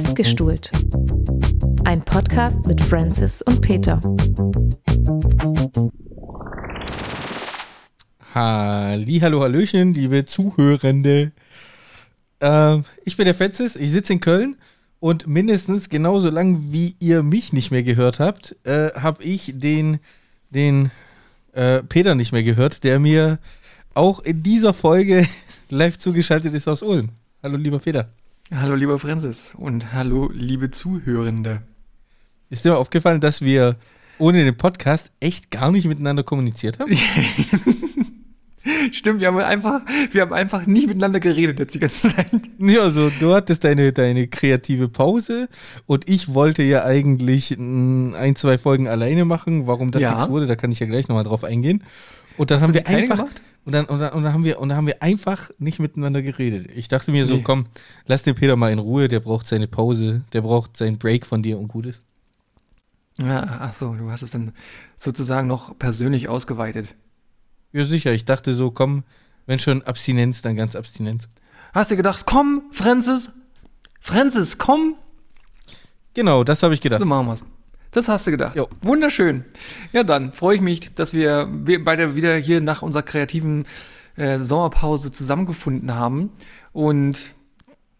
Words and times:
Festgestuhlt. 0.00 0.70
Ein 1.84 2.04
Podcast 2.04 2.66
mit 2.66 2.80
Francis 2.80 3.42
und 3.42 3.60
Peter. 3.60 3.98
Halli, 8.32 9.18
hallo, 9.18 9.40
hallöchen, 9.40 9.94
liebe 9.94 10.24
Zuhörende. 10.24 11.32
Äh, 12.38 12.78
ich 13.04 13.16
bin 13.16 13.24
der 13.24 13.34
Francis, 13.34 13.74
ich 13.74 13.90
sitze 13.90 14.12
in 14.12 14.20
Köln 14.20 14.56
und 15.00 15.26
mindestens 15.26 15.88
genauso 15.88 16.30
lang, 16.30 16.70
wie 16.70 16.94
ihr 17.00 17.24
mich 17.24 17.52
nicht 17.52 17.72
mehr 17.72 17.82
gehört 17.82 18.20
habt, 18.20 18.54
äh, 18.64 18.92
habe 18.92 19.24
ich 19.24 19.54
den, 19.56 19.98
den 20.50 20.92
äh, 21.54 21.82
Peter 21.82 22.14
nicht 22.14 22.30
mehr 22.30 22.44
gehört, 22.44 22.84
der 22.84 23.00
mir 23.00 23.40
auch 23.94 24.20
in 24.20 24.44
dieser 24.44 24.74
Folge 24.74 25.26
live 25.70 25.98
zugeschaltet 25.98 26.54
ist 26.54 26.68
aus 26.68 26.84
Ulm. 26.84 27.08
Hallo, 27.42 27.56
lieber 27.56 27.80
Peter. 27.80 28.08
Hallo, 28.50 28.74
lieber 28.76 28.98
Francis 28.98 29.54
und 29.54 29.92
hallo, 29.92 30.30
liebe 30.32 30.70
Zuhörende. 30.70 31.60
Ist 32.48 32.64
dir 32.64 32.70
mal 32.70 32.76
aufgefallen, 32.76 33.20
dass 33.20 33.42
wir 33.42 33.76
ohne 34.18 34.42
den 34.42 34.56
Podcast 34.56 35.12
echt 35.20 35.50
gar 35.50 35.70
nicht 35.70 35.86
miteinander 35.86 36.22
kommuniziert 36.22 36.78
haben? 36.78 36.96
Stimmt, 38.92 39.20
wir 39.20 39.26
haben 39.26 39.36
einfach, 39.36 39.82
wir 40.12 40.22
haben 40.22 40.32
einfach 40.32 40.64
nicht 40.64 40.88
miteinander 40.88 41.20
geredet 41.20 41.58
jetzt 41.58 41.74
die 41.74 41.78
ganze 41.78 42.08
Zeit. 42.08 42.30
Ja, 42.58 42.84
also 42.84 43.10
du 43.20 43.34
hattest 43.34 43.64
deine, 43.64 43.92
deine 43.92 44.28
kreative 44.28 44.88
Pause 44.88 45.50
und 45.84 46.08
ich 46.08 46.32
wollte 46.32 46.62
ja 46.62 46.84
eigentlich 46.84 47.50
ein, 47.50 48.34
zwei 48.34 48.56
Folgen 48.56 48.88
alleine 48.88 49.26
machen. 49.26 49.66
Warum 49.66 49.90
das 49.90 50.00
ja. 50.00 50.14
nichts 50.14 50.30
wurde, 50.30 50.46
da 50.46 50.56
kann 50.56 50.72
ich 50.72 50.80
ja 50.80 50.86
gleich 50.86 51.06
nochmal 51.08 51.24
drauf 51.24 51.44
eingehen. 51.44 51.84
Und 52.38 52.50
dann 52.50 52.60
Hast 52.60 52.68
haben 52.68 52.74
wir 52.74 52.86
einfach. 52.86 53.16
Gemacht? 53.16 53.42
Und 53.64 53.72
dann, 53.72 53.84
und, 53.86 53.98
dann, 53.98 54.12
und, 54.14 54.22
dann 54.22 54.32
haben 54.32 54.44
wir, 54.44 54.60
und 54.60 54.70
dann 54.70 54.78
haben 54.78 54.86
wir 54.86 55.02
einfach 55.02 55.50
nicht 55.58 55.78
miteinander 55.78 56.22
geredet. 56.22 56.70
Ich 56.74 56.88
dachte 56.88 57.10
mir 57.10 57.24
nee. 57.24 57.28
so, 57.28 57.42
komm, 57.42 57.66
lass 58.06 58.22
den 58.22 58.34
Peter 58.34 58.56
mal 58.56 58.72
in 58.72 58.78
Ruhe, 58.78 59.08
der 59.08 59.20
braucht 59.20 59.46
seine 59.46 59.68
Pause, 59.68 60.22
der 60.32 60.40
braucht 60.40 60.76
seinen 60.76 60.98
Break 60.98 61.26
von 61.26 61.42
dir 61.42 61.58
und 61.58 61.68
gut 61.68 61.86
ist. 61.86 62.02
Ja, 63.18 63.58
ach 63.60 63.72
so, 63.72 63.94
du 63.94 64.10
hast 64.10 64.22
es 64.22 64.30
dann 64.30 64.52
sozusagen 64.96 65.48
noch 65.48 65.76
persönlich 65.78 66.28
ausgeweitet. 66.28 66.94
Ja, 67.72 67.84
sicher. 67.84 68.12
Ich 68.12 68.24
dachte 68.24 68.52
so, 68.54 68.70
komm, 68.70 69.02
wenn 69.46 69.58
schon 69.58 69.82
Abstinenz, 69.82 70.40
dann 70.40 70.56
ganz 70.56 70.76
Abstinenz. 70.76 71.28
Hast 71.74 71.90
du 71.90 71.96
gedacht, 71.96 72.24
komm, 72.26 72.62
Francis, 72.70 73.32
Francis, 74.00 74.56
komm? 74.56 74.94
Genau, 76.14 76.44
das 76.44 76.62
habe 76.62 76.74
ich 76.74 76.80
gedacht. 76.80 77.00
So 77.00 77.06
machen 77.06 77.26
wir's. 77.26 77.44
Das 77.90 78.08
hast 78.08 78.26
du 78.26 78.30
gedacht. 78.32 78.56
Jo. 78.56 78.68
Wunderschön. 78.82 79.44
Ja, 79.92 80.04
dann 80.04 80.32
freue 80.32 80.56
ich 80.56 80.60
mich, 80.60 80.94
dass 80.94 81.12
wir, 81.12 81.48
wir 81.50 81.82
beide 81.82 82.16
wieder 82.16 82.36
hier 82.36 82.60
nach 82.60 82.82
unserer 82.82 83.02
kreativen 83.02 83.64
äh, 84.16 84.40
Sommerpause 84.40 85.10
zusammengefunden 85.12 85.94
haben 85.94 86.30
und 86.72 87.34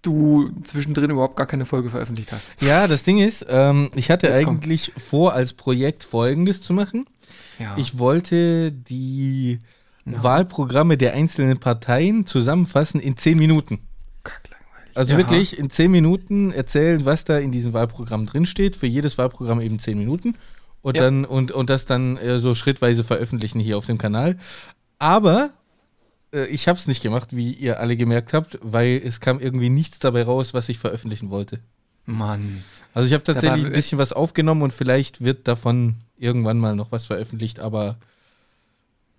du 0.03 0.51
zwischendrin 0.65 1.11
überhaupt 1.11 1.37
gar 1.37 1.47
keine 1.47 1.65
Folge 1.65 1.91
veröffentlicht 1.91 2.33
hast. 2.33 2.47
Ja, 2.61 2.87
das 2.87 3.03
Ding 3.03 3.19
ist, 3.19 3.47
ähm, 3.49 3.91
ich 3.95 4.11
hatte 4.11 4.29
Jetzt 4.29 4.37
eigentlich 4.37 4.93
kommt. 4.95 5.07
vor, 5.07 5.33
als 5.33 5.53
Projekt 5.53 6.05
Folgendes 6.05 6.63
zu 6.63 6.73
machen. 6.73 7.07
Ja. 7.59 7.77
Ich 7.77 7.99
wollte 7.99 8.71
die 8.73 9.59
no. 10.05 10.23
Wahlprogramme 10.23 10.97
der 10.97 11.15
einzelnen 11.15 11.59
Parteien 11.59 12.27
zusammenfassen 12.27 13.01
in 13.01 13.17
zehn 13.17 13.39
Minuten. 13.39 13.81
Also 14.99 15.13
ja. 15.13 15.19
wirklich 15.19 15.57
in 15.57 15.71
zehn 15.71 15.93
Minuten 15.93 16.51
erzählen, 16.51 17.05
was 17.05 17.23
da 17.23 17.39
in 17.39 17.53
diesem 17.53 17.73
Wahlprogramm 17.73 18.27
drinsteht. 18.27 18.77
Für 18.77 18.89
jedes 18.89 19.17
Wahlprogramm 19.17 19.61
eben 19.61 19.79
zehn 19.79 19.97
Minuten. 19.97 20.35
Und 20.83 20.97
ja. 20.97 21.05
dann 21.05 21.25
und, 21.25 21.53
und 21.53 21.71
das 21.71 21.87
dann 21.87 22.17
äh, 22.17 22.41
so 22.41 22.57
schrittweise 22.57 23.05
veröffentlichen 23.05 23.61
hier 23.61 23.79
auf 23.79 23.87
dem 23.87 23.97
Kanal. 23.97 24.37
Aber 24.99 25.51
äh, 26.35 26.47
ich 26.47 26.67
habe 26.67 26.81
es 26.81 26.89
nicht 26.89 27.01
gemacht, 27.01 27.37
wie 27.37 27.53
ihr 27.53 27.79
alle 27.79 27.97
gemerkt 27.97 28.33
habt, 28.33 28.59
weil 28.61 29.01
es 29.05 29.21
kam 29.21 29.39
irgendwie 29.39 29.71
nichts 29.71 30.01
dabei 30.01 30.25
raus, 30.25 30.53
was 30.53 30.69
ich 30.69 30.81
veröffentlichen 30.81 31.31
wollte. 31.31 31.61
Mann. 32.05 32.65
Also 32.93 33.07
ich 33.07 33.13
habe 33.13 33.23
tatsächlich 33.23 33.67
ein 33.67 33.73
bisschen 33.73 33.99
was 33.99 34.13
aufgenommen 34.13 34.63
und 34.63 34.73
vielleicht 34.73 35.23
wird 35.23 35.47
davon 35.47 35.95
irgendwann 36.17 36.59
mal 36.59 36.75
noch 36.75 36.91
was 36.91 37.05
veröffentlicht, 37.05 37.61
aber 37.61 37.99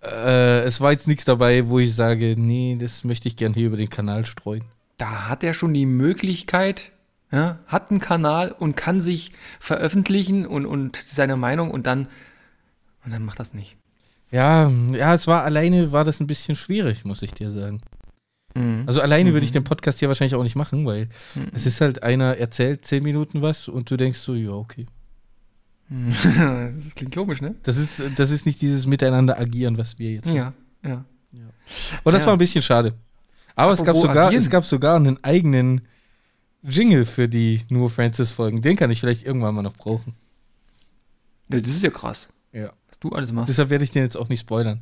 äh, 0.02 0.60
es 0.60 0.82
war 0.82 0.92
jetzt 0.92 1.08
nichts 1.08 1.24
dabei, 1.24 1.68
wo 1.68 1.78
ich 1.78 1.94
sage, 1.94 2.34
nee, 2.36 2.76
das 2.78 3.02
möchte 3.02 3.28
ich 3.28 3.36
gern 3.36 3.54
hier 3.54 3.68
über 3.68 3.78
den 3.78 3.88
Kanal 3.88 4.26
streuen 4.26 4.64
da 5.00 5.28
hat 5.28 5.42
er 5.42 5.54
schon 5.54 5.72
die 5.72 5.86
Möglichkeit, 5.86 6.92
ja, 7.32 7.58
hat 7.66 7.90
einen 7.90 8.00
Kanal 8.00 8.52
und 8.52 8.76
kann 8.76 9.00
sich 9.00 9.32
veröffentlichen 9.58 10.46
und, 10.46 10.66
und 10.66 10.96
seine 10.96 11.36
Meinung 11.36 11.70
und 11.70 11.86
dann, 11.86 12.08
und 13.04 13.12
dann 13.12 13.24
macht 13.24 13.40
das 13.40 13.54
nicht. 13.54 13.76
Ja, 14.30 14.70
ja, 14.92 15.14
es 15.14 15.26
war 15.26 15.42
alleine, 15.42 15.90
war 15.90 16.04
das 16.04 16.20
ein 16.20 16.26
bisschen 16.26 16.54
schwierig, 16.54 17.04
muss 17.04 17.22
ich 17.22 17.32
dir 17.32 17.50
sagen. 17.50 17.80
Mhm. 18.54 18.84
Also 18.86 19.00
alleine 19.00 19.30
mhm. 19.30 19.34
würde 19.34 19.44
ich 19.44 19.52
den 19.52 19.64
Podcast 19.64 20.00
hier 20.00 20.08
wahrscheinlich 20.08 20.34
auch 20.34 20.42
nicht 20.42 20.56
machen, 20.56 20.84
weil 20.84 21.08
mhm. 21.34 21.48
es 21.52 21.66
ist 21.66 21.80
halt 21.80 22.02
einer 22.02 22.36
erzählt 22.36 22.84
zehn 22.84 23.02
Minuten 23.02 23.42
was 23.42 23.68
und 23.68 23.90
du 23.90 23.96
denkst 23.96 24.18
so, 24.18 24.34
ja, 24.34 24.50
okay. 24.50 24.86
das 26.76 26.94
klingt 26.94 27.14
komisch, 27.14 27.40
ne? 27.40 27.56
Das 27.64 27.76
ist, 27.76 28.02
das 28.16 28.30
ist 28.30 28.46
nicht 28.46 28.60
dieses 28.62 28.86
Miteinander 28.86 29.38
agieren, 29.38 29.76
was 29.76 29.98
wir 29.98 30.12
jetzt 30.12 30.28
haben. 30.28 30.36
Ja, 30.36 30.52
ja. 30.84 31.04
ja. 31.32 31.40
Und 32.04 32.12
das 32.12 32.22
ja. 32.22 32.26
war 32.26 32.34
ein 32.34 32.38
bisschen 32.38 32.62
schade. 32.62 32.92
Aber 33.60 33.72
es 33.72 33.84
gab, 33.84 33.96
sogar, 33.96 34.32
es 34.32 34.50
gab 34.50 34.64
sogar 34.64 34.96
einen 34.96 35.22
eigenen 35.22 35.82
Jingle 36.62 37.04
für 37.04 37.28
die 37.28 37.62
Nur 37.68 37.90
Francis-Folgen. 37.90 38.62
Den 38.62 38.76
kann 38.76 38.90
ich 38.90 39.00
vielleicht 39.00 39.26
irgendwann 39.26 39.54
mal 39.54 39.62
noch 39.62 39.76
brauchen. 39.76 40.14
Ja, 41.50 41.60
das 41.60 41.70
ist 41.70 41.82
ja 41.82 41.90
krass. 41.90 42.28
Ja. 42.52 42.70
Was 42.88 42.98
du 42.98 43.10
alles 43.10 43.32
machst. 43.32 43.48
Deshalb 43.48 43.70
werde 43.70 43.84
ich 43.84 43.90
den 43.90 44.02
jetzt 44.02 44.16
auch 44.16 44.28
nicht 44.28 44.40
spoilern. 44.40 44.80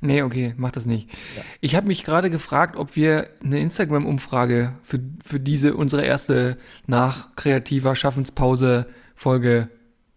Nee, 0.00 0.22
okay, 0.22 0.52
mach 0.56 0.72
das 0.72 0.84
nicht. 0.84 1.08
Ja. 1.36 1.42
Ich 1.60 1.76
habe 1.76 1.86
mich 1.86 2.02
gerade 2.02 2.28
gefragt, 2.28 2.76
ob 2.76 2.96
wir 2.96 3.28
eine 3.42 3.60
Instagram-Umfrage 3.60 4.74
für, 4.82 4.98
für 5.24 5.38
diese, 5.38 5.76
unsere 5.76 6.04
erste 6.04 6.58
nach 6.86 7.36
kreativer 7.36 7.94
Schaffenspause-Folge 7.94 9.68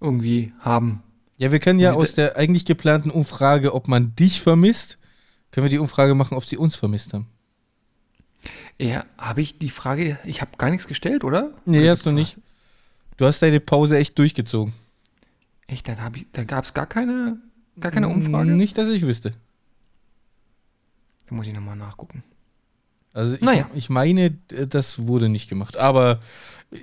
irgendwie 0.02 0.54
haben. 0.60 1.04
Ja, 1.38 1.52
wir 1.52 1.60
können 1.60 1.80
ja 1.80 1.94
aus 1.94 2.16
der 2.16 2.36
eigentlich 2.36 2.66
geplanten 2.66 3.12
Umfrage, 3.12 3.76
ob 3.76 3.88
man 3.88 4.16
dich 4.16 4.42
vermisst, 4.42 4.98
können 5.52 5.66
wir 5.66 5.70
die 5.70 5.80
Umfrage 5.80 6.16
machen, 6.16 6.36
ob 6.36 6.46
sie 6.46 6.58
uns 6.58 6.76
vermisst 6.76 7.14
haben. 7.14 7.28
Ja, 8.78 9.06
habe 9.18 9.42
ich 9.42 9.58
die 9.58 9.70
Frage, 9.70 10.20
ich 10.26 10.42
habe 10.42 10.52
gar 10.58 10.70
nichts 10.70 10.88
gestellt, 10.88 11.24
oder? 11.24 11.52
Nee, 11.66 11.82
oder 11.82 11.92
hast 11.92 12.06
du 12.06 12.12
nicht. 12.12 12.38
Du 13.18 13.26
hast 13.26 13.42
deine 13.42 13.60
Pause 13.60 13.98
echt 13.98 14.20
durchgezogen. 14.20 14.74
Echt, 15.68 15.88
dann, 15.88 15.98
dann 16.34 16.48
gab 16.48 16.66
es 16.66 16.74
gar 16.74 16.86
keine, 16.86 17.38
gar 17.80 17.92
keine 17.92 18.10
Umfrage? 18.10 18.52
Nicht, 18.52 18.78
dass 18.78 18.90
ich 18.90 19.04
wüsste. 19.04 19.34
Da 21.28 21.36
muss 21.36 21.48
ich 21.48 21.54
nochmal 21.54 21.76
nachgucken. 21.76 22.24
Also 23.14 23.36
ich, 23.36 23.42
naja. 23.42 23.70
ich 23.74 23.90
meine, 23.90 24.32
das 24.32 25.08
wurde 25.08 25.30
nicht 25.30 25.50
gemacht. 25.50 25.78
Aber 25.78 26.20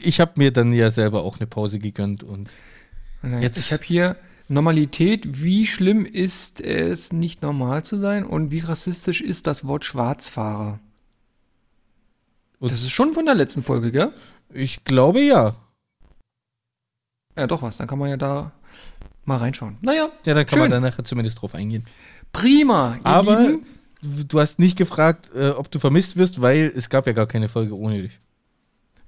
ich 0.03 0.21
habe 0.21 0.33
mir 0.37 0.51
dann 0.51 0.73
ja 0.73 0.91
selber 0.91 1.23
auch 1.23 1.39
eine 1.39 1.47
Pause 1.47 1.79
gegönnt 1.79 2.25
und 2.25 2.49
naja, 3.23 3.41
jetzt. 3.41 3.59
Ich 3.59 3.73
habe 3.73 3.85
hier 3.85 4.17
Normalität. 4.49 5.43
Wie 5.43 5.67
schlimm 5.67 6.07
ist 6.07 6.61
es, 6.61 7.13
nicht 7.13 7.43
normal 7.43 7.85
zu 7.85 7.99
sein? 7.99 8.25
Und 8.25 8.51
wie 8.51 8.61
rassistisch 8.61 9.21
ist 9.21 9.47
das 9.47 9.67
Wort 9.67 9.85
Schwarzfahrer? 9.85 10.81
Und 12.63 12.71
das 12.71 12.83
ist 12.83 12.93
schon 12.93 13.13
von 13.13 13.27
der 13.27 13.35
letzten 13.35 13.65
Folge, 13.65 13.91
gell? 13.91 14.13
Ich 14.55 14.85
glaube 14.85 15.21
ja. 15.21 15.57
Ja, 17.37 17.49
doch 17.49 17.61
was. 17.61 17.79
Dann 17.79 17.89
kann 17.89 17.99
man 17.99 18.09
ja 18.09 18.17
da 18.17 18.53
mal 19.25 19.39
reinschauen. 19.39 19.79
Naja. 19.81 20.13
Ja, 20.25 20.35
dann 20.35 20.47
kann 20.47 20.61
schön. 20.61 20.61
man 20.61 20.71
da 20.71 20.79
nachher 20.79 21.05
zumindest 21.05 21.43
drauf 21.43 21.57
eingehen. 21.57 21.85
Prima. 22.31 22.99
Aber 23.03 23.41
Lieben. 23.41 23.67
du 24.01 24.39
hast 24.39 24.61
nicht 24.61 24.79
gefragt, 24.79 25.33
äh, 25.35 25.49
ob 25.49 25.73
du 25.73 25.81
vermisst 25.81 26.17
wirst, 26.17 26.41
weil 26.41 26.73
es 26.77 26.89
gab 26.89 27.09
ja 27.09 27.15
gar 27.15 27.27
keine 27.27 27.49
Folge 27.49 27.77
ohne 27.77 28.01
dich. 28.01 28.21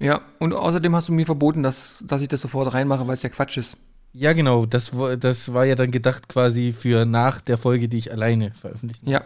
Ja, 0.01 0.23
und 0.41 0.53
außerdem 0.53 0.93
hast 0.93 1.09
du 1.09 1.13
mir 1.13 1.25
verboten, 1.25 1.63
dass, 1.63 2.03
dass 2.09 2.23
ich 2.23 2.29
das 2.29 2.41
sofort 2.41 2.75
reinmache, 2.75 3.07
weil 3.07 3.15
es 3.15 3.23
ja 3.23 3.29
Quatsch 3.29 3.57
ist. 3.57 3.77
Ja, 4.13 4.33
genau. 4.33 4.67
Das, 4.67 4.91
das 5.21 5.55
war 5.55 5.65
ja 5.65 5.77
dann 5.77 5.93
gedacht 5.93 6.29
quasi 6.29 6.73
für 6.73 7.05
nach 7.05 7.41
der 7.41 7.57
Folge, 7.57 7.89
die 7.89 7.99
ich 7.99 8.11
alleine 8.11 8.51
veröffentliche. 8.51 9.09
Ja. 9.09 9.25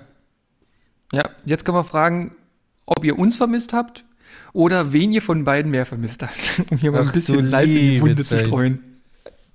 Ja, 1.15 1.31
jetzt 1.47 1.65
können 1.65 1.79
wir 1.79 1.85
fragen, 1.85 2.37
ob 2.85 3.05
ihr 3.05 3.19
uns 3.19 3.39
vermisst 3.39 3.73
habt, 3.73 4.05
oder 4.53 4.93
wen 4.93 5.13
ihr 5.13 5.23
von 5.23 5.45
beiden 5.45 5.71
mehr 5.71 5.87
vermisst 5.87 6.23
habt, 6.23 6.63
um 6.71 6.79
hier 6.79 6.93
mal 6.93 7.03
ein 7.03 7.13
bisschen 7.13 7.47
Salz 7.47 7.71
in 7.71 7.77
die 7.77 8.01
Wunde 8.01 8.25
Zeit. 8.25 8.41
zu 8.41 8.47
streuen. 8.47 8.81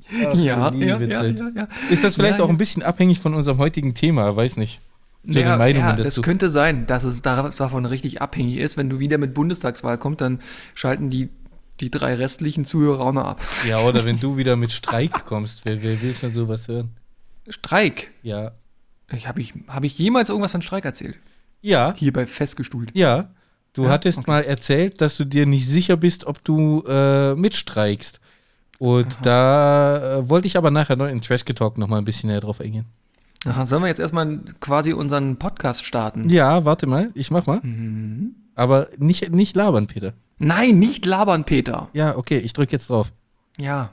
Ach, 0.10 0.36
ja, 0.36 0.72
ja, 0.72 1.00
ja, 1.00 1.24
ja, 1.25 1.68
Ist 1.90 2.04
das 2.04 2.16
vielleicht 2.16 2.40
auch 2.40 2.50
ein 2.50 2.57
bisschen 2.57 2.84
abhängig 2.84 3.19
von 3.19 3.34
unserem 3.34 3.57
heutigen 3.57 3.95
Thema? 3.95 4.36
Weiß 4.36 4.57
nicht. 4.57 4.80
So 5.25 5.40
ja, 5.40 5.66
ja 5.68 5.95
das 5.95 6.22
könnte 6.22 6.51
sein, 6.51 6.86
dass 6.86 7.04
es 7.06 7.22
davon 7.22 7.86
richtig 7.86 8.22
abhängig 8.22 8.57
ist. 8.57 8.75
Wenn 8.75 8.90
du 8.90 9.00
wieder 9.00 9.18
mit 9.18 9.34
Bundestagswahl 9.34 9.98
kommst, 9.98 10.22
dann 10.22 10.40
schalten 10.75 11.10
die, 11.10 11.30
die 11.80 11.89
drei 11.89 12.16
restlichen 12.16 12.66
Zuhörer 12.66 13.00
auch 13.00 13.13
noch 13.13 13.25
ab. 13.25 13.42
Ja, 13.68 13.80
oder 13.80 14.06
wenn 14.06 14.19
du 14.19 14.38
wieder 14.38 14.57
mit 14.57 14.72
Streik 14.72 15.25
kommst. 15.25 15.63
Wer, 15.63 15.81
wer 15.81 16.01
will 16.01 16.13
schon 16.13 16.34
sowas 16.34 16.68
hören? 16.68 16.89
Streik? 17.48 18.12
Ja. 18.22 18.51
Habe 19.10 19.42
ich, 19.42 19.54
hab 19.68 19.84
ich 19.84 19.98
jemals 19.98 20.30
irgendwas 20.30 20.51
von 20.51 20.62
Streik 20.62 20.86
erzählt? 20.86 21.16
Ja. 21.62 21.94
Hierbei 21.98 22.25
festgestuhlt. 22.25 22.92
Ja. 22.94 23.30
Du 23.74 23.86
ja? 23.86 23.90
hattest 23.90 24.20
okay. 24.20 24.31
mal 24.31 24.44
erzählt, 24.44 25.02
dass 25.02 25.18
du 25.18 25.25
dir 25.25 25.46
nicht 25.46 25.68
sicher 25.68 25.98
bist, 25.98 26.25
ob 26.25 26.44
du 26.44 26.84
äh, 26.88 27.34
mitstreikst. 27.36 28.20
Und 28.80 29.08
Aha. 29.08 29.22
da 29.24 30.18
äh, 30.20 30.30
wollte 30.30 30.48
ich 30.48 30.58
aber 30.58 30.72
nachher 30.72 30.96
noch 30.96 31.08
in 31.08 31.22
Trash 31.22 31.44
Talk 31.44 31.78
noch 31.78 31.88
mal 31.88 31.98
ein 31.98 32.06
bisschen 32.06 32.30
näher 32.30 32.42
drauf 32.42 32.62
eingehen. 32.62 32.86
Aha, 33.46 33.66
sollen 33.66 33.81
wir 33.81 33.88
jetzt 33.88 34.00
erstmal 34.00 34.40
quasi 34.60 34.94
unseren 34.94 35.38
Podcast 35.38 35.86
starten? 35.86 36.30
Ja, 36.30 36.66
warte 36.66 36.88
mal, 36.88 37.12
ich 37.14 37.30
mach 37.30 37.46
mal. 37.46 37.60
Mhm. 37.62 38.36
Aber 38.56 38.88
nicht, 38.98 39.31
nicht 39.31 39.56
labern, 39.56 39.88
Peter. 39.88 40.14
Nein, 40.38 40.80
nicht 40.80 41.06
labern, 41.06 41.44
Peter. 41.44 41.90
Ja, 41.94 42.16
okay, 42.16 42.38
ich 42.38 42.54
drücke 42.54 42.74
jetzt 42.74 42.90
drauf. 42.90 43.12
Ja. 43.58 43.90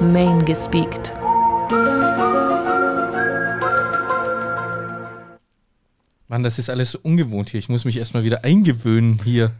Main 0.00 0.44
gespeakt. 0.44 1.14
Mann, 6.28 6.42
das 6.42 6.58
ist 6.58 6.70
alles 6.70 6.92
so 6.92 6.98
ungewohnt 7.02 7.50
hier. 7.50 7.60
Ich 7.60 7.68
muss 7.68 7.84
mich 7.84 7.98
erstmal 7.98 8.24
wieder 8.24 8.44
eingewöhnen 8.44 9.20
hier. 9.24 9.52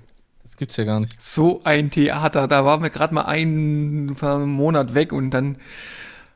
Das 0.42 0.56
gibt's 0.56 0.76
ja 0.76 0.84
gar 0.84 1.00
nicht. 1.00 1.20
So 1.20 1.60
ein 1.64 1.90
Theater. 1.90 2.48
Da 2.48 2.64
waren 2.64 2.82
wir 2.82 2.90
gerade 2.90 3.14
mal 3.14 3.22
einen 3.22 4.16
Monat 4.46 4.94
weg 4.94 5.12
und 5.12 5.30
dann 5.30 5.56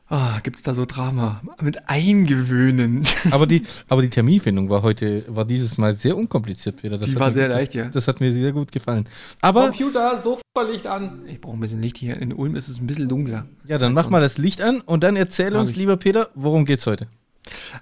oh, 0.09 0.39
gibt's 0.43 0.63
da 0.63 0.73
so 0.75 0.85
Drama. 0.85 1.41
Mit 1.61 1.89
Eingewöhnen. 1.89 3.07
Aber 3.31 3.47
die, 3.47 3.61
aber 3.87 4.01
die 4.01 4.09
Terminfindung 4.09 4.69
war 4.69 4.81
heute, 4.81 5.23
war 5.33 5.45
dieses 5.45 5.77
Mal 5.77 5.95
sehr 5.95 6.17
unkompliziert 6.17 6.83
wieder. 6.83 6.97
Das 6.97 7.09
die 7.09 7.19
war 7.19 7.31
sehr 7.31 7.47
leicht, 7.47 7.69
das, 7.69 7.75
ja. 7.75 7.89
Das 7.89 8.07
hat 8.07 8.19
mir 8.19 8.31
sehr 8.33 8.51
gut 8.51 8.71
gefallen. 8.71 9.07
Aber. 9.41 9.67
Computer, 9.67 10.17
Sofa-Licht 10.17 10.87
an. 10.87 11.21
Ich 11.27 11.39
brauche 11.41 11.57
ein 11.57 11.59
bisschen 11.59 11.81
Licht 11.81 11.97
hier. 11.97 12.17
In 12.17 12.33
Ulm 12.33 12.55
ist 12.55 12.69
es 12.69 12.77
ein 12.77 12.87
bisschen 12.87 13.07
dunkler. 13.07 13.45
Ja, 13.65 13.77
dann 13.77 13.93
mach 13.93 14.09
mal 14.09 14.21
das 14.21 14.37
Licht 14.37 14.61
an 14.61 14.81
und 14.81 15.03
dann 15.03 15.15
erzähl 15.15 15.55
uns, 15.55 15.75
lieber 15.75 15.97
Peter, 15.97 16.29
worum 16.35 16.65
geht's 16.65 16.85
heute? 16.85 17.07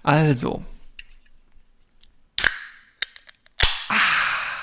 Also, 0.03 0.63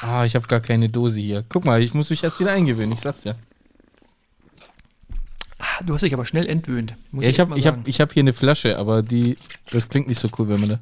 Ah, 0.05 0.27
ich 0.27 0.35
habe 0.35 0.47
gar 0.47 0.61
keine 0.61 0.91
Dose 0.91 1.19
hier. 1.19 1.45
Guck 1.49 1.65
mal, 1.65 1.83
ich 1.83 1.95
muss 1.95 2.11
mich 2.11 2.23
erst 2.23 2.39
wieder 2.39 2.53
eingewöhnen, 2.53 2.93
ich 2.93 3.01
sag's 3.01 3.25
ja. 3.25 3.35
Ah, 5.59 5.83
du 5.83 5.95
hast 5.95 6.03
dich 6.03 6.13
aber 6.13 6.27
schnell 6.27 6.47
entwöhnt. 6.47 6.95
ja, 7.13 7.29
ich, 7.31 7.41
habe 7.41 7.59
ich 7.59 7.67
hab, 7.67 7.89
ich 7.89 8.01
hab 8.03 8.13
hier 8.13 8.23
eine 8.23 8.35
Flasche, 8.35 8.77
aber 8.79 9.03
die, 9.03 9.39
das 9.71 9.89
klingt 9.89 10.07
nicht 10.07 10.21
so 10.21 10.29
cool, 10.39 10.51
wenn 10.51 10.61
man 10.61 10.69
da. 10.69 10.79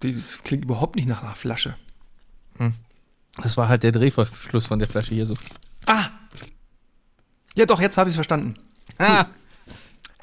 Das 0.00 0.42
klingt 0.42 0.64
überhaupt 0.64 0.96
nicht 0.96 1.06
nach 1.06 1.22
einer 1.22 1.36
Flasche. 1.36 1.76
Hm. 2.58 2.74
Das 3.40 3.56
war 3.56 3.68
halt 3.68 3.84
der 3.84 3.92
Drehverschluss 3.92 4.66
von 4.66 4.80
der 4.80 4.88
Flasche 4.88 5.14
hier 5.14 5.26
so. 5.26 5.36
Ah! 5.86 6.08
Ja, 7.54 7.66
doch, 7.66 7.80
jetzt 7.80 7.96
habe 7.98 8.10
ich 8.10 8.14
es 8.14 8.16
verstanden. 8.16 8.56
Ah! 8.98 9.26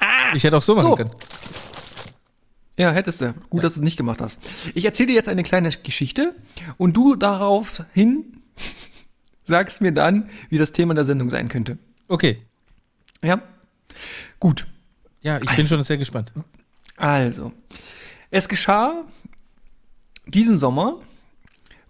ah! 0.00 0.34
Ich 0.34 0.44
hätte 0.44 0.58
auch 0.58 0.62
so 0.62 0.74
machen 0.74 0.90
so. 0.90 0.94
können. 0.96 1.10
Ja, 2.76 2.90
hättest 2.90 3.20
du. 3.20 3.34
Gut, 3.50 3.62
dass 3.62 3.74
du 3.74 3.80
es 3.80 3.84
nicht 3.84 3.96
gemacht 3.96 4.20
hast. 4.20 4.40
Ich 4.74 4.84
erzähle 4.84 5.08
dir 5.08 5.14
jetzt 5.14 5.28
eine 5.28 5.44
kleine 5.44 5.70
Geschichte 5.70 6.34
und 6.76 6.96
du 6.96 7.14
daraufhin 7.14 8.42
sagst 9.44 9.80
mir 9.80 9.92
dann, 9.92 10.28
wie 10.48 10.58
das 10.58 10.72
Thema 10.72 10.94
der 10.94 11.04
Sendung 11.04 11.30
sein 11.30 11.48
könnte. 11.48 11.78
Okay. 12.08 12.42
Ja? 13.22 13.40
Gut. 14.40 14.66
Ja, 15.22 15.38
ich 15.38 15.48
also, 15.48 15.56
bin 15.56 15.68
schon 15.68 15.84
sehr 15.84 15.98
gespannt. 15.98 16.32
Also, 16.96 17.52
es 18.30 18.48
geschah 18.48 19.04
diesen 20.26 20.58
Sommer, 20.58 21.00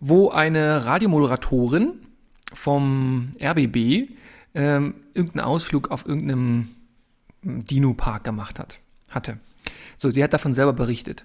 wo 0.01 0.31
eine 0.31 0.85
Radiomoderatorin 0.85 1.95
vom 2.53 3.33
RBB 3.41 4.11
ähm, 4.55 4.95
irgendeinen 5.15 5.45
Ausflug 5.45 5.91
auf 5.91 6.07
irgendeinem 6.07 6.69
Dino-Park 7.43 8.25
gemacht 8.25 8.59
hat, 8.59 8.79
hatte. 9.11 9.39
So, 9.97 10.11
sie 10.11 10.23
hat 10.23 10.33
davon 10.33 10.55
selber 10.55 10.73
berichtet. 10.73 11.25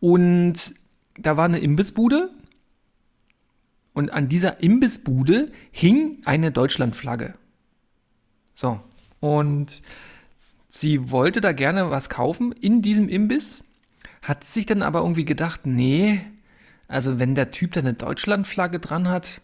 Und 0.00 0.74
da 1.18 1.36
war 1.36 1.44
eine 1.44 1.58
Imbissbude 1.58 2.30
und 3.92 4.12
an 4.12 4.28
dieser 4.28 4.60
Imbissbude 4.62 5.52
hing 5.70 6.18
eine 6.24 6.50
Deutschlandflagge. 6.50 7.34
So, 8.52 8.80
und 9.20 9.80
sie 10.68 11.10
wollte 11.10 11.40
da 11.40 11.52
gerne 11.52 11.90
was 11.90 12.08
kaufen 12.10 12.52
in 12.52 12.82
diesem 12.82 13.08
Imbiss, 13.08 13.62
hat 14.22 14.44
sich 14.44 14.66
dann 14.66 14.82
aber 14.82 15.00
irgendwie 15.00 15.24
gedacht, 15.24 15.64
nee, 15.64 16.20
also 16.88 17.18
wenn 17.18 17.34
der 17.34 17.52
Typ 17.52 17.72
da 17.72 17.80
eine 17.80 17.94
Deutschlandflagge 17.94 18.80
dran 18.80 19.08
hat, 19.08 19.40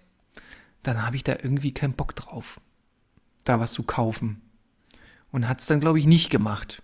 dann 0.82 1.06
habe 1.06 1.16
ich 1.16 1.24
da 1.24 1.32
irgendwie 1.32 1.72
keinen 1.72 1.94
Bock 1.94 2.16
drauf, 2.16 2.60
da 3.44 3.60
was 3.60 3.72
zu 3.72 3.84
kaufen. 3.84 4.40
Und 5.32 5.48
hat 5.48 5.60
es 5.60 5.66
dann, 5.66 5.78
glaube 5.78 6.00
ich, 6.00 6.06
nicht 6.06 6.30
gemacht 6.30 6.82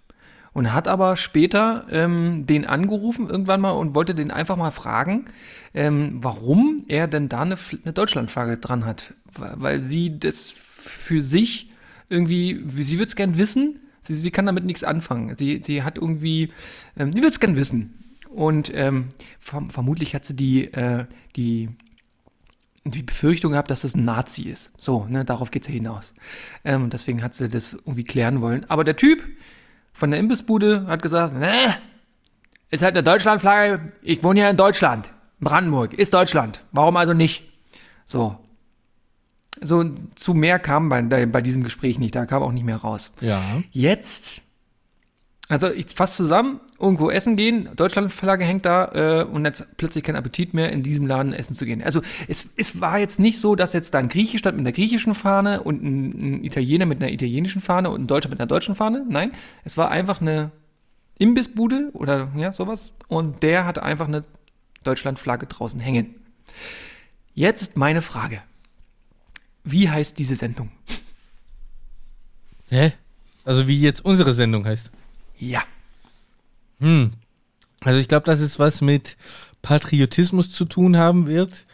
und 0.57 0.73
hat 0.73 0.89
aber 0.89 1.17
später 1.17 1.85
ähm, 1.91 2.47
den 2.47 2.65
angerufen 2.65 3.29
irgendwann 3.29 3.61
mal 3.61 3.73
und 3.73 3.95
wollte 3.95 4.15
den 4.15 4.31
einfach 4.31 4.57
mal 4.57 4.71
fragen, 4.71 5.27
ähm, 5.75 6.13
warum 6.15 6.87
er 6.89 7.09
denn 7.09 7.29
da 7.29 7.43
eine, 7.43 7.59
eine 7.85 7.93
Deutschlandflagge 7.93 8.57
dran 8.57 8.87
hat. 8.87 9.13
Weil 9.37 9.85
sie 9.85 10.19
das 10.19 10.49
für 10.49 11.21
sich 11.21 11.71
irgendwie, 12.09 12.65
sie 12.69 12.99
wird 12.99 13.11
es 13.11 13.17
gern 13.17 13.37
wissen, 13.37 13.81
sie, 14.01 14.15
sie 14.15 14.31
kann 14.31 14.47
damit 14.47 14.65
nichts 14.65 14.83
anfangen. 14.83 15.37
Sie, 15.37 15.61
sie 15.63 15.83
hat 15.83 15.99
irgendwie, 15.99 16.51
ähm, 16.97 17.13
sie 17.13 17.21
wird 17.21 17.33
es 17.33 17.41
gern 17.41 17.57
wissen. 17.57 17.93
Und 18.31 18.73
ähm, 18.75 19.09
verm 19.39 19.69
vermutlich 19.69 20.15
hat 20.15 20.25
sie 20.25 20.37
die, 20.37 20.73
äh, 20.73 21.05
die, 21.37 21.69
die 22.85 23.03
Befürchtung 23.03 23.53
gehabt, 23.53 23.71
dass 23.71 23.83
das 23.83 23.95
ein 23.95 24.07
Nazi 24.07 24.45
ist. 24.45 24.73
So, 24.79 25.05
ne, 25.05 25.23
darauf 25.27 25.51
geht 25.51 25.65
es 25.65 25.69
ja 25.69 25.75
hinaus. 25.75 26.15
Ähm, 26.65 26.89
deswegen 26.89 27.23
hat 27.23 27.35
sie 27.35 27.51
das 27.51 27.75
irgendwie 27.75 28.05
klären 28.05 28.41
wollen. 28.41 28.65
Aber 28.71 28.85
der 28.85 28.97
Typ, 28.97 29.23
von 29.97 30.11
der 30.11 30.21
Imbissbude 30.21 30.87
hat 30.89 31.01
gesagt, 31.01 31.35
ne, 31.35 31.75
ist 32.69 32.83
halt 32.83 32.95
eine 32.95 33.03
Deutschlandflagge, 33.03 33.93
ich 34.03 34.23
wohne 34.23 34.41
ja 34.41 34.51
in 34.51 34.57
Deutschland, 34.59 35.11
Brandenburg, 35.41 35.95
ist 35.95 36.13
Deutschland, 36.13 36.61
warum 36.71 36.99
also 36.99 37.15
nicht? 37.15 37.45
So. 38.05 38.37
So 39.59 39.87
zu 40.15 40.35
mehr 40.35 40.59
kam 40.59 40.91
bei, 40.91 41.01
bei 41.25 41.41
diesem 41.41 41.65
Gespräch 41.65 41.99
nicht, 41.99 42.15
da 42.15 42.27
kam 42.27 42.43
auch 42.43 42.53
nicht 42.53 42.65
mehr 42.65 42.77
raus. 42.77 43.11
Ja. 43.23 43.41
Jetzt 43.71 44.43
also 45.49 45.71
ich 45.71 45.87
fasse 45.95 46.17
zusammen, 46.17 46.61
irgendwo 46.79 47.09
essen 47.09 47.37
gehen, 47.37 47.69
Deutschlandflagge 47.77 48.45
hängt 48.45 48.67
da 48.67 49.21
äh, 49.21 49.25
und 49.25 49.45
jetzt 49.45 49.77
plötzlich 49.77 50.03
kein 50.03 50.17
Appetit 50.17 50.55
mehr, 50.55 50.73
in 50.73 50.83
diesem 50.83 51.07
Laden 51.07 51.33
essen 51.33 51.55
zu 51.55 51.65
gehen. 51.65 51.83
Also 51.83 52.03
es, 52.27 52.51
es 52.57 52.81
war 52.81 52.99
jetzt 52.99 53.21
nicht 53.21 53.39
so, 53.39 53.55
dass 53.55 53.73
jetzt 53.73 53.95
da 53.95 53.99
ein 53.99 54.09
Grieche 54.09 54.39
stand 54.39 54.57
mit 54.57 54.67
einer 54.67 54.73
griechischen 54.73 55.15
Fahne 55.15 55.63
und 55.63 55.83
ein, 55.83 56.09
ein 56.09 56.45
Italiener 56.45 56.87
mit 56.87 57.01
einer 57.01 57.13
italienischen 57.13 57.63
Fahne 57.63 57.91
und 57.91 58.03
ein 58.03 58.07
Deutscher 58.09 58.29
mit 58.29 58.41
einer 58.41 58.49
deutschen 58.49 58.75
Fahne. 58.75 59.05
Nein, 59.09 59.31
es 59.65 59.77
war 59.77 59.91
einfach 59.91 60.21
eine 60.21 60.51
Imbissbude 61.19 61.91
oder 61.93 62.33
ja, 62.37 62.51
sowas 62.53 62.93
und 63.07 63.43
der 63.45 63.67
hatte 63.67 63.85
einfach 63.85 64.09
eine 64.09 64.25
Deutschlandflagge 64.83 65.47
draußen 65.47 65.79
hängen. 65.79 66.17
Jetzt 67.35 67.77
meine 67.77 68.03
Frage. 68.03 68.43
Wie 69.63 69.91
heißt 69.91 70.19
diese 70.19 70.35
Sendung? 70.35 70.71
Hä? 72.69 72.93
Also 73.45 73.69
wie 73.69 73.81
jetzt 73.81 74.05
unsere 74.05 74.35
Sendung 74.35 74.65
heißt? 74.65 74.91
Ja. 75.39 75.63
Hm. 76.81 77.13
Also 77.81 77.99
ich 77.99 78.09
glaube, 78.09 78.27
dass 78.27 78.41
es 78.41 78.59
was 78.59 78.81
mit 78.81 79.17
Patriotismus 79.63 80.51
zu 80.51 80.65
tun 80.65 80.97
haben 80.97 81.27
wird. 81.27 81.65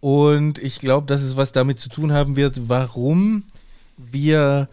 Und 0.00 0.58
ich 0.58 0.78
glaube, 0.78 1.06
dass 1.06 1.20
es 1.20 1.36
was 1.36 1.52
damit 1.52 1.78
zu 1.78 1.88
tun 1.90 2.12
haben 2.12 2.36
wird, 2.36 2.68
warum 2.68 3.44
wir 3.96 4.68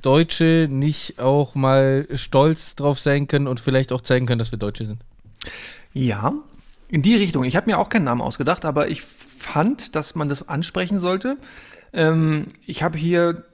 Deutsche 0.00 0.68
nicht 0.70 1.18
auch 1.18 1.54
mal 1.54 2.06
stolz 2.14 2.74
drauf 2.76 2.98
sein 2.98 3.28
können 3.28 3.46
und 3.46 3.60
vielleicht 3.60 3.92
auch 3.92 4.00
zeigen 4.00 4.26
können, 4.26 4.38
dass 4.38 4.52
wir 4.52 4.58
Deutsche 4.58 4.86
sind. 4.86 5.00
Ja, 5.92 6.32
in 6.88 7.02
die 7.02 7.16
Richtung. 7.16 7.44
Ich 7.44 7.56
habe 7.56 7.70
mir 7.70 7.78
auch 7.78 7.88
keinen 7.88 8.04
Namen 8.04 8.20
ausgedacht, 8.20 8.64
aber 8.64 8.88
ich 8.88 9.02
fand, 9.02 9.94
dass 9.94 10.14
man 10.14 10.28
das 10.28 10.48
ansprechen 10.48 10.98
sollte. 10.98 11.36
Ähm, 11.92 12.46
ich 12.64 12.82
habe 12.82 12.96
hier 12.96 13.44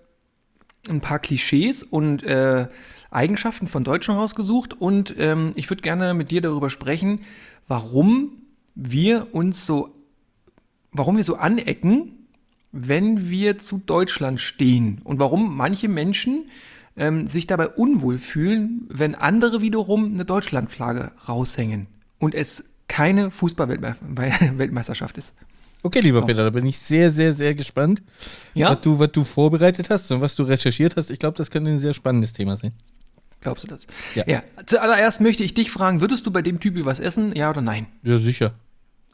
ein 0.89 1.01
paar 1.01 1.19
Klischees 1.19 1.83
und 1.83 2.23
äh, 2.23 2.69
Eigenschaften 3.11 3.69
von 3.69 3.85
Deutschen 3.85 4.15
rausgesucht 4.15 4.75
und 4.75 5.15
ähm, 5.19 5.53
ich 5.55 5.71
würde 5.71 5.83
gerne 5.83 6.15
mit 6.15 6.31
dir 6.31 6.41
darüber 6.41 6.71
sprechen, 6.71 7.21
warum 7.69 8.33
wir 8.75 9.29
uns 9.33 9.67
so, 9.67 9.95
warum 10.93 11.17
wir 11.17 11.25
so 11.25 11.37
anecken, 11.37 12.13
wenn 12.73 13.31
wir 13.31 13.59
zu 13.59 13.79
Deutschland 13.85 14.41
stehen 14.41 15.01
und 15.05 15.19
warum 15.19 15.57
manche 15.57 15.89
Menschen 15.89 16.51
ähm, 16.97 17.27
sich 17.27 17.47
dabei 17.47 17.69
unwohl 17.69 18.19
fühlen, 18.19 18.87
wenn 18.91 19.15
andere 19.15 19.61
wiederum 19.63 20.13
eine 20.13 20.25
Deutschlandflagge 20.25 21.13
raushängen 21.29 21.87
und 22.19 22.35
es 22.35 22.71
keine 22.89 23.31
Fußballweltmeisterschaft 23.31 25.19
ist. 25.19 25.35
Okay, 25.83 26.01
lieber 26.01 26.21
so. 26.21 26.27
Peter, 26.27 26.43
da 26.45 26.51
bin 26.51 26.67
ich 26.67 26.79
sehr, 26.79 27.13
sehr, 27.13 27.33
sehr 27.33 27.55
gespannt, 27.55 28.03
ja? 28.55 28.71
was, 28.71 28.81
du, 28.81 28.99
was 28.99 29.13
du 29.13 29.25
vorbereitet 29.25 29.91
hast 29.91 30.11
und 30.11 30.21
was 30.21 30.35
du 30.35 30.43
recherchiert 30.43 30.97
hast. 30.97 31.11
Ich 31.11 31.19
glaube, 31.19 31.37
das 31.37 31.51
könnte 31.51 31.71
ein 31.71 31.79
sehr 31.79 31.95
spannendes 31.95 32.33
Thema 32.33 32.57
sein. 32.57 32.73
Glaubst 33.47 33.63
du 33.63 33.69
das? 33.69 33.87
Ja. 34.17 34.25
ja. 34.27 34.43
Zuallererst 34.67 35.21
möchte 35.21 35.45
ich 35.45 35.55
dich 35.55 35.71
fragen, 35.71 36.01
würdest 36.01 36.27
du 36.27 36.33
bei 36.33 36.43
dem 36.43 36.59
Typ 36.59 36.85
was 36.85 36.99
essen, 36.99 37.33
ja 37.37 37.49
oder 37.49 37.61
nein? 37.61 37.87
Ja, 38.03 38.19
sicher. 38.19 38.55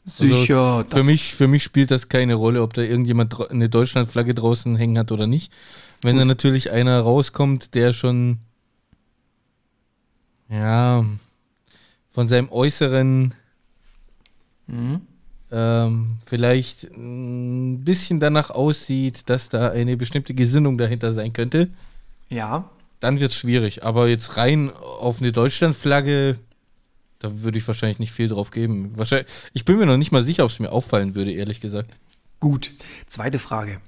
Sicher. 0.05 0.77
Also 0.77 0.89
für, 0.89 1.03
mich, 1.03 1.35
für 1.35 1.47
mich 1.47 1.61
spielt 1.61 1.91
das 1.91 2.09
keine 2.09 2.33
Rolle, 2.33 2.63
ob 2.63 2.73
da 2.73 2.81
irgendjemand 2.81 3.51
eine 3.51 3.69
Deutschlandflagge 3.69 4.33
draußen 4.33 4.75
hängen 4.75 4.97
hat 4.97 5.11
oder 5.11 5.27
nicht. 5.27 5.53
Wenn 6.01 6.15
Gut. 6.15 6.21
da 6.21 6.25
natürlich 6.25 6.71
einer 6.71 6.99
rauskommt, 6.99 7.75
der 7.75 7.93
schon 7.93 8.39
ja 10.49 11.05
von 12.09 12.27
seinem 12.27 12.49
Äußeren 12.49 13.35
mhm. 14.65 15.01
ähm, 15.51 16.17
vielleicht 16.25 16.85
ein 16.85 17.83
bisschen 17.83 18.19
danach 18.19 18.49
aussieht, 18.49 19.29
dass 19.29 19.49
da 19.49 19.69
eine 19.69 19.95
bestimmte 19.95 20.33
Gesinnung 20.33 20.79
dahinter 20.79 21.13
sein 21.13 21.33
könnte. 21.33 21.69
Ja 22.29 22.67
dann 23.03 23.19
wird 23.19 23.31
es 23.31 23.37
schwierig. 23.37 23.83
Aber 23.83 24.07
jetzt 24.07 24.37
rein 24.37 24.71
auf 24.71 25.19
eine 25.19 25.31
Deutschlandflagge, 25.31 26.37
da 27.19 27.41
würde 27.41 27.57
ich 27.57 27.67
wahrscheinlich 27.67 27.99
nicht 27.99 28.11
viel 28.11 28.29
drauf 28.29 28.49
geben. 28.49 28.97
Wahrscheinlich, 28.97 29.27
ich 29.53 29.65
bin 29.65 29.77
mir 29.77 29.85
noch 29.85 29.97
nicht 29.97 30.11
mal 30.11 30.23
sicher, 30.23 30.45
ob 30.45 30.51
es 30.51 30.59
mir 30.59 30.71
auffallen 30.71 31.13
würde, 31.13 31.31
ehrlich 31.31 31.59
gesagt. 31.59 31.97
Gut. 32.39 32.71
Zweite 33.05 33.39
Frage. 33.39 33.81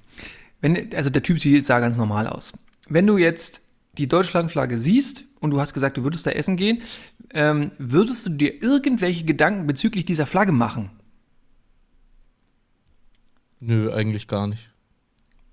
Wenn, 0.62 0.93
also 0.95 1.10
der 1.10 1.24
Typ 1.24 1.39
sieht 1.39 1.69
da 1.69 1.79
ganz 1.79 1.95
normal 1.98 2.27
aus. 2.27 2.53
Wenn 2.88 3.07
du 3.07 3.17
jetzt 3.17 3.62
die 3.98 4.07
Deutschlandflagge 4.07 4.77
siehst 4.77 5.24
und 5.39 5.51
du 5.51 5.60
hast 5.60 5.74
gesagt, 5.74 5.98
du 5.98 6.03
würdest 6.03 6.27
da 6.27 6.31
essen 6.31 6.57
gehen, 6.57 6.81
ähm, 7.34 7.72
würdest 7.77 8.25
du 8.25 8.31
dir 8.31 8.62
irgendwelche 8.62 9.24
Gedanken 9.24 9.65
bezüglich 9.65 10.05
dieser 10.05 10.25
Flagge 10.25 10.51
machen? 10.51 10.91
Nö, 13.62 13.91
eigentlich 13.93 14.27
gar 14.27 14.48
nicht. 14.48 14.69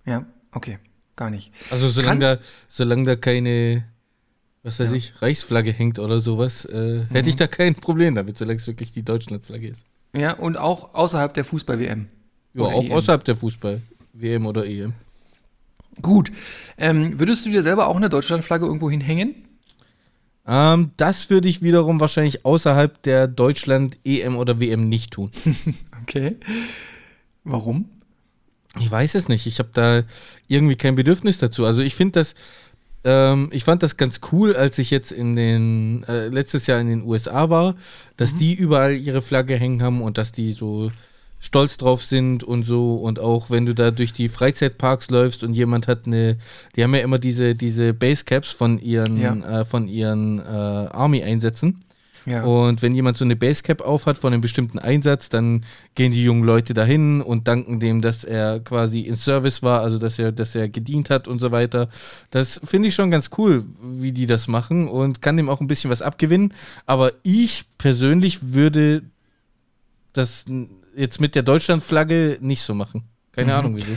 Ja, 0.05 0.27
okay, 0.51 0.79
gar 1.17 1.31
nicht. 1.31 1.53
Also 1.71 1.89
solange 1.89 2.21
da, 2.21 2.39
solange 2.69 3.05
da 3.05 3.17
keine, 3.17 3.85
was 4.63 4.81
weiß 4.81 4.91
ja. 4.91 4.97
ich, 4.97 5.21
Reichsflagge 5.21 5.73
hängt 5.73 5.99
oder 5.99 6.21
sowas, 6.21 6.65
äh, 6.65 6.77
mhm. 6.77 7.07
hätte 7.11 7.29
ich 7.29 7.37
da 7.37 7.47
kein 7.47 7.75
Problem 7.75 8.15
damit, 8.15 8.39
solange 8.39 8.59
es 8.59 8.67
wirklich 8.67 8.93
die 8.93 9.03
Deutschlandflagge 9.03 9.69
ist. 9.69 9.87
Ja, 10.15 10.35
und 10.35 10.57
auch 10.57 10.95
außerhalb 10.95 11.33
der 11.35 11.45
Fußball-WM. 11.45 12.09
Ja, 12.55 12.65
auch 12.65 12.85
EM. 12.85 12.93
außerhalb 12.93 13.25
der 13.25 13.37
Fußball-WM 13.37 14.47
oder 14.47 14.67
EM. 14.67 14.93
Gut. 16.01 16.31
Ähm, 16.79 17.19
würdest 17.19 17.45
du 17.45 17.51
dir 17.51 17.63
selber 17.63 17.87
auch 17.87 17.97
eine 17.97 18.09
Deutschlandflagge 18.09 18.67
irgendwo 18.67 18.91
hinhängen? 18.91 19.35
Ähm, 20.47 20.91
das 20.97 21.31
würde 21.31 21.49
ich 21.49 21.63
wiederum 21.63 22.01
wahrscheinlich 22.01 22.45
außerhalb 22.45 23.03
der 23.03 23.29
Deutschland-EM 23.29 24.37
oder 24.37 24.61
WM 24.61 24.89
nicht 24.89 25.13
tun. 25.13 25.31
okay. 26.03 26.37
Warum? 27.45 27.89
Ich 28.81 28.91
weiß 28.91 29.15
es 29.15 29.29
nicht. 29.29 29.47
Ich 29.47 29.59
habe 29.59 29.71
da 29.73 30.03
irgendwie 30.49 30.77
kein 30.77 30.97
Bedürfnis 30.97 31.39
dazu. 31.39 31.67
Also 31.67 31.83
ich 31.83 31.95
finde 31.95 32.21
das, 32.21 32.35
ähm, 33.05 33.49
ich 33.53 33.65
fand 33.65 33.83
das 33.83 33.97
ganz 33.97 34.21
cool, 34.33 34.57
als 34.57 34.79
ich 34.79 34.91
jetzt 34.91 35.13
in 35.13 35.37
den, 35.37 36.05
äh, 36.05 36.29
letztes 36.29 36.67
Jahr 36.67 36.81
in 36.81 36.87
den 36.87 37.03
USA 37.03 37.51
war, 37.51 37.75
dass 38.17 38.35
mhm. 38.35 38.39
die 38.39 38.55
überall 38.55 38.97
ihre 38.97 39.23
Flagge 39.23 39.57
hängen 39.57 39.83
haben 39.83 40.01
und 40.01 40.19
dass 40.19 40.33
die 40.33 40.53
so 40.53 40.91
stolz 41.41 41.77
drauf 41.77 42.03
sind 42.03 42.45
und 42.45 42.65
so. 42.65 42.95
Und 42.95 43.19
auch 43.19 43.51
wenn 43.51 43.67
du 43.67 43.75
da 43.75 43.91
durch 43.91 44.13
die 44.13 44.29
Freizeitparks 44.29 45.11
läufst 45.11 45.43
und 45.43 45.55
jemand 45.55 45.89
hat 45.89 46.07
eine, 46.07 46.39
die 46.77 46.85
haben 46.85 46.95
ja 46.95 47.01
immer 47.01 47.19
diese, 47.19 47.55
diese 47.55 47.93
Basecaps 47.93 48.53
von 48.53 48.79
ihren, 48.79 49.21
ja. 49.21 49.61
äh, 49.61 49.65
von 49.65 49.89
ihren 49.89 50.39
äh, 50.39 50.43
Army-Einsätzen. 50.43 51.81
Ja. 52.27 52.45
Und 52.45 52.83
wenn 52.83 52.95
jemand 52.95 53.17
so 53.17 53.25
eine 53.25 53.37
Basecap 53.37 53.81
aufhat 53.81 54.19
von 54.19 54.33
einem 54.33 54.43
bestimmten 54.43 54.79
Einsatz, 54.79 55.29
dann 55.29 55.65
gehen 55.95 56.13
die 56.13 56.23
jungen 56.23 56.45
Leute 56.45 56.75
dahin 56.75 57.21
und 57.21 57.49
danken 57.49 57.81
dem, 57.81 58.03
dass 58.03 58.25
er 58.25 58.61
quasi 58.61 59.01
in 59.01 59.17
Service 59.17 59.63
war, 59.63 59.81
also 59.81 59.99
dass 59.99 60.19
er, 60.19 60.33
dass 60.33 60.55
er 60.55 60.69
gedient 60.69 61.11
hat 61.11 61.29
und 61.29 61.41
so 61.41 61.51
weiter. 61.51 61.89
Das 62.31 62.61
finde 62.65 62.89
ich 62.89 62.95
schon 62.95 63.11
ganz 63.11 63.31
cool, 63.39 63.65
wie 63.83 64.13
die 64.13 64.27
das 64.27 64.49
machen 64.49 64.89
und 64.89 65.23
kann 65.23 65.37
dem 65.37 65.49
auch 65.49 65.61
ein 65.61 65.67
bisschen 65.67 65.91
was 65.91 66.03
abgewinnen. 66.03 66.55
Aber 66.87 67.13
ich 67.23 67.65
persönlich 67.79 68.53
würde 68.53 69.03
das 70.13 70.45
jetzt 70.97 71.21
mit 71.21 71.35
der 71.35 71.43
Deutschlandflagge 71.43 72.39
nicht 72.41 72.63
so 72.63 72.75
machen. 72.75 73.05
Keine 73.33 73.53
mhm. 73.53 73.59
Ahnung 73.59 73.77
wieso. 73.77 73.97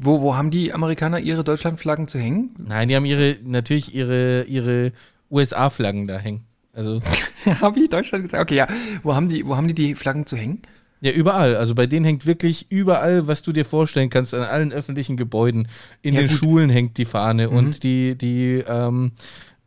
Wo, 0.00 0.20
wo 0.20 0.36
haben 0.36 0.50
die 0.50 0.72
Amerikaner 0.72 1.18
ihre 1.18 1.42
Deutschlandflaggen 1.42 2.06
zu 2.06 2.18
hängen? 2.18 2.54
Nein, 2.56 2.88
die 2.88 2.94
haben 2.94 3.04
ihre, 3.04 3.36
natürlich 3.42 3.94
ihre, 3.94 4.44
ihre 4.44 4.92
USA-Flaggen 5.30 6.06
da 6.06 6.18
hängen. 6.18 6.44
Also. 6.78 7.00
Habe 7.60 7.80
ich 7.80 7.90
Deutschland 7.90 8.24
gesagt? 8.24 8.40
Okay, 8.40 8.54
ja. 8.54 8.68
Wo 9.02 9.14
haben, 9.14 9.28
die, 9.28 9.44
wo 9.44 9.56
haben 9.56 9.66
die 9.66 9.74
die 9.74 9.94
Flaggen 9.96 10.26
zu 10.26 10.36
hängen? 10.36 10.62
Ja, 11.00 11.10
überall. 11.12 11.56
Also 11.56 11.74
bei 11.74 11.86
denen 11.86 12.04
hängt 12.04 12.24
wirklich 12.24 12.66
überall, 12.70 13.26
was 13.26 13.42
du 13.42 13.52
dir 13.52 13.64
vorstellen 13.64 14.10
kannst, 14.10 14.32
an 14.32 14.42
allen 14.42 14.72
öffentlichen 14.72 15.16
Gebäuden. 15.16 15.68
In 16.02 16.14
ja, 16.14 16.20
den 16.22 16.28
gut. 16.28 16.38
Schulen 16.38 16.70
hängt 16.70 16.96
die 16.98 17.04
Fahne 17.04 17.48
mhm. 17.48 17.56
und 17.56 17.82
die, 17.82 18.16
die, 18.16 18.64
ähm, 18.66 19.12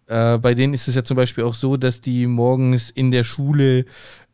äh, 0.08 0.38
bei 0.38 0.53
denen 0.53 0.74
ist 0.74 0.88
es 0.88 0.96
ja 0.96 1.03
zum 1.03 1.18
Beispiel 1.18 1.44
auch 1.44 1.53
so, 1.53 1.77
dass 1.77 2.01
die 2.01 2.27
morgens 2.27 2.89
in 2.89 3.12
der 3.12 3.24
Schule 3.24 3.86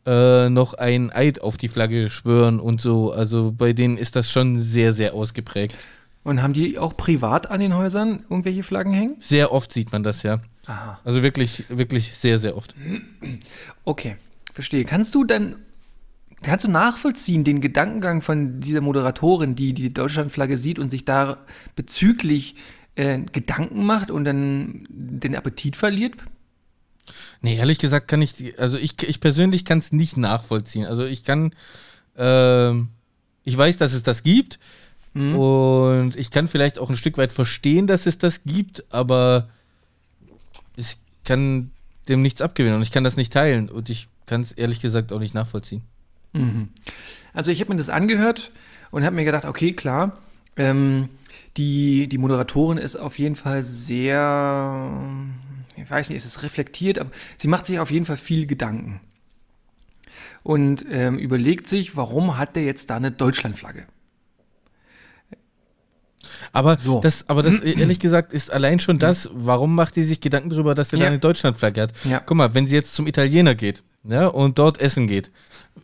äh, 0.06 0.50
noch 0.50 0.74
ein 0.74 1.12
Eid 1.12 1.42
auf 1.42 1.58
die 1.58 1.68
Flagge 1.68 2.10
schwören 2.10 2.60
und 2.60 2.82
so. 2.82 3.12
Also 3.12 3.54
bei 3.56 3.74
denen 3.74 3.98
ist 3.98 4.16
das 4.16 4.32
schon 4.32 4.60
sehr, 4.60 4.94
sehr 4.94 5.14
ausgeprägt. 5.14 5.76
Und 6.24 6.42
haben 6.42 6.54
die 6.54 6.78
auch 6.78 6.98
privat 6.98 7.50
an 7.50 7.60
den 7.60 7.76
Häusern 7.76 8.26
irgendwelche 8.30 8.64
Flaggen 8.64 8.94
hängen? 8.94 9.16
Sehr 9.20 9.52
oft 9.52 9.72
sieht 9.72 9.92
man 9.92 10.04
das, 10.04 10.24
ja. 10.24 10.40
Aha. 10.68 11.00
Also 11.04 11.24
wirklich, 11.24 11.64
wirklich 11.70 12.18
sehr, 12.18 12.40
sehr 12.40 12.56
oft. 12.58 12.76
Okay, 13.86 14.18
verstehe. 14.54 14.84
Kannst 14.84 15.16
du 15.16 15.24
dann, 15.24 15.56
kannst 16.44 16.66
du 16.66 16.70
nachvollziehen 16.70 17.46
den 17.46 17.62
Gedankengang 17.62 18.22
von 18.22 18.60
dieser 18.60 18.82
Moderatorin, 18.82 19.56
die 19.56 19.74
die 19.74 19.94
Deutschlandflagge 19.94 20.58
sieht 20.58 20.78
und 20.78 20.90
sich 20.90 21.06
da 21.06 21.38
bezüglich 21.76 22.56
äh, 22.96 23.20
Gedanken 23.32 23.86
macht 23.86 24.12
und 24.12 24.26
dann 24.26 24.86
den 24.90 25.36
Appetit 25.36 25.78
verliert? 25.78 26.16
Nee, 27.42 27.56
ehrlich 27.56 27.80
gesagt 27.80 28.10
kann 28.10 28.22
ich, 28.22 28.60
also 28.60 28.78
ich, 28.78 29.02
ich 29.04 29.22
persönlich 29.22 29.64
kann 29.64 29.80
es 29.80 29.94
nicht 29.94 30.18
nachvollziehen. 30.18 30.86
Also 30.86 31.06
ich 31.06 31.24
kann, 31.24 31.52
äh, 32.18 32.74
ich 33.44 33.58
weiß, 33.58 33.78
dass 33.78 33.94
es 33.94 34.04
das 34.04 34.22
gibt 34.22 34.60
mhm. 35.14 35.38
und 35.38 36.16
ich 36.18 36.30
kann 36.30 36.50
vielleicht 36.50 36.78
auch 36.78 36.90
ein 36.90 36.98
Stück 36.98 37.18
weit 37.18 37.32
verstehen, 37.32 37.88
dass 37.88 38.06
es 38.06 38.18
das 38.18 38.44
gibt, 38.44 38.92
aber 38.92 39.48
ich 40.78 40.98
kann 41.26 41.72
dem 42.08 42.22
nichts 42.22 42.42
abgewinnen 42.42 42.78
und 42.78 42.84
ich 42.84 42.92
kann 42.92 43.04
das 43.04 43.18
nicht 43.18 43.34
teilen 43.34 43.70
und 43.70 43.90
ich 43.90 44.08
kann 44.26 44.42
es 44.42 44.54
ehrlich 44.54 44.80
gesagt 44.80 45.12
auch 45.12 45.20
nicht 45.20 45.34
nachvollziehen. 45.34 45.82
Mhm. 46.32 46.70
Also 47.34 47.52
ich 47.52 47.60
habe 47.60 47.72
mir 47.74 47.78
das 47.78 47.90
angehört 47.90 48.52
und 48.92 49.04
habe 49.04 49.16
mir 49.16 49.26
gedacht, 49.26 49.44
okay, 49.44 49.74
klar, 49.74 50.14
ähm, 50.56 51.10
die, 51.58 52.08
die 52.08 52.18
Moderatorin 52.18 52.78
ist 52.78 52.96
auf 52.96 53.20
jeden 53.20 53.36
Fall 53.36 53.62
sehr 53.62 54.90
ich 55.78 55.90
weiß 55.90 56.10
nicht, 56.10 56.18
ist 56.18 56.26
es 56.26 56.44
reflektiert, 56.44 57.00
aber 57.00 57.12
sie 57.38 57.48
macht 57.48 57.66
sich 57.66 57.80
auf 57.80 57.92
jeden 57.92 58.06
Fall 58.06 58.18
viel 58.18 58.46
Gedanken. 58.46 59.00
Und 60.44 60.86
ähm, 60.90 61.18
überlegt 61.18 61.68
sich, 61.68 61.96
warum 61.96 62.38
hat 62.38 62.56
der 62.56 62.64
jetzt 62.64 62.90
da 62.90 62.96
eine 62.96 63.12
Deutschlandflagge? 63.12 63.86
Aber 66.54 66.78
so. 66.78 67.00
das, 67.00 67.28
aber 67.30 67.44
das 67.44 67.60
ehrlich 67.60 68.00
gesagt 68.00 68.34
ist 68.34 68.52
allein 68.52 68.80
schon 68.80 69.00
das, 69.00 69.30
warum 69.34 69.76
macht 69.76 69.96
die 69.96 70.04
sich 70.04 70.22
Gedanken 70.22 70.50
darüber, 70.50 70.76
dass 70.76 70.94
er 70.94 71.00
ja. 71.00 71.06
da 71.06 71.10
eine 71.10 71.20
Deutschlandflagge 71.20 71.82
hat? 71.82 71.94
Ja. 72.04 72.20
Guck 72.20 72.38
mal, 72.38 72.54
wenn 72.54 72.68
sie 72.68 72.76
jetzt 72.76 72.94
zum 72.96 73.08
Italiener 73.08 73.56
geht 73.56 73.84
ja, 74.08 74.28
und 74.28 74.58
dort 74.58 74.80
essen 74.80 75.08
geht, 75.08 75.32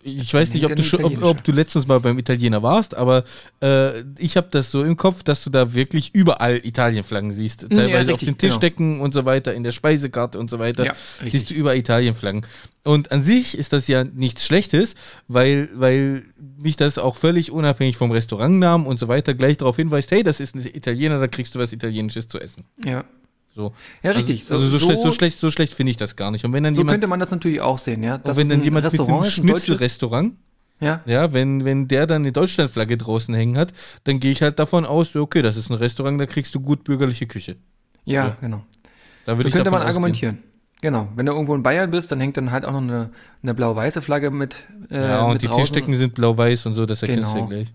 ich 0.02 0.34
weiß 0.34 0.54
nicht, 0.54 0.66
ob 0.66 0.76
du, 0.76 1.06
ob, 1.06 1.24
ob, 1.24 1.44
du 1.44 1.52
letztens 1.52 1.88
mal 1.88 2.00
beim 2.00 2.18
Italiener 2.18 2.62
warst, 2.62 2.96
aber 2.96 3.24
äh, 3.62 4.02
ich 4.18 4.38
habe 4.38 4.48
das 4.52 4.72
so 4.72 4.84
im 4.84 4.98
Kopf, 4.98 5.24
dass 5.24 5.44
du 5.44 5.50
da 5.50 5.74
wirklich 5.74 6.14
überall 6.14 6.60
Italienflaggen 6.64 7.34
siehst. 7.34 7.62
Teilweise 7.62 7.90
ja, 7.90 7.98
richtig, 8.00 8.14
auf 8.14 8.20
den 8.20 8.38
Tischdecken 8.38 8.94
genau. 8.94 9.06
und 9.06 9.14
so 9.14 9.26
weiter, 9.26 9.54
in 9.54 9.64
der 9.64 9.72
Speisekarte 9.72 10.40
und 10.40 10.50
so 10.50 10.60
weiter. 10.60 10.86
Ja, 10.86 10.94
siehst 11.26 11.50
du 11.50 11.54
überall 11.54 11.78
Italienflaggen. 11.78 12.46
Und 12.84 13.12
an 13.12 13.24
sich 13.24 13.58
ist 13.58 13.72
das 13.72 13.88
ja 13.88 14.04
nichts 14.04 14.46
Schlechtes, 14.46 14.96
weil, 15.28 15.70
weil 15.74 16.24
mich 16.58 16.76
das 16.76 16.98
auch 16.98 17.16
völlig 17.16 17.52
unabhängig 17.52 17.96
vom 17.96 18.12
Restaurantnamen 18.12 18.86
und 18.88 19.00
so 19.00 19.08
weiter 19.08 19.34
gleich 19.34 19.58
darauf 19.58 19.78
hinweist, 19.78 20.12
hey, 20.12 20.24
das 20.24 20.40
ist 20.40 20.56
ein 20.56 20.66
Italiener, 20.66 21.20
da 21.20 21.28
kriegst 21.28 21.56
du 21.56 21.60
was 21.60 21.72
Italienisches 21.72 22.28
zu 22.28 22.40
essen. 22.40 22.66
Ja, 22.84 23.06
so. 23.56 23.74
Ja, 24.02 24.12
richtig. 24.12 24.42
Also, 24.42 24.56
also 24.56 24.68
so, 24.68 24.78
so, 24.78 24.86
schlecht, 24.86 25.02
so 25.02 25.12
schlecht, 25.12 25.40
so 25.40 25.52
schlecht 25.52 25.74
finde 25.74 25.92
ich 25.92 25.98
das 25.98 26.16
gar 26.16 26.32
nicht. 26.32 26.44
Und 26.46 26.54
wenn 26.54 26.64
dann 26.64 26.74
so 26.74 26.82
jemand, 26.82 26.96
könnte 26.96 27.08
man 27.08 27.20
das 27.20 27.32
natürlich 27.32 27.62
auch 27.62 27.78
sehen, 27.78 28.04
ja. 28.04 28.18
Das 28.18 28.38
wenn 28.38 28.50
dann 28.50 28.64
jemand 28.64 28.86
Restaurant 28.86 29.22
mit 29.22 29.22
einem 29.22 29.32
Schnitzelrestaurant, 29.32 30.36
ja. 30.80 31.02
ja, 31.06 31.34
wenn, 31.34 31.64
wenn 31.64 31.88
der 31.88 32.08
dann 32.08 32.24
eine 32.24 32.32
Deutschlandflagge 32.32 32.98
draußen 32.98 33.34
hängen 33.34 33.58
hat, 33.58 33.72
dann 34.04 34.20
gehe 34.20 34.32
ich 34.32 34.42
halt 34.42 34.60
davon 34.60 34.86
aus, 34.86 35.16
okay, 35.16 35.42
das 35.42 35.56
ist 35.56 35.70
ein 35.70 35.76
Restaurant, 35.76 36.20
da 36.20 36.26
kriegst 36.26 36.54
du 36.56 36.60
gut 36.60 36.84
bürgerliche 36.84 37.28
Küche. 37.28 37.56
Ja, 38.06 38.28
ja. 38.28 38.38
genau. 38.42 38.64
Da 39.26 39.40
so 39.40 39.50
könnte 39.50 39.70
man 39.70 39.80
ausgehen. 39.80 39.88
argumentieren. 39.88 40.38
Genau. 40.82 41.08
Wenn 41.16 41.26
du 41.26 41.32
irgendwo 41.32 41.56
in 41.56 41.64
Bayern 41.64 41.92
bist, 41.92 42.12
dann 42.12 42.20
hängt 42.20 42.36
dann 42.36 42.52
halt 42.52 42.66
auch 42.66 42.74
noch 42.74 42.82
eine, 42.82 43.12
eine 43.42 43.54
blau-weiße 43.54 44.02
Flagge 44.02 44.32
mit. 44.32 44.66
Äh, 44.92 45.02
ja, 45.02 45.24
und 45.24 45.34
mit 45.34 45.42
die 45.42 45.48
draußen. 45.48 45.62
Tischdecken 45.62 45.96
sind 45.96 46.14
blau-weiß 46.14 46.66
und 46.66 46.76
so, 46.76 46.86
das 46.86 47.02
erkennst 47.02 47.32
genau. 47.32 47.48
du 47.48 47.54
ja 47.54 47.62
gleich. 47.62 47.74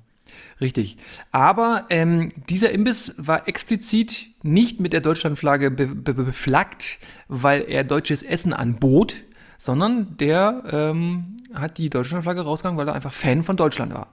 Richtig. 0.60 0.96
Aber 1.30 1.86
ähm, 1.88 2.30
dieser 2.48 2.72
Imbiss 2.72 3.14
war 3.16 3.46
explizit 3.46 4.28
nicht 4.42 4.80
mit 4.80 4.92
der 4.92 5.00
Deutschlandflagge 5.00 5.70
be 5.70 5.86
be 5.86 6.14
beflaggt, 6.14 6.98
weil 7.28 7.62
er 7.68 7.84
deutsches 7.84 8.22
Essen 8.22 8.52
anbot, 8.52 9.14
sondern 9.56 10.16
der 10.16 10.64
ähm, 10.70 11.36
hat 11.54 11.78
die 11.78 11.90
Deutschlandflagge 11.90 12.40
rausgegangen, 12.40 12.78
weil 12.78 12.88
er 12.88 12.94
einfach 12.94 13.12
Fan 13.12 13.44
von 13.44 13.56
Deutschland 13.56 13.94
war. 13.94 14.08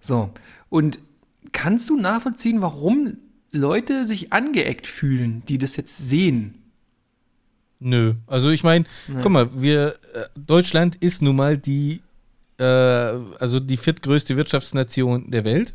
So. 0.00 0.30
Und 0.70 0.98
kannst 1.52 1.88
du 1.88 1.96
nachvollziehen, 1.96 2.60
warum 2.60 3.18
Leute 3.52 4.06
sich 4.06 4.32
angeeckt 4.32 4.86
fühlen, 4.86 5.44
die 5.46 5.58
das 5.58 5.76
jetzt 5.76 6.08
sehen? 6.08 6.58
Nö. 7.78 8.14
Also 8.26 8.50
ich 8.50 8.64
meine, 8.64 8.86
guck 9.22 9.30
mal, 9.30 9.50
wir 9.54 9.94
äh, 10.14 10.24
Deutschland 10.34 10.96
ist 10.96 11.22
nun 11.22 11.36
mal 11.36 11.58
die 11.58 12.02
äh, 12.58 12.64
also 12.64 13.60
die 13.60 13.76
viertgrößte 13.76 14.36
Wirtschaftsnation 14.36 15.30
der 15.30 15.44
Welt. 15.44 15.74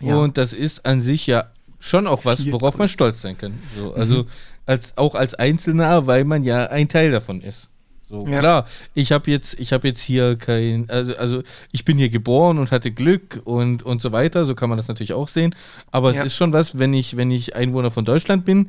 Ja. 0.00 0.16
Und 0.16 0.36
das 0.36 0.52
ist 0.52 0.84
an 0.84 1.00
sich 1.00 1.26
ja 1.26 1.46
schon 1.78 2.06
auch 2.06 2.24
was, 2.24 2.50
worauf 2.50 2.78
man 2.78 2.88
stolz 2.88 3.20
sein 3.20 3.36
kann. 3.38 3.58
So, 3.76 3.94
also 3.94 4.22
mhm. 4.22 4.28
als, 4.66 4.96
auch 4.96 5.14
als 5.14 5.34
Einzelner, 5.34 6.06
weil 6.06 6.24
man 6.24 6.44
ja 6.44 6.66
ein 6.66 6.88
Teil 6.88 7.10
davon 7.10 7.40
ist. 7.40 7.68
So, 8.08 8.26
ja. 8.28 8.40
klar, 8.40 8.66
ich 8.92 9.10
habe 9.10 9.30
jetzt, 9.30 9.58
ich 9.58 9.72
habe 9.72 9.88
jetzt 9.88 10.02
hier 10.02 10.36
kein, 10.36 10.90
also, 10.90 11.16
also 11.16 11.42
ich 11.72 11.86
bin 11.86 11.96
hier 11.96 12.10
geboren 12.10 12.58
und 12.58 12.70
hatte 12.70 12.90
Glück 12.90 13.40
und, 13.44 13.82
und 13.84 14.02
so 14.02 14.12
weiter, 14.12 14.44
so 14.44 14.54
kann 14.54 14.68
man 14.68 14.76
das 14.76 14.86
natürlich 14.86 15.14
auch 15.14 15.28
sehen. 15.28 15.54
Aber 15.90 16.12
ja. 16.12 16.20
es 16.20 16.26
ist 16.26 16.36
schon 16.36 16.52
was, 16.52 16.78
wenn 16.78 16.92
ich, 16.92 17.16
wenn 17.16 17.30
ich 17.30 17.56
Einwohner 17.56 17.90
von 17.90 18.04
Deutschland 18.04 18.44
bin 18.44 18.68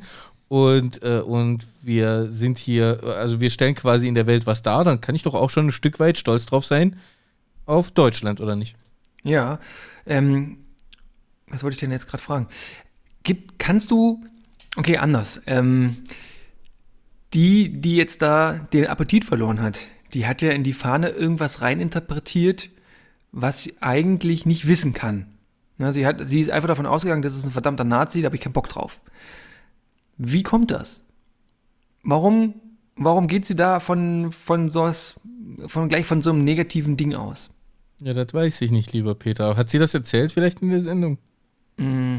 und, 0.54 1.02
äh, 1.02 1.18
und 1.18 1.66
wir 1.82 2.28
sind 2.30 2.58
hier, 2.58 3.00
also 3.02 3.40
wir 3.40 3.50
stellen 3.50 3.74
quasi 3.74 4.06
in 4.06 4.14
der 4.14 4.28
Welt 4.28 4.46
was 4.46 4.62
dar, 4.62 4.84
dann 4.84 5.00
kann 5.00 5.16
ich 5.16 5.24
doch 5.24 5.34
auch 5.34 5.50
schon 5.50 5.66
ein 5.66 5.72
Stück 5.72 5.98
weit 5.98 6.16
stolz 6.16 6.46
drauf 6.46 6.64
sein 6.64 6.94
auf 7.66 7.90
Deutschland, 7.90 8.40
oder 8.40 8.54
nicht? 8.54 8.76
Ja. 9.24 9.58
Ähm, 10.06 10.58
was 11.48 11.64
wollte 11.64 11.74
ich 11.74 11.80
denn 11.80 11.90
jetzt 11.90 12.06
gerade 12.06 12.22
fragen? 12.22 12.46
Gibt, 13.24 13.58
kannst 13.58 13.90
du, 13.90 14.24
okay, 14.76 14.96
anders. 14.98 15.40
Ähm, 15.48 15.96
die, 17.32 17.80
die 17.80 17.96
jetzt 17.96 18.22
da 18.22 18.52
den 18.72 18.86
Appetit 18.86 19.24
verloren 19.24 19.60
hat, 19.60 19.88
die 20.12 20.24
hat 20.24 20.40
ja 20.40 20.52
in 20.52 20.62
die 20.62 20.72
Fahne 20.72 21.08
irgendwas 21.08 21.62
reininterpretiert, 21.62 22.70
was 23.32 23.64
sie 23.64 23.74
eigentlich 23.80 24.46
nicht 24.46 24.68
wissen 24.68 24.94
kann. 24.94 25.26
Na, 25.78 25.90
sie, 25.90 26.06
hat, 26.06 26.24
sie 26.24 26.38
ist 26.38 26.50
einfach 26.50 26.68
davon 26.68 26.86
ausgegangen, 26.86 27.22
das 27.22 27.34
ist 27.34 27.44
ein 27.44 27.50
verdammter 27.50 27.82
Nazi, 27.82 28.22
da 28.22 28.26
habe 28.26 28.36
ich 28.36 28.42
keinen 28.42 28.52
Bock 28.52 28.68
drauf. 28.68 29.00
Wie 30.16 30.42
kommt 30.42 30.70
das? 30.70 31.06
Warum, 32.02 32.54
warum 32.96 33.28
geht 33.28 33.46
sie 33.46 33.56
da 33.56 33.80
von, 33.80 34.32
von 34.32 34.68
sowas, 34.68 35.18
von 35.66 35.88
gleich 35.88 36.06
von 36.06 36.22
so 36.22 36.30
einem 36.30 36.44
negativen 36.44 36.96
Ding 36.96 37.14
aus? 37.14 37.50
Ja, 38.00 38.12
das 38.12 38.34
weiß 38.34 38.60
ich 38.60 38.70
nicht, 38.70 38.92
lieber 38.92 39.14
Peter. 39.14 39.56
Hat 39.56 39.70
sie 39.70 39.78
das 39.78 39.94
erzählt 39.94 40.32
vielleicht 40.32 40.60
in 40.62 40.70
der 40.70 40.82
Sendung? 40.82 41.18
Mm, 41.78 42.18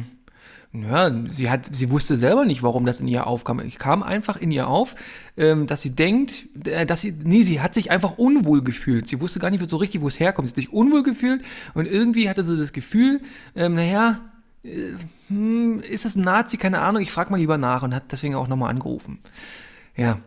ja, 0.74 1.12
sie, 1.30 1.50
hat, 1.50 1.70
sie 1.74 1.90
wusste 1.90 2.18
selber 2.18 2.46
nicht, 2.46 2.64
warum 2.64 2.86
das 2.86 3.00
in 3.00 3.08
ihr 3.08 3.28
aufkam. 3.28 3.60
Ich 3.60 3.78
kam 3.78 4.04
einfach 4.04 4.38
in 4.38 4.52
ihr 4.52 4.68
auf, 4.68 4.96
ähm, 5.38 5.68
dass 5.68 5.82
sie 5.82 5.92
denkt, 5.92 6.48
äh, 6.66 6.86
dass 6.86 7.02
sie, 7.02 7.14
nee, 7.24 7.44
sie 7.44 7.62
hat 7.62 7.74
sich 7.74 7.92
einfach 7.92 8.18
unwohl 8.18 8.64
gefühlt. 8.64 9.08
Sie 9.08 9.22
wusste 9.22 9.40
gar 9.40 9.52
nicht 9.52 9.70
so 9.70 9.78
richtig, 9.78 10.02
wo 10.02 10.08
es 10.08 10.20
herkommt. 10.20 10.48
Sie 10.48 10.52
hat 10.52 10.56
sich 10.56 10.74
unwohl 10.74 11.04
gefühlt 11.04 11.44
und 11.74 11.86
irgendwie 11.86 12.30
hatte 12.30 12.46
sie 12.46 12.58
das 12.58 12.74
Gefühl, 12.74 13.22
ähm, 13.56 13.76
naja, 13.76 14.20
ist 15.82 16.06
es 16.06 16.16
ein 16.16 16.22
Nazi? 16.22 16.58
Keine 16.58 16.80
Ahnung, 16.80 17.02
ich 17.02 17.12
frage 17.12 17.32
mal 17.32 17.38
lieber 17.38 17.58
nach 17.58 17.84
und 17.84 17.94
hat 17.94 18.12
deswegen 18.12 18.36
auch 18.36 18.48
nochmal 18.48 18.70
angerufen. 18.70 19.20
Ja, 19.96 20.20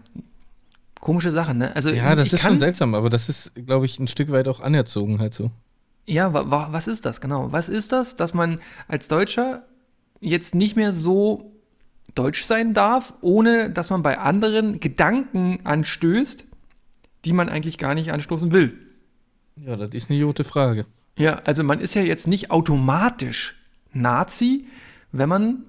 komische 1.00 1.30
Sache, 1.30 1.54
ne? 1.54 1.74
Also, 1.74 1.90
ja, 1.90 2.14
das 2.14 2.32
ist 2.32 2.40
schon 2.40 2.58
seltsam, 2.58 2.94
aber 2.94 3.10
das 3.10 3.28
ist, 3.28 3.52
glaube 3.66 3.86
ich, 3.86 3.98
ein 3.98 4.08
Stück 4.08 4.30
weit 4.30 4.48
auch 4.48 4.60
anerzogen 4.60 5.20
halt 5.20 5.34
so. 5.34 5.50
Ja, 6.06 6.32
wa, 6.32 6.50
wa, 6.50 6.68
was 6.70 6.88
ist 6.88 7.04
das 7.04 7.20
genau? 7.20 7.52
Was 7.52 7.68
ist 7.68 7.92
das, 7.92 8.16
dass 8.16 8.32
man 8.32 8.60
als 8.86 9.08
Deutscher 9.08 9.64
jetzt 10.20 10.54
nicht 10.54 10.76
mehr 10.76 10.92
so 10.92 11.52
deutsch 12.14 12.44
sein 12.44 12.74
darf, 12.74 13.14
ohne 13.20 13.70
dass 13.70 13.90
man 13.90 14.02
bei 14.02 14.18
anderen 14.18 14.80
Gedanken 14.80 15.60
anstößt, 15.64 16.44
die 17.24 17.32
man 17.32 17.48
eigentlich 17.48 17.78
gar 17.78 17.94
nicht 17.94 18.12
anstoßen 18.12 18.52
will. 18.52 18.78
Ja, 19.56 19.76
das 19.76 19.90
ist 19.90 20.10
eine 20.10 20.24
gute 20.24 20.44
Frage. 20.44 20.86
Ja, 21.16 21.40
also 21.44 21.64
man 21.64 21.80
ist 21.80 21.94
ja 21.94 22.02
jetzt 22.02 22.26
nicht 22.26 22.50
automatisch 22.50 23.57
Nazi, 23.92 24.66
wenn 25.12 25.28
man 25.28 25.64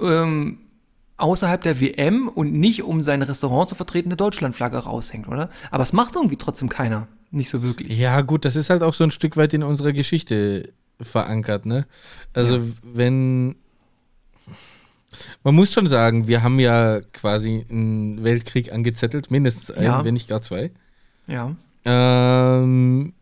ähm, 0.00 0.60
außerhalb 1.16 1.62
der 1.62 1.80
WM 1.80 2.28
und 2.28 2.52
nicht 2.52 2.82
um 2.82 3.02
sein 3.02 3.22
Restaurant 3.22 3.68
zu 3.68 3.74
vertreten 3.74 4.08
eine 4.08 4.16
Deutschlandflagge 4.16 4.78
raushängt, 4.78 5.28
oder? 5.28 5.50
Aber 5.70 5.82
es 5.82 5.92
macht 5.92 6.16
irgendwie 6.16 6.36
trotzdem 6.36 6.68
keiner. 6.68 7.08
Nicht 7.30 7.50
so 7.50 7.62
wirklich. 7.62 7.96
Ja, 7.96 8.20
gut, 8.20 8.44
das 8.44 8.56
ist 8.56 8.70
halt 8.70 8.82
auch 8.82 8.94
so 8.94 9.04
ein 9.04 9.10
Stück 9.10 9.36
weit 9.36 9.54
in 9.54 9.62
unserer 9.62 9.92
Geschichte 9.92 10.72
verankert, 11.00 11.66
ne? 11.66 11.86
Also, 12.32 12.56
ja. 12.58 12.62
wenn 12.82 13.56
man 15.42 15.54
muss 15.54 15.72
schon 15.72 15.86
sagen, 15.86 16.26
wir 16.26 16.42
haben 16.42 16.58
ja 16.58 17.00
quasi 17.12 17.64
einen 17.70 18.24
Weltkrieg 18.24 18.72
angezettelt, 18.72 19.30
mindestens 19.30 19.70
einen, 19.70 19.84
ja. 19.84 20.04
wenn 20.04 20.14
nicht 20.14 20.28
gar 20.28 20.42
zwei. 20.42 20.70
Ja. 21.26 21.54
Ähm, 21.84 23.12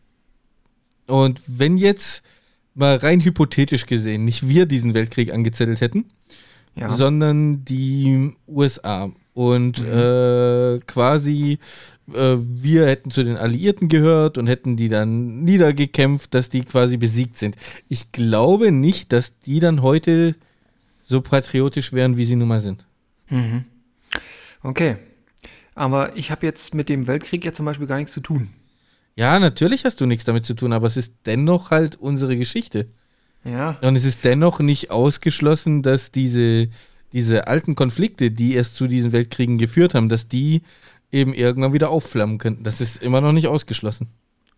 und 1.07 1.43
wenn 1.47 1.77
jetzt 1.77 2.23
mal 2.75 2.97
rein 2.97 3.21
hypothetisch 3.21 3.87
gesehen 3.87 4.25
nicht 4.25 4.49
wir 4.49 4.67
diesen 4.67 4.95
Weltkrieg 4.95 5.33
angezettelt 5.33 5.81
hätten, 5.81 6.07
ja. 6.75 6.91
sondern 6.91 7.65
die 7.65 8.33
USA 8.49 9.11
und 9.35 9.81
mhm. 9.81 9.89
äh, 9.89 10.79
quasi 10.87 11.59
äh, 12.13 12.37
wir 12.39 12.87
hätten 12.87 13.11
zu 13.11 13.23
den 13.23 13.37
Alliierten 13.37 13.89
gehört 13.89 14.39
und 14.39 14.47
hätten 14.47 14.77
die 14.77 14.89
dann 14.89 15.45
niedergekämpft, 15.45 16.35
dass 16.35 16.49
die 16.49 16.65
quasi 16.65 16.97
besiegt 16.97 17.37
sind. 17.37 17.57
Ich 17.89 18.13
glaube 18.13 18.73
nicht, 18.73 19.13
dass 19.13 19.39
die 19.41 19.61
dann 19.61 19.83
heute 19.83 20.35
so 21.03 21.21
patriotisch 21.21 21.93
wären, 21.93 22.17
wie 22.17 22.25
sie 22.25 22.37
nun 22.37 22.49
mal 22.49 22.61
sind. 22.61 22.87
Mhm. 23.29 23.65
Okay. 24.63 24.97
Aber 25.75 26.17
ich 26.17 26.31
habe 26.31 26.47
jetzt 26.47 26.75
mit 26.75 26.89
dem 26.89 27.07
Weltkrieg 27.07 27.45
ja 27.45 27.53
zum 27.53 27.67
Beispiel 27.67 27.87
gar 27.87 27.97
nichts 27.97 28.13
zu 28.13 28.21
tun. 28.21 28.51
Ja, 29.15 29.39
natürlich 29.39 29.85
hast 29.85 30.01
du 30.01 30.07
nichts 30.07 30.25
damit 30.25 30.47
zu 30.47 30.55
tun, 30.55 30.73
aber 30.73 30.87
es 30.87 30.97
ist 30.97 31.13
dennoch 31.27 31.71
halt 31.71 31.97
unsere 31.97 32.37
Geschichte. 32.37 32.89
Ja. 33.45 33.77
Und 33.83 33.97
es 33.97 34.05
ist 34.05 34.25
dennoch 34.25 34.61
nicht 34.61 34.91
ausgeschlossen, 34.91 35.83
dass 35.83 36.11
diese, 36.11 36.69
diese 37.13 37.47
alten 37.47 37.75
Konflikte, 37.75 38.31
die 38.31 38.55
erst 38.55 38.77
zu 38.77 38.87
diesen 38.87 39.13
Weltkriegen 39.13 39.59
geführt 39.59 39.95
haben, 39.95 40.09
dass 40.09 40.29
die 40.29 40.63
eben 41.11 41.35
irgendwann 41.35 41.75
wieder 41.75 41.91
aufflammen 41.91 42.39
könnten. 42.39 42.65
Das 42.65 42.81
ist 42.81 43.03
immer 43.03 43.21
noch 43.21 43.33
nicht 43.33 43.49
ausgeschlossen. 43.49 44.09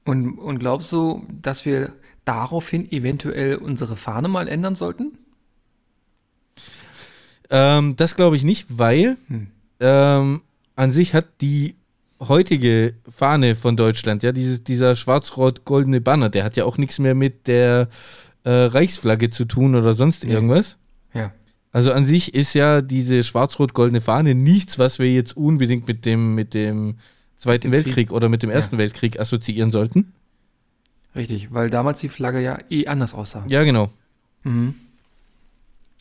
Und, 0.05 0.39
und 0.39 0.59
glaubst 0.59 0.93
du, 0.93 1.27
dass 1.43 1.65
wir 1.65 1.93
daraufhin 2.25 2.91
eventuell 2.93 3.57
unsere 3.57 3.97
Fahne 3.97 4.29
mal 4.29 4.49
ändern 4.49 4.77
sollten? 4.77 5.19
Ähm, 7.51 7.97
das 7.97 8.17
glaube 8.17 8.37
ich 8.37 8.45
nicht, 8.45 8.67
weil 8.69 9.17
hm. 9.29 9.49
ähm, 9.81 10.43
an 10.77 10.93
sich 10.93 11.15
hat 11.15 11.27
die 11.41 11.75
heutige 12.29 12.95
Fahne 13.09 13.57
von 13.57 13.77
Deutschland, 13.77 14.23
ja, 14.23 14.33
dieses, 14.33 14.65
dieser 14.65 14.97
schwarz-rot-goldene 14.97 16.01
Banner, 16.01 16.31
der 16.31 16.45
hat 16.45 16.57
ja 16.57 16.65
auch 16.65 16.79
nichts 16.79 16.99
mehr 16.99 17.15
mit 17.15 17.47
der 17.47 17.89
äh, 18.45 18.51
Reichsflagge 18.51 19.31
zu 19.31 19.45
tun 19.45 19.75
oder 19.75 19.95
sonst 19.95 20.25
irgendwas. 20.25 20.77
Ja. 21.13 21.33
Also 21.73 21.93
an 21.93 22.07
sich 22.07 22.35
ist 22.35 22.55
ja 22.55 22.83
diese 22.83 23.25
schwarz-rot-goldene 23.25 24.01
Fahne 24.01 24.35
nichts, 24.35 24.79
was 24.79 24.99
wir 24.99 25.13
jetzt 25.13 25.37
unbedingt 25.37 25.89
mit 25.89 26.05
dem, 26.05 26.35
mit 26.35 26.55
dem 26.55 26.97
Zweiten 27.37 27.71
Krieg. 27.71 27.85
Weltkrieg 27.85 28.13
oder 28.13 28.29
mit 28.29 28.43
dem 28.43 28.51
Ersten 28.51 28.77
ja. 28.77 28.79
Weltkrieg 28.79 29.19
assoziieren 29.19 29.71
sollten. 29.71 30.13
Richtig, 31.17 31.53
weil 31.53 31.71
damals 31.71 32.01
die 32.01 32.09
Flagge 32.09 32.41
ja 32.41 32.59
eh 32.71 32.87
anders 32.87 33.15
aussah. 33.15 33.45
Ja, 33.49 33.65
genau. 33.65 33.91
Mhm. 34.45 34.75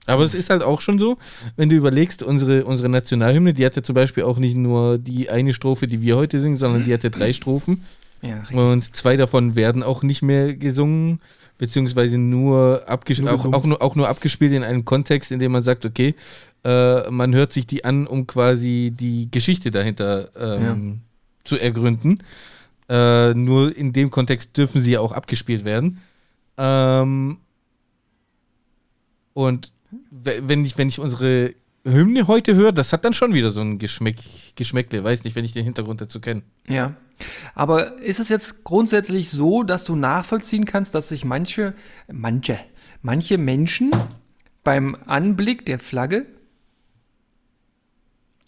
Aber 0.06 0.24
es 0.24 0.34
ist 0.34 0.50
halt 0.50 0.64
auch 0.64 0.82
schon 0.82 1.00
so, 1.00 1.18
wenn 1.56 1.70
du 1.70 1.76
überlegst, 1.76 2.24
unsere, 2.24 2.66
unsere 2.66 2.90
Nationalhymne, 2.90 3.54
die 3.54 3.66
hatte 3.66 3.84
zum 3.84 3.96
Beispiel 3.96 4.24
auch 4.24 4.38
nicht 4.38 4.56
nur 4.56 4.98
die 4.98 5.30
eine 5.30 5.54
Strophe, 5.54 5.88
die 5.88 6.02
wir 6.02 6.18
heute 6.18 6.42
singen, 6.42 6.58
sondern 6.58 6.84
die 6.84 6.94
hatte 6.94 7.10
drei 7.10 7.32
Strophen. 7.32 7.84
Ja, 8.22 8.42
und 8.54 8.96
zwei 8.96 9.18
davon 9.18 9.56
werden 9.56 9.84
auch 9.84 10.04
nicht 10.04 10.22
mehr 10.22 10.56
gesungen, 10.56 11.20
beziehungsweise 11.58 12.18
nur, 12.18 12.86
nur 13.20 13.34
auch, 13.34 13.54
auch, 13.54 13.66
nur, 13.66 13.82
auch 13.82 13.96
nur 13.96 14.08
abgespielt 14.08 14.54
in 14.54 14.64
einem 14.64 14.86
Kontext, 14.86 15.32
in 15.32 15.40
dem 15.40 15.52
man 15.52 15.64
sagt, 15.64 15.86
okay, 15.86 16.16
äh, 16.64 17.10
man 17.10 17.36
hört 17.36 17.52
sich 17.54 17.68
die 17.68 17.84
an, 17.84 18.08
um 18.08 18.28
quasi 18.28 18.94
die 18.96 19.30
Geschichte 19.30 19.72
dahinter 19.72 20.30
ähm, 20.38 20.62
ja. 20.64 21.00
zu 21.44 21.58
ergründen. 21.58 22.20
Äh, 22.90 23.34
nur 23.34 23.76
in 23.76 23.94
dem 23.94 24.10
Kontext 24.10 24.58
dürfen 24.58 24.82
sie 24.82 24.92
ja 24.92 25.00
auch 25.00 25.12
abgespielt 25.12 25.66
werden. 25.66 26.00
Ähm, 26.58 27.38
und 29.34 29.74
wenn 30.12 30.66
ich, 30.66 30.78
wenn 30.78 30.88
ich 30.88 31.00
unsere 31.00 31.54
Hymne 31.86 32.28
heute 32.28 32.56
höre, 32.56 32.72
das 32.72 32.94
hat 32.94 33.04
dann 33.04 33.14
schon 33.14 33.34
wieder 33.34 33.52
so 33.52 33.62
ein 33.62 33.78
Geschmäck, 33.78 34.18
Geschmäckle. 34.56 35.04
Weiß 35.04 35.24
nicht, 35.24 35.36
wenn 35.36 35.46
ich 35.46 35.54
den 35.54 35.66
Hintergrund 35.66 36.02
dazu 36.02 36.22
kenne. 36.22 36.44
Ja. 36.68 36.96
Aber 37.56 38.00
ist 38.00 38.20
es 38.20 38.30
jetzt 38.30 38.64
grundsätzlich 38.64 39.30
so, 39.30 39.64
dass 39.64 39.84
du 39.84 39.96
nachvollziehen 39.96 40.66
kannst, 40.66 40.96
dass 40.96 41.10
sich 41.10 41.26
manche, 41.26 41.74
manche, 42.12 42.60
manche 43.02 43.38
Menschen 43.38 43.92
beim 44.64 44.96
Anblick 45.06 45.66
der 45.66 45.80
Flagge. 45.80 46.26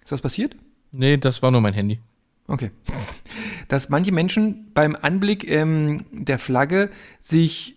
Ist 0.04 0.12
was 0.12 0.22
passiert? 0.22 0.56
Nee, 0.92 1.18
das 1.18 1.42
war 1.42 1.52
nur 1.52 1.62
mein 1.62 1.74
Handy. 1.74 2.00
Okay. 2.48 2.72
Dass 3.68 3.90
manche 3.90 4.12
Menschen 4.12 4.72
beim 4.74 4.96
Anblick 4.96 5.50
ähm, 5.50 6.06
der 6.12 6.38
Flagge 6.38 6.92
sich 7.20 7.75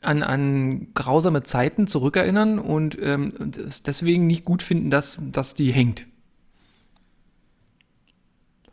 an, 0.00 0.22
an 0.22 0.88
grausame 0.94 1.42
Zeiten 1.42 1.86
zurückerinnern 1.86 2.58
und 2.58 2.96
ähm, 3.00 3.32
es 3.66 3.82
deswegen 3.82 4.26
nicht 4.26 4.44
gut 4.44 4.62
finden, 4.62 4.90
dass, 4.90 5.18
dass 5.32 5.54
die 5.54 5.72
hängt. 5.72 6.06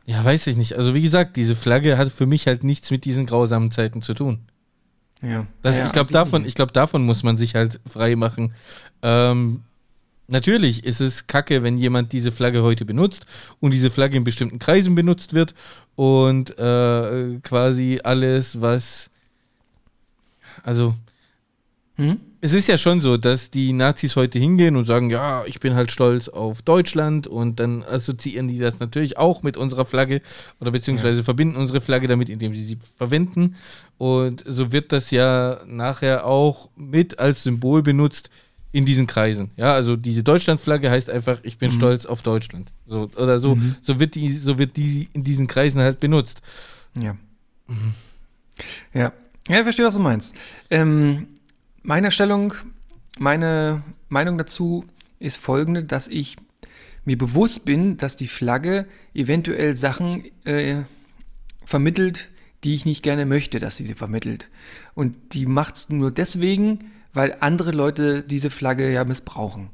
Ja, 0.06 0.24
weiß 0.24 0.48
ich 0.48 0.56
nicht. 0.56 0.74
Also 0.74 0.94
wie 0.94 1.02
gesagt, 1.02 1.36
diese 1.36 1.56
Flagge 1.56 1.98
hat 1.98 2.12
für 2.12 2.28
mich 2.28 2.46
halt 2.46 2.64
nichts 2.64 2.92
mit 2.92 3.06
diesen 3.06 3.26
grausamen 3.26 3.72
Zeiten 3.72 4.02
zu 4.02 4.14
tun. 4.14 4.40
Ja. 5.22 5.48
Das, 5.64 5.80
ja, 5.80 5.88
ich 5.88 5.92
glaube, 5.92 6.12
davon, 6.12 6.44
glaub, 6.44 6.74
davon 6.74 7.06
muss 7.06 7.24
man 7.24 7.38
sich 7.38 7.56
halt 7.56 7.80
frei 7.88 8.16
machen. 8.16 8.54
Ähm, 9.02 9.64
natürlich 10.28 10.84
ist 10.84 11.00
es 11.00 11.26
kacke, 11.26 11.64
wenn 11.64 11.78
jemand 11.78 12.12
diese 12.12 12.32
Flagge 12.32 12.62
heute 12.62 12.86
benutzt 12.86 13.26
und 13.60 13.72
diese 13.72 13.90
Flagge 13.90 14.18
in 14.18 14.24
bestimmten 14.24 14.60
Kreisen 14.60 14.94
benutzt 14.94 15.34
wird 15.34 15.56
und 15.96 16.58
äh, 16.60 17.40
quasi 17.42 18.00
alles, 18.04 18.62
was. 18.62 19.10
Also, 20.64 20.94
hm? 21.96 22.20
Es 22.42 22.54
ist 22.54 22.68
ja 22.68 22.78
schon 22.78 23.02
so, 23.02 23.18
dass 23.18 23.50
die 23.50 23.74
Nazis 23.74 24.16
heute 24.16 24.38
hingehen 24.38 24.76
und 24.76 24.86
sagen, 24.86 25.10
ja, 25.10 25.44
ich 25.46 25.60
bin 25.60 25.74
halt 25.74 25.92
stolz 25.92 26.28
auf 26.28 26.62
Deutschland 26.62 27.26
und 27.26 27.60
dann 27.60 27.84
assoziieren 27.84 28.48
die 28.48 28.60
das 28.60 28.80
natürlich 28.80 29.18
auch 29.18 29.42
mit 29.42 29.58
unserer 29.58 29.86
Flagge 29.86 30.22
oder 30.60 30.72
beziehungsweise 30.72 31.20
ja. 31.20 31.24
verbinden 31.24 31.56
unsere 31.56 31.82
Flagge 31.82 32.08
damit, 32.08 32.30
indem 32.30 32.54
sie 32.54 32.64
sie 32.64 32.78
verwenden. 32.98 33.56
Und 33.98 34.44
so 34.46 34.72
wird 34.72 34.92
das 34.92 35.10
ja 35.10 35.60
nachher 35.66 36.26
auch 36.26 36.70
mit 36.76 37.18
als 37.20 37.44
Symbol 37.44 37.82
benutzt 37.82 38.30
in 38.74 38.86
diesen 38.86 39.08
Kreisen. 39.08 39.52
Ja, 39.56 39.74
also 39.74 39.96
diese 39.96 40.22
Deutschlandflagge 40.22 40.92
heißt 40.92 41.10
einfach, 41.10 41.40
ich 41.44 41.58
bin 41.58 41.72
mhm. 41.72 41.76
stolz 41.76 42.06
auf 42.06 42.22
Deutschland. 42.22 42.74
So, 42.86 43.10
oder 43.16 43.40
so, 43.40 43.56
mhm. 43.56 43.76
so 43.82 44.00
wird 44.00 44.16
die, 44.16 44.34
so 44.34 44.60
wird 44.60 44.76
die 44.76 45.08
in 45.14 45.24
diesen 45.24 45.48
Kreisen 45.48 45.80
halt 45.80 46.02
benutzt. 46.02 46.42
Ja. 47.00 47.16
Mhm. 47.68 47.94
Ja. 48.94 49.14
Ja, 49.48 49.58
ich 49.58 49.64
verstehe, 49.64 49.86
was 49.86 49.94
du 49.94 50.00
meinst. 50.00 50.36
Ähm, 50.70 51.28
meine 51.86 52.12
Stellung, 52.12 52.54
meine 53.20 53.84
Meinung 54.10 54.38
dazu 54.38 54.86
ist 55.20 55.38
folgende, 55.38 55.84
dass 55.84 56.08
ich 56.08 56.36
mir 57.06 57.18
bewusst 57.18 57.66
bin, 57.66 57.98
dass 57.98 58.16
die 58.16 58.28
Flagge 58.28 58.88
eventuell 59.14 59.76
Sachen 59.76 60.26
äh, 60.46 60.84
vermittelt, 61.64 62.30
die 62.64 62.74
ich 62.74 62.86
nicht 62.86 63.04
gerne 63.04 63.26
möchte, 63.28 63.60
dass 63.60 63.78
sie 63.78 63.86
sie 63.86 63.94
vermittelt. 63.94 64.50
Und 64.96 65.34
die 65.34 65.46
macht 65.46 65.76
es 65.76 65.90
nur 65.90 66.10
deswegen, 66.10 66.92
weil 67.14 67.38
andere 67.40 67.72
Leute 67.72 68.24
diese 68.24 68.50
Flagge 68.50 68.92
ja 68.92 69.04
missbrauchen. 69.04 69.70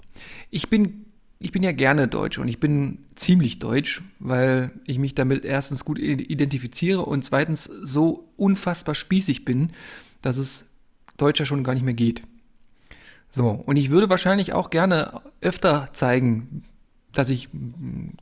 Ich 0.49 0.69
bin, 0.69 1.05
ich 1.39 1.53
bin 1.53 1.63
ja 1.63 1.71
gerne 1.71 2.09
Deutsch 2.09 2.37
und 2.37 2.49
ich 2.49 2.59
bin 2.59 2.99
ziemlich 3.15 3.59
deutsch, 3.59 4.03
weil 4.19 4.71
ich 4.85 4.99
mich 4.99 5.15
damit 5.15 5.45
erstens 5.45 5.85
gut 5.85 5.97
identifiziere 5.97 7.05
und 7.05 7.23
zweitens 7.23 7.63
so 7.63 8.29
unfassbar 8.35 8.95
spießig 8.95 9.45
bin, 9.45 9.71
dass 10.21 10.37
es 10.37 10.70
Deutscher 11.21 11.45
schon 11.45 11.63
gar 11.63 11.73
nicht 11.73 11.83
mehr 11.83 11.93
geht. 11.93 12.23
So, 13.29 13.49
und 13.49 13.77
ich 13.77 13.91
würde 13.91 14.09
wahrscheinlich 14.09 14.53
auch 14.53 14.69
gerne 14.69 15.21
öfter 15.39 15.89
zeigen, 15.93 16.63
dass 17.13 17.29
ich 17.29 17.49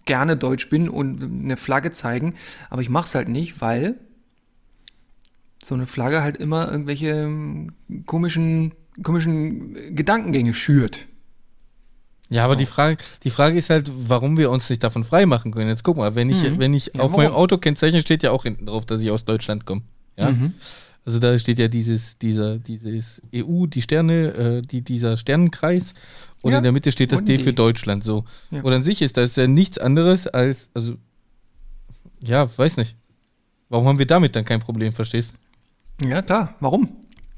gerne 0.06 0.38
deutsch 0.38 0.70
bin 0.70 0.90
und 0.90 1.22
eine 1.22 1.58
Flagge 1.58 1.92
zeigen, 1.92 2.36
aber 2.70 2.82
ich 2.82 2.90
mache 2.90 3.06
es 3.06 3.16
halt 3.16 3.30
nicht, 3.30 3.62
weil 3.62 3.96
so 5.64 5.76
eine 5.76 5.88
Flagge 5.88 6.22
halt 6.22 6.38
immer 6.38 6.72
irgendwelche 6.72 7.30
komischen 8.06 8.74
komischen 9.04 9.96
Gedankengänge 9.96 10.54
schürt. 10.54 11.08
Ja, 12.30 12.44
aber 12.44 12.54
so. 12.54 12.60
die, 12.60 12.66
Frage, 12.68 12.98
die 13.24 13.32
Frage 13.32 13.58
ist 13.58 13.70
halt, 13.72 13.92
warum 14.08 14.38
wir 14.38 14.52
uns 14.52 14.70
nicht 14.70 14.84
davon 14.84 15.04
freimachen 15.04 15.52
können. 15.52 15.70
Jetzt 15.70 15.84
guck 15.84 15.98
mal, 15.98 16.14
wenn 16.14 16.30
ich, 16.30 16.44
mhm. 16.44 16.60
wenn 16.60 16.74
ich 16.74 16.92
ja, 16.94 17.02
auf 17.02 17.12
warum? 17.12 17.24
meinem 17.24 17.34
Autokennzeichen 17.34 18.02
steht 18.02 18.22
ja 18.22 18.32
auch 18.32 18.44
hinten 18.44 18.68
drauf, 18.68 18.86
dass 18.86 19.02
ich 19.02 19.10
aus 19.10 19.26
Deutschland 19.26 19.66
komme. 19.66 19.82
Ja. 20.16 20.32
Mhm. 20.32 20.54
Also 21.10 21.18
da 21.18 21.40
steht 21.40 21.58
ja 21.58 21.68
dieses, 21.68 22.20
dieser, 22.20 22.60
dieses 22.60 23.20
EU, 23.34 23.66
die 23.66 23.82
Sterne, 23.82 24.28
äh, 24.28 24.62
die, 24.62 24.84
dieser 24.84 25.18
Sternenkreis 25.18 25.96
und 26.44 26.52
ja. 26.52 26.60
in 26.60 26.64
der 26.64 26.72
Mitte 26.72 26.92
steht 26.92 27.12
das 27.12 27.22
und 27.22 27.28
D 27.28 27.40
für 27.40 27.52
Deutschland. 27.52 28.04
So. 28.04 28.26
Ja. 28.52 28.62
Und 28.62 28.72
an 28.72 28.84
sich 28.84 29.02
ist 29.02 29.18
das 29.18 29.36
ja 29.36 29.48
nichts 29.48 29.80
anderes 29.80 30.28
als, 30.28 30.70
also, 30.76 30.98
ja, 32.22 32.48
weiß 32.56 32.78
nicht. 32.78 32.96
Warum 33.70 33.88
haben 33.88 33.98
wir 33.98 34.06
damit 34.06 34.36
dann 34.36 34.46
kein 34.46 34.60
Problem, 34.60 34.94
verstehst 34.94 35.34
du? 36.00 36.10
Ja, 36.10 36.22
klar. 36.22 36.54
Warum? 36.60 36.90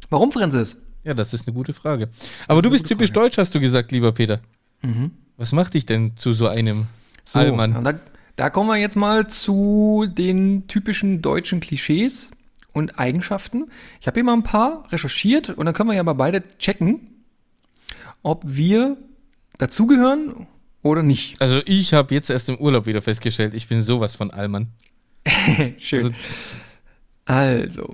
Warum, 0.09 0.33
Francis? 0.33 0.81
Ja, 1.05 1.13
das 1.13 1.33
ist 1.33 1.47
eine 1.47 1.55
gute 1.55 1.73
Frage. 1.73 2.09
Aber 2.49 2.61
du 2.61 2.71
bist 2.71 2.87
typisch 2.87 3.13
Frage. 3.13 3.27
deutsch, 3.27 3.37
hast 3.37 3.55
du 3.55 3.61
gesagt, 3.61 3.93
lieber 3.93 4.11
Peter. 4.11 4.41
Mhm. 4.81 5.11
Was 5.37 5.53
macht 5.53 5.75
dich 5.75 5.85
denn 5.85 6.17
zu 6.17 6.33
so 6.33 6.49
einem 6.49 6.87
so, 7.23 7.39
Allmann? 7.39 7.85
Da, 7.85 7.93
da 8.35 8.49
kommen 8.49 8.67
wir 8.67 8.75
jetzt 8.75 8.97
mal 8.97 9.29
zu 9.29 10.07
den 10.09 10.67
typischen 10.67 11.21
deutschen 11.21 11.61
Klischees 11.61 12.31
und 12.73 12.99
Eigenschaften. 12.99 13.69
Ich 13.99 14.07
habe 14.07 14.15
hier 14.15 14.23
mal 14.23 14.33
ein 14.33 14.43
paar 14.43 14.91
recherchiert 14.91 15.49
und 15.49 15.65
dann 15.65 15.73
können 15.73 15.89
wir 15.89 15.95
ja 15.95 16.03
mal 16.03 16.13
beide 16.13 16.43
checken, 16.57 17.23
ob 18.23 18.43
wir 18.45 18.97
dazugehören 19.57 20.47
oder 20.81 21.03
nicht. 21.03 21.39
Also 21.41 21.61
ich 21.65 21.93
habe 21.93 22.13
jetzt 22.13 22.29
erst 22.29 22.49
im 22.49 22.57
Urlaub 22.57 22.85
wieder 22.85 23.01
festgestellt, 23.01 23.53
ich 23.53 23.67
bin 23.67 23.83
sowas 23.83 24.15
von 24.15 24.31
Allmann. 24.31 24.67
Schön. 25.77 26.15
Also, 27.25 27.83
also 27.83 27.93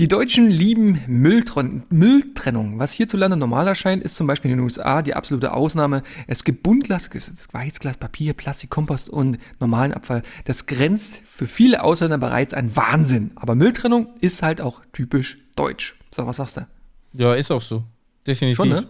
die 0.00 0.08
Deutschen 0.08 0.50
lieben 0.50 1.02
Mülltren 1.08 1.82
Mülltrennung. 1.90 2.78
Was 2.78 2.90
hierzulande 2.90 3.36
normal 3.36 3.68
erscheint, 3.68 4.02
ist 4.02 4.16
zum 4.16 4.26
Beispiel 4.26 4.50
in 4.50 4.56
den 4.56 4.64
USA 4.64 5.02
die 5.02 5.12
absolute 5.12 5.52
Ausnahme. 5.52 6.02
Es 6.26 6.42
gibt 6.42 6.62
Buntglas, 6.62 7.10
Weißglas, 7.52 7.98
Papier, 7.98 8.32
Plastik, 8.32 8.70
Kompost 8.70 9.10
und 9.10 9.36
normalen 9.58 9.92
Abfall. 9.92 10.22
Das 10.46 10.64
grenzt 10.64 11.20
für 11.26 11.46
viele 11.46 11.84
Ausländer 11.84 12.16
bereits 12.16 12.54
an 12.54 12.74
Wahnsinn. 12.74 13.32
Aber 13.34 13.54
Mülltrennung 13.54 14.06
ist 14.22 14.42
halt 14.42 14.62
auch 14.62 14.80
typisch 14.94 15.36
deutsch. 15.54 15.94
So, 16.10 16.26
was 16.26 16.36
sagst 16.36 16.56
du? 16.56 16.66
Ja, 17.12 17.34
ist 17.34 17.50
auch 17.50 17.60
so. 17.60 17.84
Definitiv. 18.26 18.56
Schon, 18.56 18.70
ne? 18.70 18.86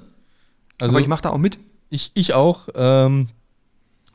Also, 0.78 0.92
Aber 0.92 1.00
ich 1.00 1.08
mache 1.08 1.22
da 1.22 1.30
auch 1.30 1.38
mit. 1.38 1.58
Ich, 1.88 2.12
ich 2.14 2.34
auch. 2.34 2.68
Ähm, 2.76 3.26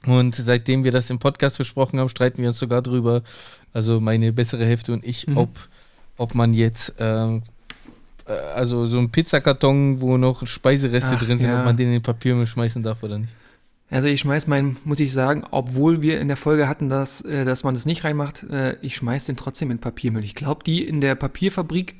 und 0.05 0.33
seitdem 0.35 0.85
wir 0.85 0.91
das 0.91 1.09
im 1.09 1.19
Podcast 1.19 1.57
versprochen 1.57 1.99
haben, 1.99 2.07
streiten 2.07 2.41
wir 2.41 2.47
uns 2.47 2.59
sogar 2.59 2.81
drüber, 2.81 3.21
also 3.73 3.99
meine 3.99 4.31
bessere 4.31 4.63
Hälfte 4.63 4.93
und 4.93 5.03
ich, 5.03 5.27
mhm. 5.27 5.35
ob 5.35 5.49
ob 6.17 6.35
man 6.35 6.53
jetzt, 6.53 6.93
ähm, 6.99 7.43
äh, 8.27 8.31
also 8.31 8.85
so 8.85 8.99
ein 8.99 9.11
Pizzakarton, 9.11 10.01
wo 10.01 10.17
noch 10.17 10.45
Speisereste 10.47 11.15
Ach, 11.15 11.23
drin 11.23 11.39
sind, 11.39 11.49
ja. 11.49 11.59
ob 11.59 11.65
man 11.65 11.77
den 11.77 11.87
in 11.87 11.93
den 11.93 12.01
Papiermüll 12.01 12.47
schmeißen 12.47 12.83
darf 12.83 13.03
oder 13.03 13.19
nicht. 13.19 13.33
Also 13.89 14.07
ich 14.07 14.19
schmeiß 14.21 14.47
meinen, 14.47 14.77
muss 14.83 14.99
ich 14.99 15.11
sagen, 15.11 15.43
obwohl 15.51 16.01
wir 16.01 16.19
in 16.19 16.27
der 16.27 16.37
Folge 16.37 16.67
hatten, 16.67 16.89
dass, 16.89 17.21
äh, 17.21 17.45
dass 17.45 17.63
man 17.63 17.75
das 17.75 17.85
nicht 17.85 18.03
reinmacht, 18.03 18.43
äh, 18.43 18.77
ich 18.81 18.95
schmeiß 18.95 19.25
den 19.25 19.37
trotzdem 19.37 19.69
in 19.69 19.77
Papiermüll. 19.77 20.23
Ich 20.23 20.35
glaube, 20.35 20.63
die 20.63 20.83
in 20.83 21.01
der 21.01 21.15
Papierfabrik, 21.15 21.95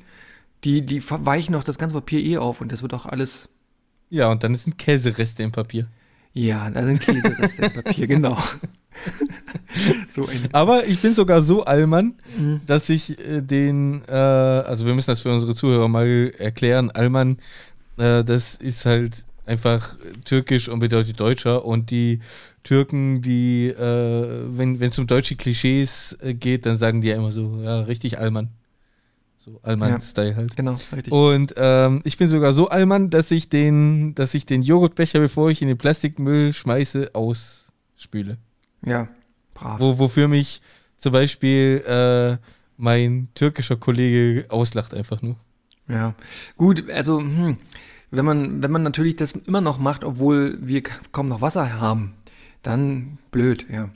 die, 0.64 0.82
die 0.82 1.02
weichen 1.08 1.52
noch 1.52 1.62
das 1.62 1.78
ganze 1.78 1.94
Papier 1.94 2.20
eh 2.20 2.38
auf 2.38 2.60
und 2.60 2.72
das 2.72 2.82
wird 2.82 2.92
auch 2.92 3.06
alles. 3.06 3.48
Ja, 4.10 4.30
und 4.30 4.42
dann 4.42 4.54
sind 4.56 4.78
Käsereste 4.78 5.42
im 5.42 5.52
Papier. 5.52 5.86
Ja, 6.32 6.68
da 6.70 6.84
sind 6.84 7.00
Käsereste 7.00 7.62
im 7.62 7.72
Papier, 7.72 8.06
genau. 8.08 8.36
so 10.10 10.28
Aber 10.52 10.86
ich 10.86 11.00
bin 11.00 11.14
sogar 11.14 11.42
so 11.42 11.64
Allmann, 11.64 12.14
mhm. 12.38 12.60
dass 12.66 12.88
ich 12.88 13.18
äh, 13.18 13.42
den, 13.42 14.02
äh, 14.08 14.12
also 14.12 14.86
wir 14.86 14.94
müssen 14.94 15.10
das 15.10 15.20
für 15.20 15.32
unsere 15.32 15.54
Zuhörer 15.54 15.88
mal 15.88 16.32
erklären, 16.38 16.90
Allmann, 16.90 17.38
äh, 17.98 18.24
das 18.24 18.54
ist 18.56 18.86
halt 18.86 19.24
einfach 19.46 19.96
türkisch 20.24 20.68
und 20.68 20.80
bedeutet 20.80 21.18
Deutscher 21.20 21.64
und 21.64 21.90
die 21.90 22.20
Türken, 22.62 23.22
die, 23.22 23.68
äh, 23.68 23.76
wenn 23.78 24.82
es 24.82 24.98
um 24.98 25.06
deutsche 25.06 25.36
Klischees 25.36 26.18
äh, 26.20 26.34
geht, 26.34 26.66
dann 26.66 26.76
sagen 26.76 27.00
die 27.00 27.08
ja 27.08 27.16
immer 27.16 27.30
so, 27.30 27.60
ja, 27.62 27.82
richtig 27.82 28.18
Allmann. 28.18 28.48
So 29.38 29.60
Allmann-Style 29.62 30.30
ja, 30.30 30.36
halt. 30.36 30.56
Genau, 30.56 30.76
richtig. 30.92 31.12
Und 31.12 31.54
ähm, 31.56 32.00
ich 32.02 32.18
bin 32.18 32.28
sogar 32.28 32.52
so 32.52 32.68
Allmann, 32.68 33.10
dass 33.10 33.30
ich 33.30 33.48
den, 33.48 34.16
dass 34.16 34.34
ich 34.34 34.44
den 34.44 34.62
Joghurtbecher, 34.62 35.20
bevor 35.20 35.50
ich 35.50 35.62
in 35.62 35.68
den 35.68 35.78
Plastikmüll 35.78 36.52
schmeiße, 36.52 37.10
ausspüle. 37.14 38.38
Ja, 38.84 39.08
brav. 39.54 39.80
Wo, 39.80 39.98
wofür 39.98 40.28
mich 40.28 40.60
zum 40.96 41.12
Beispiel 41.12 41.82
äh, 41.86 42.36
mein 42.76 43.28
türkischer 43.34 43.76
Kollege 43.76 44.46
auslacht 44.50 44.94
einfach 44.94 45.22
nur. 45.22 45.36
Ja, 45.88 46.14
gut, 46.56 46.90
also 46.90 47.20
hm, 47.20 47.58
wenn 48.10 48.24
man, 48.24 48.62
wenn 48.62 48.70
man 48.70 48.82
natürlich 48.82 49.16
das 49.16 49.32
immer 49.32 49.60
noch 49.60 49.78
macht, 49.78 50.04
obwohl 50.04 50.58
wir 50.60 50.82
kaum 51.12 51.28
noch 51.28 51.40
Wasser 51.40 51.80
haben, 51.80 52.14
dann 52.62 53.18
blöd, 53.30 53.66
ja. 53.70 53.90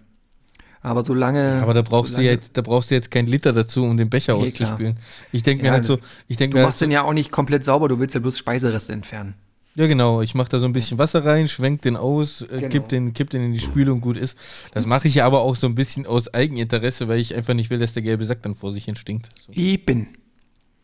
Aber 0.83 1.03
solange. 1.03 1.57
Ja, 1.57 1.63
aber 1.63 1.75
da 1.75 1.83
brauchst 1.83 2.13
solange, 2.13 2.29
du 2.29 2.33
jetzt, 2.33 2.57
da 2.57 2.63
brauchst 2.63 2.91
du 2.91 2.95
jetzt 2.95 3.11
keinen 3.11 3.27
Liter 3.27 3.53
dazu, 3.53 3.85
um 3.85 3.97
den 3.99 4.09
Becher 4.09 4.37
nee, 4.37 4.47
auszuspülen. 4.49 4.99
Ich 5.31 5.43
denke 5.43 5.65
ja, 5.65 5.71
mir 5.71 5.75
halt 5.75 5.85
so, 5.85 5.99
ich 6.27 6.39
denke 6.39 6.57
Du 6.57 6.63
machst 6.63 6.81
halt 6.81 6.89
den 6.89 6.93
ja 6.93 7.03
auch 7.03 7.13
nicht 7.13 7.31
komplett 7.31 7.65
sauber, 7.65 7.89
du 7.89 7.99
willst 7.99 8.15
ja 8.15 8.21
bloß 8.21 8.39
Speisereste 8.39 8.93
entfernen. 8.93 9.35
Ja, 9.77 9.87
genau. 9.87 10.21
Ich 10.21 10.35
mache 10.35 10.49
da 10.49 10.59
so 10.59 10.67
ein 10.67 10.73
bisschen 10.73 10.99
Wasser 10.99 11.25
rein, 11.25 11.49
schwenk 11.49 11.83
den 11.83 11.97
aus, 11.97 12.43
äh, 12.43 12.47
genau. 12.49 12.69
kipp, 12.69 12.89
den, 12.89 13.13
kipp 13.13 13.31
den 13.31 13.45
in 13.45 13.53
die 13.53 13.61
Spülung, 13.61 14.01
gut 14.01 14.17
ist. 14.17 14.37
Das 14.73 14.85
mache 14.85 15.09
ich 15.09 15.15
ja 15.15 15.27
aber 15.27 15.43
auch 15.43 15.55
so 15.55 15.67
ein 15.67 15.75
bisschen 15.75 16.07
aus 16.07 16.33
Eigeninteresse, 16.35 17.09
weil 17.09 17.21
ich 17.21 17.35
einfach 17.35 17.55
nicht 17.55 17.71
will, 17.71 17.79
dass 17.79 17.93
der 17.93 18.03
gelbe 18.03 18.27
Sack 18.27 18.43
dann 18.43 18.55
vor 18.55 18.73
sich 18.73 18.85
hin 18.85 18.97
stinkt. 18.97 19.29
So. 19.39 19.53
Eben. 19.53 20.09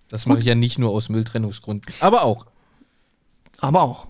Das 0.08 0.26
mache 0.26 0.38
ich 0.38 0.44
ja 0.44 0.54
nicht 0.54 0.78
nur 0.78 0.90
aus 0.90 1.08
Mülltrennungsgründen, 1.08 1.92
aber 1.98 2.22
auch. 2.22 2.46
Aber 3.58 3.82
auch. 3.82 4.06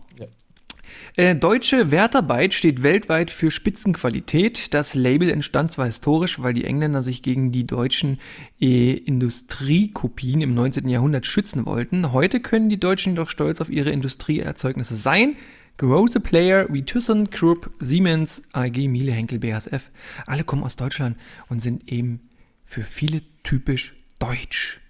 Äh, 1.16 1.35
deutsche 1.35 1.90
Wertarbeit 1.90 2.52
steht 2.52 2.83
weltweit 2.83 3.31
für 3.31 3.50
Spitzenqualität. 3.50 4.74
Das 4.74 4.94
Label 4.94 5.31
entstand 5.31 5.72
zwar 5.72 5.87
historisch, 5.87 6.42
weil 6.42 6.52
die 6.52 6.64
Engländer 6.64 7.02
sich 7.02 7.22
gegen 7.22 7.52
die 7.52 7.64
deutschen 7.64 8.20
äh, 8.61 8.92
Industriekopien 8.92 10.42
im 10.42 10.52
19. 10.52 10.87
Jahrhundert 10.87 11.24
schützen 11.24 11.64
wollten. 11.64 12.12
Heute 12.12 12.40
können 12.40 12.68
die 12.68 12.79
Deutschen 12.79 13.14
jedoch 13.14 13.31
stolz 13.31 13.62
auf 13.62 13.70
ihre 13.70 13.90
Industrieerzeugnisse 13.90 14.96
sein. 14.96 15.37
Große 15.79 16.20
Player 16.20 16.66
wie 16.70 16.85
Thyssen, 16.85 17.31
Krupp, 17.31 17.70
Siemens, 17.81 18.42
AG, 18.52 18.76
Miele, 18.76 19.12
Henkel, 19.12 19.38
BASF, 19.38 19.90
alle 20.26 20.44
kommen 20.44 20.64
aus 20.64 20.76
Deutschland 20.76 21.16
und 21.48 21.61
sind 21.61 21.90
eben 21.90 22.29
für 22.66 22.85
viele 22.85 23.22
typisch 23.42 23.94
deutsch. 24.18 24.81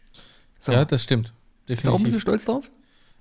So. 0.59 0.73
Ja, 0.73 0.85
das 0.85 1.05
stimmt. 1.05 1.33
Definitiv. 1.69 1.87
Warum 1.87 2.03
bist 2.03 2.17
du 2.17 2.21
stolz 2.21 2.45
drauf? 2.47 2.71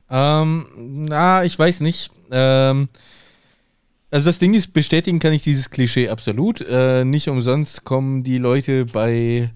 Ähm, 0.10 0.66
na, 0.78 1.44
ich 1.44 1.58
weiß 1.58 1.80
nicht. 1.82 2.12
Ähm, 2.32 2.90
also 4.12 4.28
das 4.28 4.40
Ding 4.40 4.54
ist, 4.54 4.74
bestätigen 4.74 5.20
kann 5.20 5.34
ich 5.34 5.44
dieses 5.44 5.70
Klischee 5.70 6.10
absolut. 6.10 6.62
Äh, 6.62 7.04
nicht 7.04 7.28
umsonst 7.28 7.84
kommen 7.84 8.24
die 8.24 8.38
Leute 8.38 8.86
bei, 8.86 9.50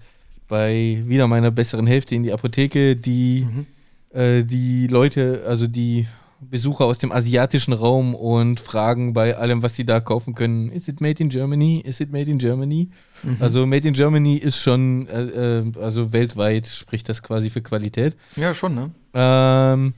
bei 0.47 1.01
wieder 1.05 1.27
meiner 1.27 1.51
besseren 1.51 1.87
Hälfte 1.87 2.15
in 2.15 2.23
die 2.23 2.33
Apotheke, 2.33 2.95
die, 2.95 3.47
mhm. 3.49 3.65
äh, 4.19 4.43
die 4.43 4.87
Leute, 4.87 5.43
also 5.47 5.67
die 5.67 6.07
Besucher 6.41 6.85
aus 6.85 6.97
dem 6.97 7.11
asiatischen 7.11 7.73
Raum 7.73 8.15
und 8.15 8.59
fragen 8.59 9.13
bei 9.13 9.35
allem, 9.35 9.61
was 9.61 9.75
sie 9.75 9.85
da 9.85 9.99
kaufen 9.99 10.35
können, 10.35 10.71
is 10.71 10.87
it 10.87 11.01
made 11.01 11.21
in 11.21 11.29
Germany? 11.29 11.81
Is 11.85 11.99
it 11.99 12.11
made 12.11 12.29
in 12.31 12.37
Germany? 12.37 12.89
Mhm. 13.23 13.37
Also 13.39 13.65
made 13.65 13.87
in 13.87 13.93
Germany 13.93 14.35
ist 14.37 14.57
schon, 14.57 15.07
äh, 15.07 15.59
äh 15.59 15.71
also 15.81 16.13
weltweit 16.13 16.67
spricht 16.67 17.09
das 17.09 17.21
quasi 17.21 17.49
für 17.49 17.61
Qualität. 17.61 18.15
Ja, 18.35 18.53
schon, 18.53 18.73
ne? 18.73 18.91
Ähm, 19.13 19.93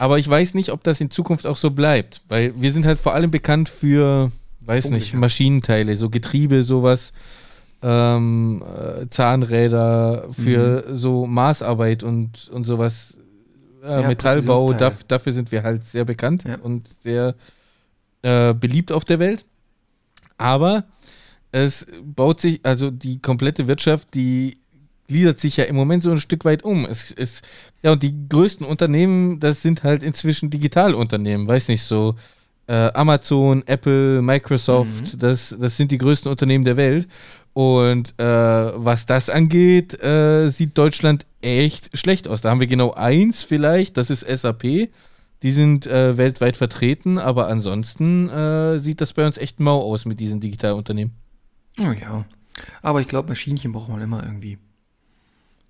Aber 0.00 0.18
ich 0.18 0.26
weiß 0.26 0.54
nicht, 0.54 0.72
ob 0.72 0.82
das 0.82 0.98
in 1.02 1.10
Zukunft 1.10 1.46
auch 1.46 1.58
so 1.58 1.72
bleibt, 1.72 2.22
weil 2.26 2.54
wir 2.58 2.72
sind 2.72 2.86
halt 2.86 2.98
vor 2.98 3.12
allem 3.12 3.30
bekannt 3.30 3.68
für, 3.68 4.32
weiß 4.60 4.84
Punkt, 4.84 4.94
nicht, 4.94 5.12
Maschinenteile, 5.12 5.94
so 5.94 6.08
Getriebe, 6.08 6.62
sowas, 6.62 7.12
ähm, 7.82 8.62
äh, 8.62 9.10
Zahnräder 9.10 10.28
für 10.32 10.86
mhm. 10.88 10.96
so 10.96 11.26
Maßarbeit 11.26 12.02
und, 12.02 12.48
und 12.48 12.64
sowas. 12.64 13.18
Äh, 13.84 14.00
ja, 14.00 14.08
Metallbau, 14.08 14.72
daf, 14.72 15.04
dafür 15.04 15.34
sind 15.34 15.52
wir 15.52 15.64
halt 15.64 15.84
sehr 15.84 16.06
bekannt 16.06 16.44
ja. 16.44 16.56
und 16.56 16.88
sehr 16.88 17.34
äh, 18.22 18.54
beliebt 18.54 18.92
auf 18.92 19.04
der 19.04 19.18
Welt. 19.18 19.44
Aber 20.38 20.84
es 21.52 21.86
baut 22.02 22.40
sich, 22.40 22.60
also 22.62 22.90
die 22.90 23.20
komplette 23.20 23.66
Wirtschaft, 23.66 24.14
die 24.14 24.59
gliedert 25.10 25.40
sich 25.40 25.56
ja 25.56 25.64
im 25.64 25.74
Moment 25.74 26.04
so 26.04 26.12
ein 26.12 26.20
Stück 26.20 26.44
weit 26.44 26.62
um. 26.62 26.86
Es, 26.86 27.10
es, 27.10 27.42
ja, 27.82 27.90
und 27.90 28.02
die 28.04 28.14
größten 28.28 28.64
Unternehmen, 28.64 29.40
das 29.40 29.60
sind 29.60 29.82
halt 29.82 30.04
inzwischen 30.04 30.50
Digitalunternehmen, 30.50 31.48
weiß 31.48 31.66
nicht, 31.66 31.82
so 31.82 32.14
äh, 32.68 32.92
Amazon, 32.94 33.64
Apple, 33.66 34.22
Microsoft, 34.22 35.14
mhm. 35.14 35.18
das, 35.18 35.56
das 35.58 35.76
sind 35.76 35.90
die 35.90 35.98
größten 35.98 36.30
Unternehmen 36.30 36.64
der 36.64 36.76
Welt. 36.76 37.08
Und 37.54 38.14
äh, 38.18 38.24
was 38.24 39.04
das 39.04 39.28
angeht, 39.28 40.00
äh, 40.00 40.48
sieht 40.48 40.78
Deutschland 40.78 41.26
echt 41.42 41.90
schlecht 41.98 42.28
aus. 42.28 42.40
Da 42.40 42.50
haben 42.50 42.60
wir 42.60 42.68
genau 42.68 42.92
eins 42.92 43.42
vielleicht, 43.42 43.96
das 43.96 44.10
ist 44.10 44.20
SAP. 44.20 44.90
Die 45.42 45.50
sind 45.50 45.88
äh, 45.88 46.16
weltweit 46.16 46.56
vertreten, 46.56 47.18
aber 47.18 47.48
ansonsten 47.48 48.28
äh, 48.28 48.78
sieht 48.78 49.00
das 49.00 49.14
bei 49.14 49.26
uns 49.26 49.38
echt 49.38 49.58
mau 49.58 49.80
aus 49.80 50.04
mit 50.04 50.20
diesen 50.20 50.38
Digitalunternehmen. 50.38 51.14
Oh 51.80 51.90
ja. 51.90 52.24
Aber 52.82 53.00
ich 53.00 53.08
glaube, 53.08 53.30
Maschinchen 53.30 53.72
braucht 53.72 53.88
man 53.88 54.00
immer 54.02 54.22
irgendwie. 54.22 54.58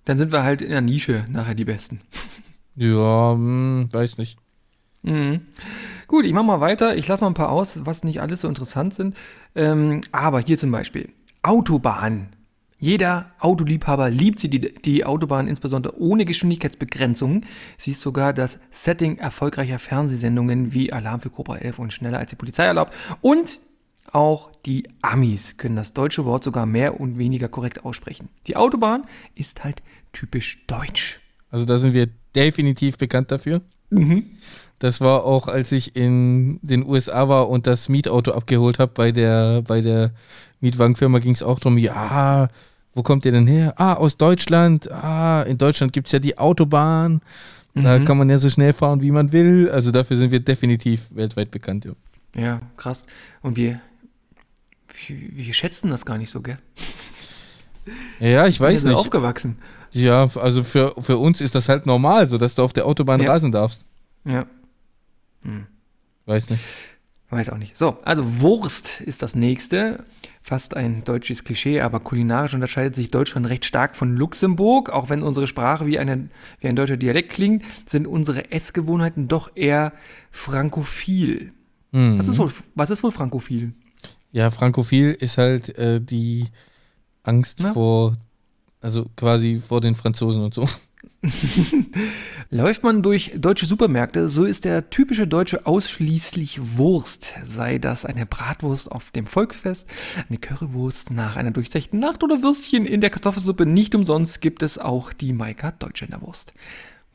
Dann 0.04 0.18
sind 0.18 0.32
wir 0.32 0.42
halt 0.42 0.62
in 0.62 0.70
der 0.70 0.80
Nische 0.80 1.24
nachher 1.28 1.54
die 1.54 1.64
Besten. 1.64 2.00
Ja, 2.76 3.32
hm, 3.32 3.88
weiß 3.90 4.18
nicht. 4.18 4.38
Mhm. 5.02 5.42
Gut, 6.06 6.24
ich 6.24 6.32
mache 6.32 6.44
mal 6.44 6.60
weiter. 6.60 6.96
Ich 6.96 7.06
lasse 7.08 7.22
mal 7.22 7.30
ein 7.30 7.34
paar 7.34 7.50
aus, 7.50 7.84
was 7.84 8.04
nicht 8.04 8.20
alles 8.20 8.40
so 8.40 8.48
interessant 8.48 8.94
sind. 8.94 9.16
Ähm, 9.54 10.02
aber 10.12 10.40
hier 10.40 10.58
zum 10.58 10.70
Beispiel 10.70 11.10
Autobahn. 11.42 12.28
Jeder 12.78 13.32
Autoliebhaber 13.38 14.08
liebt 14.08 14.40
sie, 14.40 14.48
die, 14.48 14.60
die 14.60 15.04
Autobahn, 15.04 15.46
insbesondere 15.46 16.00
ohne 16.00 16.24
Geschwindigkeitsbegrenzungen. 16.24 17.44
Sie 17.76 17.90
ist 17.90 18.00
sogar 18.00 18.32
das 18.32 18.58
Setting 18.70 19.18
erfolgreicher 19.18 19.78
Fernsehsendungen 19.78 20.72
wie 20.72 20.90
Alarm 20.90 21.20
für 21.20 21.28
Cobra 21.28 21.58
11 21.58 21.78
und 21.78 21.92
Schneller 21.92 22.18
als 22.18 22.30
die 22.30 22.36
Polizei 22.36 22.64
erlaubt. 22.64 22.94
Und 23.20 23.58
auch 24.12 24.50
die 24.66 24.88
Amis 25.02 25.56
können 25.56 25.76
das 25.76 25.92
deutsche 25.92 26.24
Wort 26.24 26.44
sogar 26.44 26.66
mehr 26.66 27.00
und 27.00 27.18
weniger 27.18 27.48
korrekt 27.48 27.84
aussprechen. 27.84 28.28
Die 28.46 28.56
Autobahn 28.56 29.04
ist 29.34 29.64
halt 29.64 29.82
typisch 30.12 30.64
deutsch. 30.66 31.20
Also 31.50 31.64
da 31.64 31.78
sind 31.78 31.94
wir 31.94 32.08
definitiv 32.34 32.98
bekannt 32.98 33.30
dafür. 33.30 33.60
Mhm. 33.90 34.24
Das 34.78 35.00
war 35.00 35.24
auch, 35.24 35.46
als 35.46 35.72
ich 35.72 35.94
in 35.94 36.58
den 36.62 36.86
USA 36.86 37.28
war 37.28 37.48
und 37.50 37.66
das 37.66 37.88
Mietauto 37.88 38.32
abgeholt 38.32 38.78
habe 38.78 38.92
bei 38.94 39.12
der, 39.12 39.62
bei 39.62 39.82
der 39.82 40.12
Mietwagenfirma, 40.60 41.18
ging 41.18 41.34
es 41.34 41.42
auch 41.42 41.58
darum, 41.58 41.76
ja, 41.76 42.48
wo 42.94 43.02
kommt 43.02 43.24
ihr 43.24 43.32
denn 43.32 43.46
her? 43.46 43.74
Ah, 43.76 43.94
aus 43.94 44.16
Deutschland. 44.16 44.90
Ah, 44.90 45.42
in 45.42 45.58
Deutschland 45.58 45.92
gibt 45.92 46.08
es 46.08 46.12
ja 46.12 46.18
die 46.18 46.38
Autobahn. 46.38 47.20
Mhm. 47.74 47.84
Da 47.84 47.98
kann 48.00 48.18
man 48.18 48.30
ja 48.30 48.38
so 48.38 48.48
schnell 48.48 48.72
fahren, 48.72 49.02
wie 49.02 49.10
man 49.10 49.32
will. 49.32 49.70
Also 49.70 49.90
dafür 49.90 50.16
sind 50.16 50.32
wir 50.32 50.40
definitiv 50.40 51.02
weltweit 51.10 51.50
bekannt. 51.50 51.84
Ja, 51.84 52.40
ja 52.40 52.60
krass. 52.76 53.06
Und 53.42 53.56
wir, 53.56 53.80
wir, 55.08 55.54
schätzen 55.54 55.90
das 55.90 56.04
gar 56.04 56.18
nicht 56.18 56.30
so, 56.30 56.40
gell? 56.40 56.58
Ja, 58.18 58.46
ich 58.46 58.60
weiß 58.60 58.84
nicht. 58.84 58.94
aufgewachsen. 58.94 59.58
Ja, 59.92 60.30
also 60.36 60.62
für, 60.62 60.94
für 61.00 61.18
uns 61.18 61.40
ist 61.40 61.54
das 61.54 61.68
halt 61.68 61.86
normal, 61.86 62.26
so 62.26 62.38
dass 62.38 62.54
du 62.54 62.62
auf 62.62 62.72
der 62.72 62.86
Autobahn 62.86 63.20
ja. 63.20 63.30
rasen 63.30 63.50
darfst. 63.50 63.84
Ja. 64.24 64.46
Hm. 65.42 65.66
Weiß 66.26 66.50
nicht. 66.50 66.62
Weiß 67.30 67.50
auch 67.50 67.58
nicht. 67.58 67.76
So, 67.76 67.98
also 68.02 68.40
Wurst 68.40 69.00
ist 69.00 69.22
das 69.22 69.34
nächste. 69.34 70.04
Fast 70.42 70.76
ein 70.76 71.04
deutsches 71.04 71.44
Klischee, 71.44 71.80
aber 71.80 72.00
kulinarisch 72.00 72.54
unterscheidet 72.54 72.96
sich 72.96 73.10
Deutschland 73.10 73.48
recht 73.48 73.64
stark 73.64 73.94
von 73.94 74.16
Luxemburg. 74.16 74.90
Auch 74.90 75.10
wenn 75.10 75.22
unsere 75.22 75.46
Sprache 75.46 75.86
wie, 75.86 75.98
eine, 75.98 76.28
wie 76.60 76.68
ein 76.68 76.76
deutscher 76.76 76.96
Dialekt 76.96 77.30
klingt, 77.30 77.64
sind 77.86 78.06
unsere 78.06 78.50
Essgewohnheiten 78.50 79.28
doch 79.28 79.50
eher 79.54 79.92
frankophil. 80.30 81.52
Mhm. 81.92 82.18
Was, 82.18 82.26
ist 82.26 82.38
wohl, 82.38 82.52
was 82.74 82.90
ist 82.90 83.02
wohl 83.02 83.12
frankophil? 83.12 83.74
Ja, 84.32 84.50
frankophil 84.50 85.12
ist 85.12 85.38
halt 85.38 85.76
äh, 85.76 86.00
die 86.00 86.46
Angst 87.22 87.58
Na? 87.62 87.72
vor, 87.72 88.14
also 88.80 89.06
quasi 89.16 89.60
vor 89.66 89.80
den 89.80 89.94
Franzosen 89.94 90.42
und 90.42 90.54
so. 90.54 90.68
Läuft 92.50 92.82
man 92.82 93.02
durch 93.02 93.32
deutsche 93.36 93.66
Supermärkte, 93.66 94.28
so 94.28 94.44
ist 94.44 94.64
der 94.64 94.90
typische 94.90 95.26
Deutsche 95.26 95.66
ausschließlich 95.66 96.76
Wurst. 96.76 97.34
Sei 97.44 97.78
das 97.78 98.04
eine 98.04 98.26
Bratwurst 98.26 98.90
auf 98.90 99.10
dem 99.10 99.26
Volkfest, 99.26 99.88
eine 100.28 100.38
Currywurst 100.38 101.10
nach 101.10 101.36
einer 101.36 101.50
durchzechten 101.50 102.00
Nacht 102.00 102.22
oder 102.22 102.42
Würstchen 102.42 102.86
in 102.86 103.00
der 103.00 103.10
Kartoffelsuppe. 103.10 103.66
Nicht 103.66 103.94
umsonst 103.94 104.40
gibt 104.40 104.62
es 104.62 104.78
auch 104.78 105.12
die 105.12 105.32
Maika 105.32 105.72
Deutsche 105.72 106.06
in 106.06 106.10
der 106.12 106.22
Wurst. 106.22 106.52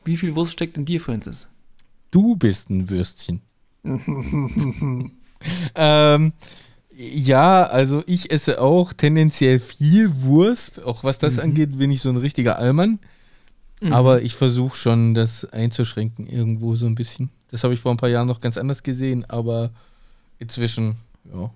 Wie 0.04 0.18
viel 0.18 0.36
Wurst 0.36 0.52
steckt 0.52 0.78
in 0.78 0.86
dir, 0.86 1.02
Francis? 1.02 1.48
Du 2.12 2.36
bist 2.36 2.70
ein 2.70 2.90
Würstchen. 2.90 3.42
ähm, 5.76 6.34
ja, 6.98 7.66
also 7.66 8.04
ich 8.08 8.32
esse 8.32 8.62
auch 8.62 8.94
tendenziell 8.94 9.60
viel 9.60 10.22
Wurst. 10.22 10.84
Auch 10.84 11.04
was 11.04 11.18
das 11.18 11.36
mhm. 11.36 11.44
angeht, 11.44 11.78
bin 11.78 11.92
ich 11.92 12.02
so 12.02 12.10
ein 12.10 12.18
richtiger 12.18 12.58
Allmann. 12.58 13.00
Mhm. 13.82 13.94
Aber 13.94 14.22
ich 14.22 14.36
versuche 14.36 14.78
schon, 14.78 15.14
das 15.14 15.46
einzuschränken 15.46 16.28
irgendwo 16.28 16.76
so 16.76 16.86
ein 16.86 16.96
bisschen. 16.96 17.30
Das 17.52 17.64
habe 17.64 17.74
ich 17.74 17.82
vor 17.82 17.92
ein 17.92 17.98
paar 17.98 18.10
Jahren 18.10 18.28
noch 18.28 18.40
ganz 18.40 18.58
anders 18.58 18.84
gesehen, 18.84 19.26
aber 19.30 19.72
inzwischen, 20.40 20.96
ja. 21.34 21.52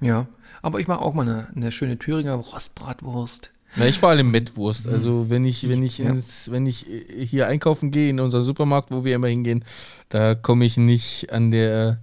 Ja, 0.00 0.26
aber 0.62 0.80
ich 0.80 0.86
mache 0.86 1.00
auch 1.00 1.14
mal 1.14 1.22
eine, 1.22 1.48
eine 1.54 1.72
schöne 1.72 1.98
Thüringer 1.98 2.34
Rostbratwurst. 2.34 3.50
Na, 3.76 3.86
ich 3.86 3.98
vor 3.98 4.08
allem 4.08 4.30
Mettwurst. 4.30 4.86
Mhm. 4.86 4.92
Also 4.92 5.26
wenn 5.28 5.44
ich, 5.44 5.68
wenn 5.68 5.82
ich, 5.82 6.00
ins, 6.00 6.46
ja. 6.46 6.52
wenn 6.52 6.66
ich 6.66 6.86
hier 7.18 7.46
einkaufen 7.46 7.90
gehe 7.90 8.10
in 8.10 8.18
unser 8.18 8.42
Supermarkt, 8.42 8.90
wo 8.90 9.04
wir 9.04 9.14
immer 9.14 9.28
hingehen, 9.28 9.64
da 10.08 10.34
komme 10.34 10.64
ich 10.64 10.76
nicht 10.76 11.32
an 11.32 11.50
der 11.50 12.00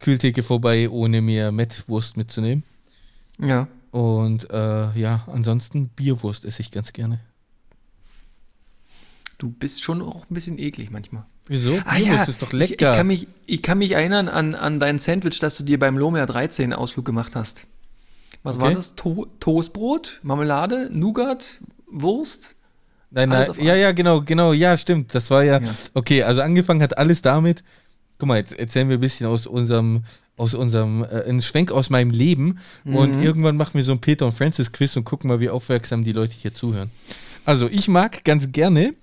Kühltheke 0.00 0.42
vorbei, 0.42 0.88
ohne 0.88 1.20
mir 1.20 1.52
Mettwurst 1.52 2.16
mitzunehmen. 2.16 2.62
Ja. 3.40 3.68
Und 3.90 4.50
äh, 4.50 4.92
ja, 4.98 5.24
ansonsten 5.26 5.88
Bierwurst 5.88 6.44
esse 6.44 6.62
ich 6.62 6.70
ganz 6.70 6.92
gerne. 6.92 7.20
Du 9.38 9.50
bist 9.50 9.82
schon 9.82 10.02
auch 10.02 10.28
ein 10.28 10.34
bisschen 10.34 10.58
eklig 10.58 10.90
manchmal. 10.90 11.24
Wieso? 11.46 11.78
Ah 11.84 11.96
ja, 11.96 12.16
das 12.16 12.28
ist 12.28 12.42
doch 12.42 12.52
lecker. 12.52 12.74
Ich, 12.74 12.80
ich, 12.80 12.96
kann 12.96 13.06
mich, 13.06 13.28
ich 13.46 13.62
kann 13.62 13.78
mich 13.78 13.92
erinnern 13.92 14.28
an, 14.28 14.54
an 14.54 14.80
dein 14.80 14.98
Sandwich, 14.98 15.38
das 15.38 15.56
du 15.56 15.64
dir 15.64 15.78
beim 15.78 15.96
Lomea 15.96 16.26
13 16.26 16.72
Ausflug 16.72 17.04
gemacht 17.04 17.36
hast. 17.36 17.66
Was 18.42 18.56
okay. 18.56 18.64
war 18.66 18.74
das? 18.74 18.94
To 18.96 19.26
Toastbrot, 19.40 20.20
Marmelade, 20.22 20.88
Nougat, 20.92 21.60
Wurst? 21.86 22.56
Nein, 23.10 23.30
nein, 23.30 23.46
ja, 23.60 23.74
ja, 23.74 23.92
genau, 23.92 24.20
genau, 24.20 24.52
ja, 24.52 24.76
stimmt. 24.76 25.14
Das 25.14 25.30
war 25.30 25.42
ja, 25.42 25.60
ja, 25.60 25.70
okay, 25.94 26.22
also 26.24 26.42
angefangen 26.42 26.82
hat 26.82 26.98
alles 26.98 27.22
damit. 27.22 27.64
Guck 28.18 28.28
mal, 28.28 28.38
jetzt 28.38 28.58
erzählen 28.58 28.88
wir 28.88 28.98
ein 28.98 29.00
bisschen 29.00 29.26
aus 29.26 29.46
unserem, 29.46 30.04
aus 30.36 30.54
unserem, 30.54 31.04
äh, 31.04 31.24
einen 31.24 31.42
Schwenk 31.42 31.70
aus 31.70 31.90
meinem 31.90 32.10
Leben 32.10 32.58
mhm. 32.84 32.96
und 32.96 33.22
irgendwann 33.22 33.56
machen 33.56 33.74
wir 33.74 33.84
so 33.84 33.92
ein 33.92 34.00
Peter 34.00 34.26
und 34.26 34.32
Francis 34.32 34.72
Quiz 34.72 34.96
und 34.96 35.04
gucken 35.04 35.28
mal, 35.28 35.40
wie 35.40 35.50
aufmerksam 35.50 36.04
die 36.04 36.12
Leute 36.12 36.34
hier 36.36 36.54
zuhören. 36.54 36.90
Also, 37.44 37.68
ich 37.68 37.88
mag 37.88 38.24
ganz 38.24 38.50
gerne 38.52 38.94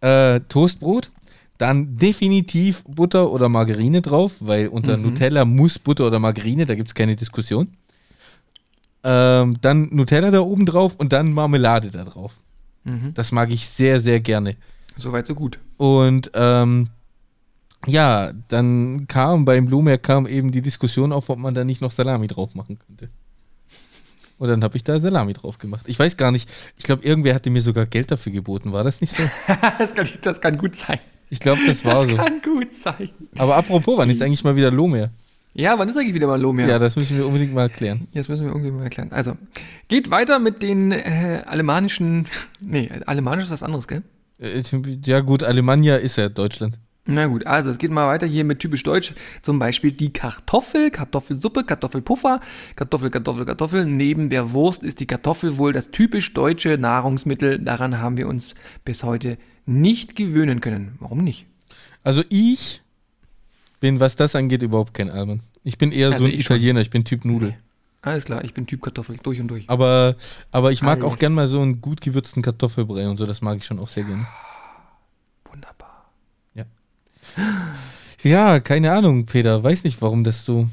äh, 0.00 0.40
Toastbrot, 0.48 1.10
dann 1.58 1.96
definitiv 1.96 2.84
Butter 2.84 3.30
oder 3.30 3.48
Margarine 3.48 4.02
drauf, 4.02 4.32
weil 4.40 4.68
unter 4.68 4.96
mhm. 4.96 5.04
Nutella 5.04 5.44
muss 5.44 5.78
Butter 5.78 6.06
oder 6.06 6.18
Margarine, 6.18 6.66
da 6.66 6.74
gibt 6.74 6.88
es 6.88 6.94
keine 6.94 7.16
Diskussion. 7.16 7.68
Ähm, 9.04 9.58
dann 9.60 9.88
Nutella 9.92 10.30
da 10.30 10.40
oben 10.40 10.66
drauf 10.66 10.96
und 10.96 11.12
dann 11.12 11.32
Marmelade 11.32 11.90
da 11.90 12.04
drauf. 12.04 12.32
Mhm. 12.84 13.14
Das 13.14 13.32
mag 13.32 13.50
ich 13.50 13.68
sehr, 13.68 14.00
sehr 14.00 14.20
gerne. 14.20 14.56
Soweit, 14.96 15.26
so 15.26 15.34
gut. 15.34 15.58
Und 15.76 16.30
ähm, 16.34 16.88
ja, 17.86 18.32
dann 18.48 19.06
kam 19.08 19.44
beim 19.44 19.66
Blumer 19.66 19.98
kam 19.98 20.26
eben 20.26 20.52
die 20.52 20.62
Diskussion 20.62 21.12
auf, 21.12 21.28
ob 21.28 21.38
man 21.38 21.54
da 21.54 21.64
nicht 21.64 21.80
noch 21.80 21.92
Salami 21.92 22.26
drauf 22.26 22.54
machen 22.54 22.78
könnte. 22.78 23.08
Und 24.38 24.48
dann 24.48 24.62
habe 24.62 24.76
ich 24.76 24.84
da 24.84 25.00
Salami 25.00 25.32
drauf 25.32 25.58
gemacht. 25.58 25.86
Ich 25.88 25.98
weiß 25.98 26.16
gar 26.16 26.30
nicht, 26.30 26.48
ich 26.76 26.84
glaube, 26.84 27.04
irgendwer 27.04 27.34
hatte 27.34 27.48
mir 27.48 27.62
sogar 27.62 27.86
Geld 27.86 28.10
dafür 28.10 28.32
geboten. 28.32 28.72
War 28.72 28.84
das 28.84 29.00
nicht 29.00 29.16
so? 29.16 29.22
das, 29.78 29.94
kann, 29.94 30.08
das, 30.20 30.40
kann, 30.40 30.58
gut 30.58 30.76
sein. 30.76 30.98
Ich 31.30 31.40
glaube, 31.40 31.60
das 31.66 31.84
war 31.84 31.94
das 31.94 32.02
so. 32.02 32.16
Das 32.16 32.26
kann 32.26 32.42
gut 32.42 32.74
sein. 32.74 33.10
Aber 33.38 33.56
apropos, 33.56 33.96
wann 33.96 34.10
ist 34.10 34.20
eigentlich 34.20 34.44
mal 34.44 34.54
wieder 34.54 34.70
Lomer? 34.70 35.10
Ja, 35.54 35.78
wann 35.78 35.88
ist 35.88 35.96
eigentlich 35.96 36.14
wieder 36.14 36.26
mal 36.26 36.38
Lomer? 36.38 36.66
Ja, 36.66 36.78
das 36.78 36.96
müssen 36.96 37.16
wir 37.16 37.26
unbedingt 37.26 37.54
mal 37.54 37.62
erklären. 37.62 38.08
Jetzt 38.12 38.28
müssen 38.28 38.44
wir 38.44 38.52
irgendwie 38.52 38.70
mal 38.70 38.84
erklären. 38.84 39.10
Also, 39.10 39.38
geht 39.88 40.10
weiter 40.10 40.38
mit 40.38 40.62
den 40.62 40.92
äh, 40.92 41.42
alemannischen. 41.46 42.26
Nee, 42.60 42.90
alemanisch 43.06 43.44
ist 43.44 43.50
was 43.50 43.62
anderes, 43.62 43.88
gell? 43.88 44.02
Äh, 44.38 44.62
ja, 45.04 45.20
gut, 45.20 45.42
Alemannia 45.42 45.96
ist 45.96 46.16
ja 46.16 46.28
Deutschland. 46.28 46.78
Na 47.06 47.26
gut, 47.26 47.46
also 47.46 47.70
es 47.70 47.78
geht 47.78 47.92
mal 47.92 48.08
weiter 48.08 48.26
hier 48.26 48.44
mit 48.44 48.58
typisch 48.58 48.82
deutsch. 48.82 49.14
Zum 49.42 49.60
Beispiel 49.60 49.92
die 49.92 50.12
Kartoffel, 50.12 50.90
Kartoffelsuppe, 50.90 51.62
Kartoffelpuffer, 51.62 52.40
Kartoffel, 52.74 53.10
Kartoffel, 53.10 53.44
Kartoffel. 53.44 53.86
Neben 53.86 54.28
der 54.28 54.50
Wurst 54.52 54.82
ist 54.82 54.98
die 54.98 55.06
Kartoffel 55.06 55.56
wohl 55.56 55.72
das 55.72 55.92
typisch 55.92 56.34
deutsche 56.34 56.76
Nahrungsmittel. 56.78 57.60
Daran 57.60 58.00
haben 58.00 58.16
wir 58.16 58.26
uns 58.26 58.54
bis 58.84 59.04
heute 59.04 59.38
nicht 59.66 60.16
gewöhnen 60.16 60.60
können. 60.60 60.96
Warum 60.98 61.22
nicht? 61.22 61.46
Also 62.02 62.24
ich 62.28 62.82
bin, 63.78 64.00
was 64.00 64.16
das 64.16 64.34
angeht, 64.34 64.62
überhaupt 64.62 64.92
kein 64.92 65.08
Allmann. 65.10 65.40
Ich 65.62 65.78
bin 65.78 65.92
eher 65.92 66.08
also 66.08 66.20
so 66.20 66.24
ein 66.24 66.32
Italiener, 66.32 66.80
ich 66.80 66.90
bin 66.90 67.04
Typ 67.04 67.24
Nudel. 67.24 67.50
Nee. 67.50 67.56
Alles 68.02 68.24
klar, 68.24 68.44
ich 68.44 68.54
bin 68.54 68.66
Typ 68.66 68.82
Kartoffel, 68.82 69.16
durch 69.20 69.40
und 69.40 69.48
durch. 69.48 69.68
Aber, 69.68 70.14
aber 70.52 70.70
ich 70.70 70.82
mag 70.82 71.02
Alles. 71.02 71.12
auch 71.12 71.18
gern 71.18 71.34
mal 71.34 71.48
so 71.48 71.60
einen 71.60 71.80
gut 71.80 72.00
gewürzten 72.00 72.42
Kartoffelbrei 72.42 73.08
und 73.08 73.16
so, 73.16 73.26
das 73.26 73.42
mag 73.42 73.58
ich 73.58 73.64
schon 73.64 73.78
auch 73.78 73.88
sehr 73.88 74.04
gerne. 74.04 74.26
Ja, 78.22 78.60
keine 78.60 78.92
Ahnung, 78.92 79.26
Peter, 79.26 79.62
weiß 79.62 79.84
nicht, 79.84 80.02
warum 80.02 80.24
das 80.24 80.44
so. 80.44 80.68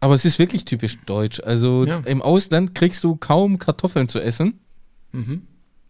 Aber 0.00 0.14
es 0.14 0.24
ist 0.24 0.38
wirklich 0.38 0.64
typisch 0.64 0.98
deutsch. 1.06 1.40
Also 1.40 1.84
ja. 1.84 2.00
im 2.04 2.20
Ausland 2.20 2.74
kriegst 2.74 3.02
du 3.02 3.16
kaum 3.16 3.58
Kartoffeln 3.58 4.08
zu 4.08 4.20
essen. 4.20 4.60
Mhm. 5.12 5.42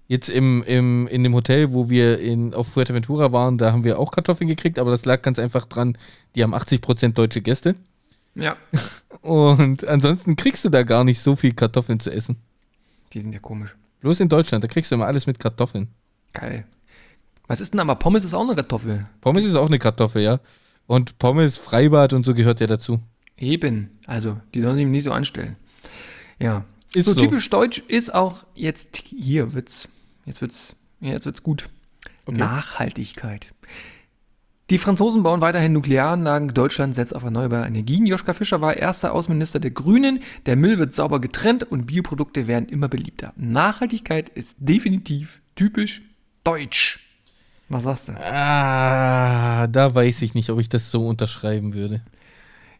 Jetzt 0.08 0.28
im, 0.28 0.62
im, 0.62 1.08
in 1.08 1.24
dem 1.24 1.34
Hotel, 1.34 1.72
wo 1.72 1.90
wir 1.90 2.20
in, 2.20 2.54
auf 2.54 2.68
Fuerteventura 2.68 3.32
waren, 3.32 3.58
da 3.58 3.72
haben 3.72 3.82
wir 3.82 3.98
auch 3.98 4.12
Kartoffeln 4.12 4.46
gekriegt, 4.46 4.78
aber 4.78 4.92
das 4.92 5.04
lag 5.04 5.22
ganz 5.22 5.40
einfach 5.40 5.66
dran, 5.66 5.98
die 6.36 6.44
haben 6.44 6.54
80% 6.54 7.14
deutsche 7.14 7.42
Gäste. 7.42 7.74
Ja. 8.36 8.56
Und 9.22 9.84
ansonsten 9.88 10.36
kriegst 10.36 10.64
du 10.64 10.68
da 10.68 10.84
gar 10.84 11.02
nicht 11.02 11.20
so 11.20 11.34
viel 11.34 11.54
Kartoffeln 11.54 11.98
zu 11.98 12.12
essen. 12.12 12.36
Die 13.12 13.20
sind 13.20 13.32
ja 13.32 13.40
komisch. 13.40 13.74
Bloß 14.00 14.20
in 14.20 14.28
Deutschland, 14.28 14.62
da 14.62 14.68
kriegst 14.68 14.92
du 14.92 14.94
immer 14.94 15.06
alles 15.06 15.26
mit 15.26 15.40
Kartoffeln. 15.40 15.88
Geil. 16.32 16.64
Was 17.46 17.60
ist 17.60 17.72
denn 17.72 17.80
aber? 17.80 17.94
Pommes 17.96 18.24
ist 18.24 18.34
auch 18.34 18.42
eine 18.42 18.54
Kartoffel. 18.54 19.06
Pommes 19.20 19.44
ist 19.44 19.54
auch 19.54 19.66
eine 19.66 19.78
Kartoffel, 19.78 20.22
ja. 20.22 20.40
Und 20.86 21.18
Pommes, 21.18 21.56
Freibad 21.56 22.12
und 22.12 22.24
so 22.24 22.34
gehört 22.34 22.60
ja 22.60 22.66
dazu. 22.66 23.00
Eben. 23.38 23.98
Also, 24.06 24.38
die 24.54 24.60
sollen 24.60 24.76
sich 24.76 24.86
nicht 24.86 25.04
so 25.04 25.12
anstellen. 25.12 25.56
Ja. 26.38 26.64
Ist 26.94 27.06
so, 27.06 27.12
so. 27.12 27.20
typisch 27.20 27.48
deutsch 27.50 27.82
ist 27.88 28.14
auch 28.14 28.44
jetzt, 28.54 29.02
hier 29.08 29.52
wird's, 29.52 29.88
jetzt 30.24 30.40
wird's, 30.40 30.74
jetzt 31.00 31.26
wird's 31.26 31.42
gut. 31.42 31.68
Okay. 32.24 32.38
Nachhaltigkeit. 32.38 33.48
Die 34.70 34.78
Franzosen 34.78 35.22
bauen 35.22 35.40
weiterhin 35.40 35.72
Nuklearanlagen. 35.72 36.52
Deutschland 36.52 36.96
setzt 36.96 37.14
auf 37.14 37.22
erneuerbare 37.22 37.66
Energien. 37.66 38.04
Joschka 38.04 38.32
Fischer 38.32 38.60
war 38.60 38.76
erster 38.76 39.12
Außenminister 39.12 39.60
der 39.60 39.70
Grünen. 39.70 40.20
Der 40.46 40.56
Müll 40.56 40.78
wird 40.78 40.92
sauber 40.92 41.20
getrennt 41.20 41.62
und 41.62 41.86
Bioprodukte 41.86 42.48
werden 42.48 42.68
immer 42.68 42.88
beliebter. 42.88 43.32
Nachhaltigkeit 43.36 44.28
ist 44.28 44.56
definitiv 44.58 45.40
typisch 45.54 46.02
deutsch. 46.42 47.05
Was 47.68 47.84
sagst 47.84 48.08
du? 48.08 48.12
Ah, 48.12 49.66
da 49.66 49.94
weiß 49.94 50.22
ich 50.22 50.34
nicht, 50.34 50.50
ob 50.50 50.60
ich 50.60 50.68
das 50.68 50.90
so 50.90 51.06
unterschreiben 51.06 51.74
würde. 51.74 52.00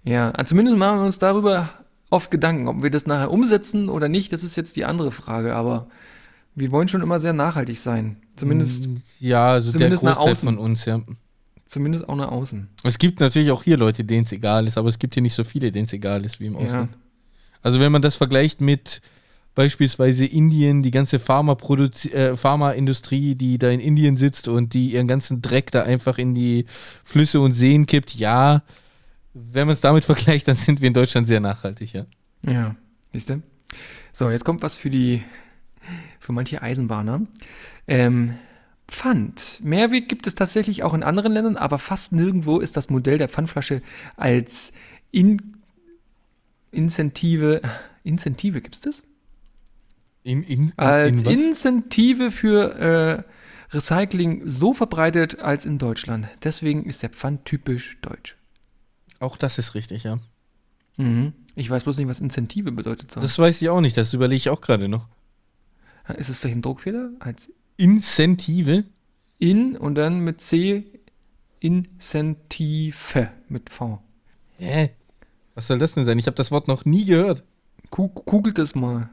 Ja, 0.04 0.32
zumindest 0.44 0.76
machen 0.76 1.00
wir 1.00 1.06
uns 1.06 1.18
darüber 1.18 1.70
oft 2.10 2.30
Gedanken. 2.30 2.68
Ob 2.68 2.82
wir 2.82 2.90
das 2.90 3.06
nachher 3.06 3.32
umsetzen 3.32 3.88
oder 3.88 4.08
nicht, 4.08 4.32
das 4.32 4.44
ist 4.44 4.56
jetzt 4.56 4.76
die 4.76 4.84
andere 4.84 5.10
Frage. 5.10 5.56
Aber 5.56 5.88
wir 6.54 6.70
wollen 6.70 6.86
schon 6.86 7.02
immer 7.02 7.18
sehr 7.18 7.32
nachhaltig 7.32 7.78
sein. 7.78 8.16
Zumindest, 8.36 8.88
ja, 9.18 9.48
also 9.48 9.72
zumindest 9.72 10.04
der 10.04 10.12
Großteil 10.12 10.36
von 10.36 10.58
uns, 10.58 10.84
ja. 10.84 11.00
Zumindest 11.66 12.08
auch 12.08 12.14
nach 12.14 12.30
außen. 12.30 12.68
Es 12.84 12.98
gibt 12.98 13.18
natürlich 13.18 13.50
auch 13.50 13.64
hier 13.64 13.76
Leute, 13.76 14.04
denen 14.04 14.24
es 14.24 14.30
egal 14.30 14.68
ist, 14.68 14.78
aber 14.78 14.88
es 14.88 15.00
gibt 15.00 15.14
hier 15.14 15.22
nicht 15.22 15.34
so 15.34 15.42
viele, 15.42 15.72
denen 15.72 15.86
es 15.86 15.92
egal 15.92 16.24
ist 16.24 16.38
wie 16.38 16.46
im 16.46 16.54
Ausland. 16.56 16.92
Ja. 16.92 16.98
Also 17.62 17.80
wenn 17.80 17.90
man 17.90 18.02
das 18.02 18.14
vergleicht 18.14 18.60
mit 18.60 19.00
beispielsweise 19.56 20.26
Indien, 20.26 20.84
die 20.84 20.92
ganze 20.92 21.16
äh, 21.16 22.36
Pharmaindustrie, 22.36 23.34
die 23.34 23.58
da 23.58 23.70
in 23.70 23.80
Indien 23.80 24.16
sitzt 24.16 24.46
und 24.46 24.74
die 24.74 24.92
ihren 24.92 25.08
ganzen 25.08 25.42
Dreck 25.42 25.72
da 25.72 25.82
einfach 25.82 26.18
in 26.18 26.36
die 26.36 26.66
Flüsse 27.02 27.40
und 27.40 27.54
Seen 27.54 27.86
kippt, 27.86 28.14
ja, 28.14 28.62
wenn 29.34 29.66
man 29.66 29.72
es 29.72 29.80
damit 29.80 30.04
vergleicht, 30.12 30.46
dann 30.46 30.54
sind 30.54 30.80
wir 30.80 30.86
in 30.86 30.94
Deutschland 30.94 31.26
sehr 31.26 31.40
nachhaltig, 31.40 31.94
ja. 31.94 32.06
Ja, 32.46 32.76
siehst 33.12 33.30
du? 33.30 33.42
So, 34.12 34.30
jetzt 34.30 34.44
kommt 34.44 34.62
was 34.62 34.76
für 34.76 34.90
die, 34.90 35.24
für 36.20 36.32
manche 36.32 36.62
Eisenbahner. 36.62 37.22
Ähm, 37.88 38.34
Pfand. 38.86 39.60
Mehrweg 39.64 40.08
gibt 40.08 40.26
es 40.26 40.34
tatsächlich 40.34 40.82
auch 40.82 40.94
in 40.94 41.02
anderen 41.02 41.32
Ländern, 41.32 41.56
aber 41.56 41.78
fast 41.78 42.12
nirgendwo 42.12 42.60
ist 42.60 42.76
das 42.76 42.88
Modell 42.88 43.18
der 43.18 43.28
Pfandflasche 43.28 43.82
als 44.16 44.72
in 45.10 45.56
Incentive. 46.70 47.62
Incentive 48.04 48.60
gibt 48.60 48.76
es 48.76 48.80
das? 48.82 49.02
In, 50.26 50.42
in, 50.42 50.72
als 50.76 51.20
in 51.20 51.24
Incentive 51.24 52.32
für 52.32 52.74
äh, 52.74 53.22
Recycling 53.72 54.42
so 54.48 54.72
verbreitet 54.74 55.38
als 55.38 55.64
in 55.64 55.78
Deutschland. 55.78 56.26
Deswegen 56.42 56.84
ist 56.84 57.04
der 57.04 57.10
Pfand 57.10 57.44
typisch 57.44 57.96
deutsch. 58.02 58.36
Auch 59.20 59.36
das 59.36 59.56
ist 59.58 59.76
richtig, 59.76 60.02
ja. 60.02 60.18
Mhm. 60.96 61.32
Ich 61.54 61.70
weiß 61.70 61.84
bloß 61.84 61.98
nicht, 61.98 62.08
was 62.08 62.18
Incentive 62.18 62.72
bedeutet. 62.72 63.12
So. 63.12 63.20
Das 63.20 63.38
weiß 63.38 63.62
ich 63.62 63.68
auch 63.68 63.80
nicht, 63.80 63.96
das 63.96 64.12
überlege 64.14 64.36
ich 64.36 64.50
auch 64.50 64.60
gerade 64.60 64.88
noch. 64.88 65.06
Ist 66.16 66.28
es 66.28 66.38
vielleicht 66.38 66.56
ein 66.56 66.62
Druckfehler? 66.62 67.10
Als 67.20 67.52
Incentive. 67.76 68.82
In 69.38 69.76
und 69.76 69.94
dann 69.94 70.18
mit 70.18 70.40
C 70.40 70.86
Incentive 71.60 73.30
mit 73.48 73.70
V. 73.70 74.02
Hä? 74.58 74.90
Was 75.54 75.68
soll 75.68 75.78
das 75.78 75.94
denn 75.94 76.04
sein? 76.04 76.18
Ich 76.18 76.26
habe 76.26 76.36
das 76.36 76.50
Wort 76.50 76.66
noch 76.66 76.84
nie 76.84 77.04
gehört. 77.04 77.44
Googelt 77.90 78.58
es 78.58 78.74
mal. 78.74 79.08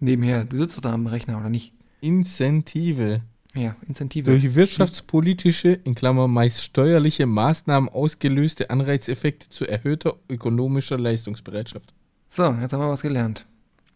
Nebenher. 0.00 0.44
Du 0.44 0.58
sitzt 0.58 0.76
doch 0.76 0.82
da 0.82 0.92
am 0.92 1.06
Rechner, 1.06 1.38
oder 1.38 1.48
nicht? 1.48 1.72
Incentive. 2.00 3.22
Ja, 3.54 3.76
Incentive. 3.86 4.30
Durch 4.30 4.54
wirtschaftspolitische, 4.54 5.70
in 5.84 5.94
Klammern 5.94 6.30
meist 6.30 6.62
steuerliche 6.62 7.26
Maßnahmen 7.26 7.88
ausgelöste 7.88 8.70
Anreizeffekte 8.70 9.48
zu 9.48 9.66
erhöhter 9.66 10.16
ökonomischer 10.28 10.98
Leistungsbereitschaft. 10.98 11.92
So, 12.28 12.52
jetzt 12.60 12.72
haben 12.72 12.80
wir 12.80 12.90
was 12.90 13.02
gelernt. 13.02 13.46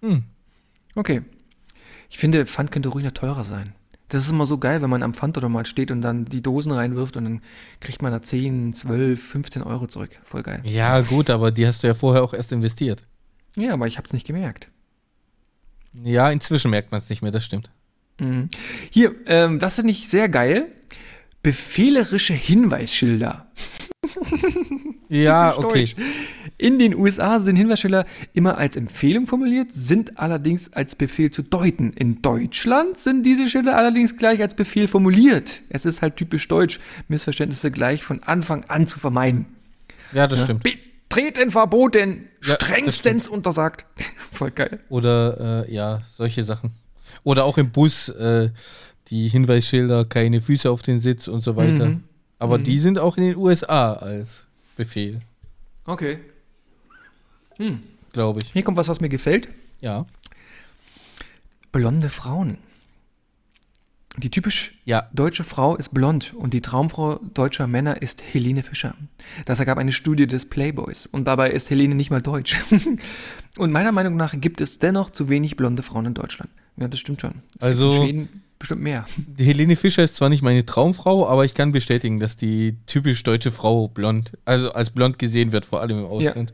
Hm. 0.00 0.24
Okay. 0.94 1.22
Ich 2.10 2.18
finde, 2.18 2.46
Pfand 2.46 2.72
könnte 2.72 2.88
ruhig 2.88 3.04
noch 3.04 3.12
teurer 3.12 3.44
sein. 3.44 3.74
Das 4.08 4.24
ist 4.24 4.30
immer 4.30 4.44
so 4.44 4.58
geil, 4.58 4.82
wenn 4.82 4.90
man 4.90 5.02
am 5.02 5.14
Pfand 5.14 5.38
oder 5.38 5.48
mal 5.48 5.64
steht 5.64 5.90
und 5.90 6.02
dann 6.02 6.26
die 6.26 6.42
Dosen 6.42 6.72
reinwirft 6.72 7.16
und 7.16 7.24
dann 7.24 7.40
kriegt 7.80 8.02
man 8.02 8.12
da 8.12 8.20
10, 8.20 8.74
12, 8.74 9.22
15 9.22 9.62
Euro 9.62 9.86
zurück. 9.86 10.20
Voll 10.24 10.42
geil. 10.42 10.60
Ja, 10.64 11.00
gut, 11.00 11.30
aber 11.30 11.50
die 11.50 11.66
hast 11.66 11.82
du 11.82 11.86
ja 11.86 11.94
vorher 11.94 12.22
auch 12.22 12.34
erst 12.34 12.52
investiert. 12.52 13.06
Ja, 13.56 13.72
aber 13.72 13.86
ich 13.86 13.96
habe 13.96 14.06
es 14.06 14.12
nicht 14.12 14.26
gemerkt. 14.26 14.66
Ja, 15.94 16.30
inzwischen 16.30 16.70
merkt 16.70 16.92
man 16.92 17.00
es 17.00 17.10
nicht 17.10 17.22
mehr, 17.22 17.30
das 17.30 17.44
stimmt. 17.44 17.70
Mhm. 18.18 18.48
Hier, 18.90 19.14
ähm, 19.26 19.58
das 19.58 19.76
finde 19.76 19.90
ich 19.90 20.08
sehr 20.08 20.28
geil. 20.28 20.66
Befehlerische 21.42 22.34
Hinweisschilder. 22.34 23.46
ja, 25.08 25.56
okay. 25.56 25.94
In 26.58 26.78
den 26.78 26.94
USA 26.94 27.40
sind 27.40 27.56
Hinweisschilder 27.56 28.06
immer 28.34 28.58
als 28.58 28.76
Empfehlung 28.76 29.26
formuliert, 29.26 29.72
sind 29.72 30.18
allerdings 30.18 30.72
als 30.72 30.94
Befehl 30.94 31.30
zu 31.30 31.42
deuten. 31.42 31.92
In 31.92 32.22
Deutschland 32.22 32.98
sind 32.98 33.24
diese 33.24 33.48
Schilder 33.48 33.76
allerdings 33.76 34.16
gleich 34.16 34.40
als 34.40 34.54
Befehl 34.54 34.86
formuliert. 34.86 35.60
Es 35.70 35.84
ist 35.84 36.02
halt 36.02 36.16
typisch 36.16 36.46
deutsch, 36.46 36.78
Missverständnisse 37.08 37.70
gleich 37.70 38.04
von 38.04 38.22
Anfang 38.22 38.64
an 38.64 38.86
zu 38.86 39.00
vermeiden. 39.00 39.46
Ja, 40.12 40.28
das 40.28 40.40
ja. 40.40 40.44
stimmt. 40.44 40.64
Betreten 41.14 41.50
verboten, 41.50 42.28
ja, 42.44 42.54
strengstens 42.54 43.28
untersagt. 43.28 43.86
Voll 44.32 44.50
geil. 44.50 44.80
Oder 44.88 45.66
äh, 45.68 45.74
ja, 45.74 46.00
solche 46.14 46.44
Sachen. 46.44 46.72
Oder 47.22 47.44
auch 47.44 47.58
im 47.58 47.70
Bus 47.70 48.08
äh, 48.08 48.50
die 49.08 49.28
Hinweisschilder, 49.28 50.04
keine 50.06 50.40
Füße 50.40 50.70
auf 50.70 50.82
den 50.82 51.00
Sitz 51.00 51.28
und 51.28 51.42
so 51.42 51.56
weiter. 51.56 51.90
Mhm. 51.90 52.04
Aber 52.38 52.58
mhm. 52.58 52.64
die 52.64 52.78
sind 52.78 52.98
auch 52.98 53.16
in 53.16 53.24
den 53.24 53.36
USA 53.36 53.92
als 53.92 54.46
Befehl. 54.76 55.20
Okay. 55.84 56.18
Hm. 57.56 57.82
Glaube 58.12 58.40
ich. 58.40 58.52
Hier 58.52 58.62
kommt 58.62 58.76
was, 58.76 58.88
was 58.88 59.00
mir 59.00 59.08
gefällt. 59.08 59.48
Ja. 59.80 60.06
Blonde 61.70 62.08
Frauen. 62.08 62.58
Die 64.18 64.30
typisch 64.30 64.74
ja. 64.84 65.08
deutsche 65.12 65.42
Frau 65.42 65.74
ist 65.74 65.94
blond 65.94 66.34
und 66.34 66.52
die 66.52 66.60
Traumfrau 66.60 67.18
deutscher 67.32 67.66
Männer 67.66 68.02
ist 68.02 68.22
Helene 68.22 68.62
Fischer. 68.62 68.94
Das 69.46 69.58
ergab 69.58 69.78
eine 69.78 69.92
Studie 69.92 70.26
des 70.26 70.46
Playboys 70.46 71.06
und 71.06 71.24
dabei 71.24 71.50
ist 71.50 71.70
Helene 71.70 71.94
nicht 71.94 72.10
mal 72.10 72.20
deutsch. 72.20 72.60
und 73.58 73.72
meiner 73.72 73.92
Meinung 73.92 74.16
nach 74.16 74.34
gibt 74.38 74.60
es 74.60 74.78
dennoch 74.78 75.10
zu 75.10 75.30
wenig 75.30 75.56
blonde 75.56 75.82
Frauen 75.82 76.06
in 76.06 76.14
Deutschland. 76.14 76.50
Ja, 76.76 76.88
das 76.88 77.00
stimmt 77.00 77.22
schon. 77.22 77.36
Es 77.58 77.68
also, 77.68 77.92
in 77.94 78.02
Schweden 78.02 78.42
bestimmt 78.58 78.82
mehr. 78.82 79.06
Die 79.38 79.44
Helene 79.44 79.76
Fischer 79.76 80.04
ist 80.04 80.16
zwar 80.16 80.28
nicht 80.28 80.42
meine 80.42 80.66
Traumfrau, 80.66 81.26
aber 81.26 81.46
ich 81.46 81.54
kann 81.54 81.72
bestätigen, 81.72 82.20
dass 82.20 82.36
die 82.36 82.76
typisch 82.86 83.22
deutsche 83.22 83.50
Frau 83.50 83.88
blond, 83.88 84.32
also 84.44 84.72
als 84.72 84.90
blond 84.90 85.18
gesehen 85.18 85.52
wird, 85.52 85.64
vor 85.64 85.80
allem 85.80 86.00
im 86.00 86.06
Ausland. 86.06 86.52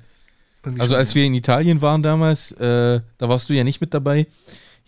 Ja. 0.65 0.73
Also 0.79 0.97
als 0.97 1.15
wir 1.15 1.25
in 1.25 1.35
Italien 1.35 1.81
waren 1.83 2.03
damals, 2.03 2.53
äh, 2.53 3.01
da 3.19 3.29
warst 3.29 3.49
du 3.49 3.55
ja 3.55 3.65
nicht 3.65 3.81
mit 3.81 3.95
dabei. 3.95 4.27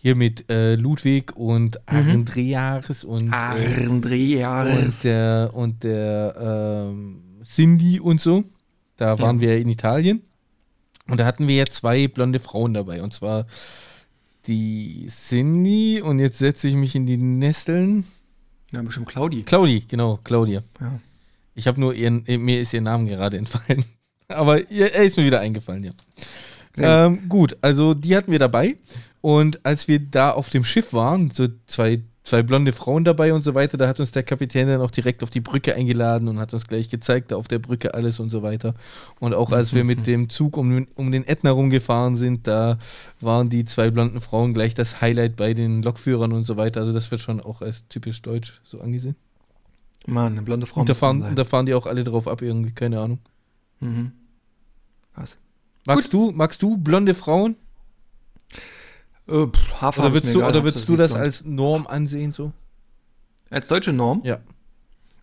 Hier 0.03 0.17
mit 0.17 0.51
äh, 0.51 0.77
Ludwig 0.77 1.37
und 1.37 1.79
mhm. 1.91 2.11
Andreas 2.11 3.05
und, 3.05 3.33
äh, 3.33 3.87
und 3.87 5.05
der, 5.05 5.51
und 5.53 5.85
der 5.85 6.89
ähm, 6.91 7.23
Cindy 7.45 8.01
und 8.01 8.19
so. 8.19 8.45
Da 8.97 9.19
waren 9.19 9.41
ja. 9.41 9.49
wir 9.49 9.59
in 9.59 9.69
Italien. 9.69 10.23
Und 11.07 11.21
da 11.21 11.27
hatten 11.27 11.49
wir 11.49 11.57
ja 11.57 11.67
zwei 11.67 12.09
blonde 12.09 12.39
Frauen 12.39 12.73
dabei. 12.73 13.03
Und 13.03 13.13
zwar 13.13 13.47
die 14.47 15.07
Cindy 15.11 16.01
und 16.01 16.19
jetzt 16.19 16.39
setze 16.39 16.69
ich 16.69 16.75
mich 16.75 16.95
in 16.95 17.05
die 17.05 17.17
Nesteln. 17.17 18.05
Ja, 18.73 18.83
bestimmt 18.83 19.09
Claudi. 19.09 19.43
Claudi, 19.43 19.85
genau, 19.87 20.19
Claudia. 20.23 20.63
Ja. 20.81 20.99
Ich 21.55 21.67
habe 21.67 21.81
nur 21.81 21.95
ihren, 21.95 22.25
mir 22.27 22.61
ist 22.61 22.73
ihr 22.73 22.81
Name 22.81 23.09
gerade 23.09 23.37
entfallen. 23.37 23.85
Aber 24.29 24.71
er 24.71 25.03
ist 25.03 25.17
mir 25.17 25.27
wieder 25.27 25.41
eingefallen, 25.41 25.85
ja. 25.85 25.93
Ähm, 26.83 27.29
gut, 27.29 27.57
also 27.61 27.95
die 27.95 28.17
hatten 28.17 28.33
wir 28.33 28.39
dabei. 28.39 28.77
Und 29.21 29.65
als 29.65 29.89
wir 29.89 29.99
da 29.99 30.31
auf 30.31 30.51
dem 30.51 30.65
Schiff 30.65 30.93
waren, 30.93 31.31
so 31.31 31.49
zwei, 31.67 32.03
zwei 32.25 32.43
blonde 32.43 32.73
Frauen 32.73 33.05
dabei 33.05 33.35
und 33.35 33.43
so 33.43 33.55
weiter. 33.55 33.77
Da 33.77 33.89
hat 33.89 34.01
uns 34.01 34.13
der 34.13 34.23
Kapitän 34.23 34.69
dann 34.69 34.81
auch 34.81 34.91
direkt 34.91 35.23
auf 35.23 35.31
die 35.31 35.41
Brücke 35.41 35.75
eingeladen 35.75 36.29
und 36.29 36.39
hat 36.39 36.55
uns 36.55 36.67
gleich 36.67 36.89
gezeigt, 36.89 37.33
da 37.33 37.37
auf 37.37 37.49
der 37.49 37.59
Brücke 37.59 37.95
alles 37.95 38.21
und 38.21 38.31
so 38.31 38.43
weiter. 38.43 38.75
Und 39.19 39.35
auch 39.35 39.53
als 39.53 39.75
wir 39.75 39.85
mit 39.85 40.07
dem 40.07 40.31
Zug 40.31 40.57
um, 40.57 40.87
um 40.95 41.13
den 41.13 41.27
Ätna 41.27 41.51
rumgefahren 41.51 42.17
sind, 42.17 42.47
da 42.47 42.79
waren 43.21 43.51
die 43.51 43.65
zwei 43.65 43.91
blonden 43.91 44.21
Frauen 44.21 44.55
gleich 44.55 44.75
das 44.75 45.01
Highlight 45.01 45.37
bei 45.37 45.55
den 45.55 45.83
Lokführern 45.83 46.33
und 46.33 46.45
so 46.45 46.57
weiter. 46.57 46.81
Also 46.81 46.93
das 46.93 47.11
wird 47.11 47.21
schon 47.21 47.41
auch 47.41 47.63
als 47.63 47.87
typisch 47.89 48.23
deutsch 48.23 48.61
so 48.65 48.81
angesehen. 48.81 49.17
Mann, 50.07 50.33
eine 50.33 50.43
blonde 50.43 50.67
Frau. 50.67 50.81
Und 50.81 50.89
da 50.89 50.95
fahren, 50.95 51.35
da 51.35 51.45
fahren 51.45 51.67
die 51.67 51.75
auch 51.75 51.87
alle 51.87 52.05
drauf 52.05 52.27
ab 52.27 52.41
irgendwie, 52.43 52.73
keine 52.73 53.01
Ahnung. 53.01 53.19
Mhm. 53.81 54.13
Krass. 55.15 55.37
Magst 55.87 56.13
du, 56.13 56.31
magst 56.31 56.63
du 56.63 56.77
blonde 56.77 57.15
Frauen? 57.15 57.57
Äh, 59.27 59.47
pff, 59.47 59.99
oder 59.99 60.13
würdest 60.13 60.35
du, 60.35 60.45
oder 60.45 60.65
würdest 60.65 60.89
du 60.89 60.97
das 60.97 61.13
als 61.15 61.45
Norm 61.45 61.87
ansehen 61.87 62.33
so? 62.33 62.53
Als 63.51 63.69
deutsche 63.69 63.93
Norm? 63.93 64.23
Ja. 64.25 64.39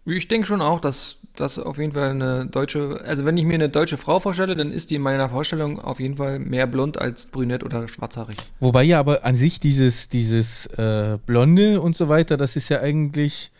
Ich 0.05 0.27
denke 0.27 0.47
schon 0.47 0.61
auch, 0.61 0.79
dass 0.79 1.17
das 1.35 1.59
auf 1.59 1.77
jeden 1.77 1.91
Fall 1.91 2.09
eine 2.09 2.47
deutsche, 2.47 3.01
also 3.03 3.25
wenn 3.25 3.37
ich 3.37 3.45
mir 3.45 3.55
eine 3.55 3.69
deutsche 3.69 3.97
Frau 3.97 4.19
vorstelle, 4.19 4.55
dann 4.55 4.71
ist 4.71 4.89
die 4.89 4.95
in 4.95 5.01
meiner 5.01 5.29
Vorstellung 5.29 5.79
auf 5.79 5.99
jeden 5.99 6.17
Fall 6.17 6.39
mehr 6.39 6.65
blond 6.65 6.99
als 6.99 7.27
brünett 7.27 7.63
oder 7.63 7.87
schwarzhaarig. 7.87 8.37
Wobei 8.59 8.83
ja 8.83 8.99
aber 8.99 9.25
an 9.25 9.35
sich 9.35 9.59
dieses, 9.59 10.09
dieses 10.09 10.65
äh, 10.67 11.17
Blonde 11.25 11.81
und 11.81 11.95
so 11.95 12.09
weiter, 12.09 12.37
das 12.37 12.55
ist 12.55 12.69
ja 12.69 12.79
eigentlich 12.79 13.51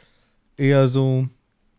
eher 0.55 0.87
so, 0.87 1.27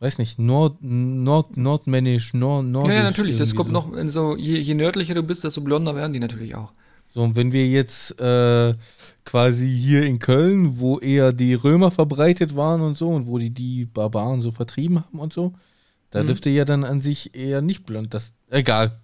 weiß 0.01 0.19
nicht, 0.19 0.39
Nord, 0.39 0.79
Nord, 0.81 1.57
nordmännisch, 1.57 2.35
Nord, 2.35 2.67
nordisch. 2.67 2.93
Ja, 2.93 2.99
ja 2.99 3.03
natürlich, 3.05 3.37
das 3.37 3.55
kommt 3.55 3.71
so. 3.71 3.75
noch 3.75 3.93
so, 4.09 4.37
je, 4.37 4.59
je 4.59 4.75
nördlicher 4.75 5.15
du 5.15 5.23
bist, 5.23 5.45
desto 5.45 5.61
blonder 5.61 5.95
werden 5.97 6.13
die 6.13 6.21
natürlich 6.21 6.55
auch. 6.55 6.73
So, 7.15 7.23
und 7.23 7.37
wenn 7.37 7.53
wir 7.53 7.67
jetzt 7.67 8.21
äh, 8.21 8.75
quasi 9.25 9.69
hier 9.69 10.05
in 10.05 10.19
Köln, 10.19 10.79
wo 10.79 10.99
eher 10.99 11.33
die 11.33 11.55
Römer 11.55 11.91
verbreitet 11.91 12.55
waren 12.55 12.81
und 12.81 12.97
so 12.97 13.09
und 13.09 13.27
wo 13.27 13.39
die 13.39 13.51
die 13.51 13.87
Barbaren 13.87 14.43
so 14.43 14.53
vertrieben 14.53 15.05
haben 15.05 15.19
und 15.19 15.33
so, 15.33 15.55
da 16.11 16.23
mhm. 16.23 16.29
dürfte 16.29 16.51
ja 16.51 16.65
dann 16.65 16.85
an 16.85 17.01
sich 17.01 17.35
eher 17.35 17.63
nicht 17.63 17.85
blond. 17.85 18.15
Das, 18.15 18.33
egal. 18.51 18.99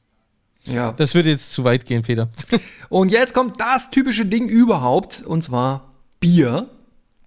Ja. 0.67 0.93
Das 0.93 1.15
würde 1.15 1.31
jetzt 1.31 1.53
zu 1.53 1.65
weit 1.65 1.85
gehen, 1.85 2.03
Peter. 2.03 2.31
Und 2.89 3.11
jetzt 3.11 3.35
kommt 3.35 3.61
das 3.61 3.91
typische 3.91 4.25
Ding 4.25 4.49
überhaupt, 4.49 5.23
und 5.27 5.43
zwar 5.43 5.93
Bier. 6.21 6.71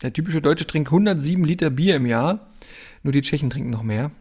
Der 0.01 0.11
typische 0.11 0.41
Deutsche 0.41 0.65
trinkt 0.65 0.89
107 0.89 1.43
Liter 1.43 1.70
Bier 1.70 1.97
im 1.97 2.07
Jahr. 2.07 2.47
Nur 3.04 3.14
die 3.14 3.22
Tschechen 3.22 3.50
trinken 3.50 3.70
noch 3.70 3.84
mehr. 3.84 4.12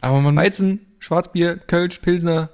Aber 0.00 0.20
man 0.20 0.36
Weizen, 0.36 0.80
Schwarzbier, 0.98 1.56
Kölsch, 1.56 1.98
Pilsner, 1.98 2.50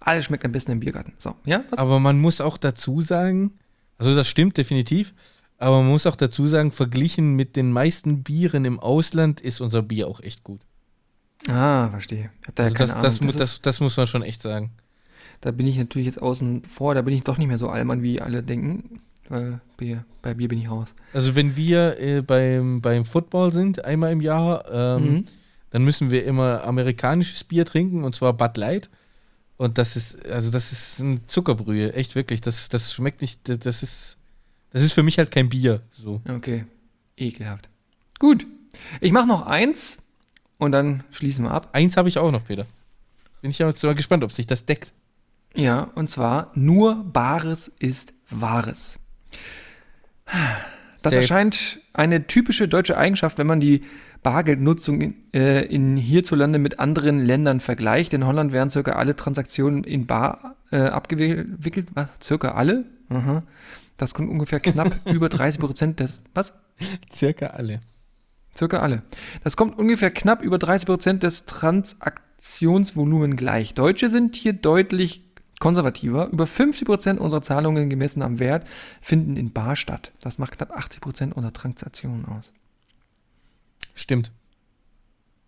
alles 0.00 0.26
schmeckt 0.26 0.44
am 0.44 0.52
besten 0.52 0.72
im 0.72 0.80
Biergarten. 0.80 1.14
So, 1.18 1.34
ja? 1.44 1.64
Was? 1.70 1.78
Aber 1.78 2.00
man 2.00 2.20
muss 2.20 2.40
auch 2.40 2.56
dazu 2.56 3.00
sagen, 3.02 3.54
also 3.98 4.14
das 4.14 4.28
stimmt 4.28 4.56
definitiv, 4.56 5.12
aber 5.58 5.78
man 5.82 5.90
muss 5.90 6.06
auch 6.06 6.16
dazu 6.16 6.48
sagen, 6.48 6.72
verglichen 6.72 7.34
mit 7.34 7.56
den 7.56 7.72
meisten 7.72 8.22
Bieren 8.22 8.64
im 8.64 8.78
Ausland 8.78 9.40
ist 9.40 9.60
unser 9.60 9.82
Bier 9.82 10.06
auch 10.08 10.20
echt 10.20 10.44
gut. 10.44 10.60
Ah, 11.48 11.88
verstehe. 11.90 12.30
Da 12.54 12.64
also 12.64 12.76
das, 12.76 12.94
das, 12.94 13.18
das, 13.20 13.36
das, 13.36 13.62
das 13.62 13.80
muss 13.80 13.96
man 13.96 14.06
schon 14.06 14.22
echt 14.22 14.42
sagen. 14.42 14.70
Da 15.40 15.50
bin 15.50 15.66
ich 15.66 15.76
natürlich 15.76 16.06
jetzt 16.06 16.20
außen 16.20 16.64
vor, 16.64 16.94
da 16.94 17.02
bin 17.02 17.14
ich 17.14 17.22
doch 17.22 17.38
nicht 17.38 17.48
mehr 17.48 17.58
so 17.58 17.68
allmann, 17.68 18.02
wie 18.02 18.20
alle 18.20 18.42
denken. 18.42 19.00
Weil 19.28 19.60
Bier, 19.76 20.04
bei 20.22 20.34
Bier 20.34 20.48
bin 20.48 20.58
ich 20.58 20.70
raus. 20.70 20.94
Also 21.12 21.34
wenn 21.34 21.56
wir 21.56 21.98
äh, 21.98 22.22
beim, 22.22 22.80
beim 22.80 23.04
Football 23.04 23.52
sind, 23.52 23.84
einmal 23.84 24.12
im 24.12 24.20
Jahr, 24.20 24.64
ähm, 24.70 25.02
mhm. 25.02 25.24
dann 25.70 25.84
müssen 25.84 26.10
wir 26.10 26.24
immer 26.24 26.64
amerikanisches 26.64 27.44
Bier 27.44 27.64
trinken, 27.64 28.04
und 28.04 28.14
zwar 28.14 28.32
Bud 28.32 28.56
Light. 28.56 28.88
Und 29.56 29.78
das 29.78 29.96
ist, 29.96 30.24
also 30.26 30.50
das 30.50 30.70
ist 30.70 30.98
ein 31.00 31.22
Zuckerbrühe, 31.28 31.94
echt 31.94 32.14
wirklich. 32.14 32.40
Das, 32.40 32.68
das 32.68 32.92
schmeckt 32.92 33.22
nicht, 33.22 33.40
das 33.44 33.82
ist, 33.82 34.18
das 34.70 34.82
ist 34.82 34.92
für 34.92 35.02
mich 35.02 35.18
halt 35.18 35.30
kein 35.30 35.48
Bier. 35.48 35.80
So. 35.90 36.20
Okay, 36.28 36.66
ekelhaft. 37.16 37.68
Gut, 38.18 38.46
ich 39.00 39.12
mache 39.12 39.26
noch 39.26 39.46
eins 39.46 39.98
und 40.58 40.72
dann 40.72 41.04
schließen 41.10 41.44
wir 41.44 41.50
ab. 41.50 41.70
Eins 41.72 41.96
habe 41.96 42.08
ich 42.08 42.18
auch 42.18 42.30
noch, 42.30 42.44
Peter. 42.44 42.66
Bin 43.40 43.50
ich 43.50 43.58
ja 43.58 43.72
mal 43.82 43.94
gespannt, 43.94 44.24
ob 44.24 44.32
sich 44.32 44.46
das 44.46 44.66
deckt. 44.66 44.92
Ja, 45.54 45.84
und 45.94 46.10
zwar 46.10 46.50
nur 46.54 47.04
Bares 47.04 47.68
ist 47.68 48.12
Wahres. 48.28 48.98
Das 51.02 51.12
Safe. 51.12 51.16
erscheint 51.16 51.80
eine 51.92 52.26
typische 52.26 52.68
deutsche 52.68 52.96
Eigenschaft, 52.96 53.38
wenn 53.38 53.46
man 53.46 53.60
die 53.60 53.82
Bargeldnutzung 54.22 55.00
in, 55.00 55.14
äh, 55.32 55.62
in 55.64 55.96
hierzulande 55.96 56.58
mit 56.58 56.80
anderen 56.80 57.24
Ländern 57.24 57.60
vergleicht. 57.60 58.12
In 58.12 58.26
Holland 58.26 58.52
werden 58.52 58.70
circa 58.70 58.92
alle 58.92 59.14
Transaktionen 59.14 59.84
in 59.84 60.06
Bar 60.06 60.56
äh, 60.72 60.78
abgewickelt. 60.78 61.88
Was? 61.94 62.08
Circa 62.20 62.52
alle? 62.52 62.86
Aha. 63.08 63.44
Das 63.96 64.14
kommt 64.14 64.28
ungefähr 64.28 64.60
knapp 64.60 65.00
über 65.12 65.28
30 65.28 65.60
Prozent 65.60 66.00
des. 66.00 66.24
Was? 66.34 66.58
Circa 67.12 67.48
alle. 67.48 67.80
Circa 68.56 68.80
alle. 68.80 69.02
Das 69.44 69.56
kommt 69.56 69.78
ungefähr 69.78 70.10
knapp 70.10 70.42
über 70.42 70.58
30 70.58 70.86
Prozent 70.86 71.22
des 71.22 71.46
Transaktionsvolumen 71.46 73.36
gleich. 73.36 73.74
Deutsche 73.74 74.08
sind 74.08 74.34
hier 74.34 74.54
deutlich 74.54 75.25
konservativer. 75.58 76.28
Über 76.28 76.46
50 76.46 76.86
Prozent 76.86 77.20
unserer 77.20 77.42
Zahlungen 77.42 77.88
gemessen 77.88 78.22
am 78.22 78.38
Wert 78.38 78.66
finden 79.00 79.36
in 79.36 79.52
Bar 79.52 79.76
statt. 79.76 80.12
Das 80.20 80.38
macht 80.38 80.52
knapp 80.56 80.70
80 80.70 81.00
Prozent 81.00 81.36
unserer 81.36 81.52
Transaktionen 81.52 82.26
aus. 82.26 82.52
Stimmt. 83.94 84.30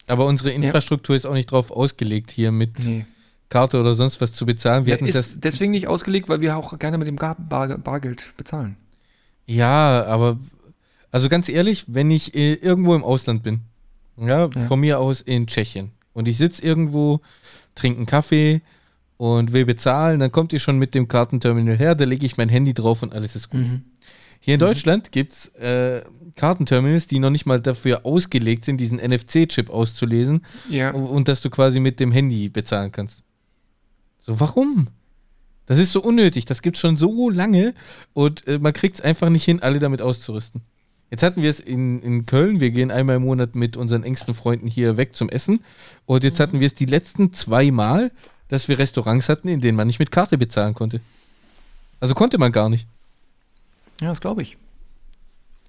Aber 0.06 0.26
unsere 0.26 0.50
Infrastruktur 0.50 1.14
ja. 1.14 1.18
ist 1.18 1.26
auch 1.26 1.34
nicht 1.34 1.52
darauf 1.52 1.70
ausgelegt, 1.70 2.30
hier 2.30 2.50
mit 2.50 2.78
nee. 2.78 3.04
Karte 3.50 3.78
oder 3.78 3.94
sonst 3.94 4.20
was 4.20 4.32
zu 4.32 4.46
bezahlen. 4.46 4.86
Wir 4.86 4.98
ja, 4.98 5.06
ist 5.06 5.14
das 5.14 5.38
deswegen 5.38 5.72
nicht 5.72 5.86
ausgelegt, 5.86 6.28
weil 6.28 6.40
wir 6.40 6.56
auch 6.56 6.78
gerne 6.78 6.96
mit 6.96 7.06
dem 7.06 7.16
Bar 7.16 7.36
Bar 7.38 7.76
Bargeld 7.78 8.32
bezahlen. 8.36 8.76
Ja, 9.46 10.04
aber 10.06 10.38
also 11.11 11.28
ganz 11.28 11.48
ehrlich, 11.48 11.84
wenn 11.88 12.11
ich 12.11 12.34
äh, 12.34 12.54
irgendwo 12.54 12.94
im 12.94 13.04
Ausland 13.04 13.42
bin, 13.42 13.61
ja, 14.16 14.46
ja, 14.46 14.66
von 14.66 14.80
mir 14.80 14.98
aus 14.98 15.20
in 15.20 15.46
Tschechien 15.46 15.92
und 16.12 16.26
ich 16.26 16.38
sitze 16.38 16.62
irgendwo, 16.62 17.20
trinke 17.74 17.98
einen 17.98 18.06
Kaffee 18.06 18.62
und 19.18 19.52
will 19.52 19.66
bezahlen, 19.66 20.20
dann 20.20 20.32
kommt 20.32 20.52
ihr 20.54 20.60
schon 20.60 20.78
mit 20.78 20.94
dem 20.94 21.08
Kartenterminal 21.08 21.76
her, 21.76 21.94
da 21.94 22.04
lege 22.04 22.24
ich 22.24 22.38
mein 22.38 22.48
Handy 22.48 22.72
drauf 22.72 23.02
und 23.02 23.12
alles 23.12 23.36
ist 23.36 23.50
gut. 23.50 23.60
Mhm. 23.60 23.82
Hier 24.40 24.54
in 24.54 24.60
mhm. 24.60 24.66
Deutschland 24.66 25.12
gibt 25.12 25.32
es 25.34 25.48
äh, 25.56 26.02
Kartenterminals, 26.36 27.08
die 27.08 27.18
noch 27.18 27.30
nicht 27.30 27.44
mal 27.44 27.60
dafür 27.60 28.06
ausgelegt 28.06 28.64
sind, 28.64 28.78
diesen 28.78 28.98
NFC-Chip 28.98 29.68
auszulesen. 29.68 30.44
Ja. 30.70 30.92
Und, 30.92 31.04
und 31.04 31.28
dass 31.28 31.42
du 31.42 31.50
quasi 31.50 31.80
mit 31.80 32.00
dem 32.00 32.12
Handy 32.12 32.48
bezahlen 32.48 32.92
kannst. 32.92 33.22
So, 34.20 34.38
warum? 34.38 34.88
Das 35.66 35.78
ist 35.78 35.92
so 35.92 36.00
unnötig. 36.00 36.44
Das 36.44 36.62
gibt 36.62 36.76
es 36.76 36.80
schon 36.80 36.96
so 36.96 37.28
lange 37.28 37.74
und 38.14 38.46
äh, 38.46 38.58
man 38.58 38.72
kriegt 38.72 38.94
es 38.94 39.00
einfach 39.00 39.28
nicht 39.28 39.44
hin, 39.44 39.60
alle 39.60 39.80
damit 39.80 40.00
auszurüsten. 40.00 40.62
Jetzt 41.10 41.22
hatten 41.22 41.42
wir 41.42 41.50
es 41.50 41.58
in, 41.58 42.00
in 42.02 42.26
Köln. 42.26 42.60
Wir 42.60 42.70
gehen 42.70 42.90
einmal 42.90 43.16
im 43.16 43.22
Monat 43.22 43.54
mit 43.54 43.76
unseren 43.76 44.04
engsten 44.04 44.34
Freunden 44.34 44.68
hier 44.68 44.96
weg 44.96 45.16
zum 45.16 45.28
Essen. 45.28 45.60
Und 46.06 46.22
jetzt 46.22 46.38
mhm. 46.38 46.42
hatten 46.42 46.60
wir 46.60 46.66
es 46.66 46.74
die 46.74 46.86
letzten 46.86 47.32
zwei 47.32 47.70
Mal, 47.70 48.12
dass 48.49 48.68
wir 48.68 48.78
Restaurants 48.78 49.28
hatten, 49.28 49.49
in 49.49 49.61
denen 49.61 49.76
man 49.76 49.86
nicht 49.86 49.99
mit 49.99 50.11
Karte 50.11 50.38
bezahlen 50.38 50.74
konnte. 50.74 51.01
Also 52.01 52.14
konnte 52.14 52.38
man 52.38 52.53
gar 52.53 52.68
nicht. 52.68 52.86
Ja, 54.01 54.09
das 54.09 54.20
glaube 54.20 54.42
ich. 54.42 54.57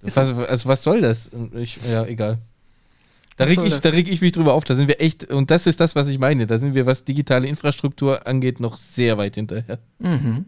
Was, 0.01 0.17
also 0.17 0.69
was 0.69 0.83
soll 0.83 1.01
das? 1.01 1.29
Ich, 1.55 1.79
ja, 1.87 2.05
egal. 2.05 2.37
Da 3.37 3.45
reg, 3.45 3.59
ich, 3.63 3.79
da 3.79 3.89
reg 3.89 4.09
ich 4.09 4.21
mich 4.21 4.33
drüber 4.33 4.53
auf. 4.53 4.65
Da 4.65 4.75
sind 4.75 4.87
wir 4.87 5.01
echt, 5.01 5.31
und 5.31 5.49
das 5.49 5.65
ist 5.65 5.79
das, 5.79 5.95
was 5.95 6.07
ich 6.07 6.19
meine. 6.19 6.45
Da 6.45 6.57
sind 6.57 6.73
wir, 6.73 6.85
was 6.85 7.05
digitale 7.05 7.47
Infrastruktur 7.47 8.27
angeht, 8.27 8.59
noch 8.59 8.77
sehr 8.77 9.17
weit 9.17 9.35
hinterher. 9.35 9.79
Mhm. 9.99 10.45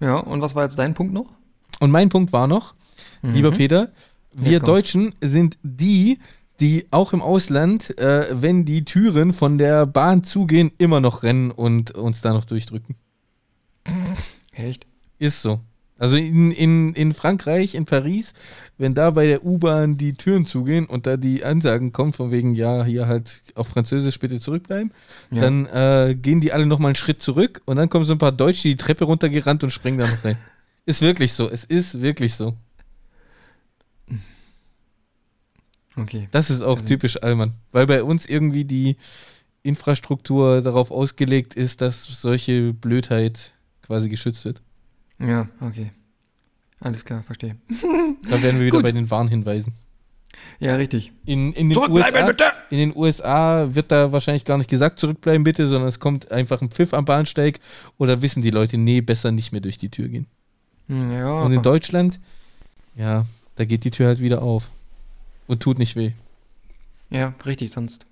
Ja, 0.00 0.16
und 0.16 0.42
was 0.42 0.54
war 0.54 0.64
jetzt 0.64 0.78
dein 0.78 0.94
Punkt 0.94 1.14
noch? 1.14 1.26
Und 1.78 1.90
mein 1.90 2.08
Punkt 2.08 2.32
war 2.32 2.46
noch, 2.46 2.74
mhm. 3.22 3.32
lieber 3.32 3.52
Peter, 3.52 3.92
wir 4.32 4.60
Deutschen 4.60 5.14
sind 5.20 5.56
die, 5.62 6.18
die 6.60 6.86
auch 6.90 7.12
im 7.12 7.22
Ausland, 7.22 7.98
äh, 7.98 8.26
wenn 8.32 8.64
die 8.64 8.84
Türen 8.84 9.32
von 9.32 9.58
der 9.58 9.86
Bahn 9.86 10.24
zugehen, 10.24 10.72
immer 10.78 11.00
noch 11.00 11.22
rennen 11.22 11.50
und 11.50 11.92
uns 11.92 12.20
da 12.20 12.32
noch 12.32 12.44
durchdrücken. 12.44 12.96
Echt? 14.52 14.86
Ist 15.18 15.42
so. 15.42 15.60
Also 15.98 16.16
in, 16.16 16.50
in, 16.50 16.92
in 16.92 17.14
Frankreich, 17.14 17.74
in 17.74 17.86
Paris, 17.86 18.34
wenn 18.76 18.92
da 18.92 19.10
bei 19.10 19.26
der 19.26 19.46
U-Bahn 19.46 19.96
die 19.96 20.12
Türen 20.12 20.44
zugehen 20.44 20.84
und 20.84 21.06
da 21.06 21.16
die 21.16 21.42
Ansagen 21.42 21.92
kommen 21.92 22.12
von 22.12 22.30
wegen, 22.30 22.54
ja, 22.54 22.84
hier 22.84 23.06
halt 23.06 23.42
auf 23.54 23.68
Französisch 23.68 24.18
bitte 24.18 24.38
zurückbleiben, 24.38 24.92
ja. 25.30 25.40
dann 25.40 25.66
äh, 25.66 26.14
gehen 26.14 26.42
die 26.42 26.52
alle 26.52 26.66
nochmal 26.66 26.90
einen 26.90 26.96
Schritt 26.96 27.22
zurück 27.22 27.62
und 27.64 27.76
dann 27.76 27.88
kommen 27.88 28.04
so 28.04 28.12
ein 28.12 28.18
paar 28.18 28.32
Deutsche 28.32 28.68
die 28.68 28.76
Treppe 28.76 29.04
runtergerannt 29.04 29.64
und 29.64 29.70
springen 29.70 29.98
da 29.98 30.06
noch 30.06 30.22
rein. 30.22 30.36
ist 30.84 31.00
wirklich 31.00 31.32
so, 31.32 31.48
es 31.48 31.64
ist 31.64 32.02
wirklich 32.02 32.34
so. 32.34 32.54
Okay. 35.96 36.28
Das 36.30 36.50
ist 36.50 36.62
auch 36.62 36.76
also. 36.76 36.88
typisch 36.88 37.22
Allmann, 37.22 37.54
weil 37.72 37.86
bei 37.86 38.02
uns 38.02 38.26
irgendwie 38.26 38.64
die 38.64 38.96
Infrastruktur 39.62 40.60
darauf 40.60 40.90
ausgelegt 40.90 41.54
ist, 41.54 41.80
dass 41.80 42.04
solche 42.04 42.72
Blödheit 42.72 43.52
quasi 43.82 44.08
geschützt 44.08 44.44
wird. 44.44 44.62
Ja, 45.18 45.48
okay. 45.60 45.90
Alles 46.80 47.04
klar, 47.04 47.22
verstehe. 47.22 47.56
Da 48.28 48.42
werden 48.42 48.60
wir 48.60 48.66
wieder 48.66 48.82
bei 48.82 48.92
den 48.92 49.10
Warnhinweisen. 49.10 49.72
Ja, 50.58 50.76
richtig. 50.76 51.12
In, 51.24 51.52
in, 51.54 51.70
den 51.70 51.78
USA, 51.78 52.26
bitte! 52.26 52.44
in 52.70 52.78
den 52.78 52.96
USA 52.96 53.74
wird 53.74 53.90
da 53.90 54.12
wahrscheinlich 54.12 54.44
gar 54.44 54.58
nicht 54.58 54.70
gesagt, 54.70 55.00
zurückbleiben 55.00 55.44
bitte, 55.44 55.66
sondern 55.66 55.88
es 55.88 55.98
kommt 55.98 56.30
einfach 56.30 56.60
ein 56.60 56.70
Pfiff 56.70 56.92
am 56.92 57.06
Bahnsteig 57.06 57.58
oder 57.98 58.20
wissen 58.20 58.42
die 58.42 58.50
Leute, 58.50 58.76
nee, 58.76 59.00
besser 59.00 59.32
nicht 59.32 59.52
mehr 59.52 59.62
durch 59.62 59.78
die 59.78 59.90
Tür 59.90 60.08
gehen. 60.08 60.26
Hm, 60.88 61.12
ja. 61.12 61.40
Und 61.40 61.52
in 61.52 61.62
Deutschland, 61.62 62.20
ja, 62.96 63.24
da 63.56 63.64
geht 63.64 63.84
die 63.84 63.90
Tür 63.90 64.08
halt 64.08 64.20
wieder 64.20 64.42
auf. 64.42 64.70
Und 65.46 65.60
tut 65.60 65.78
nicht 65.78 65.96
weh. 65.96 66.12
Ja, 67.10 67.34
richtig, 67.44 67.70
sonst. 67.70 68.06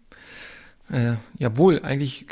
Äh, 0.91 1.15
jawohl, 1.39 1.81
eigentlich, 1.83 2.27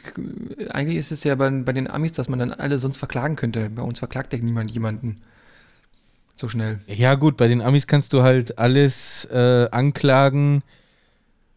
eigentlich 0.71 0.99
ist 0.99 1.11
es 1.11 1.25
ja 1.25 1.35
bei, 1.35 1.51
bei 1.51 1.73
den 1.73 1.89
Amis, 1.89 2.13
dass 2.13 2.29
man 2.29 2.39
dann 2.39 2.53
alle 2.53 2.79
sonst 2.79 2.99
verklagen 2.99 3.37
könnte. 3.37 3.71
Bei 3.71 3.83
uns 3.83 3.99
verklagt 3.99 4.33
ja 4.33 4.39
niemand 4.39 4.71
jemanden 4.71 5.17
so 6.37 6.49
schnell. 6.49 6.81
Ja, 6.87 7.15
gut, 7.15 7.37
bei 7.37 7.49
den 7.49 7.63
Amis 7.63 7.87
kannst 7.87 8.13
du 8.13 8.23
halt 8.23 8.59
alles 8.59 9.25
äh, 9.27 9.69
anklagen, 9.71 10.63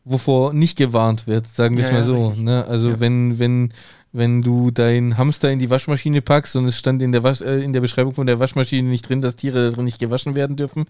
wovor 0.06 0.54
nicht 0.54 0.78
gewarnt 0.78 1.28
wird, 1.28 1.48
sagen 1.48 1.76
wir 1.76 1.84
es 1.84 1.90
ja, 1.90 1.96
mal 1.96 2.02
ja, 2.02 2.06
so. 2.06 2.34
Ne? 2.34 2.66
Also 2.66 2.92
ja. 2.92 3.00
wenn, 3.00 3.40
wenn, 3.40 3.74
wenn 4.14 4.42
du 4.42 4.72
deinen 4.72 5.18
Hamster 5.18 5.52
in 5.52 5.60
die 5.60 5.70
Waschmaschine 5.70 6.22
packst 6.22 6.56
und 6.56 6.66
es 6.66 6.78
stand 6.78 7.02
in 7.02 7.12
der, 7.12 7.24
Wasch, 7.24 7.42
äh, 7.42 7.62
in 7.64 7.74
der 7.74 7.82
Beschreibung 7.82 8.14
von 8.14 8.28
der 8.28 8.40
Waschmaschine 8.40 8.88
nicht 8.88 9.10
drin, 9.10 9.22
dass 9.22 9.36
Tiere 9.36 9.72
darin 9.72 9.86
nicht 9.86 10.00
gewaschen 10.00 10.36
werden 10.36 10.56
dürfen, 10.56 10.86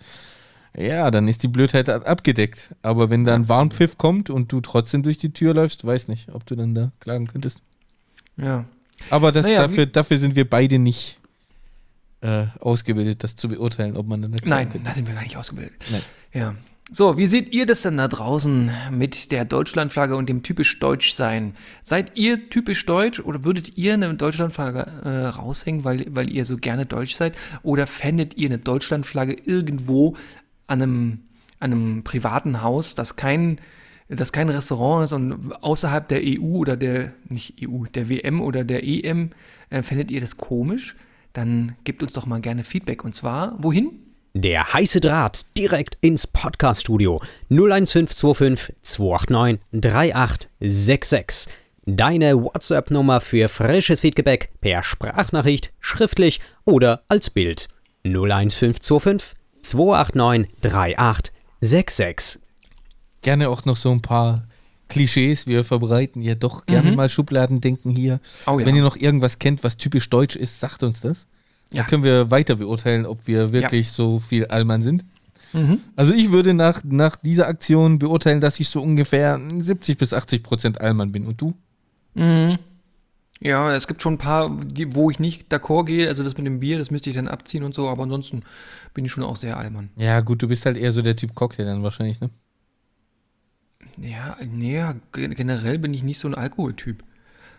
ja, 0.78 1.10
dann 1.12 1.28
ist 1.28 1.44
die 1.44 1.48
Blödheit 1.48 1.90
abgedeckt. 1.90 2.70
Aber 2.82 3.10
wenn 3.10 3.26
da 3.26 3.36
ein 3.36 3.48
Warnpfiff 3.48 3.98
kommt 3.98 4.30
und 4.30 4.52
du 4.52 4.62
trotzdem 4.62 5.04
durch 5.04 5.18
die 5.18 5.32
Tür 5.32 5.54
läufst, 5.54 5.86
weiß 5.86 6.08
nicht, 6.08 6.30
ob 6.34 6.46
du 6.46 6.56
dann 6.56 6.76
da 6.76 6.92
klagen 7.00 7.28
könntest. 7.28 7.62
Ja. 8.38 8.66
Aber 9.10 9.32
das, 9.32 9.46
naja, 9.46 9.62
dafür, 9.68 9.86
dafür 9.86 10.18
sind 10.18 10.36
wir 10.36 10.50
beide 10.50 10.80
nicht 10.80 11.20
äh, 12.22 12.48
ausgebildet, 12.60 13.24
das 13.24 13.36
zu 13.36 13.48
beurteilen, 13.48 13.96
ob 13.96 14.08
man 14.08 14.22
dann 14.22 14.36
Nein, 14.44 14.70
könnte. 14.70 14.88
da 14.88 14.94
sind 14.94 15.08
wir 15.08 15.16
gar 15.16 15.24
nicht 15.24 15.38
ausgebildet. 15.38 15.74
Nein. 15.92 16.02
Ja. 16.34 16.56
So, 16.92 17.18
wie 17.18 17.26
seht 17.26 17.52
ihr 17.52 17.66
das 17.66 17.82
denn 17.82 17.98
da 17.98 18.08
draußen 18.08 18.72
mit 18.92 19.32
der 19.32 19.44
Deutschlandflagge 19.44 20.16
und 20.16 20.30
dem 20.30 20.44
typisch 20.44 20.80
Deutsch 20.80 21.14
sein? 21.14 21.56
Seid 21.82 22.16
ihr 22.16 22.50
typisch 22.52 22.86
Deutsch 22.86 23.20
oder 23.20 23.44
würdet 23.44 23.76
ihr 23.76 23.96
eine 23.96 24.14
Deutschlandflagge 24.14 24.86
äh, 25.04 25.26
raushängen, 25.28 25.84
weil, 25.84 26.06
weil 26.10 26.30
ihr 26.30 26.46
so 26.46 26.58
gerne 26.58 26.86
Deutsch 26.86 27.16
seid? 27.16 27.34
Oder 27.64 27.88
fändet 27.88 28.38
ihr 28.38 28.50
eine 28.50 28.60
Deutschlandflagge 28.60 29.36
irgendwo 29.46 30.16
an 30.68 30.82
einem, 30.82 31.20
an 31.60 31.72
einem 31.72 32.04
privaten 32.04 32.62
Haus, 32.62 32.96
das 32.96 33.16
kein, 33.16 33.60
das 34.08 34.32
kein 34.32 34.50
Restaurant 34.50 35.06
ist 35.06 35.14
und 35.14 35.54
außerhalb 35.62 36.08
der 36.08 36.22
EU 36.24 36.58
oder 36.58 36.78
der, 36.78 37.14
nicht 37.30 37.56
EU, 37.62 37.86
der 37.86 38.10
WM 38.10 38.42
oder 38.42 38.64
der 38.64 38.84
EM, 38.84 39.32
äh, 39.70 39.82
fändet 39.82 40.12
ihr 40.12 40.22
das 40.22 40.38
komisch? 40.38 40.96
Dann 41.34 41.76
gebt 41.84 42.02
uns 42.02 42.14
doch 42.14 42.26
mal 42.26 42.40
gerne 42.40 42.64
Feedback. 42.64 43.04
Und 43.04 43.14
zwar, 43.14 43.56
wohin? 43.60 44.00
Der 44.34 44.74
heiße 44.74 45.00
Draht 45.00 45.58
direkt 45.58 45.98
ins 46.02 46.28
Podcast-Studio 46.28 47.22
01525 47.50 48.76
289 48.82 49.62
3866. 49.72 51.54
Deine 51.86 52.44
WhatsApp-Nummer 52.44 53.22
für 53.22 53.48
frisches 53.48 54.02
Feedback 54.02 54.50
per 54.60 54.84
Sprachnachricht, 54.84 55.72
schriftlich 55.80 56.42
oder 56.66 57.04
als 57.08 57.30
Bild 57.30 57.68
01525 58.04 59.36
289 59.66 60.48
3866. 60.62 62.42
Gerne 63.22 63.50
auch 63.50 63.66
noch 63.66 63.78
so 63.78 63.92
ein 63.92 64.02
paar 64.02 64.48
Klischees. 64.88 65.48
Wir 65.48 65.64
verbreiten 65.64 66.22
ja 66.22 66.36
doch 66.36 66.66
gerne 66.66 66.92
mhm. 66.92 66.98
mal 66.98 67.10
Schubladendenken 67.10 67.96
hier. 67.96 68.20
Oh, 68.46 68.60
ja. 68.60 68.66
Wenn 68.66 68.76
ihr 68.76 68.84
noch 68.84 68.98
irgendwas 68.98 69.40
kennt, 69.40 69.64
was 69.64 69.78
typisch 69.78 70.10
deutsch 70.10 70.36
ist, 70.36 70.60
sagt 70.60 70.84
uns 70.84 71.02
das. 71.02 71.26
Ja. 71.72 71.82
Dann 71.82 71.90
können 71.90 72.04
wir 72.04 72.30
weiter 72.30 72.56
beurteilen, 72.56 73.06
ob 73.06 73.26
wir 73.26 73.52
wirklich 73.52 73.88
ja. 73.88 73.94
so 73.94 74.20
viel 74.20 74.46
Allmann 74.46 74.84
sind. 74.84 75.04
Mhm. 75.54 75.80
Also 75.96 76.14
ich 76.14 76.32
würde 76.32 76.54
nach, 76.54 76.84
nach 76.84 77.16
dieser 77.16 77.48
Aktion 77.48 77.98
beurteilen, 77.98 78.42
dass 78.42 78.60
ich 78.60 78.70
so 78.70 78.82
ungefähr 78.82 79.40
70 79.60 79.98
bis 79.98 80.14
80 80.14 80.44
Prozent 80.44 80.82
Allmann 80.82 81.12
bin. 81.12 81.26
Und 81.26 81.42
du? 81.42 81.56
Mhm. 82.14 82.60
Ja, 83.42 83.74
es 83.74 83.88
gibt 83.88 84.02
schon 84.02 84.14
ein 84.14 84.18
paar, 84.18 84.50
die, 84.64 84.96
wo 84.96 85.12
ich 85.12 85.20
nicht 85.20 85.52
d'accord 85.54 85.86
gehe. 85.86 86.08
Also 86.08 86.24
das 86.24 86.38
mit 86.38 86.46
dem 86.46 86.60
Bier, 86.60 86.78
das 86.78 86.90
müsste 86.90 87.10
ich 87.10 87.16
dann 87.16 87.28
abziehen 87.28 87.64
und 87.64 87.76
so. 87.76 87.90
Aber 87.90 88.04
ansonsten 88.04 88.44
bin 88.94 89.06
ich 89.06 89.12
schon 89.12 89.24
auch 89.24 89.38
sehr 89.38 89.58
Allmann. 89.58 89.90
Ja 89.98 90.22
gut, 90.22 90.42
du 90.42 90.48
bist 90.48 90.66
halt 90.66 90.78
eher 90.78 90.92
so 90.92 91.02
der 91.02 91.16
Typ 91.16 91.36
Cocktail 91.36 91.66
dann 91.66 91.84
wahrscheinlich, 91.84 92.22
ne? 92.22 92.30
Ja, 93.98 94.38
nee, 94.46 94.84
generell 95.12 95.80
bin 95.80 95.94
ich 95.94 96.04
nicht 96.04 96.20
so 96.20 96.28
ein 96.28 96.36
Alkoholtyp. 96.36 97.04